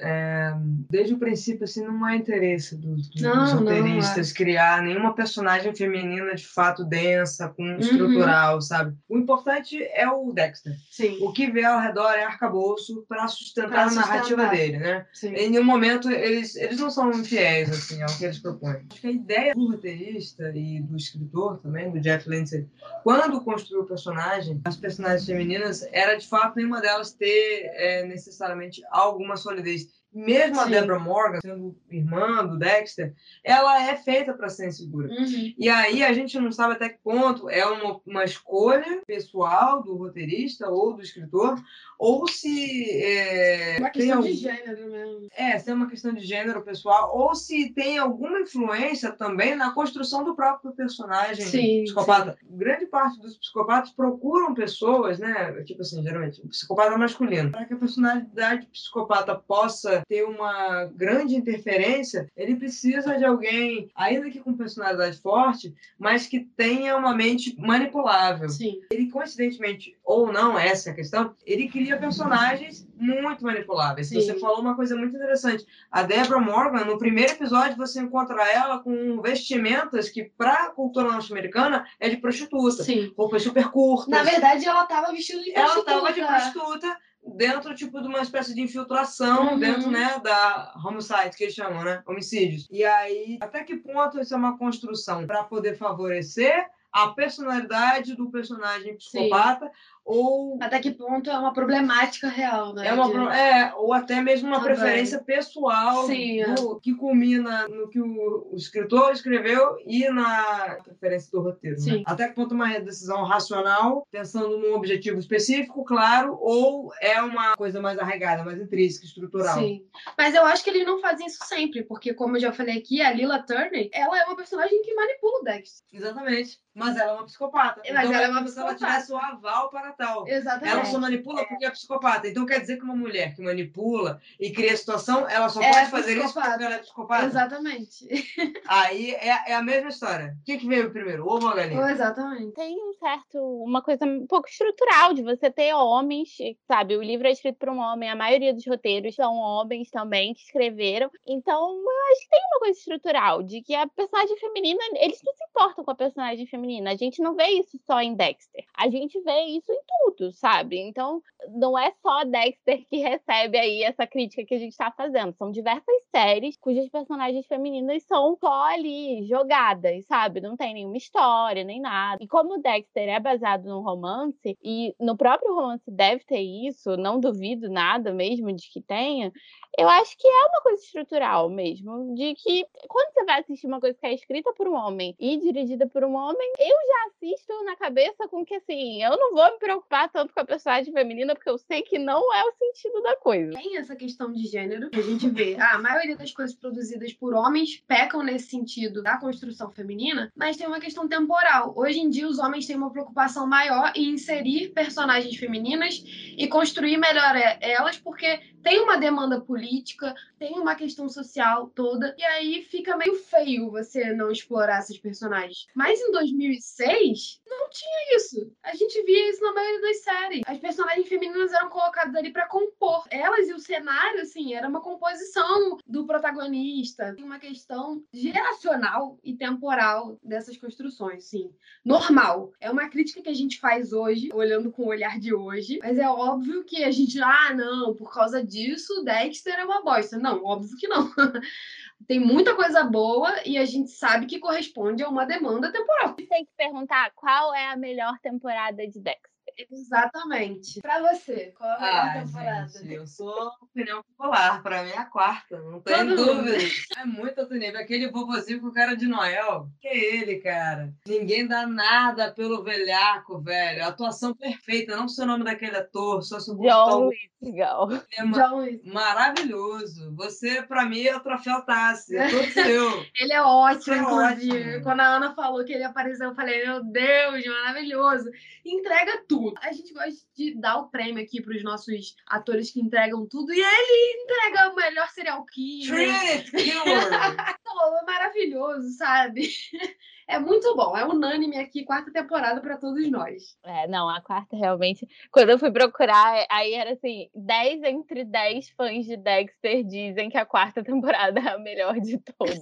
é, 0.00 0.52
desde 0.90 1.14
o 1.14 1.18
princípio 1.18 1.64
assim 1.64 1.84
não 1.84 2.04
há 2.04 2.16
interesse 2.16 2.76
dos, 2.76 3.08
dos 3.10 3.22
Não, 3.22 3.34
não, 3.46 3.58
roteiristas 3.58 4.32
criar 4.32 4.82
nenhuma 4.82 5.14
personagem 5.14 5.74
feminina 5.74 6.34
de 6.34 6.46
fato 6.46 6.84
densa, 6.84 7.46
Uhum. 7.46 7.54
com 7.76 7.80
estrutural, 7.80 8.60
sabe? 8.60 8.94
O 9.08 9.16
importante 9.18 9.82
é 9.82 10.08
o 10.08 10.32
Dexter. 10.32 10.72
sim. 10.90 11.18
O 11.20 11.32
que 11.32 11.50
vê 11.50 11.64
ao 11.64 11.80
redor 11.80 12.10
é 12.12 12.24
arcabouço 12.24 13.04
para 13.08 13.26
sustentar 13.28 13.68
Pra 13.70 13.82
a 13.84 13.90
narrativa 13.90 14.42
sustentar. 14.42 14.50
dele, 14.50 14.78
né? 14.78 15.06
sim. 15.12 15.28
Em 15.34 15.50
nenhum 15.50 15.64
momento 15.64 16.10
eles, 16.10 16.56
eles 16.56 16.78
não 16.78 16.90
são 16.90 17.10
fiéis 17.36 17.70
assim, 17.70 18.02
ao 18.02 18.08
que 18.16 18.24
eles 18.24 18.38
propõem. 18.38 18.86
Acho 18.90 19.00
que 19.00 19.06
a 19.06 19.10
ideia 19.10 19.54
do 19.54 19.70
roteirista 19.70 20.50
e 20.54 20.80
do 20.80 20.96
escritor 20.96 21.58
também, 21.58 21.90
do 21.90 22.00
Jeff 22.00 22.28
Lindsay, 22.28 22.66
quando 23.02 23.40
construiu 23.42 23.82
o 23.82 23.86
personagem, 23.86 24.60
as 24.64 24.76
personagens 24.76 25.26
femininas, 25.26 25.86
era 25.92 26.16
de 26.16 26.26
fato 26.26 26.56
nenhuma 26.56 26.80
delas 26.80 27.12
ter 27.12 27.70
é, 27.74 28.06
necessariamente 28.06 28.82
alguma 28.90 29.36
solidez. 29.36 29.86
Mesmo 30.24 30.60
a 30.60 30.64
Sim. 30.64 30.70
Deborah 30.70 30.98
Morgan, 30.98 31.40
sendo 31.40 31.76
irmã 31.90 32.46
do 32.46 32.58
Dexter, 32.58 33.12
ela 33.44 33.82
é 33.82 33.96
feita 33.96 34.32
para 34.32 34.48
ser 34.48 34.68
insegura. 34.68 35.08
Uhum. 35.08 35.54
E 35.58 35.68
aí 35.68 36.02
a 36.02 36.12
gente 36.12 36.38
não 36.38 36.50
sabe 36.50 36.72
até 36.74 36.88
que 36.88 36.98
ponto 37.02 37.50
é 37.50 37.64
uma, 37.66 38.00
uma 38.06 38.24
escolha 38.24 39.02
pessoal 39.06 39.82
do 39.82 39.94
roteirista 39.96 40.68
ou 40.70 40.94
do 40.94 41.02
escritor, 41.02 41.56
ou 41.98 42.26
se 42.28 42.90
é, 43.02 43.76
Uma 43.78 43.90
tem 43.90 44.02
questão 44.02 44.16
algum- 44.18 44.28
de 44.30 44.34
gênero 44.36 44.90
mesmo. 44.90 45.28
é, 45.36 45.58
se 45.58 45.70
é 45.70 45.74
uma 45.74 45.88
questão 45.88 46.12
de 46.14 46.24
gênero 46.24 46.62
pessoal, 46.62 47.16
ou 47.16 47.34
se 47.34 47.70
tem 47.74 47.98
alguma 47.98 48.40
influência 48.40 49.12
também 49.12 49.54
na 49.54 49.72
construção 49.72 50.24
do 50.24 50.34
próprio 50.34 50.72
personagem 50.72 51.44
Sim, 51.46 51.84
psicopata. 51.84 52.36
Grande 52.42 52.86
parte 52.86 53.20
dos 53.20 53.36
psicopatas 53.38 53.90
procuram 53.90 54.54
pessoas, 54.54 55.18
né? 55.18 55.52
Tipo 55.64 55.82
assim, 55.82 56.02
geralmente, 56.02 56.40
um 56.44 56.48
psicopata 56.48 56.96
masculino. 56.96 57.50
Para 57.50 57.64
que 57.64 57.74
a 57.74 57.78
personalidade 57.78 58.66
psicopata 58.66 59.34
possa 59.34 60.02
ter 60.08 60.24
uma 60.24 60.84
grande 60.86 61.34
interferência, 61.34 62.30
ele 62.36 62.56
precisa 62.56 63.16
de 63.18 63.24
alguém, 63.24 63.90
ainda 63.94 64.30
que 64.30 64.40
com 64.40 64.56
personalidade 64.56 65.18
forte, 65.18 65.74
mas 65.98 66.26
que 66.26 66.40
tenha 66.40 66.96
uma 66.96 67.14
mente 67.14 67.56
manipulável 67.58 68.48
Sim. 68.48 68.80
ele 68.90 69.10
coincidentemente 69.10 69.96
ou 70.04 70.32
não 70.32 70.58
essa 70.58 70.90
é 70.90 70.92
a 70.92 70.94
questão 70.94 71.34
ele 71.44 71.68
cria 71.68 71.98
personagens 71.98 72.86
muito 72.96 73.44
manipuláveis 73.44 74.08
Sim. 74.08 74.20
você 74.20 74.38
falou 74.38 74.60
uma 74.60 74.74
coisa 74.76 74.96
muito 74.96 75.16
interessante 75.16 75.66
a 75.90 76.02
Deborah 76.02 76.40
Morgan 76.40 76.84
no 76.84 76.98
primeiro 76.98 77.32
episódio 77.32 77.76
você 77.76 78.00
encontra 78.00 78.42
ela 78.50 78.78
com 78.78 79.20
vestimentas 79.20 80.08
que 80.08 80.24
para 80.24 80.66
a 80.66 80.70
cultura 80.70 81.10
norte-americana 81.10 81.84
é 81.98 82.08
de 82.08 82.16
prostituta 82.16 82.82
Sim. 82.82 83.12
roupas 83.16 83.42
super 83.42 83.70
curtas 83.70 84.08
Na 84.08 84.22
verdade, 84.22 84.66
ela 84.66 84.86
tava 84.86 85.12
vestida 85.12 85.42
de 85.42 85.50
ela 85.52 85.72
prostituta. 85.72 85.90
estava 85.92 86.12
de 86.12 86.20
prostituta 86.20 86.98
dentro 87.34 87.74
tipo 87.74 88.00
de 88.00 88.06
uma 88.08 88.20
espécie 88.20 88.54
de 88.54 88.60
infiltração 88.60 89.52
Uhum. 89.52 89.58
dentro 89.58 89.90
né 89.90 90.20
da 90.22 90.74
homicide 90.84 91.36
que 91.36 91.44
eles 91.44 91.54
chamam 91.54 91.82
né 91.82 92.02
homicídios 92.06 92.68
e 92.70 92.84
aí 92.84 93.38
até 93.40 93.64
que 93.64 93.76
ponto 93.76 94.20
isso 94.20 94.32
é 94.34 94.36
uma 94.36 94.56
construção 94.58 95.26
para 95.26 95.42
poder 95.44 95.76
favorecer 95.76 96.66
a 96.92 97.08
personalidade 97.08 98.14
do 98.14 98.30
personagem 98.30 98.96
psicopata 98.96 99.70
ou 100.06 100.56
Até 100.60 100.78
que 100.78 100.92
ponto 100.92 101.28
é 101.28 101.36
uma 101.38 101.52
problemática 101.52 102.28
real, 102.28 102.72
né? 102.72 102.86
é 102.86 102.92
uma 102.94 103.08
de- 103.30 103.36
é, 103.36 103.74
ou 103.74 103.92
até 103.92 104.20
mesmo 104.22 104.46
uma 104.48 104.60
Também. 104.60 104.76
preferência 104.76 105.18
pessoal 105.20 106.06
Sim, 106.06 106.42
é. 106.42 106.54
do- 106.54 106.78
que 106.80 106.94
culmina 106.94 107.66
no 107.68 107.88
que 107.88 108.00
o, 108.00 108.48
o 108.52 108.56
escritor 108.56 109.12
escreveu 109.12 109.76
e 109.84 110.08
na 110.08 110.76
preferência 110.84 111.30
do 111.32 111.40
roteiro. 111.42 111.76
né? 111.84 112.02
Até 112.06 112.28
que 112.28 112.34
ponto 112.34 112.54
uma 112.54 112.78
decisão 112.78 113.24
racional, 113.24 114.06
pensando 114.10 114.56
num 114.58 114.74
objetivo 114.74 115.18
específico, 115.18 115.84
claro, 115.84 116.38
ou 116.40 116.90
é 117.00 117.20
uma 117.20 117.56
coisa 117.56 117.80
mais 117.80 117.98
arraigada, 117.98 118.44
mais 118.44 118.60
intrínseca, 118.60 119.06
estrutural. 119.06 119.58
Sim. 119.58 119.84
Mas 120.16 120.34
eu 120.34 120.44
acho 120.44 120.62
que 120.62 120.70
eles 120.70 120.86
não 120.86 121.00
fazem 121.00 121.26
isso 121.26 121.44
sempre, 121.44 121.82
porque, 121.82 122.14
como 122.14 122.36
eu 122.36 122.40
já 122.40 122.52
falei 122.52 122.78
aqui, 122.78 123.02
a 123.02 123.12
Lila 123.12 123.40
Turner, 123.42 123.88
ela 123.92 124.18
é 124.20 124.24
uma 124.24 124.36
personagem 124.36 124.80
que 124.82 124.94
manipula 124.94 125.40
o 125.40 125.44
Dexter. 125.44 125.84
Exatamente. 125.92 126.58
Mas 126.74 126.96
ela 126.96 127.12
é 127.12 127.14
uma 127.14 127.24
psicopata. 127.24 127.80
Mas 127.80 128.04
então 128.04 128.12
ela 128.14 128.22
é 128.22 128.26
é 128.26 128.28
uma 128.28 128.46
se 128.46 128.58
ela 128.58 128.68
psicopata. 128.68 128.76
tivesse 128.76 129.12
o 129.12 129.16
aval 129.16 129.70
para 129.70 129.92
tal. 129.96 130.26
Ela 130.26 130.36
Exatamente. 130.38 130.88
só 130.88 130.98
manipula 130.98 131.44
porque 131.46 131.64
é 131.64 131.70
psicopata. 131.70 132.28
Então 132.28 132.46
quer 132.46 132.60
dizer 132.60 132.76
que 132.76 132.84
uma 132.84 132.96
mulher 132.96 133.34
que 133.34 133.42
manipula 133.42 134.20
e 134.38 134.50
cria 134.50 134.72
a 134.72 134.76
situação, 134.76 135.28
ela 135.28 135.48
só 135.48 135.60
É 135.62 135.72
pode 135.72 135.90
fazer 135.90 136.12
isso 136.16 136.24
psicopata. 136.24 136.50
porque 136.50 136.64
ela 136.64 136.74
é 136.74 136.78
psicopata? 136.78 137.24
Exatamente. 137.26 138.06
Aí 138.66 139.12
é, 139.14 139.50
é 139.50 139.54
a 139.54 139.62
mesma 139.62 139.88
história. 139.88 140.34
O 140.40 140.44
que, 140.44 140.58
que 140.58 140.66
veio 140.66 140.90
primeiro? 140.90 141.24
o 141.24 141.32
Ovo 141.34 141.46
ou 141.46 141.52
a 141.52 141.56
galinha? 141.56 141.90
Exatamente. 141.90 142.52
Tem 142.54 142.74
um 142.76 142.92
certo, 142.94 143.38
uma 143.62 143.82
coisa 143.82 144.04
um 144.04 144.26
pouco 144.26 144.48
estrutural 144.48 145.12
de 145.14 145.22
você 145.22 145.50
ter 145.50 145.72
homens, 145.74 146.30
sabe? 146.66 146.96
O 146.96 147.02
livro 147.02 147.26
é 147.26 147.30
escrito 147.30 147.56
por 147.58 147.68
um 147.68 147.78
homem, 147.78 148.08
a 148.10 148.16
maioria 148.16 148.52
dos 148.52 148.66
roteiros 148.66 149.14
são 149.14 149.34
homens 149.34 149.90
também 149.90 150.34
que 150.34 150.40
escreveram. 150.42 151.10
Então, 151.26 151.70
eu 151.70 152.12
acho 152.12 152.20
que 152.22 152.28
tem 152.30 152.40
uma 152.52 152.58
coisa 152.60 152.78
estrutural 152.78 153.42
de 153.42 153.62
que 153.62 153.74
a 153.74 153.86
personagem 153.86 154.36
feminina, 154.38 154.80
eles 154.94 155.20
não 155.24 155.32
se 155.34 155.44
importam 155.44 155.84
com 155.84 155.90
a 155.90 155.94
personagem 155.94 156.46
feminina. 156.46 156.90
A 156.90 156.96
gente 156.96 157.20
não 157.22 157.34
vê 157.34 157.46
isso 157.48 157.78
só 157.86 158.00
em 158.00 158.14
Dexter. 158.14 158.64
A 158.76 158.88
gente 158.88 159.20
vê 159.22 159.40
isso 159.46 159.72
em 159.72 159.80
tudo, 159.86 160.32
sabe? 160.32 160.78
Então, 160.78 161.22
não 161.48 161.78
é 161.78 161.92
só 162.02 162.24
Dexter 162.24 162.84
que 162.88 162.96
recebe 162.98 163.58
aí 163.58 163.82
essa 163.82 164.06
crítica 164.06 164.44
que 164.44 164.54
a 164.54 164.58
gente 164.58 164.76
tá 164.76 164.90
fazendo. 164.90 165.34
São 165.36 165.50
diversas 165.50 165.94
séries 166.14 166.56
cujas 166.58 166.88
personagens 166.88 167.46
femininas 167.46 168.02
são 168.04 168.36
só 168.36 168.64
ali 168.64 169.26
jogadas, 169.26 170.04
sabe? 170.06 170.40
Não 170.40 170.56
tem 170.56 170.74
nenhuma 170.74 170.96
história, 170.96 171.64
nem 171.64 171.80
nada. 171.80 172.22
E 172.22 172.28
como 172.28 172.60
Dexter 172.60 173.08
é 173.08 173.20
baseado 173.20 173.64
num 173.64 173.82
romance, 173.82 174.56
e 174.62 174.94
no 175.00 175.16
próprio 175.16 175.54
romance 175.54 175.90
deve 175.90 176.24
ter 176.24 176.40
isso, 176.40 176.96
não 176.96 177.20
duvido 177.20 177.68
nada 177.68 178.12
mesmo 178.12 178.52
de 178.52 178.70
que 178.70 178.80
tenha, 178.80 179.32
eu 179.78 179.88
acho 179.88 180.16
que 180.16 180.26
é 180.26 180.46
uma 180.46 180.62
coisa 180.62 180.82
estrutural 180.82 181.48
mesmo. 181.50 182.14
De 182.14 182.34
que 182.34 182.66
quando 182.88 183.12
você 183.12 183.24
vai 183.24 183.40
assistir 183.40 183.66
uma 183.66 183.80
coisa 183.80 183.98
que 183.98 184.06
é 184.06 184.14
escrita 184.14 184.52
por 184.54 184.66
um 184.66 184.74
homem 184.74 185.14
e 185.18 185.36
dirigida 185.38 185.86
por 185.86 186.02
um 186.04 186.14
homem, 186.14 186.52
eu 186.58 186.76
já 186.86 187.06
assisto 187.08 187.64
na 187.64 187.76
cabeça 187.76 188.28
com 188.28 188.44
que 188.44 188.54
assim, 188.54 189.02
eu 189.02 189.16
não 189.16 189.34
vou 189.34 189.44
me 189.52 189.58
preocupar 189.58 189.75
tanto 190.12 190.32
com 190.32 190.40
a 190.40 190.44
personagem 190.44 190.92
feminina, 190.92 191.34
porque 191.34 191.50
eu 191.50 191.58
sei 191.58 191.82
que 191.82 191.98
não 191.98 192.34
é 192.34 192.42
o 192.44 192.52
sentido 192.52 193.02
da 193.02 193.16
coisa. 193.16 193.52
Tem 193.52 193.76
essa 193.76 193.96
questão 193.96 194.32
de 194.32 194.44
gênero 194.46 194.90
a 194.92 195.00
gente 195.00 195.28
vê. 195.28 195.56
Ah, 195.58 195.74
a 195.74 195.78
maioria 195.78 196.16
das 196.16 196.32
coisas 196.32 196.54
produzidas 196.54 197.12
por 197.12 197.34
homens 197.34 197.82
pecam 197.86 198.22
nesse 198.22 198.48
sentido 198.48 199.02
da 199.02 199.18
construção 199.18 199.70
feminina, 199.70 200.32
mas 200.34 200.56
tem 200.56 200.66
uma 200.66 200.80
questão 200.80 201.08
temporal. 201.08 201.72
Hoje 201.76 201.98
em 201.98 202.08
dia, 202.08 202.26
os 202.26 202.38
homens 202.38 202.66
têm 202.66 202.76
uma 202.76 202.90
preocupação 202.90 203.46
maior 203.46 203.92
em 203.94 204.10
inserir 204.10 204.70
personagens 204.70 205.36
femininas 205.36 206.02
e 206.36 206.46
construir 206.48 206.96
melhor 206.96 207.34
elas, 207.60 207.98
porque 207.98 208.40
tem 208.62 208.80
uma 208.80 208.96
demanda 208.96 209.40
política, 209.40 210.12
tem 210.38 210.58
uma 210.58 210.74
questão 210.74 211.08
social 211.08 211.70
toda, 211.74 212.14
e 212.18 212.24
aí 212.24 212.62
fica 212.62 212.96
meio 212.96 213.14
feio 213.14 213.70
você 213.70 214.12
não 214.12 214.30
explorar 214.30 214.78
essas 214.78 214.98
personagens. 214.98 215.66
Mas 215.72 216.00
em 216.00 216.10
2006, 216.10 217.40
não 217.46 217.70
tinha 217.70 218.16
isso. 218.16 218.52
A 218.64 218.74
gente 218.74 219.00
via 219.04 219.30
isso 219.30 219.40
na 219.40 219.52
maioria 219.52 219.65
das 219.80 220.02
séries. 220.02 220.42
As 220.46 220.58
personagens 220.58 221.08
femininas 221.08 221.52
eram 221.52 221.68
colocadas 221.68 222.14
ali 222.14 222.32
pra 222.32 222.46
compor. 222.46 223.04
Elas 223.10 223.48
e 223.48 223.52
o 223.52 223.58
cenário, 223.58 224.20
assim, 224.20 224.54
era 224.54 224.68
uma 224.68 224.80
composição 224.80 225.78
do 225.86 226.06
protagonista. 226.06 227.14
Tem 227.14 227.24
uma 227.24 227.38
questão 227.38 228.02
geracional 228.12 229.18
e 229.22 229.34
temporal 229.34 230.18
dessas 230.22 230.56
construções, 230.56 231.24
sim. 231.24 231.50
Normal. 231.84 232.52
É 232.60 232.70
uma 232.70 232.88
crítica 232.88 233.22
que 233.22 233.28
a 233.28 233.34
gente 233.34 233.60
faz 233.60 233.92
hoje, 233.92 234.30
olhando 234.32 234.70
com 234.70 234.82
o 234.82 234.88
olhar 234.88 235.18
de 235.18 235.34
hoje, 235.34 235.78
mas 235.82 235.98
é 235.98 236.08
óbvio 236.08 236.64
que 236.64 236.84
a 236.84 236.90
gente, 236.90 237.20
ah, 237.20 237.54
não, 237.54 237.94
por 237.94 238.12
causa 238.12 238.44
disso, 238.44 239.02
Dexter 239.04 239.58
é 239.58 239.64
uma 239.64 239.82
bosta. 239.82 240.18
Não, 240.18 240.44
óbvio 240.44 240.76
que 240.76 240.88
não. 240.88 241.10
Tem 242.06 242.20
muita 242.20 242.54
coisa 242.54 242.84
boa 242.84 243.32
e 243.44 243.56
a 243.56 243.64
gente 243.64 243.90
sabe 243.90 244.26
que 244.26 244.38
corresponde 244.38 245.02
a 245.02 245.08
uma 245.08 245.24
demanda 245.24 245.72
temporal. 245.72 246.14
Tem 246.14 246.44
que 246.44 246.52
perguntar 246.56 247.10
qual 247.14 247.54
é 247.54 247.68
a 247.68 247.76
melhor 247.76 248.18
temporada 248.20 248.86
de 248.86 249.00
Dexter. 249.00 249.35
Exatamente. 249.58 250.80
Pra 250.80 251.00
você, 251.00 251.52
qual 251.56 251.70
a 251.70 251.80
melhor 251.80 251.94
Ah, 251.94 252.12
temporada? 252.24 252.68
gente, 252.68 252.92
eu 252.94 253.06
sou 253.06 253.50
opinião 253.62 254.02
popular. 254.02 254.62
Pra 254.62 254.82
mim 254.82 254.90
é 254.90 254.98
a 254.98 255.04
quarta, 255.04 255.58
não 255.60 255.80
tem 255.80 255.96
Todo 255.96 256.08
mundo. 256.08 256.24
dúvida. 256.44 256.56
É 256.98 257.04
muito 257.04 257.40
outro 257.40 257.56
nível. 257.56 257.80
Aquele 257.80 258.10
vovozinho 258.10 258.60
com 258.60 258.70
cara 258.72 258.94
de 258.96 259.06
Noel. 259.06 259.68
Que 259.80 259.88
é 259.88 260.14
ele, 260.16 260.36
cara. 260.40 260.92
Ninguém 261.06 261.46
dá 261.46 261.66
nada 261.66 262.30
pelo 262.32 262.62
velhaco, 262.62 263.40
velho. 263.40 263.84
Atuação 263.84 264.34
perfeita. 264.34 264.96
Não 264.96 265.08
sei 265.08 265.24
o 265.24 265.28
nome 265.28 265.44
daquele 265.44 265.76
ator, 265.76 266.22
só 266.22 266.38
se 266.40 266.50
o 266.50 266.56
John 266.56 267.10
Lithgow. 267.40 267.92
é 268.18 268.24
ma- 268.24 268.50
maravilhoso. 268.84 270.14
Você, 270.16 270.62
pra 270.62 270.84
mim, 270.84 271.02
é 271.04 271.16
o 271.16 271.20
troféu 271.20 271.62
Tassi. 271.62 272.16
É 272.16 272.28
todo 272.28 272.46
seu. 272.52 273.06
Ele 273.18 273.32
é 273.32 273.42
ótimo, 273.42 273.94
É 273.94 273.98
inclusive. 273.98 274.58
ótimo. 274.70 274.82
Quando 274.82 275.00
a 275.00 275.06
Ana 275.16 275.34
falou 275.34 275.64
que 275.64 275.72
ele 275.72 275.84
apareceu, 275.84 276.28
eu 276.28 276.34
falei, 276.34 276.64
meu 276.66 276.82
Deus, 276.84 277.44
maravilhoso. 277.46 278.30
Entrega 278.64 279.22
tudo. 279.28 279.45
A 279.60 279.72
gente 279.72 279.92
gosta 279.92 280.26
de 280.36 280.54
dar 280.58 280.78
o 280.78 280.88
prêmio 280.88 281.22
aqui 281.22 281.42
pros 281.42 281.62
nossos 281.62 282.16
atores 282.26 282.70
que 282.70 282.80
entregam 282.80 283.26
tudo. 283.26 283.52
E 283.52 283.60
ele 283.60 284.22
entrega 284.22 284.70
o 284.72 284.76
melhor 284.76 285.08
serial 285.10 285.44
killer. 285.46 286.44
Trinity 286.44 286.50
Killer. 286.50 287.56
É 287.76 288.04
maravilhoso, 288.04 288.88
sabe? 288.96 289.48
É 290.28 290.40
muito 290.40 290.74
bom. 290.74 290.96
É 290.96 291.04
unânime 291.04 291.56
aqui, 291.56 291.84
quarta 291.84 292.12
temporada 292.12 292.60
pra 292.60 292.76
todos 292.76 293.08
nós. 293.08 293.56
É, 293.62 293.86
não, 293.86 294.08
a 294.08 294.20
quarta 294.20 294.56
realmente. 294.56 295.06
Quando 295.30 295.50
eu 295.50 295.58
fui 295.58 295.70
procurar, 295.70 296.44
aí 296.50 296.74
era 296.74 296.94
assim: 296.94 297.30
10 297.32 297.84
entre 297.84 298.24
10 298.24 298.70
fãs 298.70 299.06
de 299.06 299.16
Dexter 299.16 299.84
dizem 299.84 300.28
que 300.28 300.36
a 300.36 300.44
quarta 300.44 300.82
temporada 300.82 301.38
é 301.38 301.50
a 301.50 301.58
melhor 301.58 302.00
de 302.00 302.18
todas. 302.18 302.58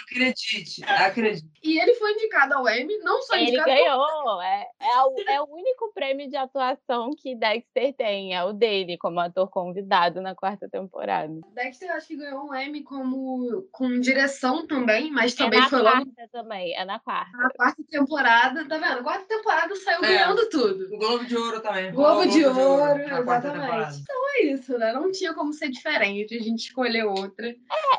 Acredite, 0.00 0.82
acredite. 0.84 1.46
E 1.62 1.78
ele 1.78 1.94
foi 1.94 2.12
indicado 2.12 2.54
ao 2.54 2.68
Emmy, 2.68 2.98
não 2.98 3.20
só 3.22 3.34
Ele 3.34 3.44
indicado 3.48 3.66
ganhou. 3.70 4.42
É, 4.42 4.66
é, 4.80 5.02
o, 5.02 5.14
é 5.28 5.40
o 5.42 5.44
único 5.54 5.92
prêmio 5.94 6.28
de 6.28 6.36
atuação 6.36 7.10
que 7.16 7.34
Dexter 7.34 7.94
tem, 7.94 8.34
é 8.34 8.42
o 8.44 8.52
dele, 8.52 8.96
como 8.98 9.20
ator 9.20 9.48
convidado 9.50 10.20
na 10.20 10.34
quarta 10.34 10.68
temporada. 10.68 11.32
Dexter 11.54 11.90
acho 11.92 12.08
que 12.08 12.16
ganhou 12.16 12.46
um 12.46 12.54
Emmy 12.54 12.82
como 12.82 13.62
com 13.70 14.00
direção 14.00 14.66
também, 14.66 15.10
mas 15.10 15.34
É 15.34 15.36
também 15.36 15.60
na 15.60 15.68
foi 15.68 15.82
logo 15.82 16.04
quarta 16.06 16.28
também, 16.32 16.74
é 16.74 16.84
na 16.84 16.98
quarta. 16.98 17.36
na 17.36 17.50
quarta 17.50 17.82
temporada, 17.88 18.68
tá 18.68 18.78
vendo? 18.78 18.98
A 18.98 19.02
quarta 19.02 19.24
temporada 19.26 19.76
saiu 19.76 20.04
É. 20.04 20.08
ganhando 20.08 20.48
tudo. 20.48 20.94
O 20.94 20.98
Globo 20.98 21.24
de 21.24 21.36
Ouro 21.36 21.60
também. 21.60 21.92
Globo 21.92 22.08
Rolou 22.08 22.24
o 22.24 22.28
de 22.30 22.44
Ouro, 22.46 23.24
quarta 23.24 23.48
exatamente. 23.48 24.00
Então 24.00 24.21
é 24.36 24.46
isso, 24.52 24.76
né? 24.78 24.92
Não 24.92 25.10
tinha 25.10 25.34
como 25.34 25.52
ser 25.52 25.68
diferente, 25.68 26.34
a 26.36 26.42
gente 26.42 26.60
escolheu 26.66 27.10
outra. 27.10 27.54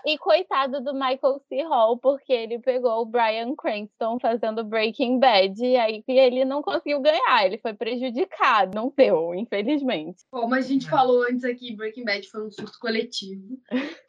E 0.05 0.17
coitado 0.17 0.81
do 0.81 0.93
Michael 0.93 1.39
C. 1.47 1.63
Hall, 1.63 1.97
porque 1.97 2.33
ele 2.33 2.59
pegou 2.59 3.01
o 3.01 3.05
Bryan 3.05 3.55
Cranston 3.55 4.19
fazendo 4.19 4.63
Breaking 4.63 5.19
Bad, 5.19 5.63
e 5.63 5.77
aí 5.77 6.03
ele 6.07 6.43
não 6.45 6.61
conseguiu 6.61 6.99
ganhar, 7.01 7.45
ele 7.45 7.57
foi 7.57 7.73
prejudicado. 7.73 8.75
Não 8.75 8.91
deu, 8.95 9.33
infelizmente. 9.33 10.23
Como 10.29 10.53
a 10.53 10.61
gente 10.61 10.87
É. 10.87 10.89
falou 10.89 11.23
antes 11.23 11.43
aqui, 11.43 11.75
Breaking 11.75 12.03
Bad 12.05 12.27
foi 12.29 12.45
um 12.45 12.51
surto 12.51 12.77
coletivo, 12.79 13.57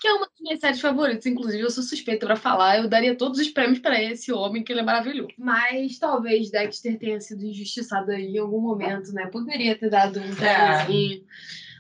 que 0.00 0.08
é 0.08 0.12
uma 0.12 0.26
das 0.26 0.40
minhas 0.40 0.60
séries 0.60 0.80
favoritas. 0.80 1.26
Inclusive, 1.26 1.62
eu 1.62 1.70
sou 1.70 1.82
suspeita 1.84 2.26
pra 2.26 2.36
falar, 2.36 2.78
eu 2.78 2.88
daria 2.88 3.16
todos 3.16 3.38
os 3.38 3.48
prêmios 3.48 3.78
pra 3.78 4.02
esse 4.02 4.32
homem, 4.32 4.62
que 4.64 4.72
ele 4.72 4.80
é 4.80 4.84
maravilhoso. 4.84 5.32
Mas 5.38 5.98
talvez 5.98 6.50
Dexter 6.50 6.98
tenha 6.98 7.20
sido 7.20 7.44
injustiçado 7.44 8.10
aí 8.10 8.34
em 8.34 8.38
algum 8.38 8.60
momento, 8.60 9.12
né? 9.12 9.26
Poderia 9.26 9.76
ter 9.78 9.90
dado 9.90 10.18
um 10.20 10.34
prêmiozinho, 10.34 11.24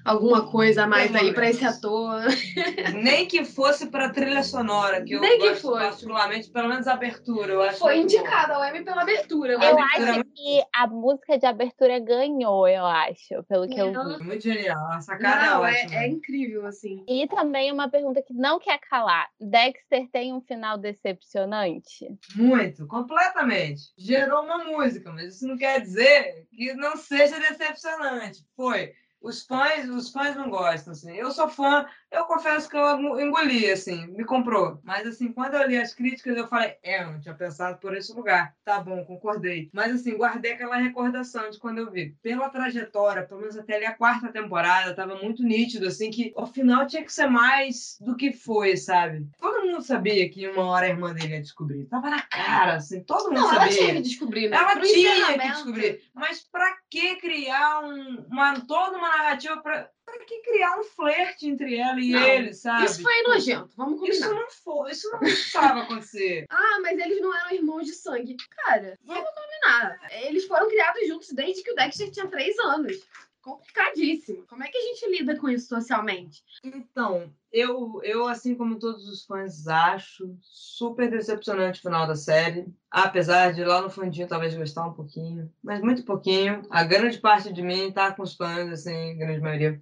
alguma 0.04 0.50
coisa 0.50 0.84
a 0.84 0.86
mais 0.86 1.10
Tem 1.10 1.20
aí 1.20 1.32
pra 1.32 1.48
esse 1.48 1.64
ator. 1.64 2.22
Nem 3.02 3.26
que 3.26 3.44
fosse 3.44 3.86
pra 3.86 4.10
trilha 4.10 4.42
sonora, 4.42 5.02
que 5.02 5.14
eu 5.14 5.20
Nem 5.20 5.38
que 5.38 5.48
gosto 5.48 5.62
fosse. 5.62 5.84
particularmente, 5.84 6.50
pelo 6.50 6.68
menos 6.68 6.86
a 6.86 6.94
abertura. 6.94 7.52
Eu 7.52 7.62
acho 7.62 7.78
Foi 7.78 7.98
indicado 7.98 8.52
ao 8.52 8.64
Emmy 8.64 8.84
pela 8.84 9.02
abertura. 9.02 9.52
Eu 9.52 9.62
abertura 9.62 10.06
é 10.06 10.10
acho 10.10 10.24
que 10.34 10.62
a 10.74 10.86
música 10.86 11.38
de 11.38 11.46
abertura 11.46 11.98
ganhou, 11.98 12.68
eu 12.68 12.84
acho, 12.84 13.42
pelo 13.48 13.66
que 13.66 13.78
eu 13.80 13.92
Não. 13.92 14.12
É 14.12 14.18
vi. 14.18 14.24
Muito 14.24 14.42
genial. 14.42 14.78
A 14.92 15.00
sacada 15.00 15.46
Não, 15.46 15.64
é 15.66 15.74
é, 15.74 16.04
é 16.04 16.08
incrível, 16.08 16.66
assim. 16.66 17.04
E 17.08 17.26
também 17.28 17.72
uma 17.72 17.88
pergunta 17.88 18.22
que 18.22 18.32
não 18.34 18.58
quer 18.58 18.78
calar. 18.78 19.28
Dexter 19.40 20.08
tem 20.10 20.32
um 20.32 20.40
final 20.40 20.76
decepcionante? 20.78 22.06
Muito, 22.34 22.86
completamente. 22.86 23.92
Gerou 23.96 24.42
uma 24.44 24.64
música, 24.64 25.10
mas 25.12 25.36
isso 25.36 25.46
não 25.46 25.56
quer 25.56 25.80
dizer 25.80 26.46
que 26.54 26.74
não 26.74 26.96
seja 26.96 27.38
decepcionante. 27.38 28.44
Foi. 28.56 28.92
Os 29.24 29.42
fãs, 29.42 29.88
os 29.88 30.10
fãs 30.10 30.36
não 30.36 30.50
gostam, 30.50 30.92
assim. 30.92 31.16
Eu 31.16 31.30
sou 31.30 31.48
fã, 31.48 31.86
eu 32.14 32.24
confesso 32.26 32.68
que 32.68 32.76
eu 32.76 33.20
engoli, 33.20 33.70
assim, 33.70 34.06
me 34.08 34.24
comprou. 34.24 34.80
Mas, 34.82 35.06
assim, 35.06 35.32
quando 35.32 35.54
eu 35.54 35.66
li 35.66 35.76
as 35.76 35.94
críticas, 35.94 36.36
eu 36.36 36.46
falei, 36.46 36.74
é, 36.82 37.02
eu 37.02 37.12
não 37.12 37.20
tinha 37.20 37.34
pensado 37.34 37.78
por 37.78 37.96
esse 37.96 38.12
lugar. 38.12 38.54
Tá 38.64 38.80
bom, 38.80 39.04
concordei. 39.04 39.68
Mas, 39.72 39.94
assim, 39.94 40.16
guardei 40.16 40.52
aquela 40.52 40.76
recordação 40.76 41.50
de 41.50 41.58
quando 41.58 41.78
eu 41.78 41.90
vi. 41.90 42.16
Pela 42.22 42.48
trajetória, 42.48 43.26
pelo 43.26 43.40
menos 43.40 43.56
até 43.56 43.76
ali 43.76 43.86
a 43.86 43.94
quarta 43.94 44.28
temporada, 44.28 44.94
tava 44.94 45.16
muito 45.16 45.42
nítido, 45.42 45.86
assim, 45.86 46.10
que 46.10 46.32
ao 46.36 46.46
final 46.46 46.86
tinha 46.86 47.04
que 47.04 47.12
ser 47.12 47.26
mais 47.26 47.96
do 48.00 48.16
que 48.16 48.32
foi, 48.32 48.76
sabe? 48.76 49.26
Todo 49.38 49.66
mundo 49.66 49.82
sabia 49.82 50.28
que 50.30 50.48
uma 50.48 50.66
hora 50.66 50.86
a 50.86 50.90
irmã 50.90 51.12
dele 51.12 51.34
ia 51.34 51.42
descobrir. 51.42 51.86
Tava 51.86 52.10
na 52.10 52.22
cara, 52.22 52.76
assim, 52.76 53.02
todo 53.02 53.28
mundo 53.28 53.40
Não, 53.40 53.48
sabia. 53.48 53.62
ela 53.62 53.68
tinha 53.68 53.94
que 53.94 54.02
descobrir, 54.02 54.48
né? 54.48 54.56
Ela 54.56 54.72
Pro 54.76 54.82
tinha 54.82 55.38
que 55.38 55.48
descobrir. 55.48 56.00
Mas 56.14 56.42
pra 56.50 56.76
que 56.90 57.16
criar 57.16 57.80
um, 57.80 58.24
uma, 58.30 58.60
toda 58.60 58.96
uma 58.96 59.08
narrativa 59.08 59.56
pra, 59.60 59.88
pra 60.04 60.18
que 60.24 60.40
criar 60.42 60.78
um 60.78 60.84
flerte 60.84 61.48
entre 61.48 61.76
ela 61.76 62.00
e 62.00 62.10
Não, 62.10 62.22
ele, 62.22 62.54
sabe? 62.54 62.84
Isso 62.84 63.02
foi 63.02 63.22
nojento, 63.22 63.70
vamos 63.76 63.98
combinar. 63.98 64.14
Isso 64.14 64.34
não 64.34 64.50
foi, 64.50 64.90
isso 64.90 65.10
não 65.10 65.18
precisava 65.18 65.82
acontecer. 65.82 66.46
Ah, 66.56 66.80
mas 66.80 66.98
eles 66.98 67.20
não 67.20 67.34
eram 67.34 67.52
irmãos 67.52 67.84
de 67.84 67.92
sangue. 67.92 68.36
Cara, 68.50 68.98
vamos 69.04 69.28
combinar. 69.30 69.98
Eles 70.22 70.44
foram 70.46 70.68
criados 70.68 71.06
juntos 71.06 71.30
desde 71.32 71.62
que 71.62 71.72
o 71.72 71.74
Dexter 71.74 72.10
tinha 72.10 72.26
três 72.26 72.58
anos. 72.58 72.96
Complicadíssimo. 73.44 74.46
Como 74.48 74.64
é 74.64 74.68
que 74.68 74.78
a 74.78 74.80
gente 74.80 75.10
lida 75.10 75.36
com 75.36 75.50
isso 75.50 75.68
socialmente? 75.68 76.42
Então, 76.64 77.30
eu, 77.52 78.00
eu, 78.02 78.26
assim 78.26 78.54
como 78.54 78.78
todos 78.78 79.06
os 79.06 79.26
fãs, 79.26 79.66
acho 79.68 80.34
super 80.40 81.10
decepcionante 81.10 81.78
o 81.78 81.82
final 81.82 82.06
da 82.06 82.16
série. 82.16 82.66
Apesar 82.90 83.52
de 83.52 83.62
lá 83.62 83.82
no 83.82 83.90
fundinho 83.90 84.26
talvez 84.26 84.56
gostar 84.56 84.86
um 84.86 84.94
pouquinho, 84.94 85.52
mas 85.62 85.82
muito 85.82 86.06
pouquinho. 86.06 86.62
A 86.70 86.84
grande 86.84 87.18
parte 87.18 87.52
de 87.52 87.60
mim 87.60 87.92
tá 87.92 88.14
com 88.14 88.22
os 88.22 88.34
fãs, 88.34 88.72
assim, 88.72 89.18
grande 89.18 89.42
maioria. 89.42 89.78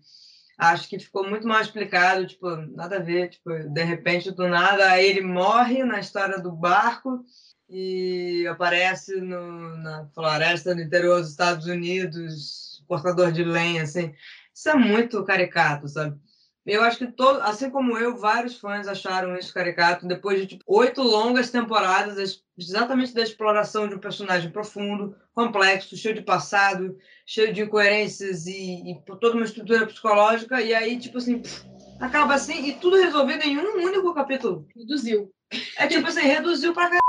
Acho 0.59 0.89
que 0.89 0.99
ficou 0.99 1.29
muito 1.31 1.47
mal 1.47 1.61
explicado, 1.61 2.27
tipo, 2.27 2.51
nada 2.75 2.97
a 2.97 3.01
ver, 3.01 3.31
tipo, 3.31 3.49
de 3.49 3.85
repente, 3.85 4.33
do 4.33 4.49
nada, 4.49 5.01
ele 5.01 5.21
morre 5.21 5.85
na 5.85 6.01
história 6.01 6.41
do 6.41 6.51
barco 6.51 7.25
e 7.69 8.45
aparece 8.49 9.21
no, 9.21 9.77
na 9.77 10.07
floresta 10.13 10.75
no 10.75 10.83
interior 10.83 11.21
dos 11.21 11.31
Estados 11.31 11.67
Unidos, 11.67 12.62
cortador 12.93 13.33
de 13.33 13.43
lenha, 13.43 13.83
assim. 13.83 14.13
Isso 14.55 14.69
é 14.69 14.75
muito 14.75 15.25
caricato, 15.25 15.89
sabe? 15.89 16.17
Eu 16.65 16.83
acho 16.83 16.99
que, 16.99 17.07
todo, 17.09 17.41
assim 17.41 17.71
como 17.71 17.99
eu, 17.99 18.17
vários 18.17 18.61
fãs 18.61 18.87
acharam 18.87 19.37
isso 19.37 19.53
caricato 19.53 20.07
depois 20.07 20.41
de 20.41 20.47
tipo, 20.47 20.65
oito 20.69 21.03
longas 21.03 21.51
temporadas 21.51 22.41
exatamente 22.57 23.13
da 23.13 23.23
exploração 23.23 23.89
de 23.89 23.97
um 23.97 23.99
personagem 23.99 24.49
profundo, 24.49 25.17
complexo, 25.35 25.97
cheio 25.97 26.15
de 26.15 26.23
passado, 26.23 26.97
cheio 27.27 27.53
de 27.53 27.63
incoerências 27.63 28.47
e, 28.47 28.93
e 28.93 29.03
toda 29.21 29.33
uma 29.35 29.45
estrutura 29.45 29.87
psicológica, 29.87 30.61
e 30.61 30.73
aí, 30.73 31.01
tipo 31.01 31.19
assim, 31.19 31.41
pff, 31.41 31.67
acaba 31.99 32.35
assim, 32.35 32.65
e 32.67 32.75
tudo 32.75 32.97
resolvido 32.97 33.43
em 33.43 33.59
um 33.59 33.85
único 33.85 34.15
capítulo. 34.15 34.65
Reduziu. 34.77 35.33
É 35.77 35.89
tipo 35.89 36.07
assim, 36.07 36.21
reduziu 36.21 36.73
pra 36.73 36.85
caralho. 36.85 37.03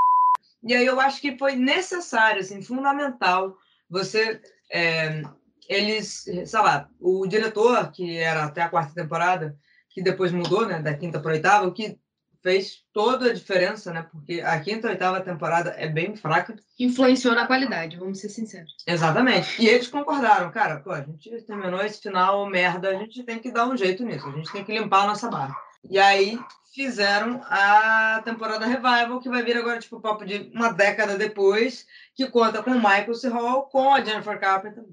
E 0.63 0.73
aí 0.73 0.85
eu 0.85 0.99
acho 0.99 1.21
que 1.21 1.37
foi 1.37 1.55
necessário, 1.55 2.39
assim, 2.39 2.61
fundamental, 2.61 3.55
você. 3.87 4.41
é, 4.71 5.21
eles, 5.69 6.23
sei 6.45 6.59
lá, 6.59 6.89
o 6.99 7.25
diretor, 7.27 7.91
que 7.91 8.17
era 8.17 8.45
até 8.45 8.61
a 8.61 8.69
quarta 8.69 8.93
temporada, 8.93 9.55
que 9.89 10.01
depois 10.01 10.31
mudou, 10.31 10.65
né, 10.65 10.81
da 10.81 10.93
quinta 10.93 11.19
para 11.19 11.33
oitava, 11.33 11.67
o 11.67 11.73
que 11.73 11.97
fez 12.41 12.83
toda 12.91 13.29
a 13.29 13.33
diferença, 13.33 13.93
né, 13.93 14.05
porque 14.11 14.41
a 14.41 14.59
quinta 14.59 14.87
e 14.87 14.91
oitava 14.91 15.21
temporada 15.21 15.73
é 15.77 15.87
bem 15.87 16.15
fraca. 16.15 16.55
Influenciou 16.77 17.33
na 17.33 17.47
qualidade, 17.47 17.97
vamos 17.97 18.19
ser 18.19 18.29
sinceros. 18.29 18.75
Exatamente. 18.85 19.61
E 19.61 19.67
eles 19.67 19.87
concordaram, 19.87 20.51
cara, 20.51 20.81
pô, 20.81 20.91
a 20.91 21.01
gente 21.01 21.29
terminou 21.43 21.81
esse 21.81 22.01
final 22.01 22.45
merda, 22.49 22.89
a 22.89 22.95
gente 22.95 23.23
tem 23.23 23.39
que 23.39 23.51
dar 23.51 23.67
um 23.67 23.77
jeito 23.77 24.03
nisso, 24.03 24.27
a 24.27 24.31
gente 24.31 24.51
tem 24.51 24.63
que 24.63 24.77
limpar 24.77 25.03
a 25.03 25.07
nossa 25.07 25.29
barra. 25.29 25.55
E 25.89 25.99
aí 25.99 26.39
fizeram 26.73 27.39
a 27.45 28.21
temporada 28.25 28.65
Revival, 28.65 29.19
que 29.19 29.29
vai 29.29 29.43
vir 29.43 29.57
agora, 29.57 29.79
tipo, 29.79 30.01
papo 30.01 30.25
de 30.25 30.51
uma 30.53 30.73
década 30.73 31.17
depois, 31.17 31.85
que 32.15 32.27
conta 32.27 32.63
com 32.63 32.71
o 32.71 32.75
Michael 32.75 33.13
C. 33.13 33.29
Hall, 33.29 33.63
com 33.63 33.93
a 33.93 34.03
Jennifer 34.03 34.39
Carpenter. 34.39 34.83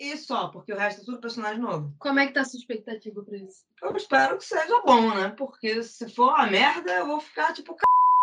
E 0.00 0.16
só, 0.16 0.48
porque 0.48 0.72
o 0.72 0.76
resto 0.76 1.02
é 1.02 1.04
tudo 1.04 1.20
personagem 1.20 1.60
novo. 1.60 1.94
Como 1.98 2.18
é 2.18 2.26
que 2.26 2.32
tá 2.32 2.40
a 2.40 2.44
sua 2.44 2.58
expectativa 2.58 3.22
pra 3.22 3.36
isso? 3.36 3.64
Eu 3.80 3.96
espero 3.96 4.36
que 4.36 4.44
seja 4.44 4.82
bom, 4.84 5.14
né? 5.14 5.32
Porque 5.36 5.82
se 5.82 6.08
for 6.08 6.30
uma 6.30 6.46
merda, 6.46 6.92
eu 6.92 7.06
vou 7.06 7.20
ficar 7.20 7.52
tipo, 7.52 7.76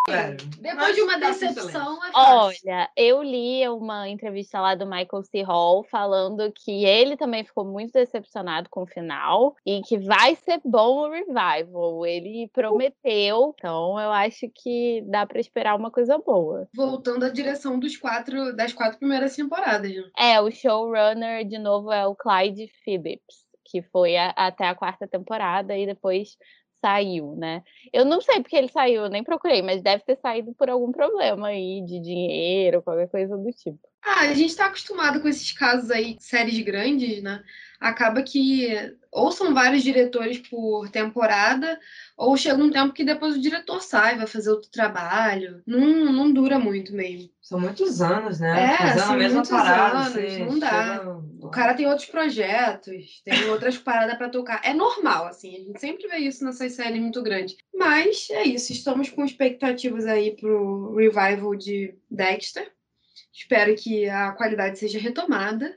c... 0.09 0.17
velho. 0.17 0.37
Depois 0.59 0.95
de 0.95 1.01
uma 1.01 1.19
tá 1.19 1.27
decepção, 1.27 2.03
é 2.05 2.11
fácil. 2.11 2.67
Olha, 2.67 2.89
eu 2.95 3.23
li 3.23 3.67
uma 3.69 4.09
entrevista 4.09 4.59
lá 4.59 4.75
do 4.75 4.85
Michael 4.85 5.23
C. 5.23 5.41
Hall 5.43 5.83
falando 5.83 6.51
que 6.51 6.85
ele 6.85 7.15
também 7.15 7.43
ficou 7.43 7.65
muito 7.65 7.93
decepcionado 7.93 8.69
com 8.69 8.83
o 8.83 8.87
final 8.87 9.55
e 9.65 9.81
que 9.81 9.97
vai 9.97 10.35
ser 10.35 10.59
bom 10.65 11.07
o 11.07 11.11
revival. 11.11 12.05
Ele 12.05 12.49
prometeu, 12.53 13.53
então 13.57 13.99
eu 13.99 14.11
acho 14.11 14.49
que 14.53 15.03
dá 15.07 15.25
pra 15.25 15.39
esperar 15.39 15.75
uma 15.75 15.91
coisa 15.91 16.17
boa. 16.17 16.67
Voltando 16.75 17.25
à 17.25 17.29
direção 17.29 17.79
dos 17.79 17.95
quatro, 17.97 18.55
das 18.55 18.73
quatro 18.73 18.99
primeiras 18.99 19.35
temporadas. 19.35 19.91
Né? 19.93 20.03
É, 20.17 20.41
o 20.41 20.51
showrunner 20.51 21.45
de 21.45 21.57
novo 21.57 21.91
é 21.91 22.05
o 22.05 22.15
Clyde 22.15 22.67
Phillips, 22.83 23.45
que 23.65 23.81
foi 23.81 24.17
a- 24.17 24.33
até 24.35 24.67
a 24.67 24.75
quarta 24.75 25.07
temporada 25.07 25.77
e 25.77 25.85
depois 25.85 26.37
saiu, 26.81 27.35
né? 27.35 27.63
Eu 27.91 28.05
não 28.05 28.21
sei 28.21 28.41
porque 28.41 28.55
ele 28.55 28.69
saiu, 28.69 29.03
eu 29.03 29.09
nem 29.09 29.23
procurei, 29.23 29.61
mas 29.61 29.81
deve 29.81 30.03
ter 30.03 30.17
saído 30.17 30.53
por 30.53 30.69
algum 30.69 30.91
problema 30.91 31.49
aí 31.49 31.83
de 31.85 31.99
dinheiro, 31.99 32.81
qualquer 32.81 33.09
coisa 33.09 33.37
do 33.37 33.51
tipo. 33.51 33.79
Ah, 34.01 34.21
a 34.21 34.33
gente 34.33 34.55
tá 34.55 34.67
acostumado 34.67 35.21
com 35.21 35.27
esses 35.27 35.51
casos 35.51 35.91
aí, 35.91 36.15
séries 36.19 36.59
grandes, 36.59 37.21
né? 37.21 37.43
Acaba 37.79 38.21
que 38.21 38.67
ou 39.11 39.31
são 39.31 39.53
vários 39.53 39.81
diretores 39.81 40.37
por 40.37 40.87
temporada, 40.89 41.79
ou 42.15 42.37
chega 42.37 42.61
um 42.61 42.69
tempo 42.69 42.93
que 42.93 43.03
depois 43.03 43.35
o 43.35 43.41
diretor 43.41 43.81
sai, 43.81 44.17
vai 44.17 44.27
fazer 44.27 44.51
outro 44.51 44.69
trabalho. 44.69 45.63
Não, 45.65 46.11
não 46.13 46.31
dura 46.31 46.59
muito 46.59 46.93
mesmo. 46.93 47.29
São 47.41 47.59
muitos 47.59 48.01
anos, 48.01 48.39
né? 48.39 48.73
É, 48.73 48.77
Fazendo 48.77 48.99
são 48.99 49.13
a 49.13 49.17
mesma 49.17 49.43
parada. 49.43 49.97
anos, 49.97 50.15
assim, 50.17 50.45
não 50.45 50.59
dá. 50.59 50.69
chega- 50.97 51.17
O 51.41 51.49
cara 51.49 51.73
tem 51.73 51.87
outros 51.87 52.07
projetos, 52.07 53.21
tem 53.25 53.45
outras 53.49 53.77
paradas 53.77 54.15
pra 54.17 54.29
tocar. 54.29 54.61
É 54.63 54.73
normal, 54.73 55.25
assim, 55.25 55.55
a 55.55 55.59
gente 55.59 55.79
sempre 55.79 56.07
vê 56.07 56.17
isso 56.17 56.43
nessas 56.45 56.73
séries 56.73 57.01
muito 57.01 57.23
grandes. 57.23 57.55
Mas 57.73 58.27
é 58.29 58.43
isso, 58.43 58.71
estamos 58.73 59.09
com 59.09 59.25
expectativas 59.25 60.05
aí 60.05 60.35
pro 60.35 60.93
revival 60.95 61.55
de 61.55 61.95
Dexter. 62.11 62.69
Espero 63.33 63.73
que 63.75 64.07
a 64.09 64.31
qualidade 64.33 64.77
seja 64.77 64.99
retomada 64.99 65.73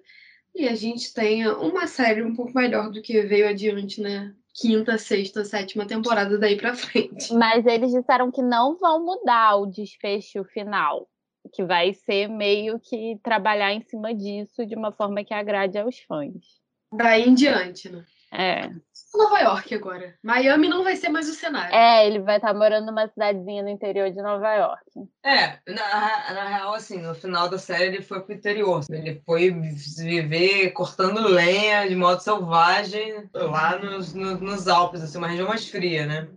e 0.55 0.69
a 0.69 0.75
gente 0.75 1.13
tenha 1.13 1.57
uma 1.57 1.87
série 1.87 2.23
um 2.23 2.35
pouco 2.35 2.53
melhor 2.55 2.91
do 2.91 3.01
que 3.01 3.21
veio 3.23 3.49
adiante, 3.49 4.01
né? 4.01 4.35
Quinta, 4.55 4.99
sexta, 4.99 5.45
sétima 5.45 5.87
temporada 5.87 6.39
daí 6.39 6.57
pra 6.57 6.75
frente. 6.75 7.33
Mas 7.33 7.65
eles 7.65 7.91
disseram 7.91 8.31
que 8.31 8.43
não 8.43 8.77
vão 8.77 9.03
mudar 9.03 9.57
o 9.57 9.67
desfecho 9.67 10.45
final, 10.45 11.09
que 11.55 11.65
vai 11.65 11.95
ser 11.95 12.29
meio 12.29 12.79
que 12.79 13.19
trabalhar 13.23 13.73
em 13.73 13.81
cima 13.81 14.15
disso 14.15 14.67
de 14.67 14.75
uma 14.75 14.93
forma 14.93 15.25
que 15.25 15.33
agrade 15.33 15.79
aos 15.79 15.99
fãs. 16.01 16.61
Daí 16.93 17.27
em 17.27 17.35
diante, 17.35 17.89
né? 17.89 18.05
É. 18.33 18.71
Nova 19.15 19.41
York 19.41 19.75
agora. 19.75 20.15
Miami 20.23 20.69
não 20.69 20.83
vai 20.83 20.97
ser 20.97 21.11
mais 21.11 21.29
o 21.29 21.35
cenário. 21.35 21.75
É, 21.75 22.07
ele 22.07 22.21
vai 22.21 22.37
estar 22.37 22.55
morando 22.55 22.87
numa 22.87 23.07
cidadezinha 23.07 23.63
no 23.63 23.69
interior 23.69 24.11
de 24.11 24.23
Nova 24.23 24.55
York. 24.55 24.85
É, 25.23 25.59
na, 25.71 26.33
na 26.33 26.49
real, 26.49 26.73
assim, 26.73 26.97
no 26.97 27.15
final 27.15 27.47
da 27.49 27.59
série 27.59 27.85
ele 27.85 28.01
foi 28.03 28.23
pro 28.23 28.35
interior. 28.35 28.83
Ele 28.91 29.21
foi 29.27 29.51
viver 29.51 30.71
cortando 30.71 31.29
lenha 31.29 31.87
de 31.87 31.95
modo 31.95 32.23
selvagem 32.23 33.29
lá 33.35 33.79
nos, 33.79 34.15
no- 34.15 34.39
nos 34.39 34.67
Alpes, 34.67 35.03
assim, 35.03 35.19
uma 35.19 35.29
região 35.29 35.49
mais 35.49 35.69
fria, 35.69 36.07
né? 36.07 36.29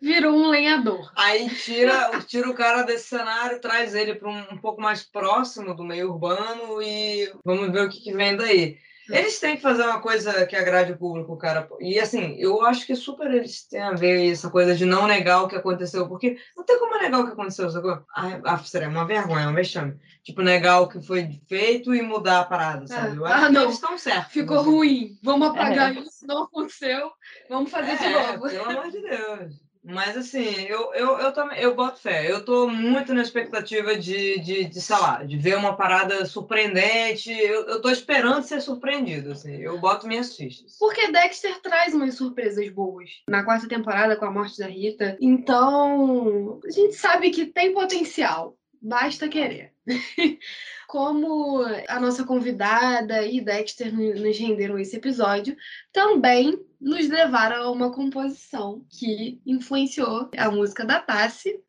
Virou 0.00 0.32
um 0.34 0.48
lenhador. 0.48 1.10
Aí 1.16 1.50
tira, 1.50 2.10
tira 2.26 2.48
o 2.48 2.54
cara 2.54 2.82
desse 2.84 3.08
cenário, 3.08 3.60
traz 3.60 3.94
ele 3.94 4.14
para 4.14 4.28
um, 4.30 4.54
um 4.54 4.56
pouco 4.58 4.80
mais 4.80 5.02
próximo 5.02 5.74
do 5.74 5.84
meio 5.84 6.10
urbano 6.12 6.80
e 6.80 7.30
vamos 7.44 7.70
ver 7.70 7.82
o 7.82 7.88
que, 7.90 8.00
que 8.00 8.12
vem 8.12 8.36
daí. 8.36 8.78
Eles 9.08 9.38
têm 9.40 9.56
que 9.56 9.62
fazer 9.62 9.82
uma 9.82 10.00
coisa 10.00 10.46
que 10.46 10.54
agrade 10.56 10.92
o 10.92 10.98
público, 10.98 11.36
cara. 11.36 11.68
E 11.80 11.98
assim, 11.98 12.36
eu 12.38 12.62
acho 12.64 12.86
que 12.86 12.94
super 12.94 13.30
eles 13.30 13.66
têm 13.66 13.80
a 13.80 13.92
ver 13.92 14.30
essa 14.30 14.50
coisa 14.50 14.74
de 14.74 14.84
não 14.84 15.06
negar 15.06 15.42
o 15.42 15.48
que 15.48 15.56
aconteceu, 15.56 16.06
porque 16.08 16.36
não 16.56 16.64
tem 16.64 16.78
como 16.78 16.98
negar 16.98 17.20
o 17.20 17.26
que 17.26 17.32
aconteceu, 17.32 17.70
sacou? 17.70 18.02
Ah, 18.14 18.40
ah, 18.44 18.58
seria 18.58 18.88
uma 18.88 19.06
vergonha, 19.06 19.44
é 19.44 19.48
um 19.48 19.54
vexame. 19.54 19.96
Tipo, 20.22 20.42
negar 20.42 20.80
o 20.80 20.88
que 20.88 21.00
foi 21.00 21.40
feito 21.48 21.94
e 21.94 22.02
mudar 22.02 22.40
a 22.40 22.44
parada, 22.44 22.86
sabe? 22.86 23.16
Eu 23.16 23.24
Ah, 23.24 23.34
acho 23.36 23.46
que 23.46 23.52
não. 23.52 23.62
eles 23.62 23.74
estão 23.74 23.96
certos. 23.98 24.32
Ficou 24.32 24.60
assim. 24.60 24.70
ruim. 24.70 25.18
Vamos 25.22 25.48
apagar 25.48 25.96
isso, 25.96 26.26
não 26.26 26.42
aconteceu. 26.42 27.10
Vamos 27.48 27.70
fazer 27.70 27.96
de 27.96 28.04
É, 28.04 28.32
novo. 28.32 28.48
Pelo 28.48 28.64
amor 28.70 28.90
de 28.90 29.00
Deus. 29.00 29.67
Mas 29.88 30.18
assim, 30.18 30.66
eu, 30.66 30.92
eu, 30.92 31.18
eu 31.18 31.32
também 31.32 31.58
eu 31.60 31.74
boto 31.74 31.98
fé. 31.98 32.30
Eu 32.30 32.44
tô 32.44 32.68
muito 32.68 33.14
na 33.14 33.22
expectativa 33.22 33.96
de, 33.96 34.38
de, 34.40 34.64
de, 34.64 34.80
sei 34.82 34.96
lá, 34.96 35.24
de 35.24 35.38
ver 35.38 35.56
uma 35.56 35.74
parada 35.74 36.26
surpreendente. 36.26 37.32
Eu, 37.32 37.66
eu 37.66 37.80
tô 37.80 37.88
esperando 37.88 38.42
ser 38.42 38.60
surpreendido, 38.60 39.32
assim. 39.32 39.56
Eu 39.56 39.80
boto 39.80 40.06
minhas 40.06 40.36
fichas. 40.36 40.76
Porque 40.78 41.10
Dexter 41.10 41.58
traz 41.62 41.94
umas 41.94 42.14
surpresas 42.16 42.68
boas. 42.68 43.08
Na 43.30 43.42
quarta 43.42 43.66
temporada, 43.66 44.14
com 44.14 44.26
a 44.26 44.30
morte 44.30 44.58
da 44.58 44.66
Rita. 44.66 45.16
Então, 45.22 46.60
a 46.62 46.70
gente 46.70 46.92
sabe 46.94 47.30
que 47.30 47.46
tem 47.46 47.72
potencial. 47.72 48.57
Basta 48.80 49.28
querer. 49.28 49.72
Como 50.86 51.62
a 51.88 52.00
nossa 52.00 52.24
convidada 52.24 53.26
e 53.26 53.40
Dexter 53.40 53.94
nos 53.94 54.38
renderam 54.38 54.78
esse 54.78 54.96
episódio, 54.96 55.56
também 55.92 56.58
nos 56.80 57.08
levaram 57.08 57.62
a 57.62 57.70
uma 57.70 57.92
composição 57.92 58.84
que 58.88 59.40
influenciou 59.44 60.30
a 60.36 60.50
música 60.50 60.84
da 60.84 61.00
Tassi. 61.00 61.60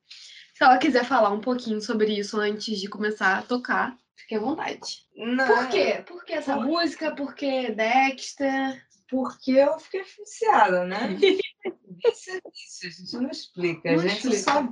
Se 0.53 0.63
ela 0.63 0.77
quiser 0.77 1.05
falar 1.05 1.31
um 1.31 1.41
pouquinho 1.41 1.81
sobre 1.81 2.17
isso 2.17 2.39
antes 2.39 2.79
de 2.79 2.87
começar 2.87 3.37
a 3.37 3.41
tocar, 3.41 3.97
fique 4.15 4.35
à 4.35 4.39
vontade. 4.39 5.05
Não, 5.15 5.47
Por 5.47 5.69
quê? 5.69 6.03
Por 6.05 6.23
que 6.23 6.33
essa 6.33 6.55
música? 6.55 7.15
Por 7.15 7.35
que 7.35 7.71
Dexter? 7.71 8.81
Porque 9.09 9.51
eu 9.51 9.79
fiquei 9.79 10.03
viciada, 10.03 10.85
né? 10.85 11.07
Vício 11.19 11.41
é 11.65 12.41
vício, 12.51 12.87
a 12.87 12.91
gente 12.91 13.17
não 13.17 13.29
explica. 13.31 13.91
Não 13.91 13.99
a 13.99 14.07
gente 14.07 14.27
explica. 14.27 14.51
só. 14.51 14.67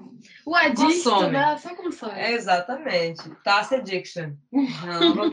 O 0.45 0.55
adicto, 0.55 0.83
Consome. 0.85 1.31
né? 1.31 1.57
Só 1.57 1.75
consome. 1.75 2.13
É, 2.19 2.31
exatamente. 2.33 3.29
Taça 3.43 3.75
Addiction. 3.77 4.33
Não, 4.51 5.31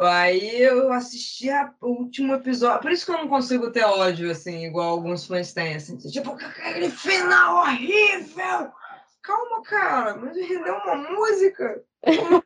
Aí 0.00 0.60
eu 0.60 0.92
assisti 0.92 1.48
a- 1.50 1.72
o 1.80 1.88
último 2.02 2.34
episódio. 2.34 2.80
Por 2.82 2.90
isso 2.90 3.06
que 3.06 3.12
eu 3.12 3.18
não 3.18 3.28
consigo 3.28 3.70
ter 3.70 3.84
ódio, 3.84 4.28
assim, 4.30 4.64
igual 4.66 4.88
alguns 4.90 5.24
fãs 5.24 5.52
têm. 5.52 5.76
Assim, 5.76 5.96
tipo, 5.98 6.32
aquele 6.32 6.90
final 6.90 7.58
horrível! 7.62 8.72
Calma, 9.22 9.62
cara, 9.62 10.16
mas 10.16 10.36
rendeu 10.36 10.74
uma 10.78 10.96
música. 10.96 11.80
Como? 12.04 12.42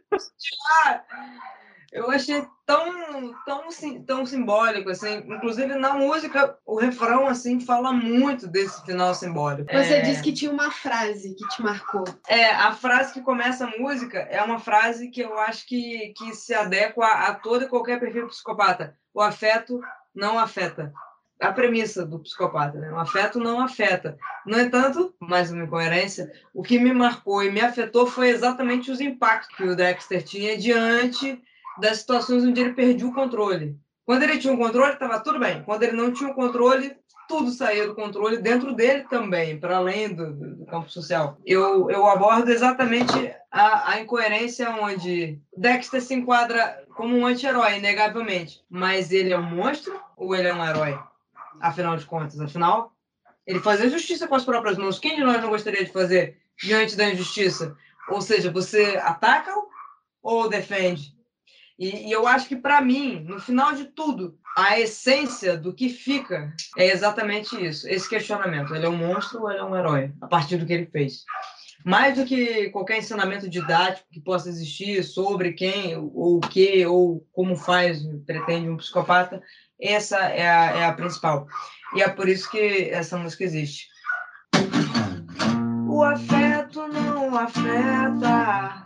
Eu 1.91 2.11
achei 2.11 2.45
tão, 2.67 3.35
tão, 3.47 3.71
sim- 3.71 4.03
tão 4.03 4.27
simbólico, 4.27 4.91
assim. 4.91 5.17
Inclusive, 5.27 5.75
na 5.75 5.95
música, 5.95 6.59
o 6.67 6.79
refrão, 6.79 7.27
assim, 7.27 7.61
fala 7.61 7.93
muito 7.93 8.47
desse 8.47 8.85
final 8.85 9.15
simbólico. 9.15 9.71
Você 9.73 9.95
É, 9.95 10.01
disse 10.03 10.23
que 10.23 10.33
tinha 10.33 10.51
uma 10.51 10.71
frase 10.71 11.35
que 11.35 11.49
te 11.49 11.63
marcou. 11.63 12.05
é, 12.29 12.51
a 12.51 12.73
frase 12.73 13.15
que 13.15 13.23
começa 13.23 13.65
a 13.65 13.79
música 13.79 14.19
é 14.19 14.43
uma 14.43 14.59
frase 14.59 15.09
que 15.09 15.23
eu 15.23 15.39
acho 15.39 15.67
que, 15.67 16.13
que 16.17 16.35
se 16.35 16.53
adequa 16.55 17.07
a 17.07 17.35
todo 17.35 17.65
e 17.65 17.69
qualquer 17.69 17.99
perfil 17.99 18.27
psicopata. 18.29 18.95
O 19.15 19.23
afeto 19.23 19.81
não 20.15 20.39
afeta. 20.39 20.93
A 21.41 21.53
premissa 21.53 22.05
do 22.05 22.19
psicopata, 22.19 22.79
né? 22.79 22.91
O 22.93 22.99
afeto 22.99 23.39
não 23.39 23.61
afeta. 23.61 24.19
No 24.45 24.61
entanto, 24.61 25.15
mais 25.21 25.51
uma 25.53 25.65
incoerência, 25.65 26.31
o 26.53 26.63
que 26.63 26.79
me 26.81 26.93
marcou 26.93 27.43
e 27.45 27.51
me 27.51 27.61
afetou 27.61 28.07
foi 28.09 28.29
exatamente 28.29 28.91
os 28.91 29.01
impactos 29.01 29.57
que 29.57 29.63
o 29.63 29.77
Dexter 29.77 30.23
tinha 30.23 30.59
diante 30.59 31.41
das 31.81 31.99
situações 31.99 32.45
onde 32.45 32.61
ele 32.61 32.73
perdia 32.73 33.07
o 33.07 33.15
controle. 33.15 33.77
Quando 34.05 34.23
ele 34.23 34.39
tinha 34.39 34.53
o 34.55 34.59
controle, 34.59 34.93
estava 34.95 35.21
tudo 35.21 35.39
bem. 35.39 35.63
Quando 35.65 35.83
ele 35.83 35.93
não 35.97 36.13
tinha 36.13 36.31
o 36.31 36.35
controle, 36.35 36.97
tudo 37.29 37.51
saía 37.51 37.87
do 37.87 37.95
controle 37.95 38.39
dentro 38.39 38.75
dele 38.75 39.05
também, 39.11 39.59
para 39.61 39.77
além 39.77 40.15
do, 40.15 40.33
do- 40.33 40.67
campo 40.67 40.89
social. 40.91 41.37
Eu, 41.45 41.91
eu 41.91 42.07
abordo 42.07 42.51
exatamente 42.51 43.35
a, 43.51 43.93
a 43.93 44.01
incoerência 44.01 44.71
onde 44.71 45.39
Dexter 45.57 46.01
se 46.01 46.15
enquadra 46.15 46.85
como 46.97 47.17
um 47.17 47.27
anti-herói, 47.27 47.77
inegavelmente. 47.79 48.63
Mas 48.69 49.13
ele 49.13 49.33
é 49.33 49.39
um 49.39 49.43
monstro 49.43 50.01
ou 50.17 50.35
ele 50.35 50.49
é 50.49 50.55
um 50.55 50.65
herói? 50.65 50.99
Afinal 51.61 51.97
de 51.97 52.07
contas, 52.07 52.41
afinal, 52.41 52.93
ele 53.47 53.61
fazia 53.61 53.91
justiça 53.91 54.27
com 54.29 54.35
as 54.35 54.45
próprias 54.45 54.79
mãos. 54.79 54.99
Quem 54.99 55.17
de 55.17 55.23
nós 55.25 55.43
não 55.43 55.51
gostaria 55.51 55.85
de 55.85 55.93
fazer 55.93 56.39
diante 56.63 56.97
da 56.97 57.09
injustiça? 57.11 57.77
Ou 58.09 58.23
seja, 58.23 58.51
você 58.51 58.99
ataca 59.03 59.53
ou 60.23 60.49
defende? 60.49 61.15
E, 61.79 62.09
e 62.09 62.13
eu 62.13 62.27
acho 62.27 62.49
que, 62.49 62.57
para 62.57 62.81
mim, 62.81 63.21
no 63.21 63.39
final 63.39 63.73
de 63.73 63.85
tudo, 63.85 64.37
a 64.57 64.81
essência 64.81 65.57
do 65.57 65.73
que 65.73 65.89
fica 65.89 66.53
é 66.77 66.91
exatamente 66.91 67.55
isso, 67.65 67.89
esse 67.89 68.09
questionamento. 68.09 68.75
Ele 68.75 68.87
é 68.87 68.89
um 68.89 68.97
monstro 68.97 69.43
ou 69.43 69.51
ele 69.51 69.61
é 69.61 69.65
um 69.65 69.77
herói? 69.77 70.13
A 70.21 70.27
partir 70.27 70.57
do 70.57 70.67
que 70.67 70.73
ele 70.73 70.87
fez. 70.87 71.25
Mais 71.85 72.17
do 72.19 72.25
que 72.25 72.69
qualquer 72.71 72.99
ensinamento 72.99 73.49
didático 73.49 74.09
que 74.11 74.21
possa 74.21 74.49
existir 74.49 75.05
sobre 75.05 75.53
quem, 75.53 75.97
ou 75.97 76.39
o 76.39 76.41
que, 76.41 76.85
ou 76.85 77.25
como 77.33 77.55
faz, 77.55 78.03
pretende 78.27 78.69
um 78.69 78.77
psicopata, 78.77 79.41
essa 79.81 80.17
é 80.17 80.49
a, 80.49 80.65
é 80.77 80.85
a 80.85 80.93
principal. 80.93 81.47
E 81.95 82.03
é 82.03 82.09
por 82.09 82.29
isso 82.29 82.51
que 82.51 82.91
essa 82.91 83.17
música 83.17 83.45
existe. 83.45 83.87
O 85.89 86.03
afeto 86.03 86.89
não 86.89 87.37
afeta. 87.39 88.85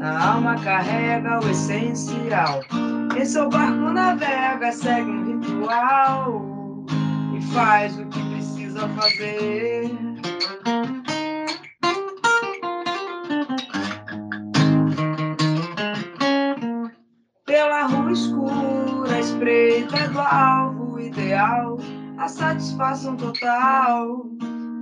A 0.00 0.34
alma 0.34 0.54
carrega 0.62 1.40
o 1.44 1.50
essencial. 1.50 2.60
Em 3.16 3.24
seu 3.24 3.48
barco 3.48 3.90
navega, 3.90 4.70
segue 4.70 5.10
um 5.10 5.40
ritual 5.40 6.44
e 7.36 7.42
faz 7.52 7.98
o 7.98 8.06
que 8.06 8.22
precisa 8.30 8.88
fazer. 8.90 9.90
Pela 17.44 17.86
rua 17.86 18.12
escura, 18.12 19.18
espreita 19.18 20.08
do 20.10 20.20
alvo 20.20 21.00
ideal, 21.00 21.76
a 22.18 22.28
satisfação 22.28 23.16
total 23.16 24.26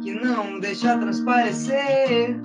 que 0.03 0.13
não 0.13 0.61
deixa 0.61 0.99
transparecer. 0.99 2.39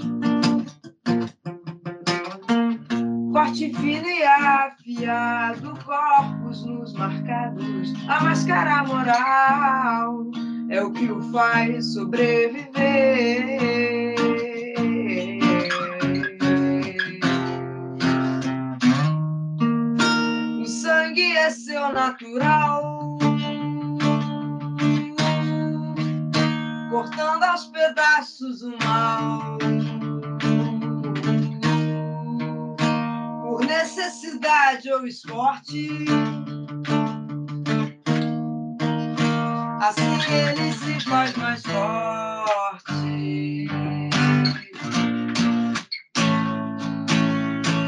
Forte, 3.41 3.73
fino 3.73 4.07
e 4.07 4.23
afiado, 4.23 5.73
corpos 5.83 6.63
nos 6.63 6.93
marcados, 6.93 7.91
a 8.07 8.23
máscara 8.23 8.83
moral 8.83 10.29
é 10.69 10.79
o 10.83 10.91
que 10.91 11.11
o 11.11 11.19
faz 11.31 11.91
sobreviver. 11.91 12.69
O 20.61 20.65
sangue 20.67 21.35
é 21.35 21.49
seu 21.49 21.91
natural, 21.91 22.90
ou 34.93 35.07
esporte, 35.07 35.87
assim 39.79 40.33
ele 40.33 40.73
se 40.73 40.99
faz 41.09 41.35
mais 41.37 41.61
forte. 41.61 43.67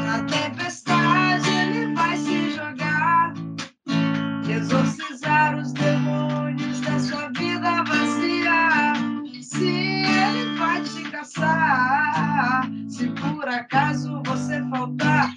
Na 0.06 0.24
tempestade 0.24 1.48
ele 1.50 1.94
vai 1.94 2.16
se 2.16 2.50
jogar, 2.50 3.34
exorcizar 4.48 5.58
os 5.58 5.72
demônios 5.72 6.80
da 6.80 6.98
sua 6.98 7.28
vida 7.30 7.84
vazia. 7.84 8.94
Se 9.42 9.66
ele 9.66 10.58
vai 10.58 10.82
te 10.82 11.02
caçar, 11.10 12.70
se 12.88 13.08
por 13.08 13.46
acaso 13.46 14.22
você 14.24 14.62
faltar, 14.70 15.33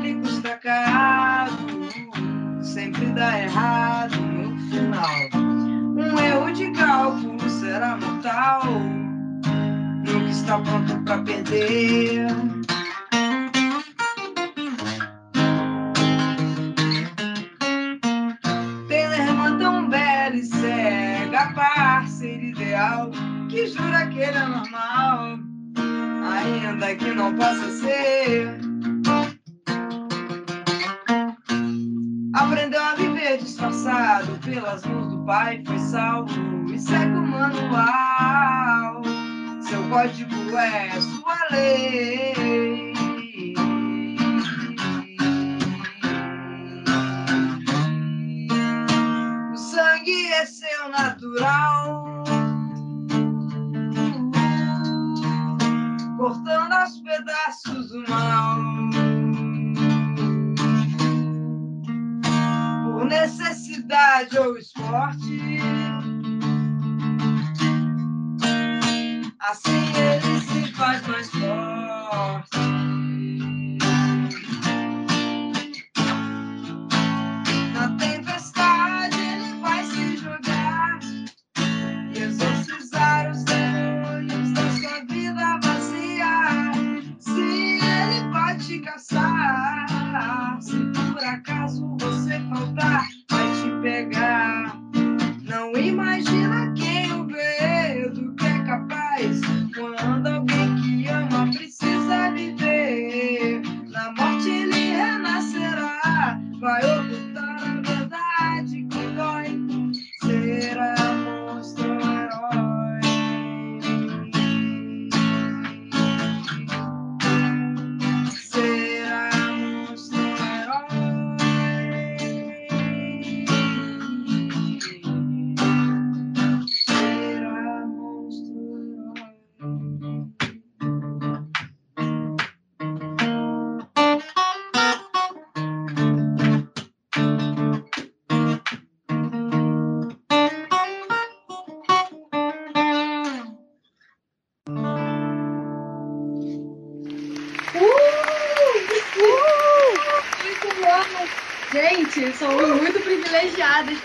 Lhe 0.00 0.14
custa 0.14 0.56
caro, 0.58 1.52
sempre 2.62 3.06
dá 3.06 3.40
errado 3.40 4.16
no 4.20 4.56
final. 4.70 5.30
Um 5.96 6.18
erro 6.18 6.52
de 6.52 6.70
cálculo 6.70 7.50
será 7.50 7.96
mortal, 7.96 8.62
nunca 10.06 10.30
está 10.30 10.58
pronto 10.60 10.96
para 11.04 11.22
perder. 11.22 12.26
Que 23.48 23.66
jura 23.66 24.06
que 24.06 24.18
ele 24.18 24.38
é 24.38 24.46
normal, 24.46 25.38
ainda 26.24 26.94
que 26.94 27.12
não 27.12 27.34
possa 27.34 27.70
pelas 34.72 34.84
mãos 34.86 35.08
do 35.08 35.18
pai, 35.24 35.62
foi 35.66 35.78
salvo 35.78 36.32
e 36.72 36.78
segue 36.78 37.14
o 37.14 37.26
manual. 37.26 39.02
Seu 39.60 39.82
código 39.90 40.56
é 40.56 40.90
sua 41.00 41.38
lei. 41.50 42.31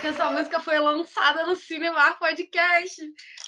Essa 0.08 0.32
música 0.32 0.60
foi 0.62 0.80
lançada 0.80 1.46
no 1.46 1.56
Cinema 1.56 2.14
Podcast. 2.14 3.02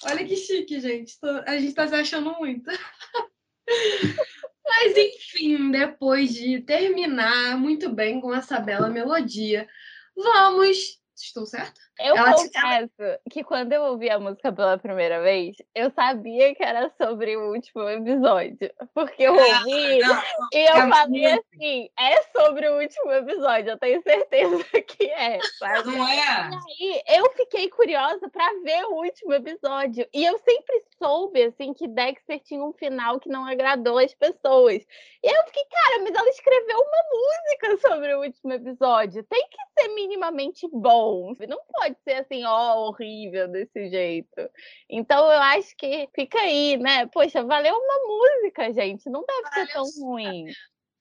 Olha 0.03 0.25
que 0.25 0.35
chique, 0.35 0.79
gente. 0.79 1.17
A 1.45 1.57
gente 1.57 1.73
tá 1.73 1.87
se 1.87 1.95
achando 1.95 2.33
muito. 2.37 2.69
Mas 4.67 4.97
enfim, 4.97 5.71
depois 5.71 6.33
de 6.33 6.61
terminar 6.61 7.57
muito 7.57 7.89
bem 7.89 8.19
com 8.19 8.33
essa 8.33 8.59
bela 8.59 8.89
melodia, 8.89 9.67
vamos. 10.15 10.99
Estou 11.15 11.45
certa? 11.45 11.79
Eu 11.99 12.15
Ela 12.15 12.33
te- 12.33 12.49
confesso 12.49 13.19
que 13.29 13.43
quando 13.43 13.73
eu 13.73 13.83
ouvi 13.83 14.09
a 14.09 14.19
música 14.19 14.51
pela 14.53 14.77
primeira 14.77 15.21
vez, 15.21 15.57
eu 15.75 15.91
sabia 15.91 16.55
que 16.55 16.63
era 16.63 16.89
sobre 17.01 17.35
o 17.35 17.51
último 17.51 17.87
episódio. 17.89 18.71
Porque 18.93 19.23
eu 19.23 19.33
ouvi 19.33 19.99
Não, 19.99 20.21
e 20.53 20.57
eu 20.69 20.75
é 20.75 20.89
falei 20.89 21.25
assim: 21.25 21.89
é 21.99 22.21
sobre 22.37 22.69
o 22.69 22.79
último 22.79 23.11
episódio, 23.11 23.71
eu 23.71 23.77
tenho 23.77 24.01
certeza 24.01 24.63
que 24.87 25.09
é, 25.09 25.39
sabe? 25.57 25.89
não 25.91 26.07
é? 26.07 26.49
E 26.79 27.17
eu 27.17 27.29
fiquei 27.33 27.69
curiosa 27.69 28.29
pra 28.29 28.47
ver 28.63 28.85
o 28.85 28.95
último 29.03 29.33
episódio. 29.33 30.07
E 30.13 30.25
eu 30.25 30.37
sempre 30.39 30.83
soube, 31.01 31.43
assim, 31.43 31.73
que 31.73 31.87
Dexter 31.87 32.39
tinha 32.41 32.63
um 32.63 32.73
final 32.73 33.19
que 33.19 33.29
não 33.29 33.45
agradou 33.45 33.97
as 33.97 34.13
pessoas. 34.13 34.83
E 35.23 35.27
aí 35.27 35.35
eu 35.35 35.43
fiquei, 35.45 35.65
cara, 35.65 36.03
mas 36.03 36.15
ela 36.15 36.29
escreveu 36.29 36.77
uma 36.77 37.03
música 37.11 37.87
sobre 37.89 38.13
o 38.15 38.21
último 38.21 38.53
episódio. 38.53 39.23
Tem 39.23 39.47
que 39.49 39.57
ser 39.81 39.89
minimamente 39.89 40.67
bom. 40.71 41.33
Não 41.47 41.59
pode 41.73 41.88
ser 42.03 42.13
assim, 42.13 42.43
ó, 42.45 42.87
horrível 42.87 43.47
desse 43.47 43.89
jeito. 43.89 44.49
Então 44.89 45.31
eu 45.31 45.39
acho 45.39 45.75
que 45.75 46.09
fica 46.15 46.39
aí, 46.39 46.77
né? 46.77 47.05
Poxa, 47.07 47.43
valeu 47.43 47.75
uma 47.75 47.99
música, 48.07 48.73
gente. 48.73 49.09
Não 49.09 49.25
deve 49.25 49.47
ser 49.47 49.59
Valeu 49.59 49.73
tão 49.73 49.85
super. 49.85 50.05
ruim. 50.05 50.45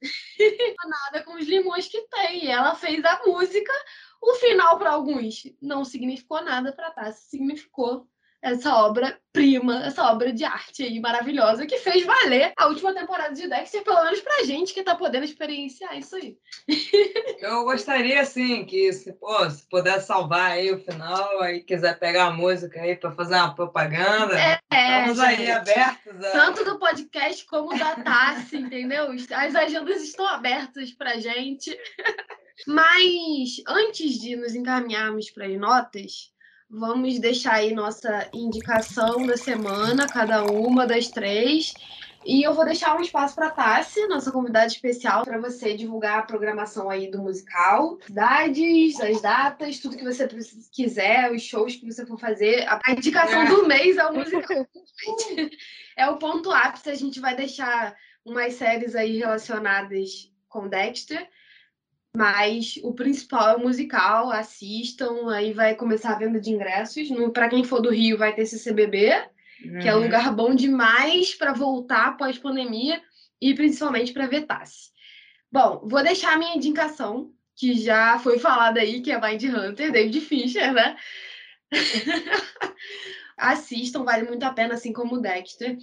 Nada 0.88 1.24
com 1.24 1.34
os 1.34 1.46
limões 1.46 1.88
que 1.88 2.02
tem. 2.08 2.50
Ela 2.50 2.74
fez 2.74 3.04
a 3.04 3.20
música. 3.26 3.72
O 4.20 4.34
final, 4.34 4.78
para 4.78 4.90
alguns, 4.90 5.42
não 5.60 5.84
significou 5.84 6.42
nada 6.42 6.72
para 6.72 6.90
Tassi. 6.90 7.30
Significou 7.30 8.08
essa 8.40 8.74
obra-prima, 8.76 9.84
essa 9.84 10.10
obra 10.12 10.32
de 10.32 10.44
arte 10.44 10.84
aí 10.84 11.00
maravilhosa 11.00 11.66
que 11.66 11.78
fez 11.78 12.04
valer 12.04 12.52
a 12.56 12.66
última 12.66 12.94
temporada 12.94 13.34
de 13.34 13.48
Dexter, 13.48 13.82
pelo 13.82 14.02
menos 14.04 14.20
pra 14.20 14.44
gente 14.44 14.72
que 14.72 14.82
tá 14.82 14.94
podendo 14.94 15.24
experienciar 15.24 15.96
isso 15.98 16.16
aí. 16.16 16.36
Eu 17.40 17.64
gostaria, 17.64 18.20
assim, 18.20 18.64
que 18.64 18.92
se, 18.92 19.12
pô, 19.12 19.48
se 19.50 19.68
puder 19.68 20.00
salvar 20.00 20.52
aí 20.52 20.72
o 20.72 20.78
final, 20.78 21.40
aí 21.40 21.60
quiser 21.62 21.98
pegar 21.98 22.26
a 22.26 22.32
música 22.32 22.80
aí 22.80 22.96
para 22.96 23.12
fazer 23.12 23.34
uma 23.34 23.54
propaganda, 23.54 24.38
É, 24.38 24.60
estamos 24.70 25.20
aí 25.20 25.36
gente. 25.36 25.50
abertos. 25.50 26.24
A... 26.24 26.30
Tanto 26.32 26.64
do 26.64 26.78
podcast 26.78 27.44
como 27.46 27.76
da 27.78 27.96
Tassi, 27.96 28.56
entendeu? 28.56 29.08
As 29.32 29.54
agendas 29.54 30.02
estão 30.02 30.26
abertas 30.26 30.92
pra 30.92 31.18
gente. 31.18 31.76
Mas 32.66 33.62
antes 33.68 34.20
de 34.20 34.34
nos 34.34 34.54
encaminharmos 34.54 35.30
para 35.30 35.46
as 35.46 35.58
notas, 35.58 36.32
vamos 36.70 37.18
deixar 37.18 37.54
aí 37.54 37.72
nossa 37.72 38.28
indicação 38.32 39.26
da 39.26 39.36
semana, 39.36 40.06
cada 40.06 40.44
uma 40.44 40.86
das 40.86 41.08
três. 41.08 41.72
E 42.26 42.42
eu 42.42 42.52
vou 42.52 42.64
deixar 42.64 42.96
um 42.96 43.00
espaço 43.00 43.34
para 43.34 43.46
a 43.46 43.50
Tassi, 43.50 44.06
nossa 44.06 44.30
convidada 44.30 44.66
especial, 44.66 45.24
para 45.24 45.40
você 45.40 45.74
divulgar 45.74 46.18
a 46.18 46.22
programação 46.22 46.90
aí 46.90 47.10
do 47.10 47.22
musical, 47.22 47.98
cidades, 48.02 49.00
as 49.00 49.22
datas, 49.22 49.78
tudo 49.78 49.96
que 49.96 50.04
você 50.04 50.28
quiser, 50.72 51.32
os 51.32 51.42
shows 51.42 51.76
que 51.76 51.86
você 51.86 52.04
for 52.04 52.18
fazer. 52.18 52.68
A 52.68 52.78
a 52.84 52.92
indicação 52.92 53.44
do 53.46 53.66
mês 53.66 53.96
é 53.96 54.06
o 54.06 54.14
musical. 54.14 54.66
é 55.96 56.08
o 56.08 56.18
ponto 56.18 56.50
ápice. 56.50 56.90
A 56.90 56.94
gente 56.94 57.20
vai 57.20 57.34
deixar 57.34 57.96
umas 58.24 58.54
séries 58.54 58.94
aí 58.94 59.18
relacionadas 59.18 60.30
com 60.48 60.68
Dexter. 60.68 61.26
Mas 62.16 62.78
o 62.82 62.92
principal 62.94 63.50
é 63.50 63.56
o 63.56 63.60
musical, 63.60 64.30
assistam, 64.30 65.30
aí 65.30 65.52
vai 65.52 65.74
começar 65.74 66.12
a 66.12 66.18
venda 66.18 66.40
de 66.40 66.50
ingressos. 66.50 67.08
Para 67.32 67.48
quem 67.48 67.62
for 67.64 67.80
do 67.80 67.90
Rio, 67.90 68.18
vai 68.18 68.34
ter 68.34 68.46
CCBB, 68.46 69.12
que 69.80 69.88
é 69.88 69.94
um 69.94 69.98
Uhum. 69.98 70.04
lugar 70.04 70.34
bom 70.34 70.54
demais 70.54 71.34
para 71.34 71.52
voltar 71.52 72.06
após 72.08 72.38
pandemia 72.38 73.00
e 73.40 73.54
principalmente 73.54 74.12
para 74.12 74.26
ver 74.26 74.46
Tassi. 74.46 74.90
Bom, 75.50 75.80
vou 75.84 76.02
deixar 76.02 76.34
a 76.34 76.38
minha 76.38 76.56
indicação, 76.56 77.30
que 77.56 77.74
já 77.74 78.18
foi 78.18 78.38
falada 78.38 78.80
aí, 78.80 79.00
que 79.00 79.10
é 79.10 79.20
Mind 79.20 79.44
Hunter, 79.44 79.92
David 79.92 80.20
Fincher, 80.20 80.72
né? 80.72 80.96
Assistam, 83.36 84.04
vale 84.04 84.28
muito 84.28 84.42
a 84.42 84.52
pena, 84.52 84.74
assim 84.74 84.92
como 84.92 85.16
o 85.16 85.20
Dexter. 85.20 85.76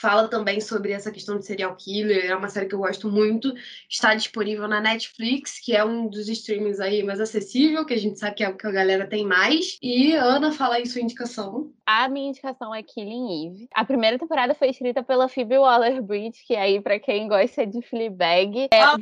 Fala 0.00 0.28
também 0.28 0.62
sobre 0.62 0.92
essa 0.92 1.10
questão 1.10 1.38
de 1.38 1.44
serial 1.44 1.76
killer, 1.76 2.30
é 2.30 2.34
uma 2.34 2.48
série 2.48 2.64
que 2.64 2.74
eu 2.74 2.78
gosto 2.78 3.06
muito. 3.10 3.52
Está 3.86 4.14
disponível 4.14 4.66
na 4.66 4.80
Netflix, 4.80 5.60
que 5.62 5.76
é 5.76 5.84
um 5.84 6.08
dos 6.08 6.26
streamings 6.26 6.80
aí 6.80 7.02
mais 7.02 7.20
acessível, 7.20 7.84
que 7.84 7.92
a 7.92 7.98
gente 7.98 8.18
sabe 8.18 8.36
que 8.36 8.42
é 8.42 8.48
o 8.48 8.56
que 8.56 8.66
a 8.66 8.70
galera 8.70 9.06
tem 9.06 9.26
mais. 9.26 9.76
E 9.82 10.14
Ana, 10.14 10.52
fala 10.52 10.76
aí 10.76 10.86
sua 10.86 11.02
indicação. 11.02 11.70
A 11.84 12.08
minha 12.08 12.30
indicação 12.30 12.74
é 12.74 12.82
Killing 12.82 13.48
Eve. 13.48 13.68
A 13.74 13.84
primeira 13.84 14.18
temporada 14.18 14.54
foi 14.54 14.70
escrita 14.70 15.02
pela 15.02 15.28
Phoebe 15.28 15.58
Waller-Bridge, 15.58 16.44
que 16.46 16.56
aí, 16.56 16.80
pra 16.80 16.98
quem 16.98 17.28
gosta 17.28 17.66
de 17.66 17.82
Fleabag, 17.82 18.68
é, 18.72 18.80
Ah, 18.80 18.96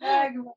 vale. 0.00 0.52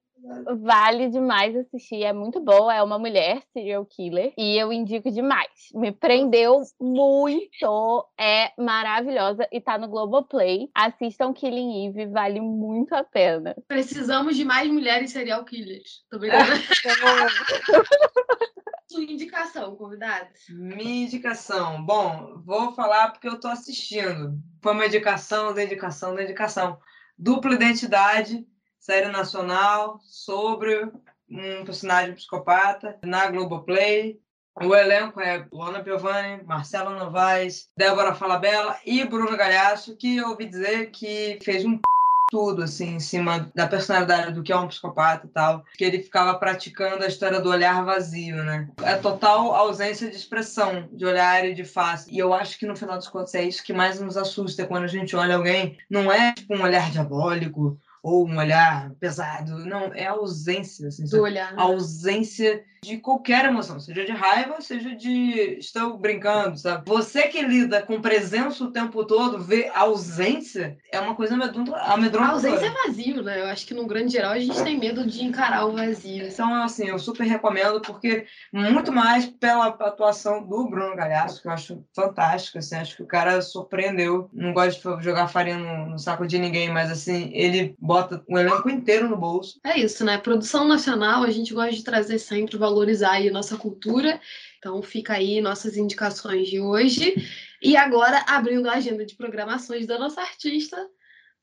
Vale 0.60 1.10
demais 1.10 1.56
assistir, 1.56 2.03
é 2.03 2.14
muito 2.14 2.39
boa. 2.39 2.73
É 2.73 2.84
uma 2.84 2.99
mulher 2.99 3.41
serial 3.53 3.85
killer 3.85 4.34
e 4.38 4.57
eu 4.57 4.72
indico 4.72 5.11
demais. 5.11 5.49
Me 5.73 5.91
prendeu 5.91 6.61
muito, 6.80 8.07
é 8.19 8.52
maravilhosa 8.57 9.48
e 9.52 9.60
tá 9.60 9.77
no 9.77 9.88
Globoplay. 9.88 10.69
Assistam 10.73 11.34
Killing 11.34 11.88
Eve, 11.88 12.07
vale 12.07 12.39
muito 12.39 12.93
a 12.93 13.03
pena. 13.03 13.56
Precisamos 13.68 14.35
de 14.35 14.45
mais 14.45 14.69
mulheres 14.69 15.11
serial 15.11 15.43
killers. 15.43 16.03
Tô 16.10 16.19
brincando. 16.19 16.52
Sua 18.91 19.03
indicação, 19.03 19.76
convidados? 19.77 20.41
Minha 20.49 21.06
indicação. 21.06 21.81
Bom, 21.85 22.41
vou 22.45 22.73
falar 22.73 23.11
porque 23.11 23.27
eu 23.27 23.39
tô 23.39 23.48
assistindo. 23.48 24.38
Foi 24.61 24.73
uma 24.73 24.85
indicação 24.85 25.53
da 25.53 25.64
indicação 25.64 26.14
da 26.14 26.23
indicação. 26.23 26.77
Dupla 27.18 27.53
Identidade, 27.53 28.45
série 28.81 29.09
nacional 29.09 29.99
sobre 30.03 30.91
um 31.29 31.63
personagem 31.63 32.15
psicopata 32.15 32.97
na 33.03 33.29
Globoplay. 33.29 34.19
O 34.61 34.75
elenco 34.75 35.21
é 35.21 35.45
Luana 35.51 35.83
Piovani, 35.83 36.43
Marcelo 36.43 36.89
Novaes, 36.89 37.69
Débora 37.77 38.15
Falabella 38.15 38.77
e 38.85 39.05
Bruno 39.05 39.37
Galhaço, 39.37 39.95
que 39.95 40.17
eu 40.17 40.29
ouvi 40.29 40.45
dizer 40.47 40.89
que 40.89 41.39
fez 41.41 41.63
um 41.63 41.79
tudo 42.31 42.63
assim 42.63 42.95
em 42.95 42.99
cima 42.99 43.51
da 43.53 43.67
personalidade 43.67 44.33
do 44.33 44.41
que 44.41 44.53
é 44.53 44.57
um 44.57 44.67
psicopata 44.67 45.27
e 45.27 45.29
tal, 45.29 45.65
que 45.77 45.83
ele 45.83 46.01
ficava 46.01 46.33
praticando 46.39 47.03
a 47.03 47.07
história 47.07 47.41
do 47.41 47.49
olhar 47.49 47.83
vazio, 47.83 48.37
né? 48.37 48.69
É 48.81 48.95
total 48.95 49.53
ausência 49.53 50.09
de 50.09 50.15
expressão, 50.15 50.87
de 50.93 51.05
olhar 51.05 51.45
e 51.45 51.53
de 51.53 51.65
face. 51.65 52.09
E 52.09 52.17
eu 52.17 52.33
acho 52.33 52.57
que 52.57 52.65
no 52.65 52.75
final 52.75 52.97
dos 52.97 53.09
contos 53.09 53.35
é 53.35 53.43
isso 53.43 53.63
que 53.63 53.73
mais 53.73 53.99
nos 53.99 54.15
assusta 54.15 54.65
quando 54.65 54.85
a 54.85 54.87
gente 54.87 55.15
olha 55.15 55.35
alguém, 55.35 55.77
não 55.89 56.11
é 56.11 56.33
tipo 56.33 56.55
um 56.55 56.63
olhar 56.63 56.89
diabólico 56.89 57.77
ou 58.03 58.27
um 58.27 58.37
olhar 58.37 58.91
pesado, 58.99 59.57
não, 59.65 59.93
é 59.93 60.07
a 60.07 60.11
ausência, 60.11 60.87
assim, 60.87 61.03
Do 61.05 61.21
olhar. 61.21 61.53
a 61.57 61.61
ausência 61.63 62.63
de 62.83 62.97
qualquer 62.97 63.45
emoção, 63.45 63.79
seja 63.79 64.03
de 64.03 64.11
raiva, 64.11 64.59
seja 64.59 64.95
de 64.95 65.59
estou 65.59 65.99
brincando, 65.99 66.57
sabe? 66.57 66.81
Você 66.89 67.27
que 67.27 67.39
lida 67.43 67.79
com 67.83 68.01
presença 68.01 68.63
o 68.63 68.71
tempo 68.71 69.05
todo, 69.05 69.37
vê 69.39 69.71
ausência, 69.75 70.75
é 70.91 70.99
uma 70.99 71.13
coisa 71.13 71.35
amedronta- 71.35 71.75
A 71.75 71.93
amedrontadora. 71.93 72.33
ausência 72.33 72.65
é 72.65 72.87
vazio, 72.87 73.21
né? 73.21 73.39
Eu 73.39 73.45
acho 73.45 73.67
que 73.67 73.75
no 73.75 73.85
grande 73.85 74.11
geral 74.13 74.31
a 74.31 74.39
gente 74.39 74.63
tem 74.63 74.79
medo 74.79 75.05
de 75.05 75.23
encarar 75.23 75.67
o 75.67 75.73
vazio. 75.73 76.25
Então, 76.25 76.51
assim, 76.55 76.87
eu 76.87 76.97
super 76.97 77.23
recomendo, 77.23 77.79
porque 77.81 78.25
muito 78.51 78.91
mais 78.91 79.27
pela 79.27 79.67
atuação 79.67 80.41
do 80.41 80.67
Bruno 80.67 80.95
Galhaço, 80.95 81.39
que 81.39 81.47
eu 81.47 81.51
acho 81.51 81.85
fantástica, 81.95 82.57
assim, 82.57 82.77
acho 82.77 82.95
que 82.97 83.03
o 83.03 83.07
cara 83.07 83.43
surpreendeu. 83.43 84.27
Não 84.33 84.53
gosto 84.53 84.97
de 84.97 85.03
jogar 85.03 85.27
farinha 85.27 85.59
no, 85.59 85.91
no 85.91 85.99
saco 85.99 86.25
de 86.25 86.39
ninguém, 86.39 86.71
mas, 86.71 86.89
assim, 86.89 87.29
ele 87.31 87.75
bota 87.79 88.23
o 88.27 88.39
elenco 88.39 88.67
inteiro 88.71 89.07
no 89.07 89.17
bolso. 89.17 89.59
É 89.63 89.79
isso, 89.79 90.03
né? 90.03 90.17
Produção 90.17 90.67
nacional, 90.67 91.21
a 91.23 91.29
gente 91.29 91.53
gosta 91.53 91.73
de 91.75 91.83
trazer 91.83 92.17
sempre, 92.17 92.57
valorizar 92.72 93.11
aí 93.11 93.30
nossa 93.30 93.57
cultura. 93.57 94.19
Então 94.57 94.81
fica 94.81 95.14
aí 95.14 95.41
nossas 95.41 95.76
indicações 95.76 96.48
de 96.48 96.60
hoje. 96.60 97.15
E 97.61 97.76
agora, 97.76 98.23
abrindo 98.27 98.69
a 98.69 98.73
agenda 98.73 99.06
de 99.06 99.15
programações 99.15 99.85
da 99.85 99.99
nossa 99.99 100.22
artista, 100.22 100.77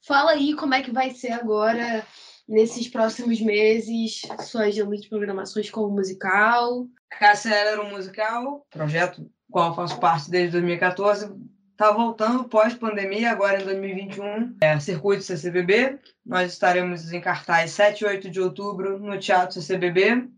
fala 0.06 0.32
aí 0.32 0.54
como 0.54 0.74
é 0.74 0.82
que 0.82 0.90
vai 0.90 1.10
ser 1.10 1.32
agora, 1.32 2.04
nesses 2.48 2.88
próximos 2.88 3.40
meses, 3.40 4.22
sua 4.40 4.62
agenda 4.62 4.96
de 4.96 5.08
programações 5.08 5.70
como 5.70 5.94
musical. 5.94 6.86
Cássia 7.10 7.54
era 7.54 7.82
um 7.82 7.90
musical, 7.90 8.66
projeto 8.70 9.30
qual 9.50 9.74
faço 9.74 9.98
parte 10.00 10.30
desde 10.30 10.52
2014. 10.52 11.32
Tá 11.76 11.92
voltando 11.92 12.48
pós-pandemia, 12.48 13.30
agora 13.30 13.62
em 13.62 13.64
2021. 13.64 14.56
É 14.60 14.80
Circuito 14.80 15.22
CCBB. 15.22 16.00
Nós 16.26 16.52
estaremos 16.52 17.12
em 17.12 17.20
cartaz 17.20 17.70
7 17.70 18.00
e 18.00 18.06
8 18.06 18.30
de 18.30 18.40
outubro 18.40 18.98
no 18.98 19.16
Teatro 19.16 19.54
CCBB. 19.54 20.28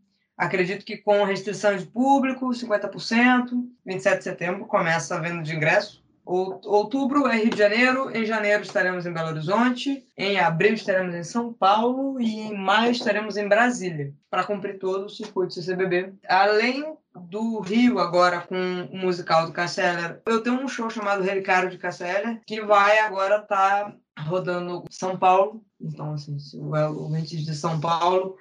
Acredito 0.40 0.86
que 0.86 0.96
com 0.96 1.22
restrição 1.24 1.76
de 1.76 1.84
público, 1.84 2.46
50%. 2.48 3.50
27 3.84 4.18
de 4.18 4.24
setembro 4.24 4.64
começa 4.64 5.14
a 5.14 5.18
venda 5.20 5.42
de 5.42 5.54
ingresso. 5.54 6.02
Out- 6.26 6.66
Outubro 6.66 7.26
é 7.26 7.36
Rio 7.36 7.50
de 7.50 7.58
Janeiro, 7.58 8.10
em 8.16 8.24
janeiro 8.24 8.62
estaremos 8.62 9.04
em 9.04 9.12
Belo 9.12 9.28
Horizonte, 9.28 10.02
em 10.16 10.38
abril 10.38 10.72
estaremos 10.72 11.14
em 11.14 11.24
São 11.24 11.52
Paulo 11.52 12.18
e 12.18 12.40
em 12.40 12.56
maio 12.56 12.90
estaremos 12.92 13.36
em 13.36 13.48
Brasília, 13.48 14.14
para 14.30 14.44
cumprir 14.44 14.78
todo 14.78 15.04
o 15.06 15.10
circuito 15.10 15.52
CCBB. 15.52 16.14
Além 16.26 16.94
do 17.14 17.60
Rio, 17.60 17.98
agora 17.98 18.40
com 18.40 18.88
o 18.92 18.96
musical 18.96 19.44
do 19.44 19.52
Casseller, 19.52 20.22
eu 20.24 20.42
tenho 20.42 20.62
um 20.62 20.68
show 20.68 20.88
chamado 20.88 21.22
Relicário 21.22 21.68
de 21.68 21.76
Casseller, 21.76 22.40
que 22.46 22.62
vai 22.62 22.98
agora 23.00 23.36
estar 23.38 23.94
rodando 24.20 24.84
São 24.88 25.18
Paulo. 25.18 25.62
Então, 25.78 26.12
assim, 26.14 26.38
se 26.38 26.56
o 26.56 26.70
ouvintes 27.02 27.44
de 27.44 27.54
São 27.54 27.80
Paulo, 27.80 28.36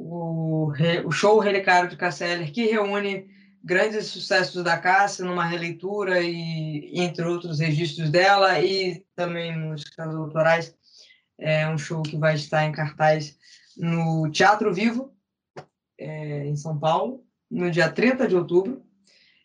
o, 0.00 0.72
o 1.04 1.12
show 1.12 1.38
Relicário 1.38 1.90
de 1.90 1.96
Casseller, 1.96 2.52
que 2.52 2.66
reúne 2.66 3.28
grandes 3.62 4.06
sucessos 4.06 4.64
da 4.64 4.78
Cássia 4.78 5.24
numa 5.24 5.44
releitura 5.44 6.20
e 6.20 6.98
entre 6.98 7.24
outros 7.24 7.60
registros 7.60 8.10
dela 8.10 8.58
e 8.60 9.04
também 9.14 9.56
músicas 9.56 10.14
autorais. 10.14 10.74
É 11.38 11.68
um 11.68 11.78
show 11.78 12.02
que 12.02 12.16
vai 12.16 12.34
estar 12.34 12.64
em 12.64 12.72
cartaz 12.72 13.36
no 13.76 14.30
Teatro 14.30 14.72
Vivo, 14.72 15.14
é, 15.98 16.46
em 16.46 16.56
São 16.56 16.78
Paulo, 16.78 17.24
no 17.50 17.70
dia 17.70 17.90
30 17.90 18.26
de 18.26 18.36
outubro. 18.36 18.82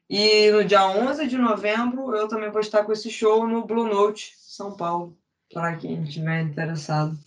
E 0.10 0.52
no 0.52 0.64
dia 0.64 0.88
11 0.88 1.28
de 1.28 1.38
novembro 1.38 2.16
eu 2.16 2.28
também 2.28 2.52
vou 2.52 2.62
estar 2.62 2.84
com 2.84 2.92
esse 2.92 3.10
show 3.10 3.48
no 3.48 3.66
Blue 3.66 3.88
Note, 3.88 4.34
São 4.38 4.78
Paulo, 4.78 5.18
para 5.52 5.76
quem 5.78 6.04
estiver 6.04 6.42
interessado. 6.42 7.18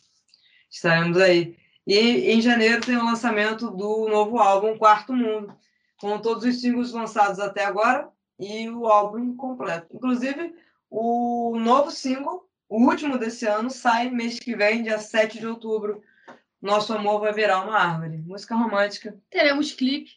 Estaremos 0.70 1.18
aí. 1.18 1.57
E 1.88 2.32
em 2.32 2.42
janeiro 2.42 2.82
tem 2.82 2.98
o 2.98 3.04
lançamento 3.06 3.70
do 3.70 4.06
novo 4.10 4.38
álbum 4.38 4.76
Quarto 4.76 5.14
Mundo, 5.14 5.56
com 5.96 6.18
todos 6.18 6.44
os 6.44 6.60
singles 6.60 6.92
lançados 6.92 7.40
até 7.40 7.64
agora 7.64 8.10
e 8.38 8.68
o 8.68 8.86
álbum 8.86 9.34
completo. 9.34 9.86
Inclusive, 9.96 10.54
o 10.90 11.58
novo 11.58 11.90
single, 11.90 12.46
o 12.68 12.84
último 12.84 13.16
desse 13.16 13.46
ano, 13.46 13.70
sai 13.70 14.10
mês 14.10 14.38
que 14.38 14.54
vem, 14.54 14.82
dia 14.82 14.98
7 14.98 15.38
de 15.38 15.46
outubro. 15.46 16.02
Nosso 16.60 16.92
amor 16.92 17.20
vai 17.20 17.32
virar 17.32 17.64
uma 17.64 17.78
árvore. 17.78 18.18
Música 18.18 18.54
romântica. 18.54 19.16
Teremos 19.30 19.72
clipe. 19.72 20.10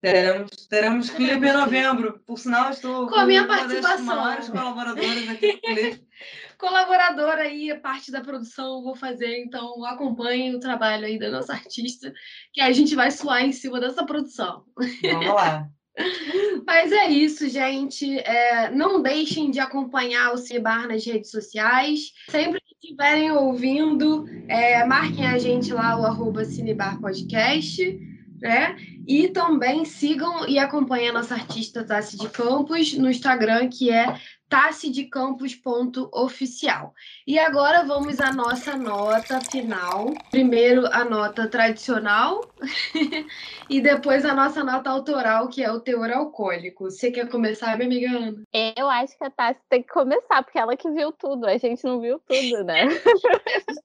Teremos, 0.00 0.66
teremos 0.68 1.10
clipe 1.10 1.46
em 1.46 1.52
novembro. 1.52 2.20
Por 2.26 2.40
sinal, 2.40 2.70
estou 2.70 3.06
Com 3.06 3.14
a 3.14 3.24
minha 3.24 3.44
uma 3.44 3.56
das 3.56 3.66
participação. 3.66 4.04
maiores 4.04 4.48
colaboradoras 4.48 5.28
aqui 5.28 5.52
do 5.52 5.60
clipe. 5.60 6.06
Colaboradora 6.58 7.42
aí, 7.42 7.70
a 7.70 7.78
parte 7.78 8.10
da 8.10 8.20
produção, 8.20 8.82
vou 8.82 8.94
fazer, 8.94 9.38
então 9.42 9.84
acompanhe 9.84 10.54
o 10.54 10.60
trabalho 10.60 11.06
aí 11.06 11.18
da 11.18 11.30
nossa 11.30 11.52
artista, 11.52 12.12
que 12.52 12.60
a 12.60 12.72
gente 12.72 12.94
vai 12.94 13.10
suar 13.10 13.42
em 13.42 13.52
cima 13.52 13.80
dessa 13.80 14.04
produção. 14.04 14.64
Vamos 15.02 15.26
lá. 15.34 15.68
Mas 16.66 16.92
é 16.92 17.08
isso, 17.08 17.48
gente. 17.48 18.18
É, 18.18 18.70
não 18.70 19.00
deixem 19.00 19.50
de 19.50 19.60
acompanhar 19.60 20.32
o 20.32 20.38
Cinebar 20.38 20.88
nas 20.88 21.04
redes 21.04 21.30
sociais. 21.30 22.12
Sempre 22.28 22.60
que 22.60 22.74
estiverem 22.82 23.30
ouvindo, 23.30 24.26
é, 24.48 24.84
marquem 24.84 25.26
a 25.26 25.38
gente 25.38 25.72
lá, 25.72 25.98
o 25.98 26.04
arroba 26.04 26.44
Cinebar 26.44 27.00
Podcast, 27.00 27.98
né? 28.40 28.76
E 29.06 29.28
também 29.28 29.84
sigam 29.84 30.48
e 30.48 30.58
acompanhem 30.58 31.10
a 31.10 31.12
nossa 31.12 31.34
artista 31.34 31.84
Tassi 31.84 32.18
de 32.18 32.28
Campos 32.28 32.94
no 32.94 33.08
Instagram, 33.08 33.68
que 33.68 33.90
é 33.90 34.18
tassedecampos.oficial. 34.54 36.94
E 37.26 37.40
agora 37.40 37.82
vamos 37.82 38.20
à 38.20 38.32
nossa 38.32 38.76
nota 38.76 39.40
final. 39.40 40.14
Primeiro 40.30 40.86
a 40.92 41.04
nota 41.04 41.48
tradicional 41.48 42.40
e 43.68 43.80
depois 43.80 44.24
a 44.24 44.32
nossa 44.32 44.62
nota 44.62 44.90
autoral, 44.90 45.48
que 45.48 45.60
é 45.60 45.72
o 45.72 45.80
teor 45.80 46.08
alcoólico. 46.12 46.84
Você 46.84 47.10
quer 47.10 47.28
começar, 47.28 47.76
minha 47.76 47.88
amiga 47.88 48.16
Ana? 48.16 48.44
Eu 48.76 48.88
acho 48.88 49.18
que 49.18 49.24
a 49.24 49.30
Tassi 49.30 49.58
tem 49.68 49.82
que 49.82 49.92
começar, 49.92 50.44
porque 50.44 50.56
ela 50.56 50.76
que 50.76 50.88
viu 50.88 51.10
tudo, 51.10 51.46
a 51.46 51.58
gente 51.58 51.82
não 51.82 52.00
viu 52.00 52.20
tudo, 52.20 52.62
né? 52.62 52.84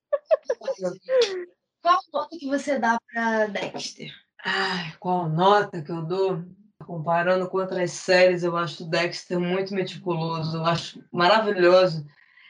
Qual 1.81 1.97
nota 2.13 2.37
que 2.37 2.45
você 2.45 2.77
dá 2.77 2.99
para 3.11 3.47
Dexter? 3.47 4.13
Ai, 4.45 4.93
qual 4.99 5.27
nota 5.29 5.81
que 5.81 5.91
eu 5.91 6.03
dou? 6.03 6.43
Comparando 6.89 7.47
com 7.47 7.59
outras 7.59 7.91
séries, 7.91 8.41
eu 8.41 8.57
acho 8.57 8.83
o 8.83 8.89
Dexter 8.89 9.39
muito 9.39 9.75
meticuloso, 9.75 10.57
eu 10.57 10.65
acho 10.65 11.03
maravilhoso. 11.11 12.03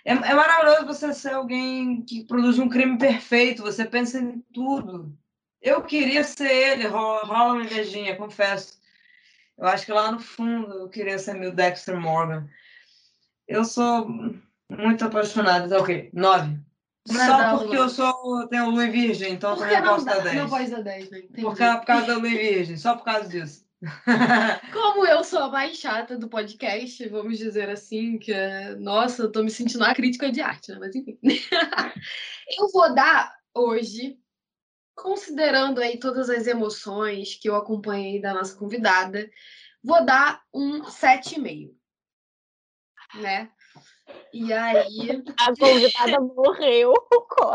É, 0.05 0.13
é 0.13 0.33
maravilhoso 0.33 0.85
você 0.85 1.13
ser 1.13 1.33
alguém 1.33 2.01
que 2.03 2.23
produz 2.23 2.57
um 2.57 2.69
crime 2.69 2.97
perfeito, 2.97 3.61
você 3.61 3.83
pensa 3.83 4.17
em 4.17 4.39
tudo. 4.53 5.13
Eu 5.61 5.81
queria 5.81 6.23
ser 6.23 6.49
ele, 6.49 6.87
rola, 6.87 7.51
uma 7.51 7.63
invejinha, 7.65 8.15
confesso. 8.15 8.79
Eu 9.57 9.67
acho 9.67 9.85
que 9.85 9.91
lá 9.91 10.09
no 10.09 10.21
fundo 10.21 10.73
eu 10.73 10.87
queria 10.87 11.19
ser 11.19 11.33
meu 11.33 11.51
Dexter 11.53 11.99
Morgan. 11.99 12.47
Eu 13.45 13.65
sou 13.65 14.07
muito 14.69 15.03
apaixonada. 15.03 15.67
Tá 15.67 15.81
ok, 15.81 16.11
nove. 16.13 16.57
Só 17.05 17.27
dar 17.27 17.57
porque 17.57 17.75
eu 17.75 17.89
sou, 17.89 18.47
tenho 18.47 18.69
Louis 18.69 18.89
Virgem, 18.89 19.33
então 19.33 19.53
Por 19.57 19.67
também 19.67 19.83
posso 19.83 20.05
dar 20.05 20.15
dá, 20.15 20.23
10. 20.23 20.35
não 20.37 20.49
pode 20.49 20.71
dar 20.71 20.81
10, 20.81 21.09
né? 21.09 21.19
Entendi. 21.19 21.41
Por 21.41 21.57
causa, 21.57 21.79
por 21.79 21.85
causa 21.85 22.07
da 22.07 22.17
Louis 22.17 22.37
Virgem, 22.37 22.77
só 22.77 22.95
por 22.95 23.03
causa 23.03 23.27
disso. 23.27 23.67
Como 24.73 25.05
eu 25.05 25.23
sou 25.23 25.39
a 25.39 25.49
mais 25.49 25.77
chata 25.77 26.17
do 26.17 26.27
podcast, 26.27 27.07
vamos 27.07 27.37
dizer 27.37 27.69
assim, 27.69 28.17
que. 28.17 28.33
Nossa, 28.77 29.23
eu 29.23 29.31
tô 29.31 29.41
me 29.41 29.49
sentindo 29.49 29.83
uma 29.83 29.95
crítica 29.95 30.31
de 30.31 30.41
arte, 30.41 30.71
né? 30.71 30.77
Mas 30.79 30.95
enfim. 30.95 31.17
eu 32.59 32.67
vou 32.73 32.93
dar 32.93 33.33
hoje 33.53 34.19
considerando 34.95 35.79
aí 35.79 35.97
todas 35.97 36.29
as 36.29 36.45
emoções 36.45 37.35
que 37.35 37.49
eu 37.49 37.55
acompanhei 37.55 38.21
da 38.21 38.33
nossa 38.33 38.55
convidada, 38.57 39.29
vou 39.81 40.05
dar 40.05 40.41
um 40.53 40.83
7,5. 40.83 41.73
Né? 43.15 43.49
E 44.33 44.51
aí. 44.51 45.23
A 45.39 45.55
convidada 45.55 46.19
morreu 46.35 46.93
com. 47.29 47.51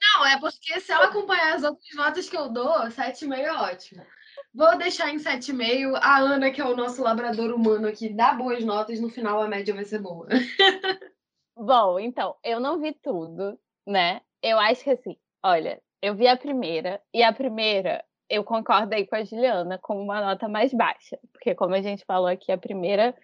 Não, 0.00 0.26
é 0.26 0.40
porque 0.40 0.80
se 0.80 0.90
ela 0.90 1.06
acompanhar 1.06 1.54
as 1.54 1.62
outras 1.62 1.94
notas 1.94 2.28
que 2.28 2.36
eu 2.36 2.48
dou, 2.48 2.72
7,5 2.88 3.34
é 3.34 3.52
ótimo. 3.52 4.06
Vou 4.54 4.76
deixar 4.76 5.10
em 5.10 5.16
7,5. 5.16 5.98
A 6.02 6.18
Ana, 6.18 6.50
que 6.50 6.60
é 6.60 6.64
o 6.64 6.76
nosso 6.76 7.02
labrador 7.02 7.54
humano 7.54 7.88
aqui, 7.88 8.08
dá 8.08 8.34
boas 8.34 8.64
notas. 8.64 9.00
No 9.00 9.08
final, 9.08 9.40
a 9.40 9.48
média 9.48 9.74
vai 9.74 9.84
ser 9.84 10.00
boa. 10.00 10.28
Bom, 11.56 11.98
então, 11.98 12.36
eu 12.44 12.60
não 12.60 12.80
vi 12.80 12.92
tudo, 12.92 13.58
né? 13.86 14.20
Eu 14.42 14.58
acho 14.58 14.84
que 14.84 14.90
assim, 14.90 15.16
olha, 15.42 15.80
eu 16.02 16.14
vi 16.14 16.26
a 16.26 16.36
primeira, 16.36 17.00
e 17.14 17.22
a 17.22 17.32
primeira 17.32 18.04
eu 18.28 18.42
concordo 18.42 18.94
aí 18.94 19.06
com 19.06 19.14
a 19.14 19.24
Juliana, 19.24 19.78
com 19.78 20.02
uma 20.02 20.20
nota 20.20 20.48
mais 20.48 20.72
baixa, 20.72 21.18
porque 21.32 21.54
como 21.54 21.74
a 21.74 21.82
gente 21.82 22.04
falou 22.04 22.26
aqui, 22.26 22.50
a 22.50 22.56
primeira 22.56 23.14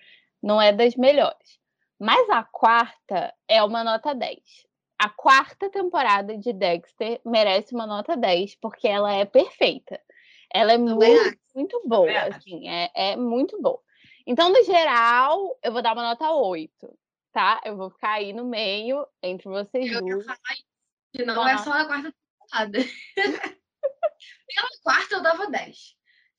não 0.43 0.61
é 0.61 0.73
das 0.73 0.95
melhores. 0.95 1.59
Mas 1.99 2.29
a 2.31 2.45
quarta 2.45 3.35
é 3.49 3.63
uma 3.63 3.83
nota 3.83 4.15
10. 4.15 4.39
A 5.01 5.09
quarta 5.09 5.71
temporada 5.71 6.37
de 6.37 6.53
Dexter 6.53 7.21
merece 7.25 7.75
uma 7.75 7.87
nota 7.87 8.17
10, 8.17 8.57
porque 8.57 8.87
ela 8.87 9.13
é 9.13 9.25
perfeita. 9.25 9.99
Ela 10.53 10.73
é 10.73 10.79
muito, 10.79 11.39
muito 11.55 11.83
boa, 11.85 12.11
assim, 12.35 12.69
é, 12.69 12.91
é 12.95 13.17
muito 13.17 13.61
boa. 13.61 13.81
Então, 14.27 14.51
no 14.51 14.63
geral, 14.65 15.59
eu 15.63 15.73
vou 15.73 15.83
dar 15.83 15.93
uma 15.93 16.03
nota 16.03 16.31
8, 16.31 16.99
tá? 17.33 17.61
Eu 17.65 17.77
vou 17.77 17.91
ficar 17.91 18.13
aí 18.13 18.33
no 18.33 18.45
meio, 18.45 19.07
entre 19.23 19.49
vocês 19.49 19.91
Eu 19.91 20.01
duas. 20.01 20.25
falar 20.25 20.39
isso, 20.53 20.65
que 21.13 21.25
não 21.25 21.49
é 21.49 21.59
só 21.59 21.73
a 21.73 21.87
quarta 21.87 22.13
temporada. 22.13 22.79
Pela 24.49 24.69
quarta, 24.83 25.15
eu 25.15 25.23
dava 25.23 25.51
10. 25.51 25.98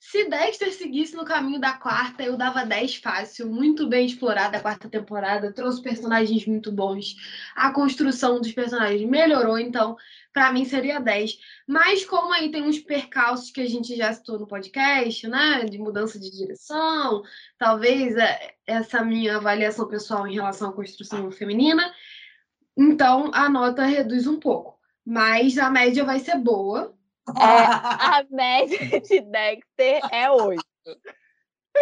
Se 0.10 0.28
Dexter 0.28 0.74
seguisse 0.74 1.16
no 1.16 1.24
caminho 1.24 1.60
da 1.60 1.74
quarta, 1.74 2.24
eu 2.24 2.36
dava 2.36 2.66
10 2.66 2.96
fácil. 2.96 3.48
Muito 3.48 3.88
bem 3.88 4.08
explorada 4.08 4.58
a 4.58 4.60
quarta 4.60 4.90
temporada, 4.90 5.54
trouxe 5.54 5.84
personagens 5.84 6.48
muito 6.48 6.72
bons. 6.72 7.16
A 7.56 7.72
construção 7.72 8.42
dos 8.42 8.52
personagens 8.52 9.08
melhorou, 9.08 9.60
então, 9.60 9.96
para 10.34 10.52
mim 10.52 10.66
seria 10.66 11.00
10. 11.00 11.38
Mas 11.68 12.04
como 12.06 12.34
aí 12.34 12.50
tem 12.50 12.64
uns 12.64 12.80
percalços 12.80 13.52
que 13.52 13.62
a 13.62 13.70
gente 13.70 13.96
já 13.96 14.12
citou 14.12 14.40
no 14.40 14.48
podcast, 14.48 15.28
né, 15.28 15.66
de 15.66 15.78
mudança 15.78 16.20
de 16.20 16.32
direção, 16.32 17.22
talvez 17.60 18.16
é, 18.16 18.56
essa 18.66 19.06
minha 19.06 19.38
avaliação 19.38 19.88
pessoal 19.88 20.26
em 20.26 20.34
relação 20.34 20.72
à 20.72 20.74
construção 20.74 21.30
feminina, 21.30 21.94
então 22.76 23.30
a 23.32 23.48
nota 23.48 23.86
reduz 23.86 24.26
um 24.26 24.40
pouco. 24.40 24.80
Mas 25.06 25.60
a 25.60 25.70
média 25.70 26.04
vai 26.04 26.20
ser 26.20 26.40
boa. 26.40 26.98
É, 27.38 27.66
a 28.22 28.26
média 28.30 29.02
de 29.02 29.22
Dexter 29.22 30.02
é 30.12 30.30
8. 30.30 30.62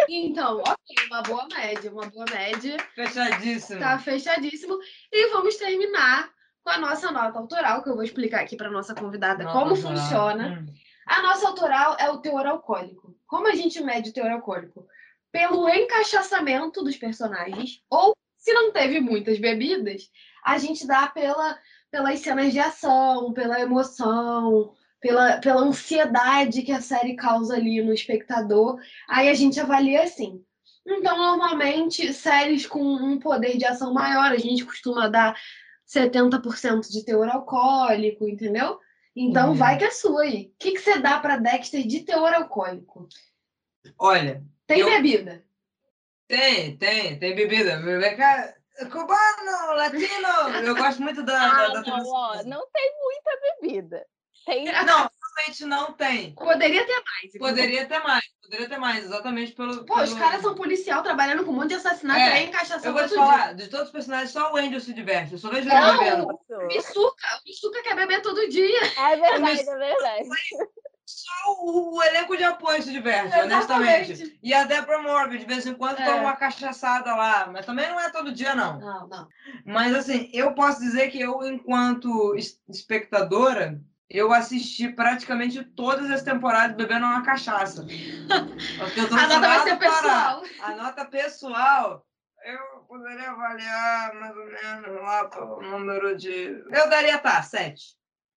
Então, 0.08 0.58
ok, 0.58 1.06
uma 1.08 1.22
boa 1.22 1.48
média, 1.48 1.90
uma 1.90 2.06
boa 2.06 2.24
média. 2.30 2.76
Fechadíssimo. 2.94 3.80
Tá 3.80 3.98
fechadíssimo. 3.98 4.78
E 5.12 5.30
vamos 5.30 5.56
terminar 5.56 6.30
com 6.62 6.70
a 6.70 6.78
nossa 6.78 7.10
nota 7.10 7.38
autoral, 7.38 7.82
que 7.82 7.88
eu 7.88 7.94
vou 7.94 8.04
explicar 8.04 8.42
aqui 8.42 8.56
para 8.56 8.70
nossa 8.70 8.94
convidada 8.94 9.44
Nota 9.44 9.58
como 9.58 9.70
autoral. 9.74 9.96
funciona. 9.96 10.48
Hum. 10.60 10.74
A 11.06 11.22
nossa 11.22 11.48
autoral 11.48 11.96
é 11.98 12.10
o 12.10 12.18
teor 12.18 12.46
alcoólico. 12.46 13.16
Como 13.26 13.48
a 13.48 13.54
gente 13.54 13.82
mede 13.82 14.10
o 14.10 14.12
teor 14.12 14.30
alcoólico? 14.30 14.86
Pelo 15.32 15.68
encaixaçamento 15.68 16.82
dos 16.82 16.96
personagens, 16.96 17.82
ou 17.90 18.14
se 18.36 18.52
não 18.52 18.72
teve 18.72 19.00
muitas 19.00 19.38
bebidas, 19.38 20.10
a 20.44 20.58
gente 20.58 20.86
dá 20.86 21.06
pela, 21.06 21.58
pelas 21.90 22.20
cenas 22.20 22.52
de 22.52 22.60
ação, 22.60 23.32
pela 23.32 23.60
emoção, 23.60 24.74
pela, 25.00 25.38
pela 25.38 25.60
ansiedade 25.62 26.62
que 26.62 26.72
a 26.72 26.80
série 26.80 27.14
causa 27.14 27.54
ali 27.54 27.82
no 27.82 27.92
espectador. 27.92 28.78
Aí 29.08 29.28
a 29.28 29.34
gente 29.34 29.58
avalia 29.60 30.02
assim. 30.02 30.44
Então, 30.86 31.16
normalmente, 31.16 32.12
séries 32.14 32.66
com 32.66 32.80
um 32.82 33.18
poder 33.18 33.56
de 33.58 33.64
ação 33.66 33.92
maior, 33.92 34.32
a 34.32 34.38
gente 34.38 34.64
costuma 34.64 35.06
dar 35.08 35.38
70% 35.86 36.88
de 36.90 37.04
teor 37.04 37.28
alcoólico, 37.28 38.26
entendeu? 38.28 38.78
Então, 39.14 39.48
Uhum. 39.50 39.54
vai 39.54 39.76
que 39.76 39.84
é 39.84 39.90
sua 39.90 40.22
aí. 40.22 40.52
O 40.54 40.56
que, 40.58 40.72
que 40.72 40.78
você 40.78 40.98
dá 40.98 41.18
para 41.18 41.36
Dexter 41.36 41.86
de 41.86 42.00
teor 42.00 42.32
alcoólico? 42.32 43.08
Olha, 43.98 44.42
Tem 44.66 44.80
Eu- 44.80 44.86
bebida? 44.90 45.42
tem, 46.26 46.76
tem, 46.76 47.18
tem 47.18 47.34
bebida. 47.34 47.76
Bebida 47.78 48.54
cubano, 48.90 49.74
latino. 49.76 50.56
Eu 50.62 50.76
gosto 50.76 51.02
muito 51.02 51.22
da. 51.22 51.32
da, 51.32 51.64
Ah, 51.64 51.68
da 51.68 51.80
não, 51.82 52.06
ó, 52.06 52.42
não 52.44 52.66
tem 52.70 52.92
muita 53.02 53.30
bebida. 53.60 54.06
Tem 54.48 54.64
Não, 54.64 55.10
realmente 55.10 55.64
não 55.66 55.92
tem. 55.92 56.32
Poderia 56.34 56.86
ter 56.86 57.02
mais. 57.04 57.38
Poderia 57.38 57.86
ter 57.86 57.98
mais, 57.98 58.24
poderia 58.42 58.68
ter 58.68 58.78
mais, 58.78 59.04
exatamente 59.04 59.52
pelo. 59.52 59.84
Pô, 59.84 60.00
os 60.00 60.08
pelo- 60.08 60.20
caras 60.20 60.40
são 60.40 60.54
policial 60.54 61.02
trabalhando 61.02 61.44
com 61.44 61.50
um 61.50 61.54
monte 61.54 61.68
de 61.68 61.74
assassinato 61.74 62.18
É, 62.18 62.32
aí, 62.32 62.46
encaixação 62.46 62.90
Eu 62.90 62.92
vou 62.94 63.02
te 63.02 63.10
todo 63.10 63.18
dia. 63.18 63.26
falar, 63.26 63.52
de 63.54 63.68
todos 63.68 63.86
os 63.86 63.92
personagens, 63.92 64.30
só 64.30 64.50
o 64.52 64.56
Angel 64.56 64.80
se 64.80 64.94
diverte. 64.94 65.32
Eu 65.34 65.38
só 65.38 65.50
vejo 65.50 65.68
ele 65.68 65.98
bebendo. 65.98 66.26
Missuca, 66.68 67.26
o 67.44 67.46
Missuca 67.46 67.82
quer 67.82 67.94
beber 67.94 68.22
todo 68.22 68.48
dia. 68.48 68.80
É 68.96 69.16
verdade, 69.16 69.60
é 69.60 69.76
verdade. 69.76 70.28
Só 71.04 71.32
o, 71.62 71.96
o 71.96 72.02
elenco 72.02 72.36
de 72.36 72.44
apoio 72.44 72.82
se 72.82 72.92
diverte, 72.92 73.28
Exatamente. 73.28 73.54
honestamente. 74.12 74.38
E 74.42 74.52
a 74.54 74.64
Deborah 74.64 75.02
Morgan, 75.02 75.38
de 75.38 75.46
vez 75.46 75.66
em 75.66 75.74
quando, 75.74 75.98
É. 76.00 76.04
toma 76.04 76.18
uma 76.20 76.36
cachaçada 76.36 77.14
lá. 77.14 77.46
Mas 77.50 77.64
também 77.66 77.88
não 77.88 77.98
é 78.00 78.10
todo 78.10 78.32
dia, 78.32 78.54
não. 78.54 78.78
Não, 78.78 79.08
não. 79.08 79.28
Mas 79.64 79.94
assim, 79.94 80.30
eu 80.34 80.54
posso 80.54 80.80
dizer 80.80 81.10
que 81.10 81.18
eu, 81.20 81.42
enquanto 81.46 82.34
es- 82.36 82.60
espectadora, 82.68 83.80
eu 84.10 84.32
assisti 84.32 84.88
praticamente 84.88 85.62
todas 85.62 86.10
as 86.10 86.22
temporadas 86.22 86.76
bebendo 86.76 87.04
uma 87.06 87.22
cachaça. 87.22 87.84
Porque 88.78 89.00
eu 89.00 89.08
tô 89.08 89.14
A 89.14 89.26
nota 89.26 89.40
vai 89.40 89.60
ser 89.60 89.76
pessoal. 89.78 90.42
A 90.60 90.76
nota 90.76 91.04
pessoal, 91.04 92.06
eu 92.44 92.80
poderia 92.88 93.30
avaliar 93.30 94.14
mais 94.14 94.36
ou 94.36 94.46
menos 94.46 95.02
lá 95.02 95.28
pelo 95.28 95.60
número 95.60 96.16
de. 96.16 96.32
Eu 96.70 96.88
daria, 96.88 97.18
tá, 97.18 97.42
7. 97.42 97.98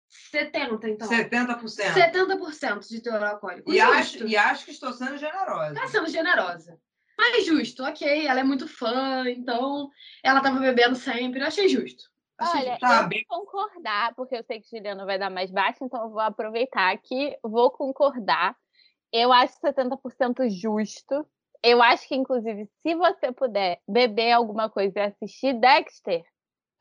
70, 0.08 0.88
então. 0.88 1.08
70%. 1.08 1.60
70% 1.60 2.88
de 2.88 3.02
teor 3.02 3.22
alcoólico. 3.22 3.70
E 3.70 3.78
Justo. 3.78 3.94
acho, 3.94 4.26
e 4.26 4.36
acho 4.38 4.64
que 4.64 4.70
estou 4.70 4.92
sendo 4.94 5.18
generosa. 5.18 5.74
Tá 5.74 5.86
sendo 5.86 6.08
generosa. 6.08 6.80
Mas 7.18 7.44
justo, 7.44 7.82
ok. 7.84 8.26
Ela 8.26 8.40
é 8.40 8.44
muito 8.44 8.66
fã, 8.66 9.28
então 9.28 9.90
ela 10.22 10.40
tava 10.40 10.60
bebendo 10.60 10.94
sempre. 10.94 11.40
Eu 11.40 11.46
achei 11.46 11.68
justo. 11.68 12.04
Olha. 12.40 12.78
Tá 12.78 13.02
eu 13.02 13.08
bem. 13.08 13.24
vou 13.28 13.44
concordar, 13.44 14.14
porque 14.14 14.36
eu 14.36 14.44
sei 14.44 14.60
que 14.60 14.68
Juliana 14.70 15.04
vai 15.04 15.18
dar 15.18 15.30
mais 15.30 15.50
baixo, 15.50 15.84
então 15.84 16.02
eu 16.04 16.10
vou 16.10 16.20
aproveitar 16.20 16.92
aqui, 16.92 17.36
vou 17.42 17.70
concordar. 17.70 18.56
Eu 19.12 19.32
acho 19.32 19.58
70% 19.60 20.48
justo. 20.50 21.26
Eu 21.62 21.82
acho 21.82 22.06
que, 22.06 22.14
inclusive, 22.14 22.68
se 22.82 22.94
você 22.94 23.32
puder 23.32 23.80
beber 23.88 24.32
alguma 24.32 24.70
coisa 24.70 25.00
e 25.00 25.02
assistir 25.02 25.54
Dexter, 25.54 26.22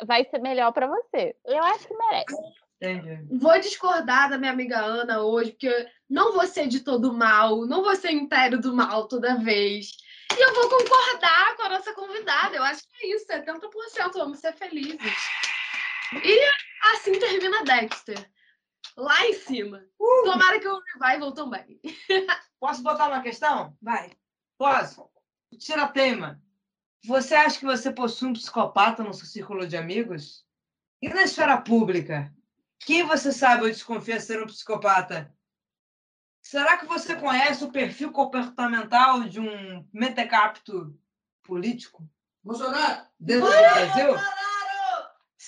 vai 0.06 0.24
ser 0.26 0.40
melhor 0.40 0.72
pra 0.72 0.88
você. 0.88 1.36
Eu 1.46 1.64
acho 1.64 1.88
que 1.88 1.98
merece. 1.98 2.36
Entendi. 2.80 3.40
Vou 3.40 3.60
discordar 3.60 4.30
da 4.30 4.38
minha 4.38 4.52
amiga 4.52 4.78
Ana 4.78 5.24
hoje, 5.24 5.52
porque 5.52 5.90
não 6.08 6.34
vou 6.34 6.46
ser 6.46 6.68
de 6.68 6.82
todo 6.82 7.12
mal, 7.12 7.66
não 7.66 7.82
vou 7.82 7.96
ser 7.96 8.12
inteiro 8.12 8.60
do 8.60 8.72
mal 8.76 9.08
toda 9.08 9.40
vez. 9.40 9.94
E 10.38 10.40
eu 10.40 10.54
vou 10.54 10.70
concordar 10.70 11.56
com 11.56 11.64
a 11.64 11.70
nossa 11.70 11.94
convidada. 11.94 12.56
Eu 12.56 12.64
acho 12.64 12.84
que 12.84 13.06
é 13.06 13.16
isso, 13.16 13.26
70%. 13.26 14.14
Vamos 14.14 14.40
ser 14.40 14.54
felizes. 14.54 15.47
E 16.14 16.52
assim 16.94 17.20
termina 17.20 17.64
Dexter. 17.64 18.30
Lá 18.96 19.26
em 19.28 19.34
cima. 19.34 19.84
Tomara 19.98 20.60
que 20.60 20.68
o 20.68 20.82
revival 20.94 21.32
também. 21.34 21.80
Posso 22.60 22.82
botar 22.82 23.08
uma 23.08 23.22
questão? 23.22 23.78
Vai. 23.82 24.12
Posso? 24.58 25.10
Tira 25.60 25.84
a 25.84 25.88
tema. 25.88 26.42
Você 27.06 27.36
acha 27.36 27.60
que 27.60 27.66
você 27.66 27.92
possui 27.92 28.30
um 28.30 28.34
psicopata 28.34 29.04
no 29.04 29.14
seu 29.14 29.26
círculo 29.26 29.68
de 29.68 29.78
amigos? 29.78 30.46
E 31.02 31.10
na 31.10 31.24
esfera 31.24 31.62
pública? 31.62 32.34
Quem 32.80 33.04
você 33.04 33.32
sabe 33.32 33.64
ou 33.64 33.70
desconfia 33.70 34.20
ser 34.20 34.42
um 34.42 34.48
psicopata? 34.48 35.34
Será 36.42 36.78
que 36.78 36.86
você 36.86 37.16
conhece 37.16 37.64
o 37.64 37.72
perfil 37.72 38.12
comportamental 38.12 39.24
de 39.24 39.40
um 39.40 39.88
mentecapto 39.94 40.98
político? 41.44 42.10
Bolsonaro! 42.44 43.06
Dentro 43.20 43.48
do 43.48 43.52
Brasil? 43.52 44.16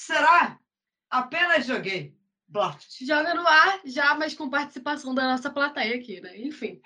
Será? 0.10 0.58
Apenas 1.08 1.68
joguei. 1.68 2.18
Bluff. 2.48 2.80
Joga 3.06 3.36
no 3.36 3.48
ar 3.48 3.80
já, 3.86 4.16
mas 4.16 4.34
com 4.34 4.50
participação 4.50 5.14
da 5.14 5.22
nossa 5.22 5.52
plateia 5.52 5.98
aqui, 5.98 6.20
né? 6.20 6.36
Enfim. 6.36 6.82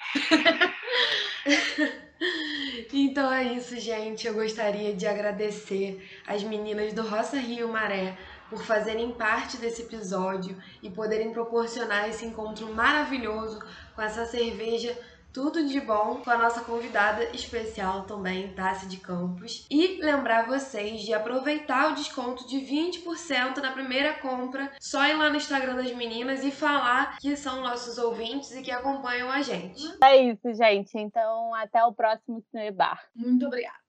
então 2.92 3.32
é 3.32 3.46
isso, 3.54 3.80
gente. 3.80 4.28
Eu 4.28 4.34
gostaria 4.34 4.94
de 4.94 5.08
agradecer 5.08 6.06
as 6.28 6.44
meninas 6.44 6.92
do 6.92 7.02
Roça 7.02 7.38
Rio 7.38 7.70
Maré 7.70 8.18
por 8.50 8.62
fazerem 8.66 9.14
parte 9.14 9.56
desse 9.56 9.84
episódio 9.84 10.62
e 10.82 10.90
poderem 10.90 11.32
proporcionar 11.32 12.10
esse 12.10 12.26
encontro 12.26 12.74
maravilhoso 12.74 13.66
com 13.96 14.02
essa 14.02 14.26
cerveja 14.26 15.00
tudo 15.34 15.66
de 15.66 15.82
bom 15.82 16.22
com 16.24 16.30
a 16.30 16.38
nossa 16.38 16.62
convidada 16.62 17.24
especial 17.36 18.04
também, 18.04 18.50
Tassi 18.50 18.88
de 18.88 18.98
Campos. 18.98 19.66
E 19.70 20.00
lembrar 20.00 20.46
vocês 20.46 21.02
de 21.02 21.14
aproveitar 21.14 21.92
o 21.92 21.96
desconto 21.96 22.48
de 22.48 22.58
20% 22.58 23.58
na 23.58 23.72
primeira 23.72 24.14
compra, 24.14 24.72
só 24.80 25.04
ir 25.08 25.16
lá 25.16 25.32
no 25.32 25.38
Instagram 25.38 25.76
das 25.76 25.92
meninas 25.94 26.44
e 26.44 26.52
falar 26.52 27.18
que 27.18 27.36
são 27.36 27.62
nossos 27.62 27.98
ouvintes 27.98 28.52
e 28.52 28.62
que 28.62 28.72
acompanham 28.72 29.32
a 29.32 29.42
gente. 29.42 29.82
É 30.04 30.16
isso, 30.16 30.54
gente. 30.54 30.96
Então, 30.96 31.56
até 31.56 31.84
o 31.84 31.94
próximo 31.94 32.44
Cinebar. 32.52 33.04
Muito 33.16 33.48
obrigada. 33.48 33.84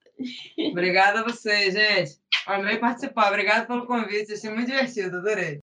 Obrigada 0.71 1.21
a 1.21 1.25
vocês, 1.25 1.75
gente. 1.75 2.19
Amei 2.47 2.79
participar. 2.79 3.29
Obrigada 3.29 3.67
pelo 3.67 3.87
convite. 3.87 4.33
Achei 4.33 4.51
muito 4.51 4.71
divertido. 4.71 5.19
Adorei. 5.19 5.63